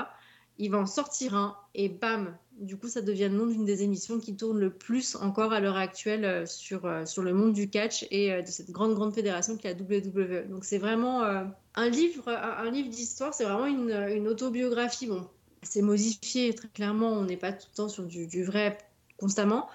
il 0.59 0.69
va 0.69 0.77
en 0.77 0.85
sortir 0.85 1.33
un 1.33 1.57
et 1.73 1.89
bam, 1.89 2.37
du 2.59 2.77
coup 2.77 2.87
ça 2.87 3.01
devient 3.01 3.29
le 3.31 3.37
nom 3.37 3.47
d'une 3.47 3.65
des 3.65 3.81
émissions 3.81 4.19
qui 4.19 4.37
tourne 4.37 4.59
le 4.59 4.69
plus 4.69 5.15
encore 5.15 5.51
à 5.51 5.59
l'heure 5.59 5.77
actuelle 5.77 6.47
sur, 6.47 6.87
sur 7.07 7.23
le 7.23 7.33
monde 7.33 7.53
du 7.53 7.71
catch 7.71 8.05
et 8.11 8.39
de 8.39 8.47
cette 8.47 8.69
grande 8.69 8.93
grande 8.93 9.15
fédération 9.15 9.57
qui 9.57 9.65
est 9.65 9.73
la 9.73 9.81
WWE. 9.81 10.47
Donc 10.47 10.63
c'est 10.63 10.77
vraiment 10.77 11.23
un 11.23 11.89
livre, 11.89 12.29
un 12.29 12.69
livre 12.69 12.89
d'histoire, 12.89 13.33
c'est 13.33 13.45
vraiment 13.45 13.65
une, 13.65 13.89
une 14.15 14.27
autobiographie. 14.27 15.07
Bon, 15.07 15.27
c'est 15.65 15.81
modifié 15.81 16.53
très 16.53 16.67
clairement, 16.69 17.11
on 17.11 17.25
n'est 17.25 17.37
pas 17.37 17.53
tout 17.53 17.67
le 17.71 17.75
temps 17.75 17.89
sur 17.89 18.05
du, 18.05 18.43
vrai 18.43 18.77
constamment. 19.17 19.69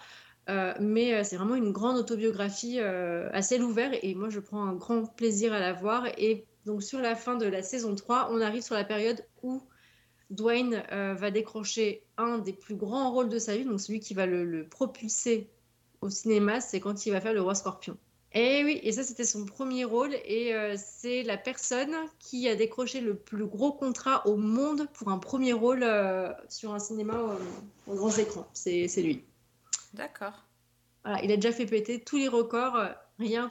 Euh, 0.49 0.73
mais 0.81 1.15
euh, 1.15 1.25
c'est 1.25 1.37
vraiment 1.37 1.57
une 1.57 1.73
grande 1.73 1.99
autobiographie 1.99 2.79
euh, 2.81 3.29
à 3.33 3.41
et 4.03 4.15
moi 4.15 4.31
je 4.31 4.41
prends 4.41 4.65
un 4.65 4.75
grand 4.75 5.05
plaisir 5.05 5.53
à 5.53 5.61
la 5.61 5.73
voir. 5.73 6.07
Et 6.17 6.47
donc 6.65 6.83
sur 6.83 7.01
la 7.01 7.15
fin 7.15 7.37
de 7.37 7.47
la 7.47 7.63
saison 7.63 7.95
3, 7.95 8.31
on 8.33 8.41
arrive 8.41 8.63
sur 8.63 8.75
la 8.75 8.85
période 8.85 9.25
où 9.43 9.63
Dwayne 10.31 10.83
euh, 10.93 11.15
va 11.15 11.31
décrocher 11.31 12.05
un 12.17 12.39
des 12.39 12.53
plus 12.53 12.77
grands 12.77 13.11
rôles 13.13 13.29
de 13.29 13.39
sa 13.39 13.57
vie, 13.57 13.65
donc 13.65 13.81
celui 13.81 14.01
qui 14.01 14.15
va 14.15 14.27
le 14.27 14.67
propulser 14.69 15.49
au 16.01 16.11
cinéma, 16.11 16.61
c'est 16.61 16.81
quand 16.81 17.07
il 17.07 17.13
va 17.13 17.21
faire 17.21 17.33
le 17.33 17.41
roi 17.41 17.55
scorpion. 17.55 17.97
Et 18.35 18.63
oui, 18.63 18.79
et 18.83 18.93
ça 18.93 19.03
c'était 19.05 19.25
son 19.25 19.47
premier 19.47 19.85
rôle, 19.85 20.15
et 20.25 20.55
euh, 20.55 20.77
c'est 20.77 21.23
la 21.23 21.39
personne 21.39 21.95
qui 22.19 22.47
a 22.49 22.55
décroché 22.55 23.01
le 23.01 23.15
plus 23.15 23.47
gros 23.47 23.73
contrat 23.73 24.27
au 24.27 24.37
monde 24.37 24.87
pour 24.93 25.09
un 25.09 25.19
premier 25.19 25.55
rôle 25.55 25.83
euh, 25.83 26.31
sur 26.49 26.75
un 26.75 26.79
cinéma 26.79 27.19
au, 27.19 27.93
au 27.93 27.95
grand 27.97 28.17
écran. 28.19 28.47
C'est 28.53 28.87
lui. 28.99 29.25
D'accord. 29.95 30.45
Voilà, 31.05 31.25
il 31.25 31.33
a 31.33 31.37
déjà 31.37 31.53
fait 31.53 31.65
péter 31.65 32.01
tous 32.01 32.19
les 32.19 32.29
records, 32.29 32.77
euh, 32.77 32.89
rien 33.19 33.49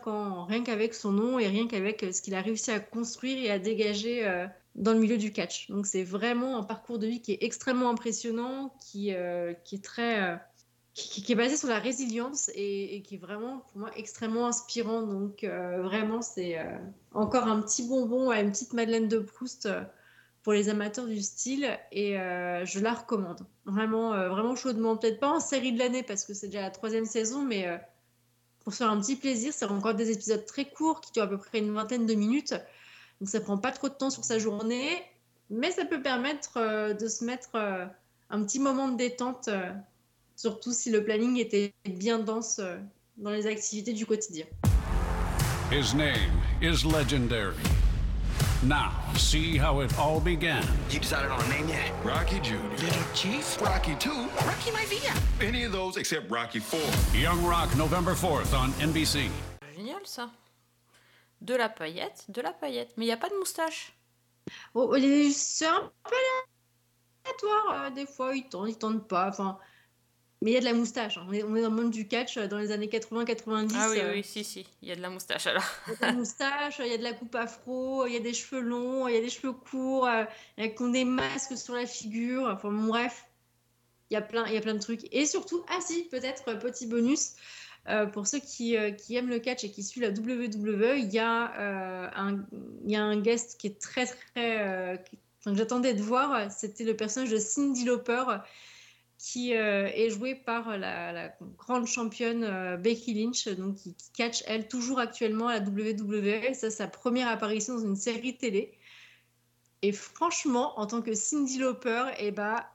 qu'avec 0.64 0.94
son 0.94 1.12
nom 1.12 1.40
et 1.40 1.48
rien 1.48 1.68
qu'avec 1.68 2.04
euh, 2.04 2.12
ce 2.12 2.22
qu'il 2.22 2.36
a 2.36 2.42
réussi 2.42 2.70
à 2.70 2.80
construire 2.80 3.44
et 3.44 3.50
à 3.50 3.58
dégager 3.58 4.28
euh, 4.28 4.46
dans 4.76 4.94
le 4.94 5.00
milieu 5.00 5.18
du 5.18 5.34
catch. 5.34 5.72
Donc 5.72 5.88
c'est 5.88 6.04
vraiment 6.04 6.60
un 6.60 6.64
parcours 6.64 7.00
de 7.00 7.08
vie 7.08 7.22
qui 7.22 7.32
est 7.32 7.42
extrêmement 7.42 7.90
impressionnant, 7.90 8.76
qui, 8.80 9.12
euh, 9.16 9.54
qui 9.64 9.76
est 9.78 9.84
très, 9.84 10.22
euh, 10.22 10.36
qui, 10.98 11.32
est 11.32 11.36
basé 11.36 11.58
sur 11.58 11.70
la 11.70 11.80
résilience 11.80 12.50
et, 12.56 13.04
qui 13.06 13.16
est 13.16 13.20
vraiment 13.20 13.60
pour 13.60 13.82
moi 13.82 13.92
extrêmement 13.96 14.48
inspirant. 14.48 15.04
Donc 15.04 15.44
euh, 15.44 15.82
vraiment 15.84 16.22
c'est 16.22 16.58
euh, 16.58 16.78
encore 17.14 17.48
un 17.48 17.62
petit 17.62 17.88
bonbon 17.88 18.32
à 18.32 18.42
une 18.42 18.52
petite 18.52 18.74
Madeleine 18.74 19.08
de 19.08 19.20
Proust. 19.20 19.68
euh, 19.68 19.84
pour 20.44 20.54
les 20.54 20.70
amateurs 20.70 21.08
du 21.08 21.22
style 21.22 21.68
et 21.92 22.14
je 22.14 22.80
la 22.80 22.94
recommande 22.94 23.46
vraiment 23.66 24.12
vraiment 24.30 24.56
chaudement 24.56 24.96
peut-être 24.96 25.20
pas 25.20 25.28
en 25.28 25.42
série 25.42 25.74
de 25.74 25.80
l'année 25.80 26.04
parce 26.04 26.24
que 26.24 26.34
c'est 26.34 26.48
déjà 26.48 26.62
la 26.62 26.72
troisième 26.72 27.04
saison 27.04 27.42
mais 27.42 27.68
pour 28.62 28.72
se 28.72 28.78
faire 28.78 28.90
un 28.90 28.98
petit 29.02 29.18
plaisir 29.18 29.52
c'est 29.52 29.66
encore 29.66 29.94
des 29.94 30.10
épisodes 30.10 30.46
très 30.46 30.64
courts 30.64 31.02
qui 31.02 31.12
durent 31.12 31.24
à 31.24 31.28
peu 31.28 31.38
près 31.38 31.60
une 31.60 31.74
vingtaine 31.74 32.06
de 32.06 32.14
minutes 32.14 32.54
donc 33.20 33.28
ça 33.28 33.42
prend 33.42 33.58
pas 33.58 33.74
trop 33.74 33.90
de 33.90 33.94
temps 33.96 34.10
sur 34.10 34.24
sa 34.24 34.40
journée 34.40 35.04
mais 35.50 35.72
ça 35.72 35.84
peut 35.84 36.02
permettre 36.02 36.94
de 36.94 37.08
se 37.10 37.26
mettre 37.26 37.50
un 38.30 38.44
petit 38.46 38.60
moment 38.60 38.88
de 38.88 38.96
détente 38.96 39.50
surtout 40.38 40.72
si 40.72 40.90
le 40.92 41.04
planning 41.04 41.36
était 41.38 41.74
bien 41.84 42.20
dense 42.20 42.60
euh, 42.60 42.78
dans 43.18 43.32
les 43.32 43.46
activités 43.48 43.92
du 43.92 44.06
quotidien 44.06 44.46
His 45.72 45.94
name 45.94 46.32
is 46.62 46.86
legendary. 46.86 47.56
Now, 48.64 48.92
see 49.18 49.58
how 49.58 49.82
it 49.82 49.92
all 50.00 50.20
began. 50.22 50.64
You 50.90 51.00
decided 51.00 51.30
on 51.30 51.40
a 51.42 51.50
name 51.50 51.68
yet? 51.68 51.92
Rocky 52.06 52.40
Jr. 52.42 52.56
Little 52.82 53.04
Chief? 53.14 53.58
Rocky 53.62 53.94
2. 54.00 54.10
Rocky 54.10 54.72
might 54.72 54.90
be 54.90 54.98
up. 55.10 55.18
Any 55.42 55.66
of 55.66 55.74
those 55.74 55.98
except 55.98 56.32
Rocky 56.32 56.60
4. 56.60 56.80
Young 57.20 57.44
Rock, 57.46 57.76
November 57.76 58.14
4th 58.16 58.54
on 58.56 58.72
NBC. 58.82 59.30
Génial 59.76 60.06
ça. 60.06 60.30
De 61.42 61.54
la 61.56 61.70
paillette, 61.70 62.24
de 62.30 62.42
la 62.42 62.52
paillette. 62.54 62.94
Mais 62.98 63.04
il 63.06 63.08
n'y 63.10 63.14
a 63.14 63.18
pas 63.18 63.30
de 63.30 63.36
moustache. 63.38 63.94
Oh, 64.74 64.96
il 64.96 65.04
est- 65.04 65.32
c'est 65.32 65.68
un 65.68 65.92
peu 66.04 66.16
aléatoire. 67.26 67.84
euh, 67.86 67.90
des 67.92 68.06
fois, 68.08 68.34
il 68.36 68.48
tente, 68.48 68.70
il 68.70 68.78
tente 68.78 69.08
pas. 69.08 69.28
Enfin, 69.30 69.58
mais 70.42 70.52
il 70.52 70.54
y 70.54 70.58
a 70.58 70.60
de 70.60 70.66
la 70.66 70.74
moustache. 70.74 71.18
hein. 71.18 71.26
On, 71.28 71.34
est, 71.34 71.44
on 71.44 71.56
est 71.56 71.62
dans 71.62 71.70
le 71.70 71.76
monde 71.76 71.92
du 71.92 72.08
catch 72.08 72.38
euh, 72.38 72.48
dans 72.48 72.58
les 72.60 72.72
années 72.72 72.88
80-90. 72.88 73.72
Ah 73.76 73.90
oui, 73.90 74.00
euh, 74.00 74.14
oui, 74.14 74.24
si, 74.24 74.44
si. 74.44 74.66
Il 74.82 74.88
y 74.90 74.92
a 74.92 74.96
de 74.96 75.02
la 75.02 75.10
moustache 75.10 75.48
alors. 75.48 75.64
Il 75.88 75.92
y 75.92 75.94
a 75.94 75.96
de 75.98 76.02
la 76.06 76.14
moustache, 76.14 76.80
il 76.84 76.88
y 76.92 76.94
a 76.94 76.98
de 76.98 77.04
la 77.04 77.14
coupe 77.14 77.36
afro, 77.36 78.06
il 78.06 78.14
y 78.14 78.18
a 78.18 78.20
des 78.20 78.34
cheveux 78.34 78.62
longs, 78.62 79.08
il 79.08 79.16
y 79.16 79.18
a 79.18 79.22
des 79.22 79.30
cheveux 79.30 79.54
courts, 79.54 80.08
il 80.58 80.64
y 80.64 80.68
a 80.68 80.70
qui 80.70 80.82
ont 80.84 80.90
des 80.90 81.06
masques 81.06 81.58
sur 81.58 81.74
la 81.74 81.86
figure. 81.86 82.48
Enfin, 82.54 82.70
bon, 82.72 82.84
bref, 82.88 83.26
il 84.10 84.14
y 84.14 84.18
a 84.18 84.22
plein, 84.22 84.46
il 84.48 84.54
y 84.54 84.58
a 84.58 84.62
plein 84.62 84.76
de 84.76 84.80
trucs. 84.80 85.08
Et 85.12 85.26
surtout, 85.26 85.64
ah 85.70 85.80
si, 85.82 86.04
peut-être 86.06 86.44
euh, 86.50 86.56
petit 86.56 86.86
bonus. 86.88 87.32
euh, 87.90 88.06
pour 88.06 88.28
ceux 88.28 88.40
qui, 88.40 88.76
euh, 88.78 88.92
qui 88.92 89.16
aiment 89.16 89.30
le 89.30 89.40
catch 89.40 89.64
et 89.64 89.72
qui 89.72 89.82
suivent 89.82 90.04
la 90.04 90.10
WWE, 90.12 90.98
il 91.00 91.10
y, 91.14 91.20
a, 91.20 92.12
un, 92.16 92.46
il 92.86 92.92
y 92.92 92.96
a 92.96 93.02
un 93.04 93.20
guest 93.20 93.58
qui 93.60 93.68
est 93.68 93.80
très 93.82 94.06
très. 94.06 95.02
qui- 95.10 95.18
enfin, 95.40 95.52
que 95.54 95.58
j'attendais 95.58 95.94
de 95.94 96.02
voir. 96.02 96.52
C'était 96.52 96.84
le 96.84 96.96
personnage 96.96 97.30
de 97.32 97.38
Cindy 97.38 97.86
Lauper 97.86 98.24
qui 99.18 99.56
euh, 99.56 99.88
est 99.88 100.10
jouée 100.10 100.36
par 100.36 100.78
la, 100.78 101.36
grande 101.58 101.88
championne 101.88 102.44
euh, 102.44 102.78
Becky 102.78 103.14
Lynch, 103.14 103.48
donc 103.48 103.76
qui, 103.76 103.96
qui 103.96 104.12
catch 104.12 104.44
elle 104.46 104.68
toujours 104.68 105.00
actuellement 105.00 105.48
à 105.48 105.60
la 105.60 105.66
WWE. 105.66 106.54
Ça, 106.54 106.70
sa 106.70 106.88
première 106.88 107.28
apparition 107.28 107.76
dans 107.76 107.86
une 107.86 107.96
série 107.96 108.38
télé. 108.38 108.78
Et 109.82 109.92
franchement, 109.92 110.80
en 110.80 110.88
tant 110.88 111.02
que 111.02 111.14
Cindy 111.14 111.60
Lauper, 111.60 112.06
et 112.20 112.32
bah, 112.32 112.70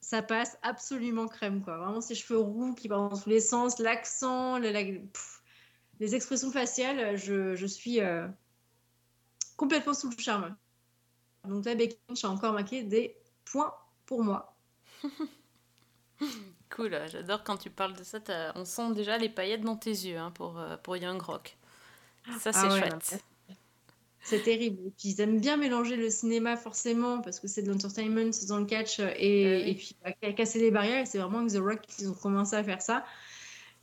ça 0.00 0.22
passe 0.22 0.56
absolument 0.62 1.28
crème 1.28 1.62
quoi. 1.62 1.78
Vraiment 1.78 2.00
ses 2.00 2.14
cheveux 2.14 2.38
roux 2.38 2.74
qui 2.74 2.88
partent 2.88 3.12
dans 3.12 3.18
tous 3.18 3.28
les 3.28 3.40
sens, 3.40 3.78
l'accent, 3.78 4.58
les 4.58 6.14
expressions 6.14 6.50
faciales, 6.50 7.16
je, 7.16 7.54
je 7.56 7.66
suis 7.66 8.00
euh, 8.00 8.26
complètement 9.56 9.94
sous 9.94 10.10
le 10.10 10.18
charme. 10.18 10.56
Donc 11.44 11.64
là, 11.64 11.74
Becky 11.74 11.98
Lynch 12.08 12.24
a 12.24 12.30
encore 12.30 12.52
marqué 12.52 12.82
des 12.82 13.16
points 13.44 13.74
pour 14.04 14.22
moi. 14.22 14.56
Cool, 16.68 16.98
j'adore 17.10 17.44
quand 17.44 17.56
tu 17.56 17.70
parles 17.70 17.94
de 17.94 18.02
ça. 18.02 18.18
On 18.56 18.64
sent 18.64 18.92
déjà 18.94 19.18
les 19.18 19.28
paillettes 19.28 19.60
dans 19.62 19.76
tes 19.76 19.90
yeux 19.90 20.16
hein, 20.18 20.32
pour, 20.32 20.58
euh, 20.58 20.76
pour 20.76 20.96
Young 20.96 21.20
Rock. 21.22 21.56
Ça, 22.40 22.52
c'est 22.52 22.58
Ah 22.64 22.74
ouais, 22.74 22.80
chouette. 22.80 23.24
C'est 24.20 24.42
terrible. 24.42 24.78
Et 24.88 24.90
puis 24.90 25.10
ils 25.10 25.20
aiment 25.20 25.38
bien 25.40 25.56
mélanger 25.56 25.94
le 25.94 26.10
cinéma 26.10 26.56
forcément 26.56 27.20
parce 27.20 27.38
que 27.38 27.46
c'est 27.46 27.62
de 27.62 27.70
l'entertainment 27.70 28.30
dans 28.48 28.58
le 28.58 28.64
catch 28.66 28.98
euh, 28.98 29.12
et, 29.16 29.70
et 29.70 29.74
puis 29.76 29.94
bah, 30.04 30.10
ca- 30.20 30.32
casser 30.32 30.58
les 30.58 30.72
barrières. 30.72 31.06
C'est 31.06 31.18
vraiment 31.18 31.38
avec 31.38 31.52
The 31.52 31.58
Rock 31.58 31.80
qu'ils 31.82 32.10
ont 32.10 32.14
commencé 32.14 32.56
à 32.56 32.64
faire 32.64 32.82
ça. 32.82 33.04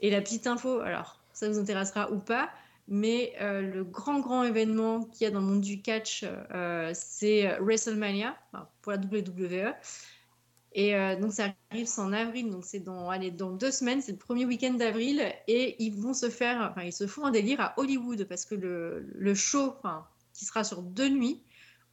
Et 0.01 0.09
la 0.11 0.19
petite 0.21 0.45
info, 0.45 0.79
alors 0.81 1.21
ça 1.31 1.47
vous 1.49 1.57
intéressera 1.57 2.11
ou 2.11 2.19
pas, 2.19 2.51
mais 2.89 3.33
euh, 3.39 3.61
le 3.61 3.85
grand 3.85 4.19
grand 4.19 4.43
événement 4.43 5.05
qu'il 5.05 5.23
y 5.23 5.27
a 5.27 5.31
dans 5.31 5.39
le 5.39 5.45
monde 5.45 5.61
du 5.61 5.81
catch, 5.81 6.25
euh, 6.53 6.91
c'est 6.93 7.57
WrestleMania 7.59 8.35
pour 8.81 8.91
la 8.91 8.97
WWE. 8.97 9.73
Et 10.73 10.95
euh, 10.95 11.15
donc 11.19 11.31
ça 11.33 11.53
arrive 11.69 11.87
en 11.97 12.11
avril, 12.13 12.49
donc 12.49 12.65
c'est 12.65 12.79
dans, 12.79 13.09
allez, 13.09 13.29
dans 13.31 13.51
deux 13.51 13.71
semaines, 13.71 14.01
c'est 14.01 14.11
le 14.13 14.17
premier 14.17 14.45
week-end 14.45 14.73
d'avril, 14.73 15.21
et 15.47 15.75
ils 15.83 15.93
vont 15.93 16.13
se 16.13 16.29
faire, 16.29 16.69
enfin 16.71 16.83
ils 16.83 16.93
se 16.93 17.05
font 17.05 17.25
un 17.25 17.31
délire 17.31 17.61
à 17.61 17.73
Hollywood 17.77 18.25
parce 18.25 18.45
que 18.45 18.55
le, 18.55 19.05
le 19.13 19.35
show, 19.35 19.73
enfin, 19.79 20.07
qui 20.33 20.45
sera 20.45 20.63
sur 20.63 20.81
deux 20.81 21.09
nuits, 21.09 21.43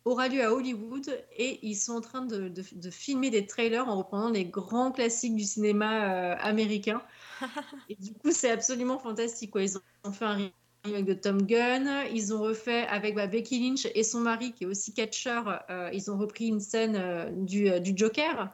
aura 0.05 0.29
lieu 0.29 0.43
à 0.43 0.53
Hollywood 0.53 1.09
et 1.37 1.59
ils 1.67 1.75
sont 1.75 1.93
en 1.93 2.01
train 2.01 2.25
de, 2.25 2.49
de- 2.49 2.65
de 2.73 2.91
filmer 2.91 3.31
des 3.31 3.47
trailers 3.47 3.87
en 3.89 3.99
reprenant 3.99 4.31
les 4.31 4.47
grands 4.47 4.93
classiques 4.93 5.37
du 5.37 5.45
cinéma 5.45 6.33
euh, 6.33 6.37
américain. 6.41 7.03
Et 7.89 7.97
du 7.97 8.13
coup, 8.15 8.31
c'est 8.33 8.51
absolument 8.51 8.99
fantastique. 8.99 9.51
Quoi. 9.51 9.63
Ils 9.63 9.77
ont, 10.05 10.13
fait 10.13 10.25
un 10.25 10.51
remake 10.85 11.05
de 11.05 11.15
Tom 11.15 11.43
Gunn, 11.43 11.89
ils 12.15 12.33
ont 12.35 12.41
refait 12.41 12.87
avec 12.87 13.15
bah, 13.15 13.27
Becky 13.27 13.61
Lynch 13.61 13.87
et 13.95 14.03
son 14.03 14.21
mari 14.21 14.53
qui 14.53 14.65
est 14.65 14.67
aussi 14.67 14.95
catcheur, 14.95 15.63
euh, 15.71 15.91
ils 15.93 16.11
ont 16.11 16.17
repris 16.19 16.47
une 16.47 16.61
scène 16.61 16.97
euh, 16.97 17.31
du, 17.31 17.69
euh, 17.69 17.79
du 17.81 17.93
Joker. 17.95 18.51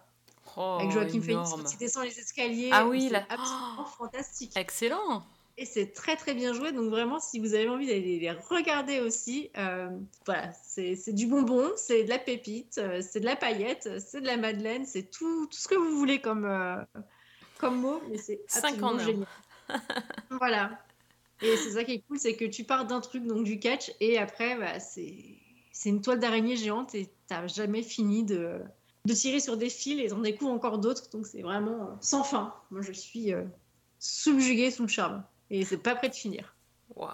Oh, 0.57 0.79
avec 0.81 0.91
Joaquin 0.91 1.21
Phoenix 1.21 1.51
quand 1.51 1.73
il 1.73 1.79
descend 1.79 2.05
les 2.05 2.19
escaliers. 2.19 2.71
Ah 2.73 2.87
oui, 2.87 3.05
c'est 3.09 3.13
là. 3.13 3.27
absolument 3.29 3.85
fantastique. 3.85 4.53
Excellent. 4.57 5.23
Et 5.59 5.65
c'est 5.65 5.93
très 5.93 6.17
très 6.17 6.35
bien 6.35 6.53
joué. 6.53 6.73
Donc 6.73 6.91
vraiment, 6.91 7.19
si 7.19 7.41
vous 7.41 7.55
avez 7.55 7.69
envie 7.69 7.87
d'aller 7.87 8.19
les 8.19 8.31
regarder 8.31 9.01
aussi, 9.01 9.51
euh, 9.57 9.89
voilà, 10.27 10.53
c'est 10.53 11.15
du 11.15 11.27
bonbon, 11.27 11.71
c'est 11.77 12.05
de 12.05 12.11
la 12.11 12.19
pépite, 12.19 12.79
euh, 12.79 13.01
c'est 13.01 13.21
de 13.21 13.25
la 13.25 13.37
paillette, 13.37 13.89
c'est 14.01 14.21
de 14.21 14.27
la 14.27 14.37
madeleine, 14.37 14.85
c'est 14.85 15.11
tout, 15.11 15.47
tout 15.47 15.59
ce 15.59 15.69
que 15.69 15.75
vous 15.75 15.97
voulez 15.97 16.21
comme, 16.21 16.45
euh, 16.45 16.77
comme 17.59 17.81
mot, 17.81 18.03
mais 18.11 18.19
c'est 18.19 18.41
absolument 18.55 18.99
génial. 18.99 19.29
voilà. 20.31 20.79
Et 21.43 21.57
c'est 21.57 21.71
ça 21.71 21.85
qui 21.85 21.93
est 21.93 22.03
cool, 22.07 22.19
c'est 22.19 22.35
que 22.35 22.47
tu 22.47 22.65
pars 22.65 22.87
d'un 22.87 23.01
truc, 23.01 23.27
donc 23.27 23.45
du 23.45 23.59
catch, 23.59 23.93
et 24.01 24.19
après, 24.19 24.57
bah, 24.57 24.81
c'est 24.81 25.17
c'est 25.77 25.91
une 25.91 26.01
toile 26.01 26.19
d'araignée 26.19 26.57
géante 26.57 26.95
et 26.95 27.11
t'as 27.27 27.47
jamais 27.47 27.83
fini 27.83 28.25
de, 28.25 28.63
de 29.07 29.15
tirer 29.15 29.41
sur 29.41 29.57
des 29.57 29.71
fils 29.71 30.01
et 30.01 30.09
t'en 30.09 30.19
découvres 30.19 30.53
encore 30.53 30.79
d'autres. 30.79 31.09
Donc 31.11 31.27
c'est 31.27 31.43
vraiment 31.43 31.83
euh, 31.83 31.95
sans 32.01 32.25
fin. 32.25 32.55
Moi, 32.71 32.83
je 32.83 32.93
suis 32.93 33.33
euh, 33.33 33.45
subjuguée 33.99 34.71
sous 34.71 34.83
le 34.83 34.89
charme. 34.89 35.25
Et 35.51 35.65
c'est 35.65 35.79
pas 35.79 35.95
prêt 35.95 36.09
de 36.09 36.15
finir. 36.15 36.57
Waouh. 36.95 37.13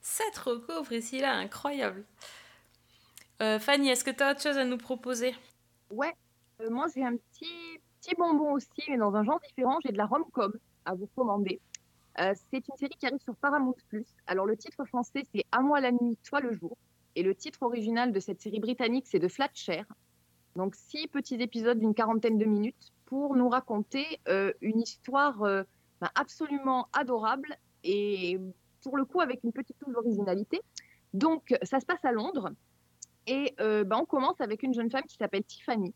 Cette 0.00 0.36
reco, 0.38 0.82
Priscilla, 0.82 1.32
incroyable. 1.32 2.04
Euh, 3.40 3.58
Fanny, 3.58 3.88
est-ce 3.88 4.04
que 4.04 4.10
tu 4.10 4.22
as 4.22 4.32
autre 4.32 4.42
chose 4.42 4.56
à 4.56 4.64
nous 4.64 4.78
proposer? 4.78 5.34
Ouais, 5.90 6.14
euh, 6.60 6.70
moi 6.70 6.86
j'ai 6.94 7.04
un 7.04 7.16
petit, 7.16 7.80
petit 8.00 8.14
bonbon 8.16 8.52
aussi, 8.52 8.82
mais 8.88 8.96
dans 8.96 9.14
un 9.14 9.24
genre 9.24 9.40
différent. 9.40 9.78
J'ai 9.84 9.92
de 9.92 9.98
la 9.98 10.06
rom-com 10.06 10.52
à 10.84 10.94
vous 10.94 11.06
recommander. 11.06 11.60
Euh, 12.20 12.34
c'est 12.50 12.66
une 12.68 12.76
série 12.76 12.94
qui 12.98 13.06
arrive 13.06 13.20
sur 13.20 13.34
Paramount+. 13.36 13.74
Alors 14.26 14.46
le 14.46 14.56
titre 14.56 14.84
français 14.84 15.22
c'est 15.34 15.44
À 15.52 15.60
moi 15.60 15.80
la 15.80 15.92
nuit, 15.92 16.16
toi 16.24 16.40
le 16.40 16.52
jour. 16.52 16.76
Et 17.14 17.22
le 17.22 17.34
titre 17.34 17.62
original 17.62 18.12
de 18.12 18.20
cette 18.20 18.40
série 18.40 18.60
britannique 18.60 19.06
c'est 19.08 19.18
de 19.18 19.28
Flatshare. 19.28 19.86
Donc 20.56 20.74
six 20.74 21.08
petits 21.08 21.36
épisodes 21.36 21.78
d'une 21.78 21.94
quarantaine 21.94 22.38
de 22.38 22.44
minutes 22.44 22.92
pour 23.06 23.36
nous 23.36 23.48
raconter 23.48 24.20
euh, 24.28 24.52
une 24.60 24.80
histoire 24.80 25.42
euh, 25.42 25.62
ben, 26.00 26.10
absolument 26.14 26.88
adorable 26.92 27.56
et 27.84 28.38
pour 28.82 28.96
le 28.96 29.04
coup 29.04 29.20
avec 29.20 29.42
une 29.44 29.52
petite 29.52 29.78
touche 29.78 29.92
d'originalité. 29.92 30.60
Donc 31.14 31.54
ça 31.62 31.80
se 31.80 31.86
passe 31.86 32.04
à 32.04 32.12
Londres 32.12 32.50
et 33.26 33.54
euh, 33.60 33.84
ben, 33.84 33.98
on 33.98 34.04
commence 34.04 34.40
avec 34.40 34.62
une 34.62 34.74
jeune 34.74 34.90
femme 34.90 35.04
qui 35.04 35.16
s'appelle 35.16 35.44
Tiffany 35.44 35.94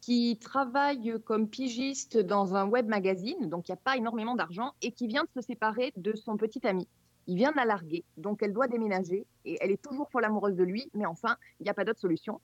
qui 0.00 0.38
travaille 0.38 1.14
comme 1.24 1.48
pigiste 1.48 2.16
dans 2.16 2.54
un 2.54 2.66
web 2.66 2.88
magazine, 2.88 3.48
donc 3.48 3.68
il 3.68 3.72
n'y 3.72 3.74
a 3.74 3.80
pas 3.84 3.96
énormément 3.96 4.34
d'argent, 4.34 4.72
et 4.82 4.92
qui 4.92 5.06
vient 5.06 5.24
de 5.24 5.40
se 5.40 5.46
séparer 5.46 5.92
de 5.96 6.14
son 6.16 6.36
petit 6.36 6.66
ami. 6.66 6.88
Il 7.26 7.36
vient 7.36 7.52
de 7.52 7.56
la 7.56 7.64
larguer, 7.64 8.04
donc 8.16 8.42
elle 8.42 8.52
doit 8.52 8.66
déménager, 8.66 9.26
et 9.44 9.58
elle 9.60 9.70
est 9.70 9.82
toujours 9.82 10.10
folle 10.10 10.24
amoureuse 10.24 10.56
de 10.56 10.64
lui, 10.64 10.90
mais 10.94 11.06
enfin, 11.06 11.36
il 11.60 11.64
n'y 11.64 11.70
a 11.70 11.74
pas 11.74 11.84
d'autre 11.84 12.00
solution. 12.00 12.40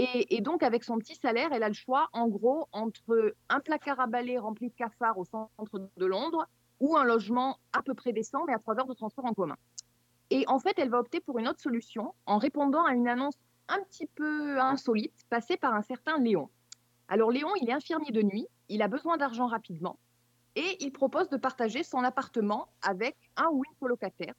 Et, 0.00 0.40
donc, 0.42 0.62
avec 0.62 0.84
son 0.84 0.96
petit 0.98 1.16
salaire, 1.16 1.52
elle 1.52 1.64
a 1.64 1.68
le 1.68 1.74
choix, 1.74 2.08
en 2.12 2.28
gros, 2.28 2.68
entre 2.70 3.34
un 3.48 3.58
placard 3.58 3.98
à 3.98 4.06
balai 4.06 4.38
rempli 4.38 4.68
de 4.68 4.74
cafards 4.74 5.18
au 5.18 5.24
centre 5.24 5.90
de 5.96 6.06
Londres, 6.06 6.46
ou 6.78 6.96
un 6.96 7.02
logement 7.02 7.58
à 7.72 7.82
peu 7.82 7.94
près 7.94 8.12
décent, 8.12 8.44
mais 8.46 8.54
à 8.54 8.60
trois 8.60 8.78
heures 8.78 8.86
de 8.86 8.94
transport 8.94 9.24
en 9.24 9.34
commun. 9.34 9.56
Et 10.30 10.44
en 10.46 10.60
fait, 10.60 10.78
elle 10.78 10.90
va 10.90 11.00
opter 11.00 11.18
pour 11.18 11.40
une 11.40 11.48
autre 11.48 11.60
solution 11.60 12.14
en 12.26 12.38
répondant 12.38 12.84
à 12.84 12.94
une 12.94 13.08
annonce 13.08 13.34
un 13.68 13.80
petit 13.82 14.06
peu 14.06 14.60
insolite 14.60 15.26
passée 15.30 15.56
par 15.56 15.74
un 15.74 15.82
certain 15.82 16.20
Léon. 16.20 16.48
Alors 17.08 17.32
Léon, 17.32 17.50
il 17.60 17.68
est 17.68 17.72
infirmier 17.72 18.12
de 18.12 18.22
nuit, 18.22 18.46
il 18.68 18.82
a 18.82 18.88
besoin 18.88 19.16
d'argent 19.16 19.48
rapidement 19.48 19.98
et 20.54 20.76
il 20.80 20.92
propose 20.92 21.28
de 21.28 21.36
partager 21.36 21.82
son 21.82 22.04
appartement 22.04 22.68
avec 22.82 23.16
un 23.36 23.48
ou 23.50 23.64
une 23.64 23.76
colocataire. 23.80 24.34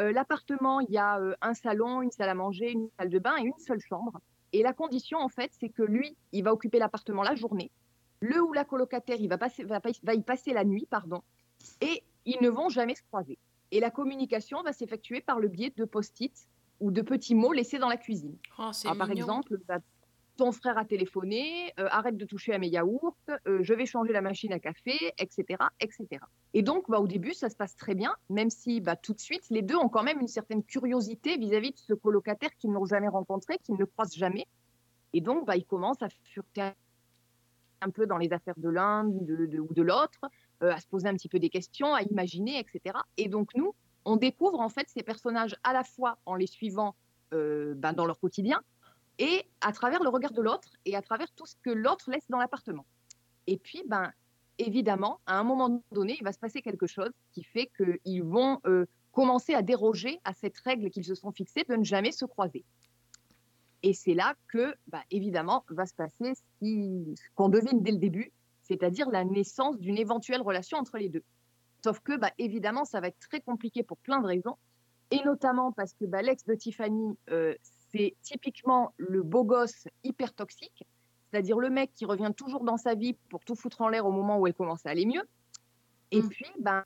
Euh, 0.00 0.12
L'appartement, 0.12 0.80
il 0.80 0.90
y 0.90 0.98
a 0.98 1.18
euh, 1.18 1.34
un 1.40 1.54
salon, 1.54 2.02
une 2.02 2.10
salle 2.10 2.28
à 2.28 2.34
manger, 2.34 2.72
une 2.72 2.88
salle 2.98 3.10
de 3.10 3.18
bain 3.18 3.36
et 3.38 3.42
une 3.42 3.58
seule 3.58 3.80
chambre. 3.80 4.20
Et 4.54 4.62
la 4.62 4.72
condition, 4.72 5.18
en 5.18 5.28
fait, 5.28 5.50
c'est 5.58 5.68
que 5.68 5.82
lui, 5.82 6.16
il 6.30 6.44
va 6.44 6.52
occuper 6.52 6.78
l'appartement 6.78 7.24
la 7.24 7.34
journée. 7.34 7.72
Le 8.20 8.40
ou 8.40 8.52
la 8.52 8.64
colocataire, 8.64 9.16
il 9.18 9.28
va, 9.28 9.36
passer, 9.36 9.64
va, 9.64 9.80
pas- 9.80 9.90
va 10.04 10.14
y 10.14 10.22
passer 10.22 10.52
la 10.52 10.62
nuit, 10.64 10.86
pardon. 10.88 11.22
Et 11.80 12.04
ils 12.24 12.38
ne 12.40 12.48
vont 12.48 12.68
jamais 12.68 12.94
se 12.94 13.02
croiser. 13.02 13.36
Et 13.72 13.80
la 13.80 13.90
communication 13.90 14.62
va 14.62 14.72
s'effectuer 14.72 15.20
par 15.20 15.40
le 15.40 15.48
biais 15.48 15.72
de 15.76 15.84
post-it 15.84 16.32
ou 16.78 16.92
de 16.92 17.02
petits 17.02 17.34
mots 17.34 17.52
laissés 17.52 17.78
dans 17.80 17.88
la 17.88 17.96
cuisine. 17.96 18.36
Oh, 18.56 18.70
Alors, 18.84 18.96
par 18.96 19.10
exemple, 19.10 19.58
bah, 19.66 19.78
ton 20.36 20.52
frère 20.52 20.78
a 20.78 20.84
téléphoné, 20.84 21.72
euh, 21.78 21.86
arrête 21.90 22.16
de 22.16 22.24
toucher 22.24 22.52
à 22.52 22.58
mes 22.58 22.68
yaourts, 22.68 23.16
euh, 23.46 23.62
je 23.62 23.74
vais 23.74 23.86
changer 23.86 24.12
la 24.12 24.20
machine 24.20 24.52
à 24.52 24.58
café, 24.58 24.92
etc. 25.18 25.62
etc. 25.80 26.06
Et 26.54 26.62
donc, 26.62 26.90
bah, 26.90 26.98
au 26.98 27.06
début, 27.06 27.34
ça 27.34 27.48
se 27.48 27.56
passe 27.56 27.76
très 27.76 27.94
bien, 27.94 28.14
même 28.30 28.50
si 28.50 28.80
bah, 28.80 28.96
tout 28.96 29.14
de 29.14 29.20
suite, 29.20 29.44
les 29.50 29.62
deux 29.62 29.76
ont 29.76 29.88
quand 29.88 30.02
même 30.02 30.20
une 30.20 30.28
certaine 30.28 30.64
curiosité 30.64 31.36
vis-à-vis 31.36 31.72
de 31.72 31.78
ce 31.78 31.94
colocataire 31.94 32.50
qu'ils 32.58 32.72
n'ont 32.72 32.84
jamais 32.84 33.08
rencontré, 33.08 33.58
qu'ils 33.58 33.76
ne 33.76 33.84
croisent 33.84 34.16
jamais. 34.16 34.46
Et 35.12 35.20
donc, 35.20 35.46
bah, 35.46 35.56
ils 35.56 35.64
commencent 35.64 36.02
à 36.02 36.08
fureter 36.24 36.70
un 37.80 37.90
peu 37.90 38.06
dans 38.06 38.18
les 38.18 38.32
affaires 38.32 38.58
de 38.58 38.68
l'un 38.68 39.06
ou 39.06 39.24
de 39.24 39.82
l'autre, 39.82 40.20
euh, 40.62 40.72
à 40.72 40.80
se 40.80 40.86
poser 40.86 41.08
un 41.08 41.14
petit 41.14 41.28
peu 41.28 41.38
des 41.38 41.50
questions, 41.50 41.94
à 41.94 42.02
imaginer, 42.02 42.58
etc. 42.58 42.96
Et 43.16 43.28
donc, 43.28 43.50
nous, 43.54 43.74
on 44.04 44.16
découvre 44.16 44.60
en 44.60 44.68
fait 44.68 44.88
ces 44.88 45.02
personnages 45.02 45.56
à 45.62 45.72
la 45.72 45.84
fois 45.84 46.18
en 46.26 46.34
les 46.34 46.46
suivant 46.46 46.94
dans 47.32 48.06
leur 48.06 48.20
quotidien, 48.20 48.62
et 49.18 49.44
à 49.60 49.72
travers 49.72 50.02
le 50.02 50.08
regard 50.08 50.32
de 50.32 50.42
l'autre 50.42 50.68
et 50.84 50.96
à 50.96 51.02
travers 51.02 51.30
tout 51.32 51.46
ce 51.46 51.56
que 51.62 51.70
l'autre 51.70 52.10
laisse 52.10 52.28
dans 52.28 52.38
l'appartement. 52.38 52.84
Et 53.46 53.58
puis, 53.58 53.82
ben, 53.86 54.12
évidemment, 54.58 55.20
à 55.26 55.38
un 55.38 55.44
moment 55.44 55.82
donné, 55.92 56.16
il 56.18 56.24
va 56.24 56.32
se 56.32 56.38
passer 56.38 56.62
quelque 56.62 56.86
chose 56.86 57.10
qui 57.32 57.44
fait 57.44 57.70
qu'ils 57.76 58.22
vont 58.22 58.60
euh, 58.66 58.86
commencer 59.12 59.54
à 59.54 59.62
déroger 59.62 60.20
à 60.24 60.32
cette 60.32 60.58
règle 60.58 60.90
qu'ils 60.90 61.04
se 61.04 61.14
sont 61.14 61.32
fixée 61.32 61.64
de 61.68 61.76
ne 61.76 61.84
jamais 61.84 62.12
se 62.12 62.24
croiser. 62.24 62.64
Et 63.82 63.92
c'est 63.92 64.14
là 64.14 64.34
que, 64.48 64.74
bah, 64.88 65.02
évidemment, 65.10 65.64
va 65.68 65.86
se 65.86 65.94
passer 65.94 66.32
ce 66.62 67.28
qu'on 67.34 67.48
devine 67.48 67.82
dès 67.82 67.92
le 67.92 67.98
début, 67.98 68.32
c'est-à-dire 68.62 69.10
la 69.10 69.24
naissance 69.24 69.78
d'une 69.78 69.98
éventuelle 69.98 70.40
relation 70.40 70.78
entre 70.78 70.96
les 70.96 71.10
deux. 71.10 71.22
Sauf 71.84 72.00
que, 72.00 72.16
bah, 72.16 72.32
évidemment, 72.38 72.86
ça 72.86 73.00
va 73.00 73.08
être 73.08 73.18
très 73.18 73.40
compliqué 73.40 73.82
pour 73.82 73.98
plein 73.98 74.20
de 74.20 74.26
raisons, 74.26 74.56
et 75.10 75.22
notamment 75.24 75.70
parce 75.70 75.92
que 75.92 76.06
bah, 76.06 76.22
l'ex 76.22 76.44
de 76.46 76.54
Tiffany, 76.54 77.14
euh, 77.30 77.54
c'est 77.94 78.14
typiquement 78.22 78.92
le 78.96 79.22
beau 79.22 79.44
gosse 79.44 79.86
hyper 80.02 80.34
toxique, 80.34 80.84
c'est-à-dire 81.30 81.58
le 81.58 81.70
mec 81.70 81.92
qui 81.94 82.04
revient 82.04 82.32
toujours 82.36 82.64
dans 82.64 82.76
sa 82.76 82.94
vie 82.94 83.14
pour 83.28 83.44
tout 83.44 83.54
foutre 83.54 83.80
en 83.82 83.88
l'air 83.88 84.06
au 84.06 84.12
moment 84.12 84.38
où 84.38 84.46
elle 84.46 84.54
commence 84.54 84.84
à 84.86 84.90
aller 84.90 85.06
mieux. 85.06 85.22
Et 86.10 86.22
puis, 86.22 86.46
ben, 86.58 86.84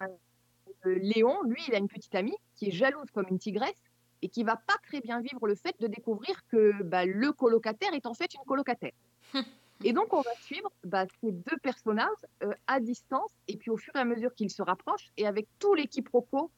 euh, 0.86 0.98
Léon, 1.00 1.42
lui, 1.44 1.62
il 1.68 1.74
a 1.74 1.78
une 1.78 1.88
petite 1.88 2.14
amie 2.14 2.36
qui 2.56 2.68
est 2.68 2.70
jalouse 2.70 3.10
comme 3.12 3.26
une 3.30 3.38
tigresse 3.38 3.82
et 4.20 4.28
qui 4.28 4.44
va 4.44 4.56
pas 4.56 4.76
très 4.82 5.00
bien 5.00 5.20
vivre 5.20 5.46
le 5.46 5.54
fait 5.54 5.78
de 5.80 5.86
découvrir 5.86 6.46
que 6.48 6.82
bah, 6.82 7.06
le 7.06 7.32
colocataire 7.32 7.94
est 7.94 8.06
en 8.06 8.14
fait 8.14 8.34
une 8.34 8.44
colocataire. 8.44 8.92
Et 9.84 9.92
donc, 9.92 10.12
on 10.12 10.22
va 10.22 10.34
suivre 10.42 10.72
bah, 10.82 11.06
ces 11.20 11.30
deux 11.30 11.56
personnages 11.62 12.08
euh, 12.42 12.52
à 12.66 12.80
distance, 12.80 13.30
et 13.46 13.56
puis 13.56 13.70
au 13.70 13.76
fur 13.76 13.94
et 13.94 14.00
à 14.00 14.04
mesure 14.04 14.34
qu'ils 14.34 14.50
se 14.50 14.60
rapprochent, 14.60 15.12
et 15.16 15.24
avec 15.24 15.46
tout 15.60 15.72
les 15.74 15.86
quiproquos, 15.86 16.50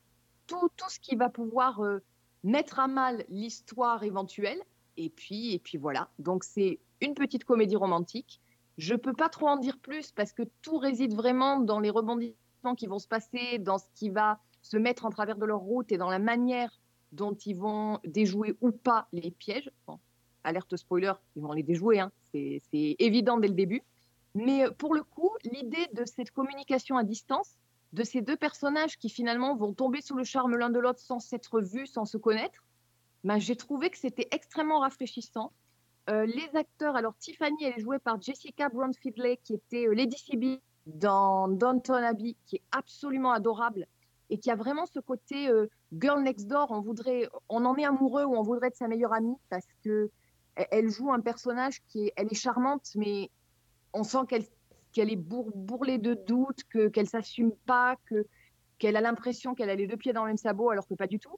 tout, 0.46 0.70
tout 0.74 0.88
ce 0.88 0.98
qui 0.98 1.16
va 1.16 1.28
pouvoir 1.28 1.84
euh, 1.84 2.02
mettre 2.42 2.78
à 2.78 2.88
mal 2.88 3.24
l'histoire 3.28 4.02
éventuelle. 4.02 4.60
Et 4.96 5.08
puis, 5.10 5.54
et 5.54 5.58
puis 5.58 5.78
voilà. 5.78 6.10
Donc, 6.18 6.44
c'est 6.44 6.78
une 7.00 7.14
petite 7.14 7.44
comédie 7.44 7.76
romantique. 7.76 8.40
Je 8.78 8.94
peux 8.94 9.12
pas 9.12 9.28
trop 9.28 9.48
en 9.48 9.56
dire 9.56 9.78
plus 9.78 10.12
parce 10.12 10.32
que 10.32 10.42
tout 10.62 10.78
réside 10.78 11.14
vraiment 11.14 11.60
dans 11.60 11.80
les 11.80 11.90
rebondissements 11.90 12.74
qui 12.76 12.86
vont 12.86 12.98
se 12.98 13.08
passer, 13.08 13.58
dans 13.58 13.78
ce 13.78 13.86
qui 13.94 14.10
va 14.10 14.38
se 14.62 14.76
mettre 14.76 15.04
en 15.04 15.10
travers 15.10 15.36
de 15.36 15.46
leur 15.46 15.60
route 15.60 15.90
et 15.92 15.98
dans 15.98 16.10
la 16.10 16.18
manière 16.18 16.80
dont 17.12 17.34
ils 17.34 17.56
vont 17.56 17.98
déjouer 18.04 18.56
ou 18.60 18.70
pas 18.70 19.08
les 19.12 19.30
pièges. 19.30 19.70
Alerte 20.44 20.76
spoiler, 20.76 21.12
ils 21.36 21.42
vont 21.42 21.52
les 21.52 21.62
déjouer, 21.62 22.00
hein. 22.00 22.12
c'est 22.32 22.60
évident 22.98 23.38
dès 23.38 23.48
le 23.48 23.54
début. 23.54 23.82
Mais 24.34 24.64
pour 24.78 24.94
le 24.94 25.02
coup, 25.02 25.30
l'idée 25.44 25.88
de 25.92 26.04
cette 26.04 26.30
communication 26.30 26.96
à 26.96 27.04
distance, 27.04 27.56
de 27.92 28.04
ces 28.04 28.20
deux 28.22 28.36
personnages 28.36 28.98
qui 28.98 29.08
finalement 29.08 29.56
vont 29.56 29.72
tomber 29.72 30.00
sous 30.00 30.16
le 30.16 30.24
charme 30.24 30.56
l'un 30.56 30.70
de 30.70 30.78
l'autre 30.78 31.00
sans 31.00 31.18
s'être 31.18 31.60
vus, 31.60 31.86
sans 31.86 32.04
se 32.04 32.16
connaître, 32.16 32.64
ben, 33.24 33.38
j'ai 33.38 33.56
trouvé 33.56 33.90
que 33.90 33.98
c'était 33.98 34.28
extrêmement 34.30 34.80
rafraîchissant. 34.80 35.52
Euh, 36.08 36.24
les 36.24 36.48
acteurs, 36.56 36.96
alors 36.96 37.14
Tiffany, 37.18 37.64
elle 37.64 37.74
est 37.76 37.80
jouée 37.80 37.98
par 37.98 38.20
Jessica 38.20 38.68
Brown 38.68 38.92
Fidley, 38.94 39.38
qui 39.42 39.54
était 39.54 39.86
euh, 39.86 39.94
Lady 39.94 40.16
Sibyl 40.16 40.60
dans 40.86 41.48
Downton 41.48 42.02
Abbey, 42.02 42.36
qui 42.46 42.56
est 42.56 42.62
absolument 42.72 43.32
adorable 43.32 43.86
et 44.30 44.38
qui 44.38 44.50
a 44.50 44.56
vraiment 44.56 44.86
ce 44.86 45.00
côté 45.00 45.48
euh, 45.48 45.66
girl 45.92 46.22
next 46.22 46.46
door. 46.46 46.70
On 46.70 46.80
voudrait, 46.80 47.28
on 47.48 47.64
en 47.64 47.76
est 47.76 47.84
amoureux 47.84 48.24
ou 48.24 48.36
on 48.36 48.42
voudrait 48.42 48.68
être 48.68 48.76
sa 48.76 48.88
meilleure 48.88 49.12
amie 49.12 49.36
parce 49.50 49.66
que 49.84 50.10
elle- 50.54 50.68
elle 50.70 50.88
joue 50.88 51.12
un 51.12 51.20
personnage 51.20 51.82
qui 51.88 52.06
est, 52.06 52.12
elle 52.16 52.28
est 52.30 52.34
charmante, 52.34 52.90
mais 52.94 53.30
on 53.92 54.04
sent 54.04 54.24
qu'elle 54.28 54.44
qu'elle 54.92 55.10
est 55.12 55.16
bour- 55.16 55.50
bourrelée 55.54 55.98
de 55.98 56.14
doutes, 56.14 56.64
que 56.68 56.88
qu'elle 56.88 57.08
s'assume 57.08 57.52
pas, 57.66 57.96
que 58.06 58.26
qu'elle 58.78 58.96
a 58.96 59.00
l'impression 59.00 59.54
qu'elle 59.54 59.70
a 59.70 59.74
les 59.74 59.86
deux 59.86 59.96
pieds 59.96 60.12
dans 60.12 60.22
le 60.24 60.28
même 60.28 60.36
sabot, 60.36 60.70
alors 60.70 60.86
que 60.88 60.94
pas 60.94 61.06
du 61.06 61.18
tout. 61.18 61.36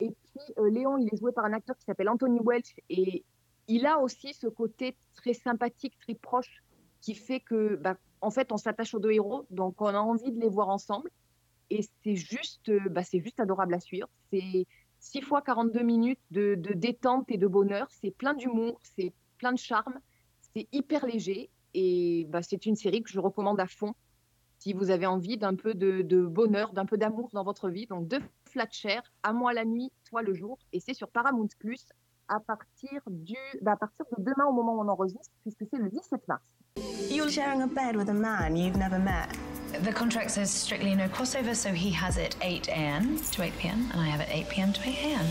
Et 0.00 0.10
puis 0.10 0.54
euh, 0.58 0.70
Léon, 0.70 0.96
il 0.98 1.08
est 1.12 1.16
joué 1.16 1.32
par 1.32 1.44
un 1.44 1.52
acteur 1.52 1.76
qui 1.76 1.84
s'appelle 1.84 2.08
Anthony 2.08 2.38
Welch 2.44 2.74
et 2.88 3.24
il 3.66 3.86
a 3.86 3.98
aussi 3.98 4.34
ce 4.34 4.46
côté 4.46 4.96
très 5.14 5.34
sympathique, 5.34 5.96
très 5.98 6.14
proche, 6.14 6.62
qui 7.00 7.14
fait 7.14 7.40
que, 7.40 7.76
bah, 7.76 7.96
en 8.20 8.30
fait, 8.30 8.52
on 8.52 8.56
s'attache 8.56 8.94
aux 8.94 8.98
deux 8.98 9.12
héros, 9.12 9.46
donc 9.50 9.80
on 9.80 9.86
a 9.86 9.98
envie 9.98 10.32
de 10.32 10.40
les 10.40 10.48
voir 10.48 10.68
ensemble. 10.68 11.10
Et 11.70 11.80
c'est 12.02 12.16
juste, 12.16 12.68
euh, 12.68 12.88
bah, 12.90 13.02
juste 13.12 13.40
adorable 13.40 13.74
à 13.74 13.80
suivre. 13.80 14.08
C'est 14.32 14.66
6 15.00 15.22
fois 15.22 15.42
42 15.42 15.82
minutes 15.82 16.20
de 16.30 16.54
détente 16.54 17.30
et 17.30 17.38
de 17.38 17.46
bonheur. 17.46 17.88
C'est 17.90 18.10
plein 18.10 18.34
d'humour, 18.34 18.80
c'est 18.96 19.12
plein 19.38 19.52
de 19.52 19.58
charme, 19.58 19.98
c'est 20.54 20.68
hyper 20.72 21.06
léger. 21.06 21.50
Et 21.74 22.26
bah, 22.30 22.42
c'est 22.42 22.66
une 22.66 22.76
série 22.76 23.02
que 23.02 23.10
je 23.10 23.20
recommande 23.20 23.60
à 23.60 23.66
fond 23.66 23.94
si 24.58 24.72
vous 24.72 24.90
avez 24.90 25.06
envie 25.06 25.36
d'un 25.36 25.54
peu 25.54 25.74
de, 25.74 26.02
de 26.02 26.22
bonheur, 26.22 26.72
d'un 26.72 26.86
peu 26.86 26.96
d'amour 26.96 27.28
dans 27.32 27.44
votre 27.44 27.68
vie. 27.68 27.86
Donc, 27.86 28.08
de 28.08 28.18
flat 28.50 28.68
share, 28.70 29.02
à 29.22 29.32
moi 29.32 29.52
la 29.52 29.64
nuit, 29.64 29.90
toi 30.08 30.22
le 30.22 30.34
jour. 30.34 30.58
Et 30.72 30.80
c'est 30.80 30.94
sur 30.94 31.08
Paramount 31.08 31.48
Plus 31.58 31.86
à 32.28 32.40
partir, 32.40 33.02
du, 33.08 33.36
bah, 33.60 33.72
à 33.72 33.76
partir 33.76 34.06
de 34.16 34.24
demain 34.24 34.46
au 34.48 34.52
moment 34.52 34.74
où 34.74 34.80
on 34.80 34.88
enregistre, 34.88 35.34
puisque 35.42 35.64
c'est 35.70 35.78
le 35.78 35.90
17 35.90 36.26
mars. 36.28 36.42
You're 37.10 37.28
sharing 37.28 37.62
a 37.62 37.66
bed 37.66 37.96
with 37.96 38.08
a 38.08 38.14
man 38.14 38.56
you've 38.56 38.78
never 38.78 38.98
met. 38.98 39.28
The 39.82 39.92
contract 39.92 40.30
says 40.30 40.50
strictly 40.50 40.94
no 40.94 41.08
crossover, 41.08 41.54
so 41.54 41.70
he 41.70 41.90
has 41.90 42.16
it 42.16 42.36
8 42.40 42.68
a.m. 42.68 43.18
to 43.32 43.42
8 43.42 43.52
p.m. 43.58 43.90
and 43.92 44.00
I 44.00 44.06
have 44.06 44.20
it 44.20 44.28
8 44.30 44.48
p.m. 44.48 44.72
to 44.72 44.80
8 44.80 44.96
a.m. 45.04 45.26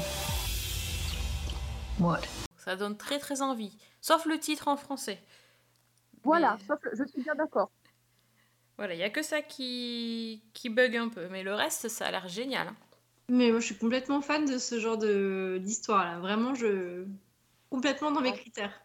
What? 1.97 2.27
Ça 2.57 2.75
donne 2.75 2.95
très 2.95 3.19
très 3.19 3.41
envie. 3.41 3.77
Sauf 4.01 4.25
le 4.25 4.37
titre 4.37 4.67
en 4.67 4.77
français. 4.77 5.19
Voilà, 6.23 6.57
sauf 6.67 6.79
le- 6.83 6.91
je 6.97 7.05
suis 7.05 7.21
bien 7.21 7.35
d'accord. 7.35 7.71
Voilà, 8.77 8.93
il 8.95 8.97
n'y 8.97 9.03
a 9.03 9.09
que 9.09 9.21
ça 9.21 9.41
qui, 9.41 10.43
qui 10.53 10.69
bug 10.69 10.95
un 10.97 11.09
peu. 11.09 11.27
Mais 11.29 11.43
le 11.43 11.53
reste, 11.53 11.89
ça 11.89 12.07
a 12.07 12.11
l'air 12.11 12.27
génial. 12.27 12.67
hein. 12.69 12.75
Mais 13.29 13.51
moi, 13.51 13.59
je 13.59 13.65
suis 13.67 13.77
complètement 13.77 14.21
fan 14.21 14.45
de 14.45 14.57
ce 14.57 14.79
genre 14.79 14.97
de 14.97 15.59
d'histoire 15.61 16.05
là. 16.05 16.19
Vraiment, 16.19 16.55
je 16.55 17.05
complètement 17.69 18.11
dans 18.11 18.21
mes 18.21 18.33
critères. 18.33 18.81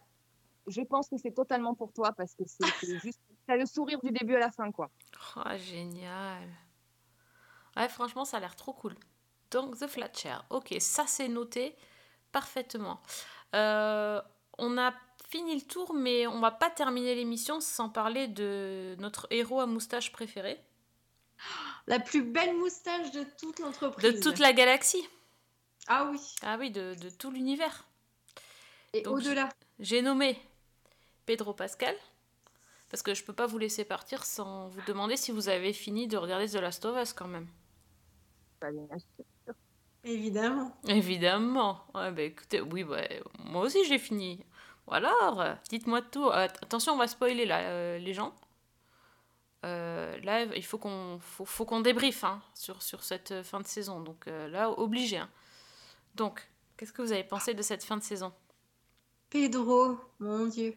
Je 0.67 0.83
pense 0.83 1.09
que 1.09 1.17
c'est 1.17 1.33
totalement 1.33 1.75
pour 1.75 1.93
toi 1.93 2.13
parce 2.13 2.35
que 2.35 2.45
c'est 2.47 2.65
c'est 2.83 2.99
juste, 3.03 3.21
t'as 3.47 3.57
le 3.57 3.67
sourire 3.67 4.01
du 4.03 4.11
début 4.13 4.35
à 4.35 4.39
la 4.41 4.51
fin, 4.51 4.71
quoi. 4.71 4.91
Oh, 5.37 5.57
génial. 5.57 6.49
Ouais, 7.77 7.89
franchement, 7.89 8.25
ça 8.25 8.39
a 8.39 8.41
l'air 8.41 8.57
trop 8.57 8.73
cool. 8.73 8.95
Donc, 9.51 9.79
The 9.79 9.87
Flat 9.87 10.11
Chair. 10.15 10.45
Ok, 10.51 10.75
ça 10.81 11.05
c'est 11.07 11.29
noté 11.29 11.77
parfaitement. 12.33 13.01
Euh, 13.55 14.21
on 14.59 14.79
a 14.79 14.93
fini 15.29 15.55
le 15.55 15.61
tour, 15.61 15.95
mais 15.95 16.27
on 16.27 16.41
va 16.41 16.51
pas 16.51 16.71
terminer 16.71 17.15
l'émission 17.15 17.61
sans 17.61 17.89
parler 17.89 18.29
de 18.29 18.97
notre 18.99 19.27
héros 19.31 19.61
à 19.61 19.67
moustache 19.67 20.13
préféré. 20.13 20.61
La 21.87 22.01
plus 22.01 22.23
belle 22.23 22.57
moustache 22.57 23.11
de 23.13 23.25
toute 23.39 23.61
l'entreprise. 23.61 24.15
De 24.15 24.21
toute 24.21 24.39
la 24.39 24.53
galaxie. 24.53 25.07
Ah 25.87 26.09
oui. 26.11 26.21
Ah 26.43 26.57
oui, 26.59 26.71
de, 26.71 26.95
de 26.95 27.11
tout 27.11 27.31
l'univers. 27.31 27.87
Et 28.93 29.07
au-delà. 29.07 29.49
J'ai 29.79 30.03
nommé 30.03 30.41
Pedro 31.27 31.53
Pascal. 31.53 31.95
Parce 32.91 33.03
que 33.03 33.15
je 33.15 33.23
peux 33.23 33.35
pas 33.35 33.47
vous 33.47 33.59
laisser 33.59 33.85
partir 33.85 34.25
sans 34.25 34.69
vous 34.69 34.81
demander 34.87 35.19
si 35.19 35.31
vous 35.31 35.51
avez 35.51 35.75
fini 35.75 36.09
de 36.09 36.17
regarder 36.17 36.49
The 36.49 36.55
Last 36.55 36.85
of 36.87 36.97
Us 37.01 37.13
quand 37.13 37.29
même. 37.29 37.47
Bah, 38.61 38.71
bien 38.73 38.99
sûr. 38.99 39.55
Évidemment. 40.05 40.75
Évidemment. 40.87 41.85
Ouais, 41.95 42.11
bah, 42.11 42.23
écoutez, 42.23 42.63
oui, 42.63 42.85
bah, 42.85 43.03
moi 43.45 43.63
aussi 43.63 43.85
j'ai 43.85 43.99
fini. 43.99 44.43
Ou 44.89 44.95
alors, 44.95 45.41
euh, 45.41 45.55
dites-moi 45.69 46.03
tout. 46.03 46.27
Euh, 46.29 46.45
attention, 46.63 46.95
on 46.95 46.97
va 46.97 47.07
spoiler 47.09 47.45
là, 47.47 47.61
euh, 47.61 47.99
les 47.99 48.15
gens. 48.15 48.35
Euh, 49.65 50.17
là, 50.23 50.45
il 50.45 50.65
faut 50.65 50.79
qu'on 50.79 51.19
faut, 51.21 51.45
faut 51.45 51.65
qu'on 51.65 51.81
débriefe 51.81 52.25
hein, 52.25 52.41
sur, 52.55 52.83
sur 52.83 53.03
cette 53.03 53.43
fin 53.43 53.61
de 53.61 53.67
saison. 53.67 54.01
Donc 54.01 54.27
là, 54.27 54.71
obligé. 54.71 55.19
hein. 55.19 55.29
Donc, 56.15 56.49
qu'est-ce 56.77 56.93
que 56.93 57.03
vous 57.03 57.13
avez 57.13 57.25
pensé 57.25 57.55
de 57.55 57.63
cette 57.63 57.85
fin 57.85 57.97
de 57.97 58.03
saison? 58.03 58.33
Pedro, 59.31 59.99
mon 60.21 60.47
Dieu. 60.47 60.77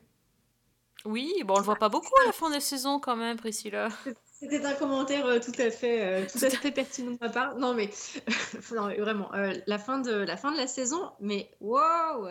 Oui, 1.05 1.33
bon, 1.45 1.55
on 1.55 1.57
le 1.57 1.63
voit 1.63 1.77
pas 1.77 1.89
beaucoup 1.89 2.13
à 2.23 2.25
la 2.27 2.31
fin 2.31 2.49
de 2.53 2.59
saison 2.59 2.99
quand 2.99 3.15
même, 3.15 3.37
Priscilla. 3.37 3.87
C'était 4.23 4.63
un 4.65 4.73
commentaire 4.73 5.25
euh, 5.25 5.39
tout 5.39 5.53
à 5.59 5.71
fait, 5.71 6.23
euh, 6.23 6.27
tout 6.31 6.43
à 6.43 6.49
fait 6.49 6.71
pertinent 6.71 7.11
de 7.11 7.17
ma 7.21 7.29
part. 7.29 7.55
Non 7.55 7.73
mais, 7.73 7.89
non, 8.75 8.87
mais 8.87 8.97
vraiment, 8.99 9.33
euh, 9.33 9.53
la 9.67 9.79
fin 9.79 9.99
de 9.99 10.11
la 10.11 10.37
fin 10.37 10.51
de 10.51 10.57
la 10.57 10.67
saison, 10.67 11.11
mais 11.19 11.49
wow. 11.59 12.29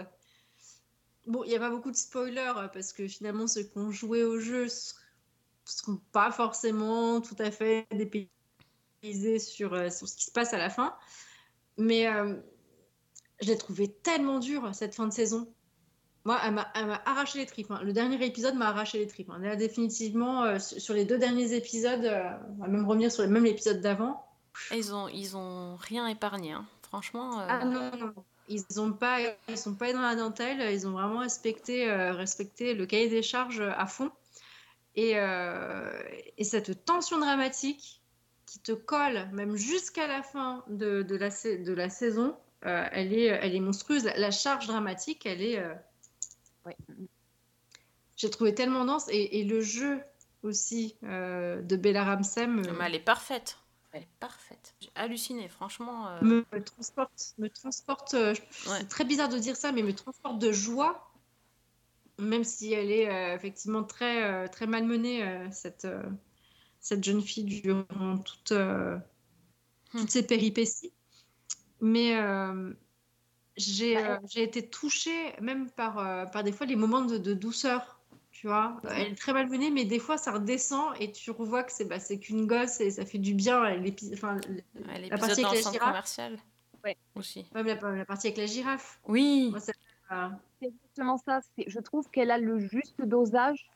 Bon, 1.27 1.45
il 1.45 1.49
n'y 1.51 1.57
a 1.57 1.61
pas 1.61 1.71
beaucoup 1.71 1.91
de 1.91 1.97
spoilers 1.97 2.55
euh, 2.57 2.69
parce 2.69 2.93
que 2.93 3.07
finalement 3.07 3.47
ceux 3.47 3.63
qui 3.63 3.79
ont 3.79 3.91
joué 3.91 4.25
au 4.25 4.41
jeu 4.41 4.65
ne 4.65 4.69
seront 5.65 6.01
pas 6.13 6.31
forcément 6.33 7.21
tout 7.21 7.37
à 7.39 7.51
fait 7.51 7.87
dépaysés 7.91 9.39
sur, 9.39 9.75
euh, 9.75 9.91
sur 9.91 10.09
ce 10.09 10.17
qui 10.17 10.25
se 10.25 10.33
passe 10.33 10.53
à 10.55 10.59
la 10.59 10.71
fin. 10.71 10.97
Mais 11.77 12.07
euh, 12.07 12.37
je 13.41 13.47
l'ai 13.49 13.57
trouvé 13.59 13.89
tellement 13.89 14.39
dur 14.39 14.69
cette 14.75 14.95
fin 14.95 15.07
de 15.07 15.13
saison. 15.13 15.53
Moi, 16.25 16.39
elle 16.45 16.53
m'a 16.55 16.71
arraché 17.07 17.39
les 17.39 17.47
tripes. 17.47 17.71
hein. 17.71 17.81
Le 17.83 17.93
dernier 17.95 18.23
épisode 18.25 18.55
m'a 18.55 18.69
arraché 18.69 18.99
les 18.99 19.07
tripes. 19.07 19.31
hein. 19.31 19.39
Là, 19.39 19.57
définitivement, 19.57 20.45
euh, 20.45 20.59
sur 20.59 20.93
les 20.93 21.07
deux 21.07 21.17
derniers 21.19 21.55
épisodes, 21.55 22.05
euh, 22.05 22.29
on 22.59 22.63
va 22.63 22.69
même 22.69 22.87
revenir 22.87 23.11
sur 23.11 23.23
le 23.23 23.31
même 23.31 23.45
l'épisode 23.45 23.81
d'avant. 23.81 24.27
Ils 24.71 24.93
ont, 24.95 25.09
ils 25.09 25.37
ont 25.37 25.77
rien 25.77 26.07
épargné, 26.09 26.53
hein. 26.53 26.67
franchement. 26.83 27.39
Ah 27.39 27.65
non, 27.65 27.91
non, 27.97 27.97
non. 28.17 28.25
Ils 28.51 28.81
ont 28.81 28.93
pas, 28.93 29.21
ils 29.49 29.57
sont 29.57 29.75
pas 29.75 29.93
dans 29.93 30.03
la 30.03 30.17
dentelle. 30.17 30.61
Ils 30.75 30.87
ont 30.87 30.91
vraiment 30.91 31.21
respecté, 31.21 31.89
euh, 31.89 32.13
respecté 32.13 32.75
le 32.75 32.85
cahier 32.85 33.09
des 33.09 33.23
charges 33.23 33.61
à 33.63 33.87
fond. 33.87 34.11
Et, 34.97 35.13
euh, 35.15 36.03
et 36.37 36.45
cette 36.45 36.85
tension 36.85 37.19
dramatique 37.19 38.03
qui 38.47 38.59
te 38.59 38.73
colle 38.73 39.29
même 39.33 39.55
jusqu'à 39.55 40.09
la 40.09 40.23
fin 40.25 40.65
de, 40.69 41.03
de 41.03 41.15
la, 41.17 41.31
sa- 41.31 41.57
de 41.57 41.73
la 41.73 41.89
saison, 41.89 42.37
euh, 42.67 42.85
elle, 42.91 43.13
est, 43.15 43.27
elle 43.27 43.55
est 43.55 43.61
monstrueuse. 43.61 44.05
La, 44.05 44.19
la 44.19 44.31
charge 44.33 44.67
dramatique, 44.67 45.25
elle 45.27 45.43
est. 45.43 45.59
euh, 45.59 45.73
J'ai 48.17 48.31
trouvé 48.31 48.55
tellement 48.55 48.85
dense. 48.85 49.07
Et, 49.11 49.41
et 49.41 49.45
le 49.45 49.61
jeu 49.61 50.01
aussi 50.43 50.97
euh, 51.05 51.63
de 51.63 51.77
Bella 51.77 52.19
mais 52.49 52.63
elle 52.87 52.95
est 52.97 52.99
parfaite. 52.99 53.59
Elle 53.93 54.03
est 54.03 54.09
parfaite. 54.21 54.75
J'ai 54.81 54.91
halluciné, 54.95 55.49
franchement. 55.49 56.09
euh, 56.09 56.21
me, 56.23 56.45
me 56.53 56.63
transporte. 56.63 57.35
Me 57.39 57.49
transporte 57.49 58.15
euh, 58.15 58.35
C'est 58.51 58.89
très 58.89 59.05
bizarre 59.05 59.29
de 59.29 59.39
dire 59.39 59.57
ça, 59.57 59.73
mais 59.73 59.83
me 59.83 59.95
transporte 59.95 60.39
de 60.39 60.53
joie. 60.53 61.13
Même 62.19 62.45
si 62.45 62.73
elle 62.73 62.91
est 62.91 63.09
euh, 63.09 63.35
effectivement 63.35 63.83
très, 63.83 64.49
très 64.51 64.67
malmenée, 64.67 65.49
cette, 65.53 65.89
cette 66.79 67.03
jeune 67.03 67.23
fille, 67.23 67.45
durant 67.45 68.19
toute, 68.19 68.53
toutes 69.91 70.11
ses 70.11 70.27
péripéties. 70.27 70.93
Mais 71.81 72.15
j'ai 73.57 73.97
j'ai 74.29 74.43
été 74.43 74.69
touchée 74.69 75.35
même 75.41 75.71
par, 75.71 76.31
par 76.31 76.45
des 76.45 76.53
fois 76.53 76.67
les 76.67 76.77
moments 76.77 77.03
de, 77.03 77.19
de 77.19 77.33
douceur. 77.33 78.00
Tu 78.41 78.47
vois, 78.47 78.81
elle 78.89 79.09
est 79.09 79.15
très 79.17 79.35
malmenée, 79.35 79.71
mais 79.71 79.85
des 79.85 79.99
fois 79.99 80.17
ça 80.17 80.33
redescend 80.33 80.95
et 80.99 81.13
tu 81.13 81.31
revois 81.31 81.63
que 81.63 81.71
c'est 81.71 81.85
bah, 81.85 82.01
c'est 82.01 82.19
qu'une 82.19 82.47
gosse 82.47 82.81
et 82.81 82.91
ça 82.91 83.05
fait 83.05 83.19
du 83.19 83.35
bien. 83.35 83.61
Enfin, 84.15 84.41
ouais, 84.47 85.09
la 85.11 85.19
partie 85.19 85.45
avec 85.45 85.63
la 85.63 85.71
girafe. 85.73 85.79
commercial. 85.79 86.39
Ouais. 86.83 86.97
Aussi. 87.17 87.47
La, 87.53 87.63
la 87.63 88.05
partie 88.07 88.29
avec 88.29 88.39
la 88.39 88.47
girafe. 88.47 88.99
Oui. 89.07 89.53
Euh, 90.11 90.29
C'est 90.59 90.69
exactement 90.69 91.19
ça. 91.19 91.41
Je 91.67 91.79
trouve 91.81 92.09
qu'elle 92.09 92.31
a 92.31 92.39
le 92.39 92.59
juste 92.61 93.03
dosage 93.03 93.69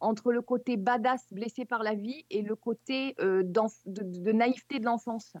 entre 0.00 0.32
le 0.32 0.42
côté 0.42 0.76
badass 0.76 1.24
blessé 1.30 1.64
par 1.64 1.82
la 1.82 1.94
vie 1.94 2.26
et 2.28 2.42
le 2.42 2.54
côté 2.56 3.14
euh, 3.20 3.42
de, 3.42 4.02
de 4.02 4.32
naïveté 4.32 4.80
de 4.80 4.84
l'enfance. 4.84 5.32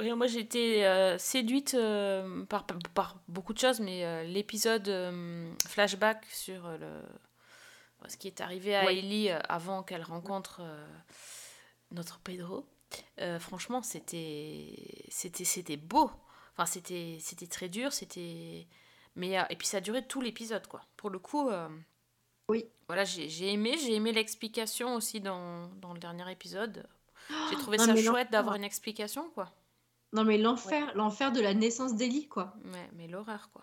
Oui, 0.00 0.10
moi 0.12 0.26
j'ai 0.26 0.40
été 0.40 0.86
euh, 0.86 1.18
séduite 1.18 1.74
euh, 1.74 2.44
par, 2.46 2.64
par 2.94 3.16
beaucoup 3.28 3.52
de 3.52 3.58
choses, 3.58 3.80
mais 3.80 4.06
euh, 4.06 4.22
l'épisode 4.24 4.90
flashback 5.68 6.24
sur 6.32 6.66
le, 6.78 7.02
ce 8.08 8.16
qui 8.16 8.26
est 8.26 8.40
arrivé 8.40 8.74
à 8.74 8.86
Ouais. 8.86 8.96
Ellie 8.96 9.28
avant 9.30 9.82
qu'elle 9.82 10.02
rencontre 10.02 10.62
notre 11.90 12.18
Pedro, 12.20 12.66
franchement 13.40 13.82
c'était 13.82 15.76
beau. 15.76 16.10
Enfin 16.56 16.64
c'était 16.66 17.18
c'était 17.20 17.46
très 17.46 17.68
dur, 17.68 17.92
c'était 17.92 18.66
mais 19.16 19.32
et 19.50 19.56
puis 19.56 19.66
ça 19.66 19.78
a 19.78 19.80
duré 19.80 20.06
tout 20.06 20.22
l'épisode 20.22 20.66
quoi. 20.66 20.80
Pour 20.96 21.10
le 21.10 21.18
coup. 21.18 21.50
oui. 22.48 22.64
Voilà, 22.86 23.04
j'ai 23.04 23.28
j'ai 23.28 23.52
aimé, 23.52 23.76
j'ai 23.76 23.94
aimé 23.94 24.12
l'explication 24.12 24.94
aussi 24.94 25.20
dans, 25.20 25.68
dans 25.74 25.92
le 25.92 26.00
dernier 26.00 26.30
épisode. 26.32 26.88
J'ai 27.50 27.56
trouvé 27.58 27.76
ça 27.76 27.94
chouette 27.94 28.32
d'avoir 28.32 28.54
une 28.54 28.64
explication 28.64 29.28
quoi. 29.34 29.52
Non, 30.12 30.24
mais 30.24 30.38
l'enfer, 30.38 30.92
l'enfer 30.96 31.32
de 31.32 31.40
la 31.40 31.54
naissance 31.54 31.94
d'Ellie, 31.94 32.28
quoi. 32.28 32.54
Ouais, 32.72 32.90
mais 32.94 33.06
l'horreur, 33.06 33.50
quoi. 33.52 33.62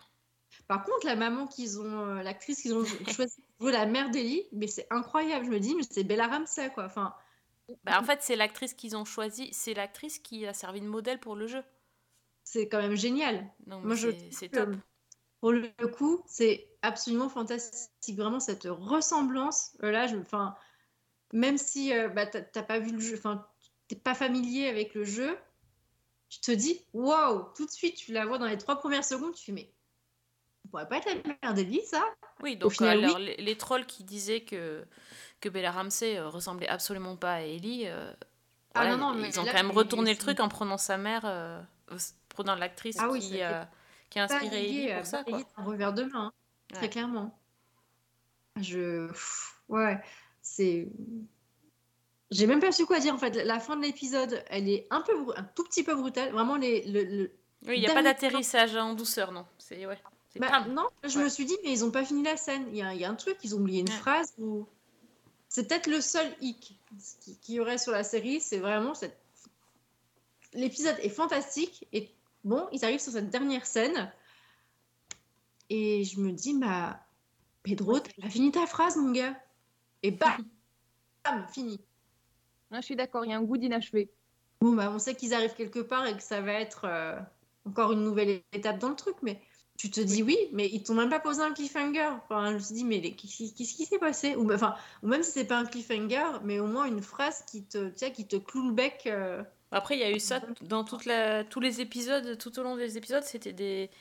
Par 0.68 0.84
contre, 0.84 1.06
la 1.06 1.16
maman 1.16 1.46
qu'ils 1.48 1.80
ont, 1.80 2.00
euh, 2.18 2.24
l'actrice 2.24 2.62
qu'ils 2.62 2.74
ont 2.74 2.84
choisi 3.08 3.44
pour 3.58 3.70
la 3.70 3.86
mère 3.86 4.10
d'Ellie, 4.12 4.44
mais 4.54 4.68
c'est 4.68 4.88
incroyable. 4.90 5.46
Je 5.46 5.52
me 5.52 5.60
dis, 5.60 5.76
mais 5.76 5.84
c'est 5.90 6.04
Bella 6.04 6.28
Ramsey, 6.28 6.70
quoi. 6.74 6.86
Enfin, 6.86 7.14
Bah, 7.84 8.00
en 8.00 8.04
fait, 8.04 8.22
c'est 8.22 8.36
l'actrice 8.38 8.74
qu'ils 8.74 8.96
ont 8.96 9.04
choisie, 9.06 9.50
c'est 9.54 9.74
l'actrice 9.74 10.20
qui 10.20 10.46
a 10.46 10.54
servi 10.54 10.80
de 10.82 10.88
modèle 10.88 11.20
pour 11.20 11.36
le 11.36 11.48
jeu. 11.48 11.64
c'est 12.44 12.70
quand 12.70 12.82
même 12.82 12.96
génial. 12.96 13.46
Moi, 13.66 13.96
je 13.96 14.10
c'est- 14.32 14.50
top. 14.50 14.70
pour 15.42 15.52
le 15.52 15.70
coup, 15.98 16.24
c'est 16.28 16.70
absolument 16.82 17.28
fantastique. 17.30 18.18
Vraiment, 18.18 18.40
cette 18.40 18.68
ressemblance. 18.70 19.76
euh, 19.84 19.92
là, 19.92 20.08
je, 20.08 20.16
enfin, 20.18 20.56
même 21.34 21.58
si 21.58 21.94
euh, 21.94 22.08
bah, 22.10 22.26
t'as 22.26 22.42
t'as 22.42 22.64
pas 22.64 22.80
vu 22.80 22.92
le 22.94 23.00
jeu, 23.00 23.18
enfin, 23.18 23.46
t'es 23.88 23.96
pas 23.98 24.16
familier 24.16 24.68
avec 24.68 24.94
le 24.96 25.04
jeu, 25.04 25.38
tu 26.30 26.40
te 26.40 26.52
dis, 26.52 26.82
waouh, 26.94 27.46
tout 27.56 27.66
de 27.66 27.72
suite, 27.72 27.96
tu 27.96 28.12
la 28.14 28.26
vois 28.26 28.38
dans 28.38 28.46
les 28.48 28.58
trois 28.58 28.78
premières 28.78 29.04
secondes, 29.06 29.34
tu 29.34 29.46
fais, 29.46 29.52
mais 29.52 29.72
ça 30.64 30.70
pourrait 30.70 30.88
pas 30.88 30.98
être 30.98 31.06
la 31.26 31.36
mère 31.42 31.54
d'Ellie, 31.54 31.82
ça 31.86 32.04
Oui, 32.42 32.58
donc 32.58 32.74
final, 32.74 33.04
alors, 33.04 33.16
oui. 33.18 33.26
les, 33.26 33.38
les 33.38 33.58
trolls 33.58 33.86
qui 33.86 34.04
disaient 34.04 34.42
que, 34.42 34.86
que 35.40 35.50
Bella 35.50 35.72
Ramsey 35.72 36.18
euh, 36.18 36.28
ressemblait 36.30 36.68
absolument 36.68 37.16
pas 37.16 37.36
à 37.36 37.42
Ellie, 37.42 37.84
euh, 37.88 38.12
Ah 38.74 38.82
voilà, 38.82 38.98
non, 38.98 39.14
non, 39.14 39.24
ils 39.24 39.40
ont 39.40 39.44
là, 39.44 39.52
quand 39.52 39.58
même 39.64 39.72
retourné 39.72 40.12
le 40.12 40.18
truc 40.18 40.40
en 40.40 40.50
prenant 40.50 40.78
sa 40.78 40.98
mère, 40.98 41.22
euh, 41.26 41.62
prenant 42.30 42.56
l'actrice 42.56 42.98
Ah 43.00 43.10
oui, 43.10 43.20
qui, 43.22 43.42
euh, 43.42 43.64
a 44.16 44.22
inspiré 44.24 44.66
Ellie 44.66 44.94
pour 44.94 45.06
ça. 45.06 45.24
Quoi. 45.24 45.40
d'un 45.58 45.64
revers 45.64 45.94
de 45.94 46.04
main, 46.04 46.26
hein, 46.28 46.34
Ouais. 46.72 46.78
très 46.80 46.90
clairement. 46.90 47.40
Je. 48.60 49.08
pff, 49.08 49.62
Ouais, 49.70 50.02
c'est. 50.42 50.90
J'ai 52.32 52.46
même 52.48 52.60
pas 52.60 52.72
su 52.72 52.86
quoi 52.86 53.00
dire 53.00 53.14
en 53.14 53.18
fait. 53.18 53.32
La 53.46 53.60
fin 53.60 53.76
de 53.78 53.82
l'épisode, 53.84 54.44
elle 54.50 54.68
est 54.70 54.86
un 54.90 55.02
peu, 55.02 55.14
un 55.38 55.44
tout 55.44 55.64
petit 55.64 55.84
peu 55.84 55.96
brutale. 55.96 56.32
Vraiment, 56.32 56.56
les, 56.58 56.84
le, 56.86 57.04
le- 57.04 57.32
Oui, 57.68 57.76
il 57.78 57.80
n'y 57.82 57.88
a 57.88 57.94
pas 57.94 58.04
d'atterrissage 58.04 58.76
en 58.76 58.94
douceur, 58.96 59.32
non. 59.32 59.46
C'est 59.58 59.86
ouais. 59.86 59.98
Bah, 60.36 60.66
non, 60.68 60.88
je 61.04 61.18
Ouais. 61.18 61.24
me 61.24 61.30
suis 61.30 61.46
dit, 61.46 61.56
mais 61.64 61.72
ils 61.72 61.84
ont 61.86 61.90
pas 61.90 62.04
fini 62.06 62.22
la 62.24 62.38
scène. 62.38 62.66
Il 62.70 62.76
y 62.76 62.80
y 62.98 63.06
a 63.06 63.10
un 63.10 63.16
truc, 63.16 63.38
ils 63.44 63.56
ont 63.56 63.60
oublié 63.60 63.80
une 63.80 63.88
phrase. 63.88 64.34
Ou... 64.38 64.68
C'est 65.50 65.68
peut-être 65.68 65.88
le 65.88 66.02
seul 66.02 66.32
hic 66.42 66.78
qui- 67.22 67.38
qu'il 67.40 67.56
y 67.56 67.60
aurait 67.60 67.78
sur 67.78 67.92
la 67.94 68.04
série. 68.04 68.40
C'est 68.42 68.60
vraiment 68.60 68.94
cette. 68.94 69.18
L'épisode 70.54 70.98
est 71.02 71.10
fantastique. 71.10 71.88
Et 71.94 72.12
bon, 72.44 72.68
ils 72.72 72.84
arrivent 72.86 73.00
sur 73.00 73.14
cette 73.14 73.30
dernière 73.30 73.66
scène. 73.66 74.12
Et 75.70 76.04
je 76.04 76.20
me 76.20 76.32
dis, 76.32 76.54
bah, 76.54 77.00
Pedro, 77.64 78.00
t'as 78.00 78.30
fini 78.30 78.52
ta 78.52 78.66
phrase, 78.68 78.96
mon 78.98 79.12
gars. 79.12 79.36
Et 80.04 80.12
bam, 80.12 80.46
bam, 81.24 81.48
fini. 81.52 81.80
Non, 82.72 82.80
je 82.80 82.86
suis 82.86 82.96
d'accord, 82.96 83.26
il 83.26 83.32
y 83.32 83.34
a 83.34 83.38
un 83.38 83.44
goût 83.44 83.58
d'inachevé. 83.58 84.10
Bon, 84.62 84.74
bah, 84.74 84.92
on 84.92 85.00
sait 85.00 85.16
qu'ils 85.16 85.34
arrivent 85.34 85.54
quelque 85.56 85.80
part 85.80 86.06
et 86.08 86.16
que 86.16 86.24
ça 86.24 86.42
va 86.42 86.54
être 86.54 86.86
euh, 86.86 87.20
encore 87.66 87.92
une 87.92 88.04
nouvelle 88.04 88.42
étape 88.54 88.80
dans 88.80 88.90
le 88.90 88.96
truc, 88.96 89.16
mais 89.22 89.40
tu 89.78 89.92
te 89.92 90.02
dis 90.02 90.24
oui, 90.24 90.38
mais 90.52 90.68
ils 90.68 90.84
t'ont 90.84 90.96
même 90.96 91.10
pas 91.10 91.20
posé 91.20 91.42
un 91.42 91.54
cliffhanger. 91.54 92.10
Enfin, 92.24 92.50
je 92.50 92.54
me 92.56 92.60
suis 92.60 92.76
dit, 92.76 92.84
mais 92.84 93.00
qu'est-ce 93.12 93.54
qui 93.54 93.86
s'est 93.86 94.00
passé? 94.00 94.36
Ou, 94.36 94.52
enfin, 94.52 94.76
ou 95.04 95.08
même 95.08 95.22
si 95.24 95.32
c'est 95.32 95.46
pas 95.46 95.58
un 95.60 95.66
cliffhanger, 95.66 96.40
mais 96.44 96.60
au 96.60 96.66
moins 96.68 96.86
une 96.86 97.02
phrase 97.02 97.44
qui 97.46 97.64
te, 97.66 97.90
tiens, 97.90 98.10
qui 98.10 98.28
te 98.28 98.36
cloue 98.38 98.70
le 98.70 98.74
bec. 98.74 99.04
euh. 99.06 99.44
Après, 99.72 99.96
il 99.96 100.00
y 100.00 100.04
a 100.04 100.12
eu 100.12 100.20
ça 100.20 100.42
dans 100.62 100.84
toute 100.84 101.06
la, 101.06 101.44
tous 101.44 101.60
les 101.60 101.82
épisodes, 101.82 102.38
tout 102.38 102.58
au 102.60 102.64
long 102.64 102.76
des 102.78 102.98
épisodes, 102.98 103.24
c'était 103.24 103.54
des, 103.54 103.92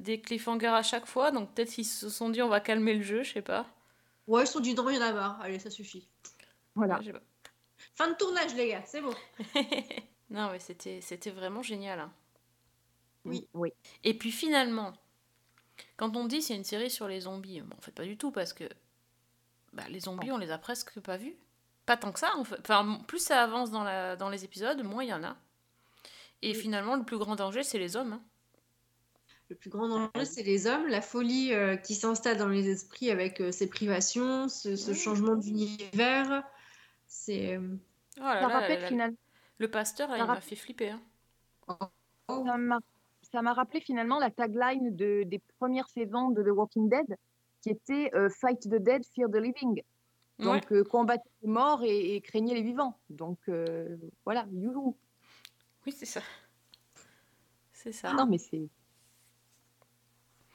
des 0.00 0.20
cliffhangers 0.20 0.66
à 0.68 0.82
chaque 0.82 1.06
fois. 1.06 1.30
Donc 1.32 1.54
peut-être 1.54 1.70
qu'ils 1.70 1.84
se 1.86 2.08
sont 2.08 2.30
dit 2.30 2.42
on 2.42 2.48
va 2.48 2.60
calmer 2.60 2.94
le 2.94 3.02
jeu, 3.02 3.22
je 3.22 3.32
sais 3.34 3.42
pas. 3.42 3.66
Ouais, 4.26 4.44
ils 4.44 4.46
se 4.46 4.54
sont 4.54 4.60
dit 4.60 4.74
non, 4.74 4.88
il 4.88 4.96
y 4.96 4.98
en 4.98 5.02
a 5.02 5.12
marre. 5.12 5.40
Allez, 5.42 5.58
ça 5.58 5.70
suffit. 5.70 6.08
Voilà. 6.74 7.00
Fin 8.00 8.08
de 8.12 8.14
tournage, 8.16 8.54
les 8.54 8.68
gars, 8.68 8.82
c'est 8.86 9.02
bon. 9.02 9.14
Non, 10.30 10.50
mais 10.52 10.58
c'était 10.58 11.00
c'était 11.02 11.30
vraiment 11.30 11.60
génial. 11.60 11.98
hein. 12.00 12.12
Oui. 13.26 13.46
Oui. 13.52 13.72
Et 14.04 14.14
puis 14.16 14.32
finalement, 14.32 14.94
quand 15.98 16.16
on 16.16 16.24
dit 16.24 16.40
c'est 16.40 16.54
une 16.56 16.64
série 16.64 16.90
sur 16.90 17.08
les 17.08 17.20
zombies, 17.20 17.60
bon, 17.60 17.76
en 17.76 17.80
fait 17.82 17.90
pas 17.92 18.04
du 18.04 18.16
tout 18.16 18.30
parce 18.30 18.54
que 18.54 18.64
bah, 19.74 19.82
les 19.90 20.00
zombies 20.00 20.30
on 20.32 20.38
les 20.38 20.50
a 20.50 20.56
presque 20.56 20.98
pas 21.00 21.18
vus. 21.18 21.36
Pas 21.84 21.98
tant 21.98 22.10
que 22.12 22.20
ça 22.20 22.34
en 22.36 22.44
fait. 22.44 22.58
Enfin, 22.60 23.00
plus 23.06 23.18
ça 23.18 23.42
avance 23.42 23.70
dans, 23.70 23.82
la, 23.84 24.16
dans 24.16 24.30
les 24.30 24.44
épisodes, 24.44 24.82
moins 24.82 25.02
il 25.04 25.10
y 25.10 25.12
en 25.12 25.24
a. 25.24 25.36
Et 26.42 26.54
finalement, 26.54 26.96
le 26.96 27.04
plus 27.04 27.18
grand 27.18 27.36
danger 27.36 27.62
c'est 27.64 27.78
les 27.78 27.96
hommes. 27.96 28.14
hein. 28.14 28.22
Le 29.50 29.56
plus 29.56 29.68
grand 29.68 29.88
danger, 29.88 30.24
c'est 30.24 30.44
les 30.44 30.66
hommes, 30.68 30.86
la 30.86 31.02
folie 31.02 31.52
euh, 31.52 31.76
qui 31.76 31.94
s'installe 31.96 32.38
dans 32.38 32.48
les 32.48 32.68
esprits 32.70 33.10
avec 33.10 33.40
euh, 33.42 33.52
ces 33.52 33.68
privations, 33.68 34.48
ce, 34.48 34.76
ce 34.76 34.94
changement 34.94 35.34
d'univers. 35.36 36.44
C'est. 37.08 37.56
euh, 37.56 37.76
Oh 38.20 38.24
là 38.24 38.48
rappelle 38.48 38.86
finalement- 38.88 39.16
Le 39.58 39.70
pasteur, 39.70 40.08
là, 40.10 40.16
Ça 40.18 40.24
il 40.24 40.26
m'a 40.26 40.40
fait 40.40 40.56
flipper. 40.56 40.90
hein. 40.90 41.00
Ça 42.28 42.56
m'a- 42.56 42.78
Ça 43.22 43.42
m'a 43.42 43.52
rappelé 43.52 43.80
finalement 43.80 44.18
la 44.18 44.30
tagline 44.30 44.94
de, 44.96 45.22
des 45.24 45.38
premières 45.58 45.88
saisons 45.88 46.30
de 46.30 46.42
The 46.42 46.48
Walking 46.48 46.88
Dead, 46.88 47.16
qui 47.60 47.70
était 47.70 48.10
euh, 48.14 48.28
Fight 48.28 48.58
the 48.62 48.74
Dead, 48.76 49.04
Fear 49.14 49.28
the 49.30 49.36
Living. 49.36 49.82
Donc, 50.38 50.72
euh, 50.72 50.82
combattre 50.84 51.22
les 51.42 51.48
morts 51.48 51.84
et, 51.84 52.14
et 52.16 52.20
craignez 52.22 52.54
les 52.54 52.62
vivants. 52.62 52.98
Donc, 53.10 53.38
euh, 53.48 53.96
voilà, 54.24 54.46
youhou. 54.52 54.96
Oui, 55.86 55.92
c'est 55.92 56.06
ça. 56.06 56.22
C'est 57.72 57.92
ça. 57.92 58.12
Non, 58.14 58.26
mais 58.26 58.38
c'est. 58.38 58.68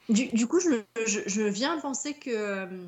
Du, 0.10 0.28
du 0.28 0.48
coup, 0.48 0.60
je, 0.60 0.84
je, 1.06 1.22
je 1.28 1.42
viens 1.44 1.80
penser 1.80 2.14
que 2.14 2.30
euh, 2.30 2.88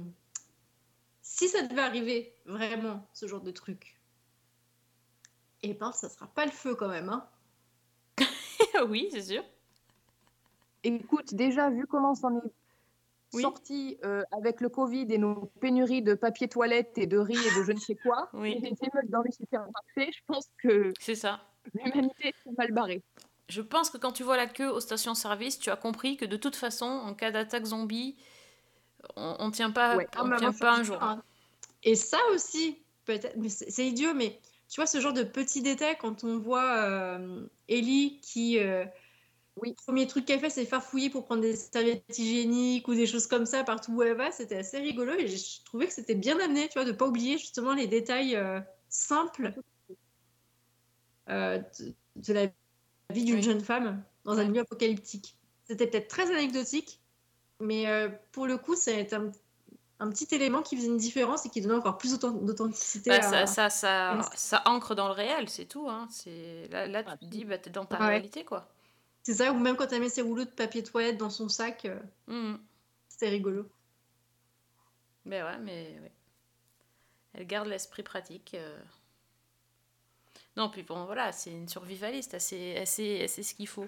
si 1.21 1.47
ça 1.47 1.61
devait 1.65 1.82
arriver 1.82 2.34
vraiment, 2.45 3.07
ce 3.13 3.25
genre 3.28 3.41
de 3.41 3.51
truc, 3.51 3.96
eh 5.64 5.74
ben, 5.74 5.91
ça 5.91 6.10
sera 6.10 6.28
pas 6.28 6.45
le 6.45 6.51
feu 6.51 6.76
quand 6.76 6.88
même. 6.88 7.10
Hein. 7.10 7.26
oui, 8.88 9.10
c'est 9.12 9.22
sûr. 9.24 9.43
Écoute, 10.84 11.34
déjà, 11.34 11.70
vu 11.70 11.86
comment 11.88 12.16
s'en 12.16 12.38
est 12.38 13.39
sorti 13.41 13.97
euh, 14.05 14.24
avec 14.32 14.62
le 14.62 14.70
Covid 14.70 15.05
et 15.10 15.18
nos 15.18 15.51
pénuries 15.60 16.01
de 16.01 16.14
papier 16.14 16.47
toilette 16.47 16.97
et 16.97 17.08
de 17.08 17.18
riz 17.18 17.36
et 17.36 17.60
de 17.60 17.64
je 17.64 17.72
ne 17.74 17.80
sais 17.80 17.95
quoi, 17.95 18.30
Oui. 18.34 18.53
et 18.53 18.62
des 18.62 18.68
émeutes 18.68 19.10
dans 19.10 19.22
les 19.22 19.32
supermarchés, 19.32 20.12
je 20.14 20.20
pense 20.28 20.47
que 20.64 20.93
C'est 20.99 21.16
ça. 21.16 21.41
l'humanité 21.74 22.30
est 22.30 22.58
mal 22.58 22.72
barrée. 22.72 23.03
Je 23.49 23.62
pense 23.62 23.89
que 23.89 23.97
quand 23.97 24.12
tu 24.14 24.24
vois 24.24 24.38
la 24.38 24.47
queue 24.47 24.70
aux 24.70 24.80
stations-service, 24.80 25.60
tu 25.60 25.70
as 25.70 25.76
compris 25.76 26.16
que 26.18 26.26
de 26.26 26.38
toute 26.38 26.55
façon, 26.55 26.86
en 26.86 27.14
cas 27.14 27.32
d'attaque 27.32 27.66
zombie, 27.66 28.16
on, 29.16 29.36
on 29.39 29.51
tient 29.51 29.72
pas, 29.72 29.97
Ouais. 29.97 30.08
Ah, 30.16 30.22
on 30.24 30.28
bah, 30.30 30.38
tient 30.38 30.53
pas 30.53 30.76
je 30.76 30.80
un 30.82 30.84
suis 30.84 30.93
jour. 30.93 31.03
hein. 31.03 31.22
Et 31.84 31.95
ça 31.95 32.18
aussi, 32.34 32.82
peut-être, 33.05 33.36
mais 33.38 33.49
c'est 33.49 33.70
c'est 33.70 33.88
idiot, 33.88 34.14
mais 34.14 34.39
tu 34.70 34.80
vois 34.80 34.88
ce 34.88 34.99
genre 34.99 35.13
de 35.13 35.24
petits 35.24 35.61
détails 35.61 35.97
quand 35.97 36.24
on 36.24 36.38
voit 36.39 36.84
euh, 36.84 37.45
Ellie 37.70 38.20
qui, 38.22 38.59
euh, 38.59 38.86
oui, 39.55 39.74
premier 39.74 40.07
truc 40.07 40.26
qu'elle 40.26 40.39
fait, 40.39 40.49
c'est 40.49 40.65
faire 40.65 40.84
fouiller 40.84 41.09
pour 41.09 41.26
prendre 41.26 41.41
des 41.41 41.55
serviettes 41.55 42.18
hygiéniques 42.18 42.88
ou 42.88 42.93
des 42.93 43.05
choses 43.07 43.28
comme 43.28 43.45
ça 43.45 43.63
partout 43.63 43.93
où 43.93 44.03
elle 44.03 44.18
va. 44.18 44.32
C'était 44.32 44.57
assez 44.57 44.80
rigolo 44.80 45.13
et 45.13 45.28
je 45.28 45.63
trouvais 45.63 45.88
que 45.88 45.93
c'était 45.93 46.15
bien 46.15 46.39
amené, 46.39 46.68
tu 46.68 46.74
vois, 46.74 46.86
de 46.86 46.91
pas 46.91 47.07
oublier 47.07 47.38
justement 47.38 47.74
les 47.74 47.88
détails 47.88 48.36
euh, 48.36 48.59
simples 48.89 49.53
de, 51.28 51.63
de 52.15 52.34
la 52.34 52.47
vie 53.09 53.24
d'une 53.26 53.41
jeune 53.41 53.61
femme 53.61 54.03
dans 54.26 54.38
un 54.38 54.45
milieu 54.45 54.61
apocalyptique. 54.61 55.38
C'était 55.63 55.88
peut-être 55.88 56.07
très 56.07 56.32
anecdotique, 56.32 57.01
mais 57.59 57.86
pour 58.32 58.47
le 58.47 58.57
coup, 58.57 58.76
c'est 58.76 59.11
un, 59.13 59.32
un 59.99 60.09
petit 60.09 60.27
élément 60.35 60.61
qui 60.61 60.75
faisait 60.77 60.87
une 60.87 60.97
différence 60.97 61.45
et 61.45 61.49
qui 61.49 61.59
donnait 61.61 61.75
encore 61.75 61.97
plus 61.97 62.13
d'authen- 62.13 62.45
d'authenticité. 62.45 63.09
Bah, 63.09 63.15
à- 63.17 63.47
ça, 63.47 63.69
ça, 63.69 64.19
ça, 64.35 64.61
ancre 64.65 64.93
dans 64.95 65.07
le 65.07 65.13
réel, 65.13 65.49
c'est 65.49 65.65
tout. 65.65 65.89
Hein. 65.89 66.07
Là, 66.69 66.85
là, 66.87 67.03
tu 67.03 67.17
te 67.17 67.25
dis, 67.25 67.45
bah, 67.45 67.57
t'es 67.57 67.69
dans 67.71 67.85
ta 67.85 67.99
Ouais. 67.99 68.07
réalité, 68.07 68.45
quoi. 68.45 68.67
C'est 69.23 69.33
ça, 69.35 69.51
ou 69.51 69.59
même 69.59 69.75
quand 69.75 69.91
elle 69.91 70.01
met 70.01 70.09
ses 70.09 70.21
rouleaux 70.21 70.45
de 70.45 70.49
papier 70.49 70.83
toilette 70.83 71.17
dans 71.17 71.29
son 71.29 71.49
sac, 71.49 71.85
euh, 71.85 71.99
Mhm. 72.27 72.59
c'était 73.09 73.29
rigolo. 73.29 73.67
Mais 75.25 75.41
ouais, 75.43 75.57
mais 75.57 75.99
ouais. 76.01 76.11
Elle 77.33 77.45
garde 77.47 77.67
l'esprit 77.67 78.03
pratique. 78.03 78.53
euh. 78.53 78.79
Non, 80.55 80.69
puis 80.69 80.81
bon, 80.83 81.05
voilà, 81.05 81.31
c'est 81.31 81.51
une 81.51 81.67
survivaliste. 81.67 82.33
Elle 82.33 82.41
sait, 82.41 82.59
elle 82.69 82.87
sait, 82.87 83.17
elle 83.17 83.29
sait 83.29 83.43
ce 83.43 83.53
qu'il 83.53 83.67
faut, 83.67 83.85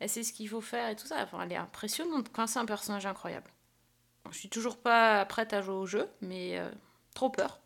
elle 0.00 0.08
sait 0.08 0.22
ce 0.24 0.32
qu'il 0.32 0.48
faut 0.48 0.60
faire 0.60 0.88
et 0.88 0.96
tout 0.96 1.06
ça. 1.06 1.22
Enfin, 1.22 1.42
elle 1.42 1.52
est 1.52 1.56
impressionnante. 1.56 2.28
Enfin, 2.32 2.46
c'est 2.46 2.58
un 2.58 2.64
personnage 2.66 3.06
incroyable. 3.06 3.50
Je 4.30 4.38
suis 4.38 4.48
toujours 4.48 4.76
pas 4.76 5.24
prête 5.26 5.52
à 5.52 5.62
jouer 5.62 5.74
au 5.74 5.86
jeu, 5.86 6.08
mais 6.20 6.58
euh, 6.58 6.70
trop 7.14 7.30
peur. 7.30 7.60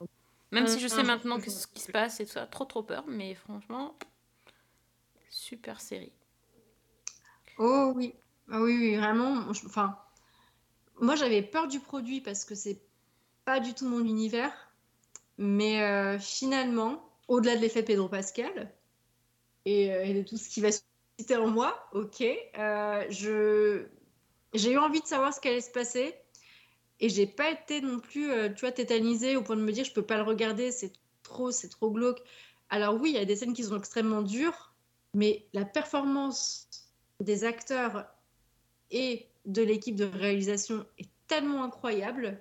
Même 0.50 0.66
si 0.66 0.80
je 0.80 0.88
sais 0.88 1.02
maintenant 1.02 1.40
que 1.40 1.50
ce 1.50 1.66
qui 1.66 1.80
se 1.80 1.90
passe 1.90 2.20
et 2.20 2.26
tout 2.26 2.32
ça, 2.32 2.46
trop 2.46 2.64
trop 2.64 2.82
peur. 2.82 3.04
Mais 3.08 3.34
franchement, 3.34 3.96
super 5.30 5.80
série. 5.80 6.12
Oh 7.58 7.92
oui, 7.94 8.14
ah 8.50 8.60
oui, 8.60 8.76
oui, 8.76 8.96
vraiment. 8.96 9.44
Enfin, 9.48 9.98
moi 11.00 11.16
j'avais 11.16 11.42
peur 11.42 11.68
du 11.68 11.80
produit 11.80 12.20
parce 12.20 12.44
que 12.44 12.54
c'est 12.54 12.80
pas 13.44 13.60
du 13.60 13.74
tout 13.74 13.88
mon 13.88 14.04
univers, 14.04 14.52
mais 15.38 15.82
euh, 15.82 16.18
finalement, 16.18 17.08
au-delà 17.28 17.56
de 17.56 17.60
l'effet 17.60 17.82
Pedro 17.82 18.08
Pascal 18.08 18.72
et, 19.64 19.92
euh, 19.92 20.12
de 20.12 20.22
tout 20.22 20.36
ce 20.36 20.48
qui 20.48 20.60
va 20.60 20.70
susciter 20.70 21.36
en 21.36 21.48
moi, 21.48 21.88
ok, 21.92 22.20
j'ai 22.20 22.40
eu 24.70 24.78
envie 24.78 25.00
de 25.00 25.06
savoir 25.06 25.32
ce 25.32 25.40
qui 25.40 25.48
allait 25.48 25.60
se 25.60 25.70
passer 25.70 26.14
et 27.00 27.08
j'ai 27.08 27.26
pas 27.26 27.50
été 27.50 27.80
non 27.80 27.98
plus, 27.98 28.30
euh, 28.30 28.48
tu 28.48 28.60
vois, 28.60 28.72
tétanisée 28.72 29.36
au 29.36 29.42
point 29.42 29.56
de 29.56 29.60
me 29.60 29.72
dire 29.72 29.84
je 29.84 29.92
peux 29.92 30.06
pas 30.06 30.16
le 30.16 30.22
regarder, 30.22 30.70
c'est 30.70 30.92
trop, 31.24 31.50
c'est 31.50 31.68
trop 31.68 31.90
glauque. 31.90 32.22
Alors 32.70 32.94
oui, 32.94 33.10
il 33.10 33.16
y 33.16 33.18
a 33.18 33.24
des 33.24 33.36
scènes 33.36 33.54
qui 33.54 33.64
sont 33.64 33.76
extrêmement 33.76 34.22
dures, 34.22 34.72
mais 35.12 35.44
la 35.52 35.64
performance 35.64 36.68
des 37.20 37.44
acteurs 37.44 38.06
et 38.90 39.26
de 39.46 39.62
l'équipe 39.62 39.96
de 39.96 40.04
réalisation 40.04 40.86
est 40.98 41.08
tellement 41.26 41.64
incroyable 41.64 42.38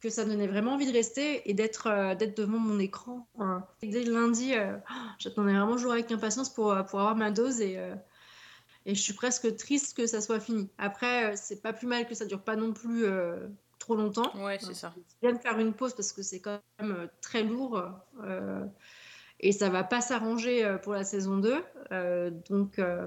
que 0.00 0.10
ça 0.10 0.24
donnait 0.24 0.46
vraiment 0.46 0.74
envie 0.74 0.86
de 0.86 0.92
rester 0.92 1.50
et 1.50 1.54
d'être 1.54 1.88
euh, 1.88 2.14
devant 2.14 2.58
mon 2.58 2.78
écran. 2.78 3.26
Dès 3.82 4.04
le 4.04 4.12
lundi, 4.12 4.54
euh, 4.54 4.76
oh, 4.88 5.08
j'attendais 5.18 5.52
vraiment 5.52 5.76
jour 5.76 5.90
avec 5.90 6.12
impatience 6.12 6.54
pour, 6.54 6.72
avoir 6.72 7.16
ma 7.16 7.32
dose 7.32 7.60
et, 7.60 7.80
Et 8.86 8.94
je 8.94 9.00
suis 9.00 9.12
presque 9.12 9.56
triste 9.56 9.96
que 9.96 10.06
ça 10.06 10.20
soit 10.20 10.38
fini. 10.38 10.70
Après, 10.78 11.34
c'est 11.34 11.62
pas 11.62 11.72
plus 11.72 11.88
mal 11.88 12.06
que 12.06 12.14
ça 12.14 12.26
dure 12.26 12.42
pas 12.42 12.54
non 12.54 12.72
plus 12.72 13.04
trop 13.88 13.96
longtemps. 13.96 14.36
Ouais, 14.44 14.58
c'est 14.60 14.74
ça. 14.74 14.92
C'est 15.08 15.20
bien 15.22 15.32
de 15.32 15.38
faire 15.38 15.58
une 15.58 15.72
pause 15.72 15.94
parce 15.94 16.12
que 16.12 16.22
c'est 16.22 16.40
quand 16.40 16.60
même 16.78 16.92
euh, 16.92 17.06
très 17.22 17.42
lourd. 17.42 17.82
euh, 18.22 18.64
et 19.40 19.52
ça 19.52 19.70
va 19.70 19.84
pas 19.84 20.00
s'arranger 20.00 20.64
euh, 20.64 20.78
pour 20.78 20.92
la 20.92 21.04
saison 21.04 21.38
2. 21.38 21.64
euh, 21.92 22.30
donc, 22.50 22.78
euh, 22.78 23.06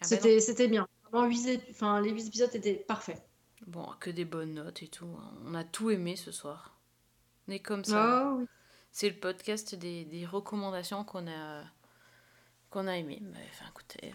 Ah 0.00 0.06
bah 0.10 0.40
c'était 0.40 0.68
bien. 0.68 0.86
Vraiment, 1.10 1.30
enfin, 1.70 2.00
les 2.00 2.10
8 2.10 2.26
épisodes 2.26 2.54
étaient 2.54 2.74
parfaits. 2.74 3.22
Bon, 3.66 3.86
que 4.00 4.10
des 4.10 4.24
bonnes 4.24 4.54
notes 4.54 4.82
et 4.82 4.88
tout. 4.88 5.06
hein. 5.20 5.32
On 5.46 5.54
a 5.54 5.62
tout 5.64 5.90
aimé 5.90 6.16
ce 6.16 6.32
soir. 6.32 6.76
On 7.48 7.52
est 7.52 7.60
comme 7.60 7.84
ça. 7.84 8.30
Oh, 8.32 8.38
oui. 8.40 8.46
C'est 8.90 9.08
le 9.08 9.16
podcast 9.16 9.74
des, 9.74 10.04
des 10.04 10.26
recommandations 10.26 11.04
qu'on 11.04 11.26
a, 11.28 11.62
qu'on 12.70 12.86
a 12.88 12.96
aimé. 12.96 13.20
Mais 13.22 13.46
enfin, 13.50 13.66
écoutez, 13.70 14.14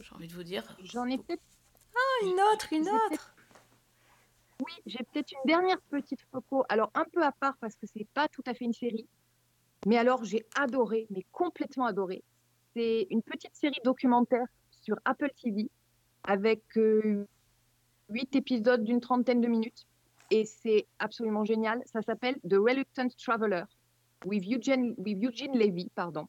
j'ai 0.00 0.14
envie 0.14 0.28
de 0.28 0.34
vous 0.34 0.42
dire. 0.42 0.76
J'en 0.82 1.06
ai 1.06 1.16
peut-être. 1.18 1.42
Ah, 1.94 2.24
une 2.26 2.40
autre, 2.52 2.66
une 2.72 2.88
autre. 2.88 3.34
Oui, 4.62 4.72
j'ai 4.86 5.00
peut-être 5.12 5.32
une 5.32 5.44
dernière 5.44 5.80
petite 5.90 6.20
photo. 6.30 6.64
Alors, 6.68 6.92
un 6.94 7.04
peu 7.12 7.20
à 7.24 7.32
part 7.32 7.56
parce 7.60 7.74
que 7.74 7.86
c'est 7.92 8.06
pas 8.14 8.28
tout 8.28 8.44
à 8.46 8.54
fait 8.54 8.64
une 8.64 8.72
série. 8.72 9.08
Mais 9.86 9.96
alors, 9.96 10.22
j'ai 10.22 10.46
adoré, 10.54 11.08
mais 11.10 11.26
complètement 11.32 11.84
adoré. 11.84 12.22
C'est 12.72 13.08
une 13.10 13.22
petite 13.22 13.56
série 13.56 13.80
documentaire 13.84 14.46
sur 14.70 14.96
Apple 15.04 15.32
TV 15.42 15.68
avec 16.22 16.62
euh, 16.76 17.26
huit 18.08 18.36
épisodes 18.36 18.84
d'une 18.84 19.00
trentaine 19.00 19.40
de 19.40 19.48
minutes. 19.48 19.88
Et 20.30 20.44
c'est 20.44 20.86
absolument 21.00 21.44
génial. 21.44 21.82
Ça 21.86 22.00
s'appelle 22.00 22.36
The 22.48 22.54
Reluctant 22.54 23.08
Traveler 23.18 23.64
with 24.24 24.44
Eugene, 24.46 24.94
with 24.96 25.20
Eugene 25.24 25.58
Levy. 25.58 25.90
Pardon. 25.96 26.28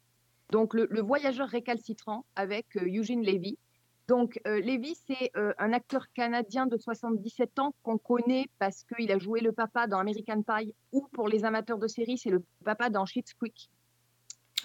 Donc, 0.49 0.73
le, 0.73 1.01
voyageur 1.01 1.49
récalcitrant 1.49 2.25
avec 2.35 2.65
euh, 2.77 2.87
Eugene 2.87 3.21
Levy. 3.21 3.59
Donc, 4.07 4.39
euh, 4.47 4.59
Levy, 4.59 4.95
c'est 5.07 5.31
euh, 5.37 5.53
un 5.57 5.71
acteur 5.71 6.11
canadien 6.13 6.65
de 6.65 6.77
77 6.77 7.59
ans 7.59 7.73
qu'on 7.83 7.97
connaît 7.97 8.47
parce 8.59 8.83
qu'il 8.83 9.11
a 9.11 9.17
joué 9.17 9.39
le 9.39 9.53
papa 9.53 9.87
dans 9.87 9.97
American 9.97 10.41
Pie 10.43 10.75
ou 10.91 11.07
pour 11.13 11.29
les 11.29 11.45
amateurs 11.45 11.77
de 11.77 11.87
séries, 11.87 12.17
c'est 12.17 12.29
le 12.29 12.43
papa 12.65 12.89
dans 12.89 13.05
Schitt's 13.05 13.33
Creek. 13.33 13.69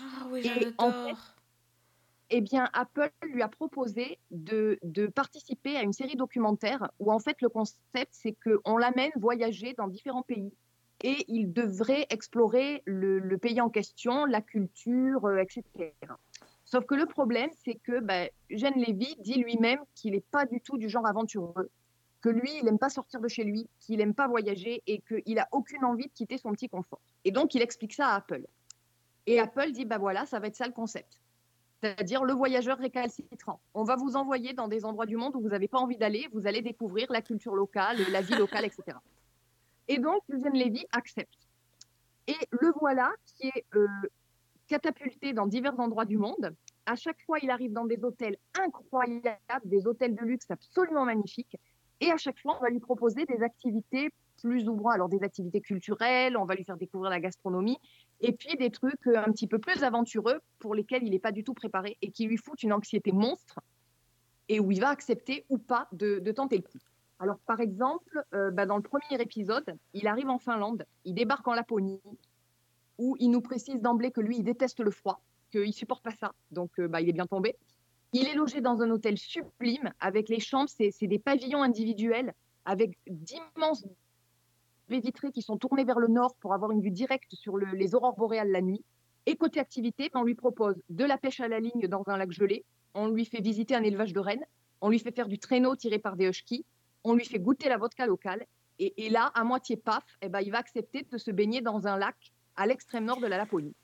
Ah 0.01 0.27
oui, 0.31 0.41
Et 0.41 0.43
j'adore. 0.43 0.73
en 0.79 0.93
fait, 0.93 1.17
eh 2.31 2.41
bien, 2.41 2.69
Apple 2.73 3.11
lui 3.23 3.43
a 3.43 3.49
proposé 3.49 4.19
de, 4.31 4.79
de 4.83 5.07
participer 5.07 5.77
à 5.77 5.83
une 5.83 5.93
série 5.93 6.17
documentaire 6.17 6.91
où, 6.99 7.13
en 7.13 7.21
fait, 7.21 7.41
le 7.41 7.49
concept, 7.49 8.11
c'est 8.11 8.37
qu'on 8.45 8.77
l'amène 8.77 9.13
voyager 9.17 9.75
dans 9.75 9.89
différents 9.89 10.23
pays. 10.23 10.53
Et 11.05 11.25
il 11.29 11.53
devrait 11.53 12.07
explorer 12.11 12.83
le, 12.85 13.21
le 13.21 13.39
pays 13.39 13.61
en 13.61 13.71
question, 13.71 14.25
la 14.25 14.41
culture, 14.43 15.25
euh, 15.27 15.39
etc. 15.39 15.63
Sauf 16.71 16.85
que 16.85 16.95
le 16.95 17.07
problème, 17.07 17.49
c'est 17.65 17.77
que 17.77 17.99
bah, 18.01 18.29
Eugène 18.51 18.75
Lévy 18.77 19.17
dit 19.21 19.43
lui-même 19.43 19.81
qu'il 19.95 20.13
n'est 20.13 20.21
pas 20.21 20.45
du 20.45 20.61
tout 20.61 20.77
du 20.77 20.91
genre 20.91 21.07
aventureux, 21.07 21.71
que 22.21 22.29
lui, 22.29 22.51
il 22.59 22.65
n'aime 22.67 22.79
pas 22.79 22.91
sortir 22.91 23.21
de 23.21 23.29
chez 23.29 23.43
lui, 23.43 23.67
qu'il 23.81 23.97
n'aime 23.97 24.13
pas 24.13 24.29
voyager 24.29 24.83
et 24.87 25.01
qu'il 25.01 25.37
n'a 25.37 25.49
aucune 25.53 25.83
envie 25.83 26.05
de 26.05 26.13
quitter 26.13 26.37
son 26.37 26.53
petit 26.53 26.69
confort. 26.69 27.01
Et 27.25 27.31
donc, 27.31 27.55
il 27.55 27.63
explique 27.63 27.95
ça 27.95 28.09
à 28.09 28.17
Apple. 28.17 28.47
Et 29.25 29.41
Apple 29.41 29.73
dit, 29.73 29.87
bah 29.87 29.97
voilà, 29.97 30.27
ça 30.27 30.41
va 30.41 30.49
être 30.49 30.57
ça 30.57 30.67
le 30.67 30.75
concept. 30.75 31.19
C'est-à-dire 31.81 32.23
le 32.23 32.35
voyageur 32.35 32.77
récalcitrant. 32.77 33.61
On 33.73 33.85
va 33.85 33.97
vous 33.97 34.17
envoyer 34.17 34.53
dans 34.53 34.69
des 34.69 34.85
endroits 34.85 35.07
du 35.07 35.17
monde 35.17 35.37
où 35.37 35.41
vous 35.41 35.49
n'avez 35.49 35.69
pas 35.69 35.79
envie 35.79 35.97
d'aller, 35.97 36.29
vous 36.35 36.47
allez 36.47 36.61
découvrir 36.61 37.11
la 37.11 37.23
culture 37.23 37.55
locale, 37.55 37.97
la 38.11 38.21
vie 38.21 38.35
locale, 38.35 38.67
etc. 38.67 38.99
Et 39.87 39.99
donc, 39.99 40.23
Eugène 40.29 40.53
Lévy 40.53 40.85
accepte. 40.93 41.49
Et 42.27 42.37
le 42.51 42.75
voilà 42.79 43.11
qui 43.25 43.47
est 43.47 43.65
euh, 43.75 43.87
catapulté 44.69 45.33
dans 45.33 45.47
divers 45.47 45.79
endroits 45.81 46.05
du 46.05 46.19
monde. 46.19 46.55
À 46.87 46.95
chaque 46.95 47.21
fois, 47.23 47.39
il 47.43 47.51
arrive 47.51 47.73
dans 47.73 47.85
des 47.85 48.03
hôtels 48.05 48.37
incroyables, 48.59 49.39
des 49.65 49.87
hôtels 49.87 50.15
de 50.15 50.25
luxe 50.25 50.51
absolument 50.51 51.05
magnifiques. 51.05 51.57
Et 52.01 52.13
à 52.13 52.17
chaque 52.17 52.39
fois, 52.39 52.57
on 52.59 52.63
va 52.63 52.71
lui 52.71 52.79
proposer 52.81 53.25
des 53.27 53.43
activités 53.43 54.11
plus 54.41 54.69
ouvrant, 54.69 54.91
alors 54.91 55.09
des 55.09 55.23
activités 55.25 55.61
culturelles, 55.61 56.37
on 56.37 56.45
va 56.45 56.55
lui 56.55 56.65
faire 56.65 56.77
découvrir 56.77 57.11
la 57.11 57.19
gastronomie, 57.19 57.77
et 58.21 58.33
puis 58.33 58.57
des 58.57 58.71
trucs 58.71 59.05
euh, 59.09 59.19
un 59.19 59.33
petit 59.33 59.49
peu 59.49 59.59
plus 59.59 59.83
aventureux 59.83 60.41
pour 60.61 60.77
lesquels 60.77 61.03
il 61.03 61.11
n'est 61.11 61.19
pas 61.19 61.33
du 61.33 61.43
tout 61.43 61.55
préparé 61.55 61.97
et 62.03 62.13
qui 62.13 62.27
lui 62.27 62.37
foutent 62.37 62.63
une 62.63 62.73
anxiété 62.73 63.11
monstre 63.11 63.59
et 64.49 64.61
où 64.61 64.71
il 64.71 64.81
va 64.81 64.91
accepter 64.91 65.45
ou 65.49 65.59
pas 65.59 65.89
de, 65.93 66.21
de 66.21 66.33
tenter 66.33 66.57
le 66.57 66.63
coup. 66.63 66.79
Alors, 67.21 67.39
par 67.41 67.61
exemple, 67.61 68.23
euh, 68.33 68.53
bah, 68.53 68.65
dans 68.65 68.77
le 68.77 68.83
premier 68.83 69.21
épisode, 69.21 69.77
il 69.93 70.07
arrive 70.07 70.29
en 70.29 70.39
Finlande, 70.39 70.87
il 71.05 71.15
débarque 71.15 71.47
en 71.49 71.55
Laponie, 71.55 72.01
où 72.99 73.17
il 73.19 73.31
nous 73.31 73.41
précise 73.41 73.81
d'emblée 73.81 74.11
que 74.11 74.21
lui, 74.21 74.39
il 74.39 74.45
déteste 74.45 74.81
le 74.81 74.91
froid, 74.91 75.21
qu'il 75.51 75.73
supporte 75.73 76.03
pas 76.03 76.15
ça, 76.15 76.33
donc 76.51 76.71
euh, 76.79 76.89
bah, 76.89 77.01
il 77.01 77.09
est 77.09 77.13
bien 77.13 77.27
tombé. 77.27 77.57
Il 78.13 78.27
est 78.27 78.35
logé 78.35 78.61
dans 78.61 78.81
un 78.83 78.91
hôtel 78.91 79.19
sublime, 79.19 79.93
avec 80.01 80.29
les 80.29 80.41
chambres, 80.41 80.69
c'est 80.69 81.07
des 81.07 81.19
pavillons 81.19 81.63
individuels, 81.63 82.35
avec 82.65 82.99
d'immenses 83.07 83.87
baies 84.89 85.01
vitrées 85.01 85.31
qui 85.31 85.43
sont 85.43 85.59
tournées 85.59 85.85
vers 85.85 85.99
le 85.99 86.09
nord 86.09 86.35
pour 86.37 86.55
avoir 86.55 86.71
une 86.71 86.81
vue 86.81 86.91
directe 86.91 87.35
sur 87.35 87.57
le- 87.57 87.75
les 87.75 87.95
aurores 87.95 88.17
boréales 88.17 88.51
la 88.51 88.63
nuit. 88.63 88.83
Et 89.27 89.37
côté 89.37 89.61
activité, 89.61 90.11
on 90.15 90.23
lui 90.23 90.35
propose 90.35 90.77
de 90.89 91.05
la 91.05 91.19
pêche 91.19 91.41
à 91.41 91.49
la 91.49 91.61
ligne 91.61 91.87
dans 91.87 92.03
un 92.07 92.17
lac 92.17 92.31
gelé, 92.31 92.65
on 92.95 93.09
lui 93.09 93.27
fait 93.27 93.43
visiter 93.43 93.75
un 93.75 93.83
élevage 93.83 94.15
de 94.15 94.21
rennes, 94.21 94.45
on 94.81 94.89
lui 94.89 94.99
fait 94.99 95.15
faire 95.15 95.29
du 95.29 95.39
traîneau 95.39 95.77
tiré 95.77 95.99
par 95.99 96.17
des 96.17 96.27
huskies, 96.29 96.65
on 97.05 97.13
lui 97.15 97.27
fait 97.27 97.39
goûter 97.39 97.69
la 97.69 97.77
vodka 97.77 98.07
locale, 98.07 98.47
et, 98.79 99.07
et 99.07 99.11
là, 99.11 99.27
à 99.35 99.45
moitié 99.45 99.77
paf, 99.77 100.05
eh 100.23 100.31
ben, 100.31 100.41
il 100.41 100.51
va 100.51 100.59
accepter 100.59 101.03
de 101.03 101.19
se 101.19 101.31
baigner 101.31 101.61
dans 101.61 101.87
un 101.87 101.99
lac 101.99 102.33
à 102.59 102.67
l'extrême 102.67 103.05
nord 103.07 103.21
de 103.21 103.27
la 103.27 103.39
Laponie, 103.39 103.75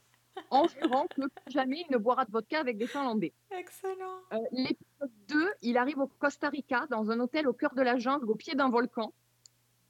en 0.50 0.66
jurant 0.68 1.06
que 1.06 1.22
plus 1.22 1.52
jamais 1.52 1.84
il 1.88 1.92
ne 1.92 1.96
boira 1.96 2.24
de 2.24 2.30
vodka 2.32 2.58
avec 2.60 2.76
des 2.76 2.86
Finlandais. 2.86 3.32
Excellent. 3.50 4.18
Euh, 4.32 4.38
L'épisode 4.52 5.12
2, 5.28 5.48
il 5.62 5.78
arrive 5.78 5.98
au 6.00 6.06
Costa 6.06 6.48
Rica, 6.48 6.86
dans 6.90 7.10
un 7.10 7.20
hôtel 7.20 7.48
au 7.48 7.52
cœur 7.52 7.74
de 7.74 7.82
la 7.82 7.96
jungle, 7.96 8.28
au 8.30 8.34
pied 8.34 8.54
d'un 8.54 8.68
volcan. 8.68 9.12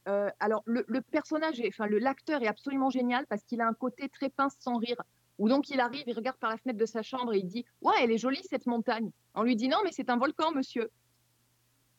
Euh, 0.07 0.29
alors, 0.39 0.63
le, 0.67 0.85
le 0.87 1.01
personnage, 1.01 1.61
est- 1.61 1.69
enfin, 1.69 1.87
l'acteur 1.89 2.43
est 2.43 2.47
absolument 2.47 2.91
génial 2.91 3.27
parce 3.27 3.43
qu'il 3.43 3.61
a 3.63 3.67
un 3.67 3.73
côté 3.75 4.09
très 4.11 4.29
pince 4.29 4.55
sans 4.61 4.77
rire. 4.77 5.01
Où 5.39 5.49
donc 5.49 5.69
il 5.71 5.81
arrive, 5.81 6.05
il 6.07 6.15
regarde 6.15 6.37
par 6.37 6.51
la 6.51 6.59
fenêtre 6.59 6.79
de 6.79 6.87
sa 6.87 7.03
chambre 7.03 7.33
et 7.35 7.39
il 7.39 7.47
dit 7.47 7.65
Ouais, 7.81 7.95
elle 8.03 8.11
est 8.13 8.19
jolie 8.19 8.43
cette 8.49 8.67
montagne. 8.67 9.11
On 9.35 9.43
lui 9.43 9.57
dit 9.57 9.67
Non, 9.69 9.79
mais 9.83 9.91
c'est 9.93 10.11
un 10.11 10.17
volcan, 10.19 10.53
monsieur. 10.53 10.91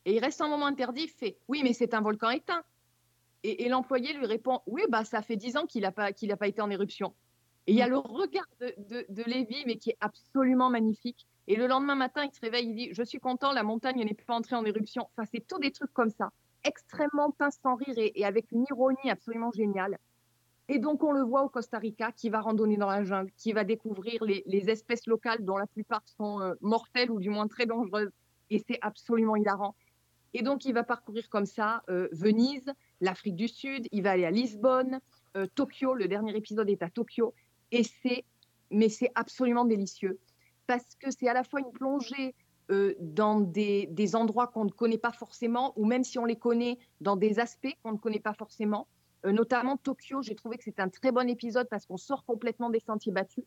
Et 0.04 0.14
il 0.14 0.20
reste 0.20 0.40
un 0.40 0.48
moment 0.48 0.66
interdit, 0.66 1.02
il 1.02 1.08
fait 1.10 1.36
Oui, 1.48 1.62
mais 1.64 1.72
c'est 1.72 1.92
un 1.94 2.00
volcan 2.00 2.30
éteint. 2.30 2.62
Et, 3.46 3.64
et 3.64 3.68
l'employé 3.68 4.12
lui 4.12 4.26
répond 4.26 4.60
Oui, 4.66 4.82
bah, 4.88 5.04
ça 5.04 5.22
fait 5.22 5.36
dix 5.36 5.56
ans 5.56 5.66
qu'il 5.66 5.82
n'a 5.82 5.92
pas, 5.92 6.06
a 6.08 6.36
pas 6.36 6.48
été 6.48 6.60
en 6.60 6.70
éruption. 6.70 7.14
Et 7.68 7.72
il 7.72 7.78
y 7.78 7.82
a 7.82 7.86
le 7.86 7.98
regard 7.98 8.48
de, 8.60 8.74
de, 8.88 9.06
de 9.08 9.22
Lévy, 9.22 9.62
mais 9.66 9.76
qui 9.76 9.90
est 9.90 9.96
absolument 10.00 10.68
magnifique. 10.68 11.26
Et 11.46 11.54
le 11.54 11.68
lendemain 11.68 11.94
matin, 11.94 12.24
il 12.24 12.34
se 12.34 12.40
réveille, 12.40 12.68
il 12.68 12.74
dit 12.74 12.88
Je 12.92 13.04
suis 13.04 13.20
content, 13.20 13.52
la 13.52 13.62
montagne 13.62 14.04
n'est 14.04 14.14
pas 14.14 14.34
entrée 14.34 14.56
en 14.56 14.64
éruption. 14.64 15.08
Enfin, 15.12 15.28
c'est 15.32 15.46
tout 15.46 15.60
des 15.60 15.70
trucs 15.70 15.92
comme 15.92 16.10
ça, 16.10 16.30
extrêmement 16.64 17.30
pince 17.30 17.58
sans 17.62 17.76
rire 17.76 17.94
et, 17.96 18.12
et 18.16 18.24
avec 18.24 18.50
une 18.50 18.64
ironie 18.68 19.10
absolument 19.10 19.52
géniale. 19.52 19.96
Et 20.68 20.80
donc, 20.80 21.04
on 21.04 21.12
le 21.12 21.22
voit 21.22 21.44
au 21.44 21.48
Costa 21.48 21.78
Rica, 21.78 22.10
qui 22.10 22.30
va 22.30 22.40
randonner 22.40 22.76
dans 22.76 22.90
la 22.90 23.04
jungle, 23.04 23.30
qui 23.36 23.52
va 23.52 23.62
découvrir 23.62 24.24
les, 24.24 24.42
les 24.46 24.70
espèces 24.70 25.06
locales, 25.06 25.44
dont 25.44 25.56
la 25.56 25.68
plupart 25.68 26.02
sont 26.04 26.40
euh, 26.40 26.54
mortelles 26.60 27.12
ou 27.12 27.20
du 27.20 27.30
moins 27.30 27.46
très 27.46 27.66
dangereuses. 27.66 28.10
Et 28.50 28.58
c'est 28.58 28.78
absolument 28.80 29.36
hilarant. 29.36 29.76
Et 30.34 30.42
donc, 30.42 30.64
il 30.64 30.74
va 30.74 30.82
parcourir 30.82 31.28
comme 31.30 31.46
ça 31.46 31.84
euh, 31.88 32.08
Venise, 32.10 32.72
l'Afrique 33.00 33.36
du 33.36 33.48
Sud, 33.48 33.88
il 33.92 34.02
va 34.02 34.12
aller 34.12 34.24
à 34.24 34.30
Lisbonne, 34.30 35.00
euh, 35.36 35.46
Tokyo, 35.54 35.94
le 35.94 36.08
dernier 36.08 36.36
épisode 36.36 36.68
est 36.70 36.82
à 36.82 36.90
Tokyo. 36.90 37.34
Et 37.72 37.82
c'est, 37.82 38.24
mais 38.70 38.88
c'est 38.88 39.10
absolument 39.14 39.64
délicieux 39.64 40.18
parce 40.66 40.96
que 40.98 41.10
c'est 41.10 41.28
à 41.28 41.34
la 41.34 41.44
fois 41.44 41.60
une 41.60 41.70
plongée 41.70 42.34
euh, 42.70 42.94
dans 42.98 43.40
des, 43.40 43.86
des 43.86 44.16
endroits 44.16 44.48
qu'on 44.48 44.64
ne 44.64 44.70
connaît 44.70 44.98
pas 44.98 45.12
forcément, 45.12 45.72
ou 45.76 45.84
même 45.84 46.02
si 46.02 46.18
on 46.18 46.24
les 46.24 46.36
connaît, 46.36 46.78
dans 47.00 47.16
des 47.16 47.38
aspects 47.38 47.74
qu'on 47.82 47.92
ne 47.92 47.98
connaît 47.98 48.20
pas 48.20 48.34
forcément. 48.34 48.88
Euh, 49.24 49.32
notamment 49.32 49.76
Tokyo, 49.76 50.22
j'ai 50.22 50.34
trouvé 50.34 50.56
que 50.56 50.64
c'était 50.64 50.82
un 50.82 50.88
très 50.88 51.12
bon 51.12 51.28
épisode 51.28 51.68
parce 51.68 51.86
qu'on 51.86 51.96
sort 51.96 52.24
complètement 52.24 52.70
des 52.70 52.80
sentiers 52.80 53.12
battus. 53.12 53.44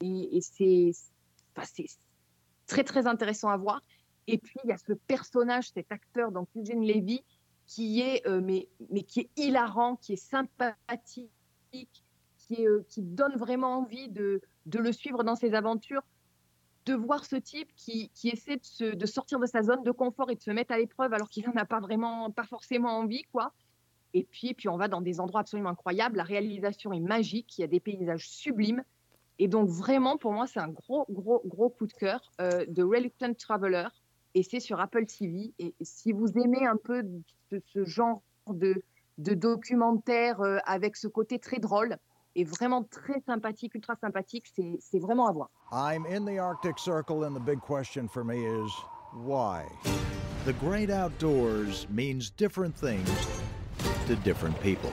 Et, 0.00 0.36
et 0.36 0.40
c'est, 0.40 0.90
enfin, 1.54 1.68
c'est 1.70 1.86
très, 2.66 2.84
très 2.84 3.06
intéressant 3.06 3.50
à 3.50 3.56
voir. 3.56 3.82
Et 4.26 4.38
puis, 4.38 4.56
il 4.64 4.70
y 4.70 4.72
a 4.72 4.78
ce 4.78 4.92
personnage, 4.92 5.70
cet 5.70 5.92
acteur, 5.92 6.32
donc 6.32 6.48
Eugene 6.56 6.84
Levy, 6.84 7.22
qui 7.66 8.00
est, 8.00 8.26
euh, 8.26 8.40
mais, 8.40 8.68
mais 8.90 9.02
qui 9.02 9.20
est 9.20 9.30
hilarant, 9.36 9.96
qui 9.96 10.14
est 10.14 10.16
sympathique, 10.16 11.30
euh, 12.52 12.84
qui 12.88 13.02
donne 13.02 13.36
vraiment 13.36 13.78
envie 13.78 14.08
de, 14.08 14.40
de 14.66 14.78
le 14.78 14.92
suivre 14.92 15.24
dans 15.24 15.34
ses 15.34 15.54
aventures 15.54 16.02
de 16.86 16.94
voir 16.94 17.24
ce 17.24 17.36
type 17.36 17.68
qui, 17.74 18.10
qui 18.10 18.28
essaie 18.28 18.60
de, 18.80 19.06
sortir 19.06 19.40
de 19.40 19.46
sa 19.46 19.62
zone 19.62 19.82
de 19.82 19.90
confort 19.90 20.30
et 20.30 20.36
de 20.36 20.40
se 20.40 20.52
mettre 20.52 20.72
à 20.72 20.78
l'épreuve 20.78 21.12
alors 21.12 21.28
qu'il 21.28 21.44
n'en 21.44 21.56
a 21.56 21.64
pas 21.64 21.80
vraiment, 21.80 22.30
pas 22.30 22.44
forcément 22.44 22.96
envie, 22.98 23.24
quoi. 23.24 23.52
Et 24.14 24.22
puis, 24.22 24.54
puis, 24.54 24.68
on 24.68 24.76
va 24.76 24.88
dans 24.88 25.00
des 25.00 25.20
endroits 25.20 25.40
absolument 25.40 25.70
incroyables. 25.70 26.16
La 26.16 26.22
réalisation 26.22 26.92
est 26.92 27.00
magique. 27.00 27.58
Il 27.58 27.62
y 27.62 27.64
a 27.64 27.66
des 27.66 27.80
paysages 27.80 28.28
sublimes. 28.28 28.82
Et 29.38 29.48
donc, 29.48 29.68
vraiment, 29.68 30.16
pour 30.16 30.32
moi, 30.32 30.46
c'est 30.46 30.60
un 30.60 30.68
gros, 30.68 31.04
gros, 31.10 31.42
gros 31.44 31.68
coup 31.68 31.86
de 31.86 31.92
cœur 31.92 32.32
euh, 32.40 32.64
de 32.66 32.82
Reluctant 32.82 33.34
Traveler. 33.34 33.88
Et 34.36 34.42
c'est 34.42 34.60
sur 34.60 34.78
Apple 34.78 35.06
TV. 35.06 35.54
Et 35.58 35.74
si 35.80 36.12
vous 36.12 36.28
aimez 36.36 36.66
un 36.66 36.76
peu 36.76 37.02
ce, 37.50 37.56
ce 37.72 37.86
genre 37.86 38.22
de, 38.46 38.82
de 39.16 39.32
documentaire 39.32 40.42
euh, 40.42 40.58
avec 40.66 40.94
ce 40.96 41.08
côté 41.08 41.38
très 41.38 41.58
drôle, 41.58 41.96
est 42.34 42.44
vraiment 42.44 42.84
très 42.84 43.18
sympathique, 43.24 43.74
ultra 43.74 43.96
sympathique. 43.96 44.52
C'est 44.54 44.98
vraiment 44.98 45.26
à 45.26 45.32
voir. 45.32 45.50
I'm 45.72 46.04
in 46.04 46.26
the 46.26 46.38
Arctic 46.38 46.78
Circle, 46.78 47.24
and 47.24 47.34
the 47.34 47.40
big 47.40 47.60
question 47.60 48.06
for 48.06 48.24
me 48.24 48.44
is 48.44 48.70
why? 49.14 49.64
The 50.44 50.52
great 50.60 50.90
outdoors 50.90 51.88
means 51.88 52.28
different 52.28 52.76
things 52.76 53.08
to 54.06 54.16
different 54.16 54.60
people. 54.60 54.92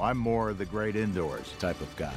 I'm 0.00 0.16
more 0.16 0.54
the 0.54 0.64
great 0.64 0.94
indoors 0.94 1.52
type 1.58 1.80
of 1.80 1.92
guy. 1.96 2.14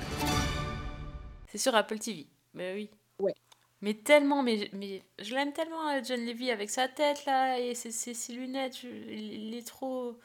C'est 1.48 1.58
sur 1.58 1.74
Apple 1.74 1.98
TV. 1.98 2.28
Mais 2.54 2.76
oui. 2.76 2.92
Ouais. 3.20 3.34
Mais 3.82 3.94
tellement, 3.94 4.44
mais, 4.44 4.70
mais 4.74 5.04
je 5.20 5.34
l'aime 5.36 5.54
tellement, 5.54 5.88
euh, 5.90 6.02
John 6.04 6.20
Levy, 6.20 6.52
avec 6.52 6.70
sa 6.70 6.88
tête 6.90 7.26
là 7.26 7.60
et 7.60 7.76
ses, 7.76 7.92
ses- 7.92 8.14
ses 8.14 8.34
lunettes. 8.34 8.78
je- 8.78 8.88
il, 8.88 9.54
est 9.56 9.66
trop. 9.66 10.18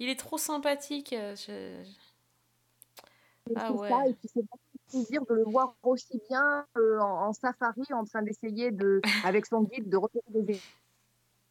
Il 0.00 0.08
est 0.08 0.18
trop 0.18 0.38
sympathique. 0.38 1.12
euh, 1.12 1.36
je- 1.36 1.84
Ah 3.56 3.72
ouais. 3.72 3.88
ça, 3.88 4.06
et 4.08 4.14
puis 4.14 4.28
c'est 4.32 4.44
plaisir 4.88 5.24
de 5.26 5.34
le 5.34 5.44
voir 5.44 5.74
aussi 5.82 6.20
bien 6.28 6.66
euh, 6.76 6.98
en, 7.00 7.28
en 7.28 7.32
safari 7.32 7.82
en 7.92 8.04
train 8.04 8.22
d'essayer 8.22 8.70
de, 8.70 9.00
avec 9.26 9.46
son 9.46 9.62
guide, 9.62 9.88
de 9.88 9.96
repérer 9.96 10.22
des 10.42 10.60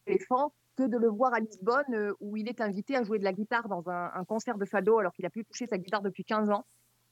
éléphants, 0.07 0.53
que 0.77 0.83
de 0.83 0.97
le 0.97 1.07
voir 1.09 1.33
à 1.33 1.39
Lisbonne 1.39 1.93
euh, 1.93 2.13
où 2.19 2.37
il 2.37 2.47
est 2.49 2.61
invité 2.61 2.95
à 2.95 3.03
jouer 3.03 3.19
de 3.19 3.23
la 3.23 3.33
guitare 3.33 3.67
dans 3.67 3.89
un, 3.89 4.11
un 4.13 4.25
concert 4.25 4.57
de 4.57 4.65
fado 4.65 4.99
alors 4.99 5.13
qu'il 5.13 5.25
a 5.25 5.29
plus 5.29 5.45
touché 5.45 5.67
sa 5.67 5.77
guitare 5.77 6.01
depuis 6.01 6.23
15 6.23 6.49
ans. 6.49 6.65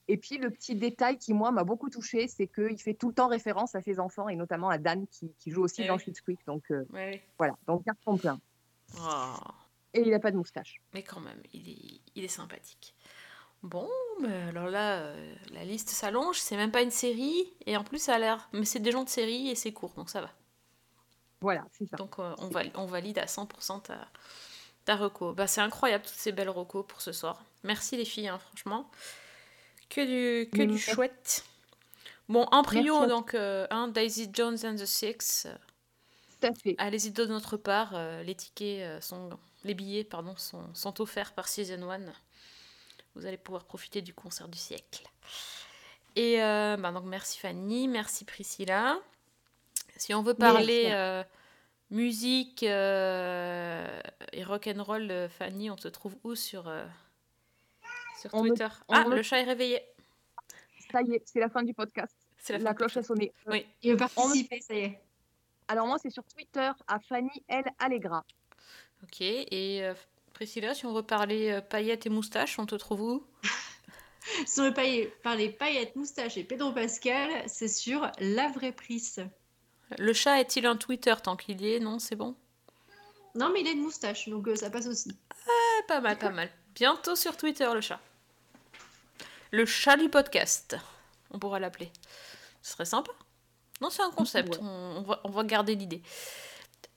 Et 0.09 0.17
puis 0.17 0.39
le 0.39 0.49
petit 0.49 0.75
détail 0.75 1.19
qui 1.19 1.35
moi 1.35 1.51
m'a 1.51 1.63
beaucoup 1.63 1.91
touché, 1.91 2.27
c'est 2.27 2.47
qu'il 2.47 2.81
fait 2.81 2.95
tout 2.95 3.09
le 3.09 3.13
temps 3.13 3.27
référence 3.27 3.75
à 3.75 3.81
ses 3.81 3.99
enfants 3.99 4.27
et 4.27 4.35
notamment 4.35 4.69
à 4.69 4.79
Dan 4.79 5.05
qui, 5.05 5.31
qui 5.37 5.51
joue 5.51 5.61
aussi 5.61 5.83
Eh 5.83 5.87
dans. 5.87 5.99
Schitt's 5.99 6.19
Creek. 6.19 6.39
Donc 6.47 6.63
euh, 6.71 6.83
Ouais, 6.91 7.23
voilà, 7.37 7.53
donc 7.67 7.85
carton 7.85 8.17
plein. 8.17 8.41
Oh. 8.97 9.35
Et 9.93 10.01
il 10.01 10.09
n'a 10.09 10.19
pas 10.19 10.31
de 10.31 10.37
moustache. 10.37 10.81
Mais 10.95 11.03
quand 11.03 11.19
même, 11.19 11.39
il 11.53 11.69
est, 11.69 12.01
il 12.15 12.23
est 12.23 12.27
sympathique. 12.27 12.95
Bon, 13.61 13.87
ben 14.19 14.47
alors 14.49 14.67
là, 14.67 14.97
euh, 14.97 15.35
la 15.51 15.63
liste 15.63 15.89
s'allonge, 15.89 16.39
c'est 16.39 16.57
même 16.57 16.71
pas 16.71 16.81
une 16.81 16.91
série, 16.91 17.53
et 17.67 17.77
en 17.77 17.83
plus 17.83 18.01
ça 18.01 18.15
a 18.15 18.17
l'air... 18.17 18.49
Mais 18.51 18.65
c'est 18.65 18.79
des 18.79 18.91
gens 18.91 19.03
de 19.03 19.09
série 19.09 19.49
et 19.49 19.55
c'est 19.55 19.73
court, 19.73 19.93
donc 19.95 20.09
ça 20.09 20.21
va. 20.21 20.31
Voilà, 21.41 21.67
c'est 21.71 21.85
ça. 21.85 21.97
Donc 21.97 22.17
euh, 22.17 22.33
on 22.75 22.85
valide 22.85 23.19
à 23.19 23.25
100% 23.25 23.83
ta, 23.83 24.07
ta 24.85 24.95
reco. 24.95 25.33
Bah, 25.33 25.45
c'est 25.45 25.61
incroyable 25.61 26.03
toutes 26.03 26.15
ces 26.15 26.31
belles 26.31 26.49
recos 26.49 26.83
pour 26.87 27.01
ce 27.01 27.11
soir. 27.11 27.43
Merci 27.63 27.95
les 27.95 28.05
filles, 28.05 28.29
hein, 28.29 28.39
franchement. 28.39 28.89
Que 29.89 30.05
du, 30.05 30.49
que 30.49 30.63
du 30.63 30.77
chouette. 30.77 31.43
Bon, 32.27 32.45
en 32.51 32.61
prio, 32.61 33.07
donc, 33.07 33.33
euh, 33.33 33.65
hein, 33.71 33.87
Daisy 33.87 34.29
Jones 34.31 34.57
and 34.63 34.75
the 34.75 34.85
Six. 34.85 35.47
Tout 36.39 36.47
à 36.47 36.53
fait. 36.53 36.75
Allez-y 36.77 37.11
de 37.11 37.25
notre 37.25 37.57
part, 37.57 37.91
euh, 37.95 38.23
les 38.23 38.35
tickets 38.35 38.81
euh, 38.81 39.01
sont, 39.01 39.29
les 39.63 39.73
billets 39.73 40.03
pardon 40.03 40.35
sont, 40.37 40.63
sont 40.73 41.01
offerts 41.01 41.33
par 41.33 41.47
Season 41.47 41.89
1. 41.89 41.99
Vous 43.15 43.25
allez 43.25 43.37
pouvoir 43.37 43.65
profiter 43.65 44.01
du 44.01 44.13
concert 44.13 44.47
du 44.47 44.57
siècle. 44.57 45.03
Et 46.15 46.41
euh, 46.41 46.77
bah 46.77 46.91
donc 46.91 47.05
merci 47.05 47.39
Fanny, 47.39 47.87
merci 47.87 48.25
Priscilla. 48.25 48.99
Si 49.97 50.13
on 50.13 50.21
veut 50.21 50.33
parler 50.33 50.89
euh, 50.91 51.23
musique 51.89 52.63
et 52.63 54.43
rock 54.43 54.67
and 54.67 54.83
roll, 54.83 55.29
Fanny, 55.29 55.69
on 55.69 55.75
te 55.75 55.87
trouve 55.87 56.15
où 56.23 56.35
sur 56.35 56.71
sur 58.19 58.33
On 58.33 58.43
me- 58.43 58.49
Twitter 58.49 58.67
on 58.87 58.93
Ah, 58.93 59.05
me- 59.07 59.15
le 59.15 59.23
chat 59.23 59.39
est 59.39 59.43
réveillé. 59.43 59.81
Ça 60.91 61.01
y 61.01 61.13
est, 61.15 61.21
c'est 61.25 61.39
la 61.39 61.49
fin 61.49 61.63
du 61.63 61.73
podcast. 61.73 62.15
C'est 62.37 62.57
la 62.57 62.73
cloche 62.73 62.97
a 62.97 63.03
sonné. 63.03 63.31
Oui. 63.47 63.65
Il 63.83 63.89
veut 63.91 63.95
me- 63.95 63.99
participer, 63.99 64.61
ça 64.61 64.73
y 64.73 64.79
est. 64.79 64.99
Alors 65.67 65.85
moi, 65.87 65.97
c'est 66.01 66.09
sur 66.09 66.23
Twitter 66.23 66.71
à 66.87 66.99
Fanny 66.99 67.43
L. 67.47 67.63
Allegra. 67.79 68.23
Ok. 69.03 69.21
Et 69.21 69.83
euh, 69.83 69.93
Priscilla, 70.33 70.73
si 70.73 70.85
on 70.85 70.93
veut 70.93 71.03
parler 71.03 71.51
euh, 71.51 71.61
paillettes 71.61 72.05
et 72.05 72.09
moustaches, 72.09 72.57
on 72.59 72.65
te 72.65 72.75
trouve 72.75 73.01
où? 73.01 73.23
Si 74.45 74.59
on 74.59 74.65
veut 74.65 74.73
parler, 74.73 75.11
parler 75.23 75.49
paillettes, 75.49 75.95
moustaches 75.95 76.37
et 76.37 76.43
Pedro 76.43 76.71
Pascal, 76.71 77.29
c'est 77.47 77.67
sur 77.69 78.11
La 78.19 78.47
Vraie 78.49 78.73
Prise. 78.73 79.25
Le 79.97 80.13
chat 80.13 80.39
est-il 80.39 80.65
un 80.67 80.75
Twitter 80.75 81.15
tant 81.23 81.35
qu'il 81.35 81.61
y 81.61 81.73
est? 81.73 81.79
Non, 81.79 81.97
c'est 81.99 82.15
bon? 82.15 82.35
Non, 83.33 83.49
mais 83.51 83.61
il 83.61 83.67
a 83.67 83.71
une 83.71 83.81
moustache, 83.81 84.27
donc 84.29 84.47
euh, 84.47 84.55
ça 84.55 84.69
passe 84.69 84.85
aussi. 84.87 85.17
Ah, 85.47 85.81
Pas 85.87 85.99
mal, 86.01 86.17
pas 86.17 86.29
mal. 86.29 86.49
Bientôt 86.75 87.15
sur 87.15 87.37
Twitter, 87.37 87.67
le 87.73 87.81
chat. 87.81 87.99
Le 89.51 89.65
chat 89.65 89.97
du 89.97 90.09
podcast, 90.09 90.77
on 91.31 91.39
pourra 91.39 91.59
l'appeler. 91.59 91.91
Ce 92.61 92.73
serait 92.73 92.85
sympa. 92.85 93.11
Non, 93.81 93.89
c'est 93.89 94.03
un 94.03 94.11
concept. 94.11 94.59
On, 94.61 94.97
on 94.97 95.01
va, 95.01 95.21
on 95.23 95.29
va 95.29 95.43
garder 95.43 95.75
l'idée. 95.75 96.01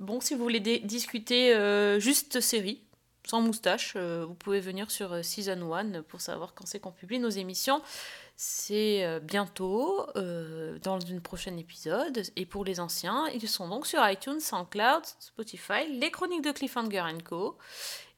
Bon, 0.01 0.21
si 0.21 0.35
vous 0.35 0.43
voulez 0.43 0.61
discuter 0.61 1.55
euh, 1.55 2.01
juste 2.01 2.41
série, 2.41 2.83
sans 3.25 3.41
moustache, 3.41 3.95
euh, 3.97 4.25
vous 4.27 4.35
pouvez 4.35 4.61
venir 4.61 4.91
sur 4.91 5.13
euh, 5.13 5.23
Season 5.23 5.73
1 5.73 6.03
pour 6.03 6.21
savoir 6.21 6.55
quand 6.55 6.67
c'est 6.67 6.81
qu'on 6.81 6.91
publie 6.91 7.19
nos 7.19 7.29
émissions. 7.29 7.81
C'est 8.37 9.05
euh, 9.05 9.21
bientôt, 9.21 10.07
dans 10.83 10.99
une 10.99 11.21
prochaine 11.21 11.59
épisode. 11.59 12.23
Et 12.35 12.47
pour 12.47 12.65
les 12.65 12.81
anciens, 12.81 13.29
ils 13.29 13.49
sont 13.49 13.69
donc 13.69 13.87
sur 13.87 14.07
iTunes, 14.09 14.41
SoundCloud, 14.41 15.05
Spotify, 15.21 15.87
les 15.89 16.11
chroniques 16.11 16.43
de 16.43 16.51
Cliffhanger 16.51 17.05
Co. 17.25 17.59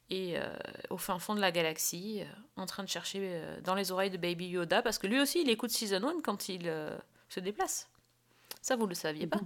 Et 0.09 0.37
euh, 0.37 0.47
au 0.91 0.97
fin 0.97 1.17
fond 1.17 1.33
de 1.33 1.41
la 1.41 1.51
galaxie, 1.51 2.21
euh, 2.21 2.61
en 2.61 2.67
train 2.67 2.83
de 2.83 2.89
chercher 2.89 3.19
euh, 3.23 3.59
dans 3.61 3.73
les 3.73 3.91
oreilles 3.91 4.11
de 4.11 4.17
Baby 4.17 4.47
Yoda, 4.49 4.83
parce 4.83 4.99
que 4.99 5.07
lui 5.07 5.19
aussi, 5.19 5.41
il 5.41 5.49
écoute 5.49 5.71
Season 5.71 6.03
1 6.07 6.21
quand 6.23 6.47
il 6.47 6.71
se 7.29 7.39
déplace. 7.39 7.89
Ça, 8.61 8.75
vous 8.75 8.85
le 8.85 8.93
saviez 8.93 9.27
pas? 9.27 9.39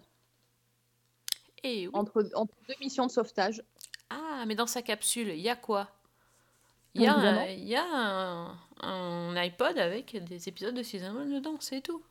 Et 1.64 1.88
oui. 1.88 1.94
Entre, 1.94 2.30
entre 2.36 2.54
deux 2.68 2.76
missions 2.82 3.06
de 3.06 3.12
sauvetage. 3.12 3.64
Ah, 4.10 4.44
mais 4.48 4.56
dans 4.56 4.68
sa 4.68 4.82
capsule, 4.82 5.30
il 5.30 5.40
y 5.40 5.50
a 5.50 5.56
quoi? 5.56 5.90
Il 6.96 7.04
y 7.04 7.08
a, 7.08 7.14
un, 7.14 7.46
il 7.46 7.68
y 7.68 7.76
a 7.76 7.86
un, 7.86 8.58
un 8.82 9.36
iPod 9.38 9.78
avec 9.78 10.22
des 10.24 10.50
épisodes 10.50 10.74
de 10.74 10.82
Season 10.84 11.16
1 11.16 11.26
dedans, 11.26 11.56
c'est 11.60 11.82
tout. 11.82 12.02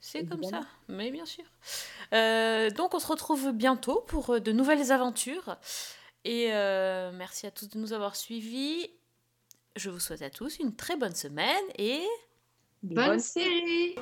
C'est 0.00 0.26
comme 0.26 0.44
ça, 0.44 0.62
mais 0.88 1.10
bien 1.10 1.26
sûr. 1.26 1.44
Donc 2.76 2.94
on 2.94 2.98
se 2.98 3.06
retrouve 3.06 3.52
bientôt 3.52 4.04
pour 4.06 4.40
de 4.40 4.52
nouvelles 4.52 4.92
aventures. 4.92 5.56
Et 6.24 6.52
euh, 6.52 7.12
merci 7.12 7.46
à 7.46 7.50
tous 7.50 7.68
de 7.68 7.78
nous 7.78 7.92
avoir 7.92 8.16
suivis. 8.16 8.90
Je 9.76 9.90
vous 9.90 10.00
souhaite 10.00 10.22
à 10.22 10.30
tous 10.30 10.58
une 10.58 10.74
très 10.74 10.96
bonne 10.96 11.14
semaine 11.14 11.64
et... 11.78 12.02
Bonne 12.82 13.20
série 13.20 13.94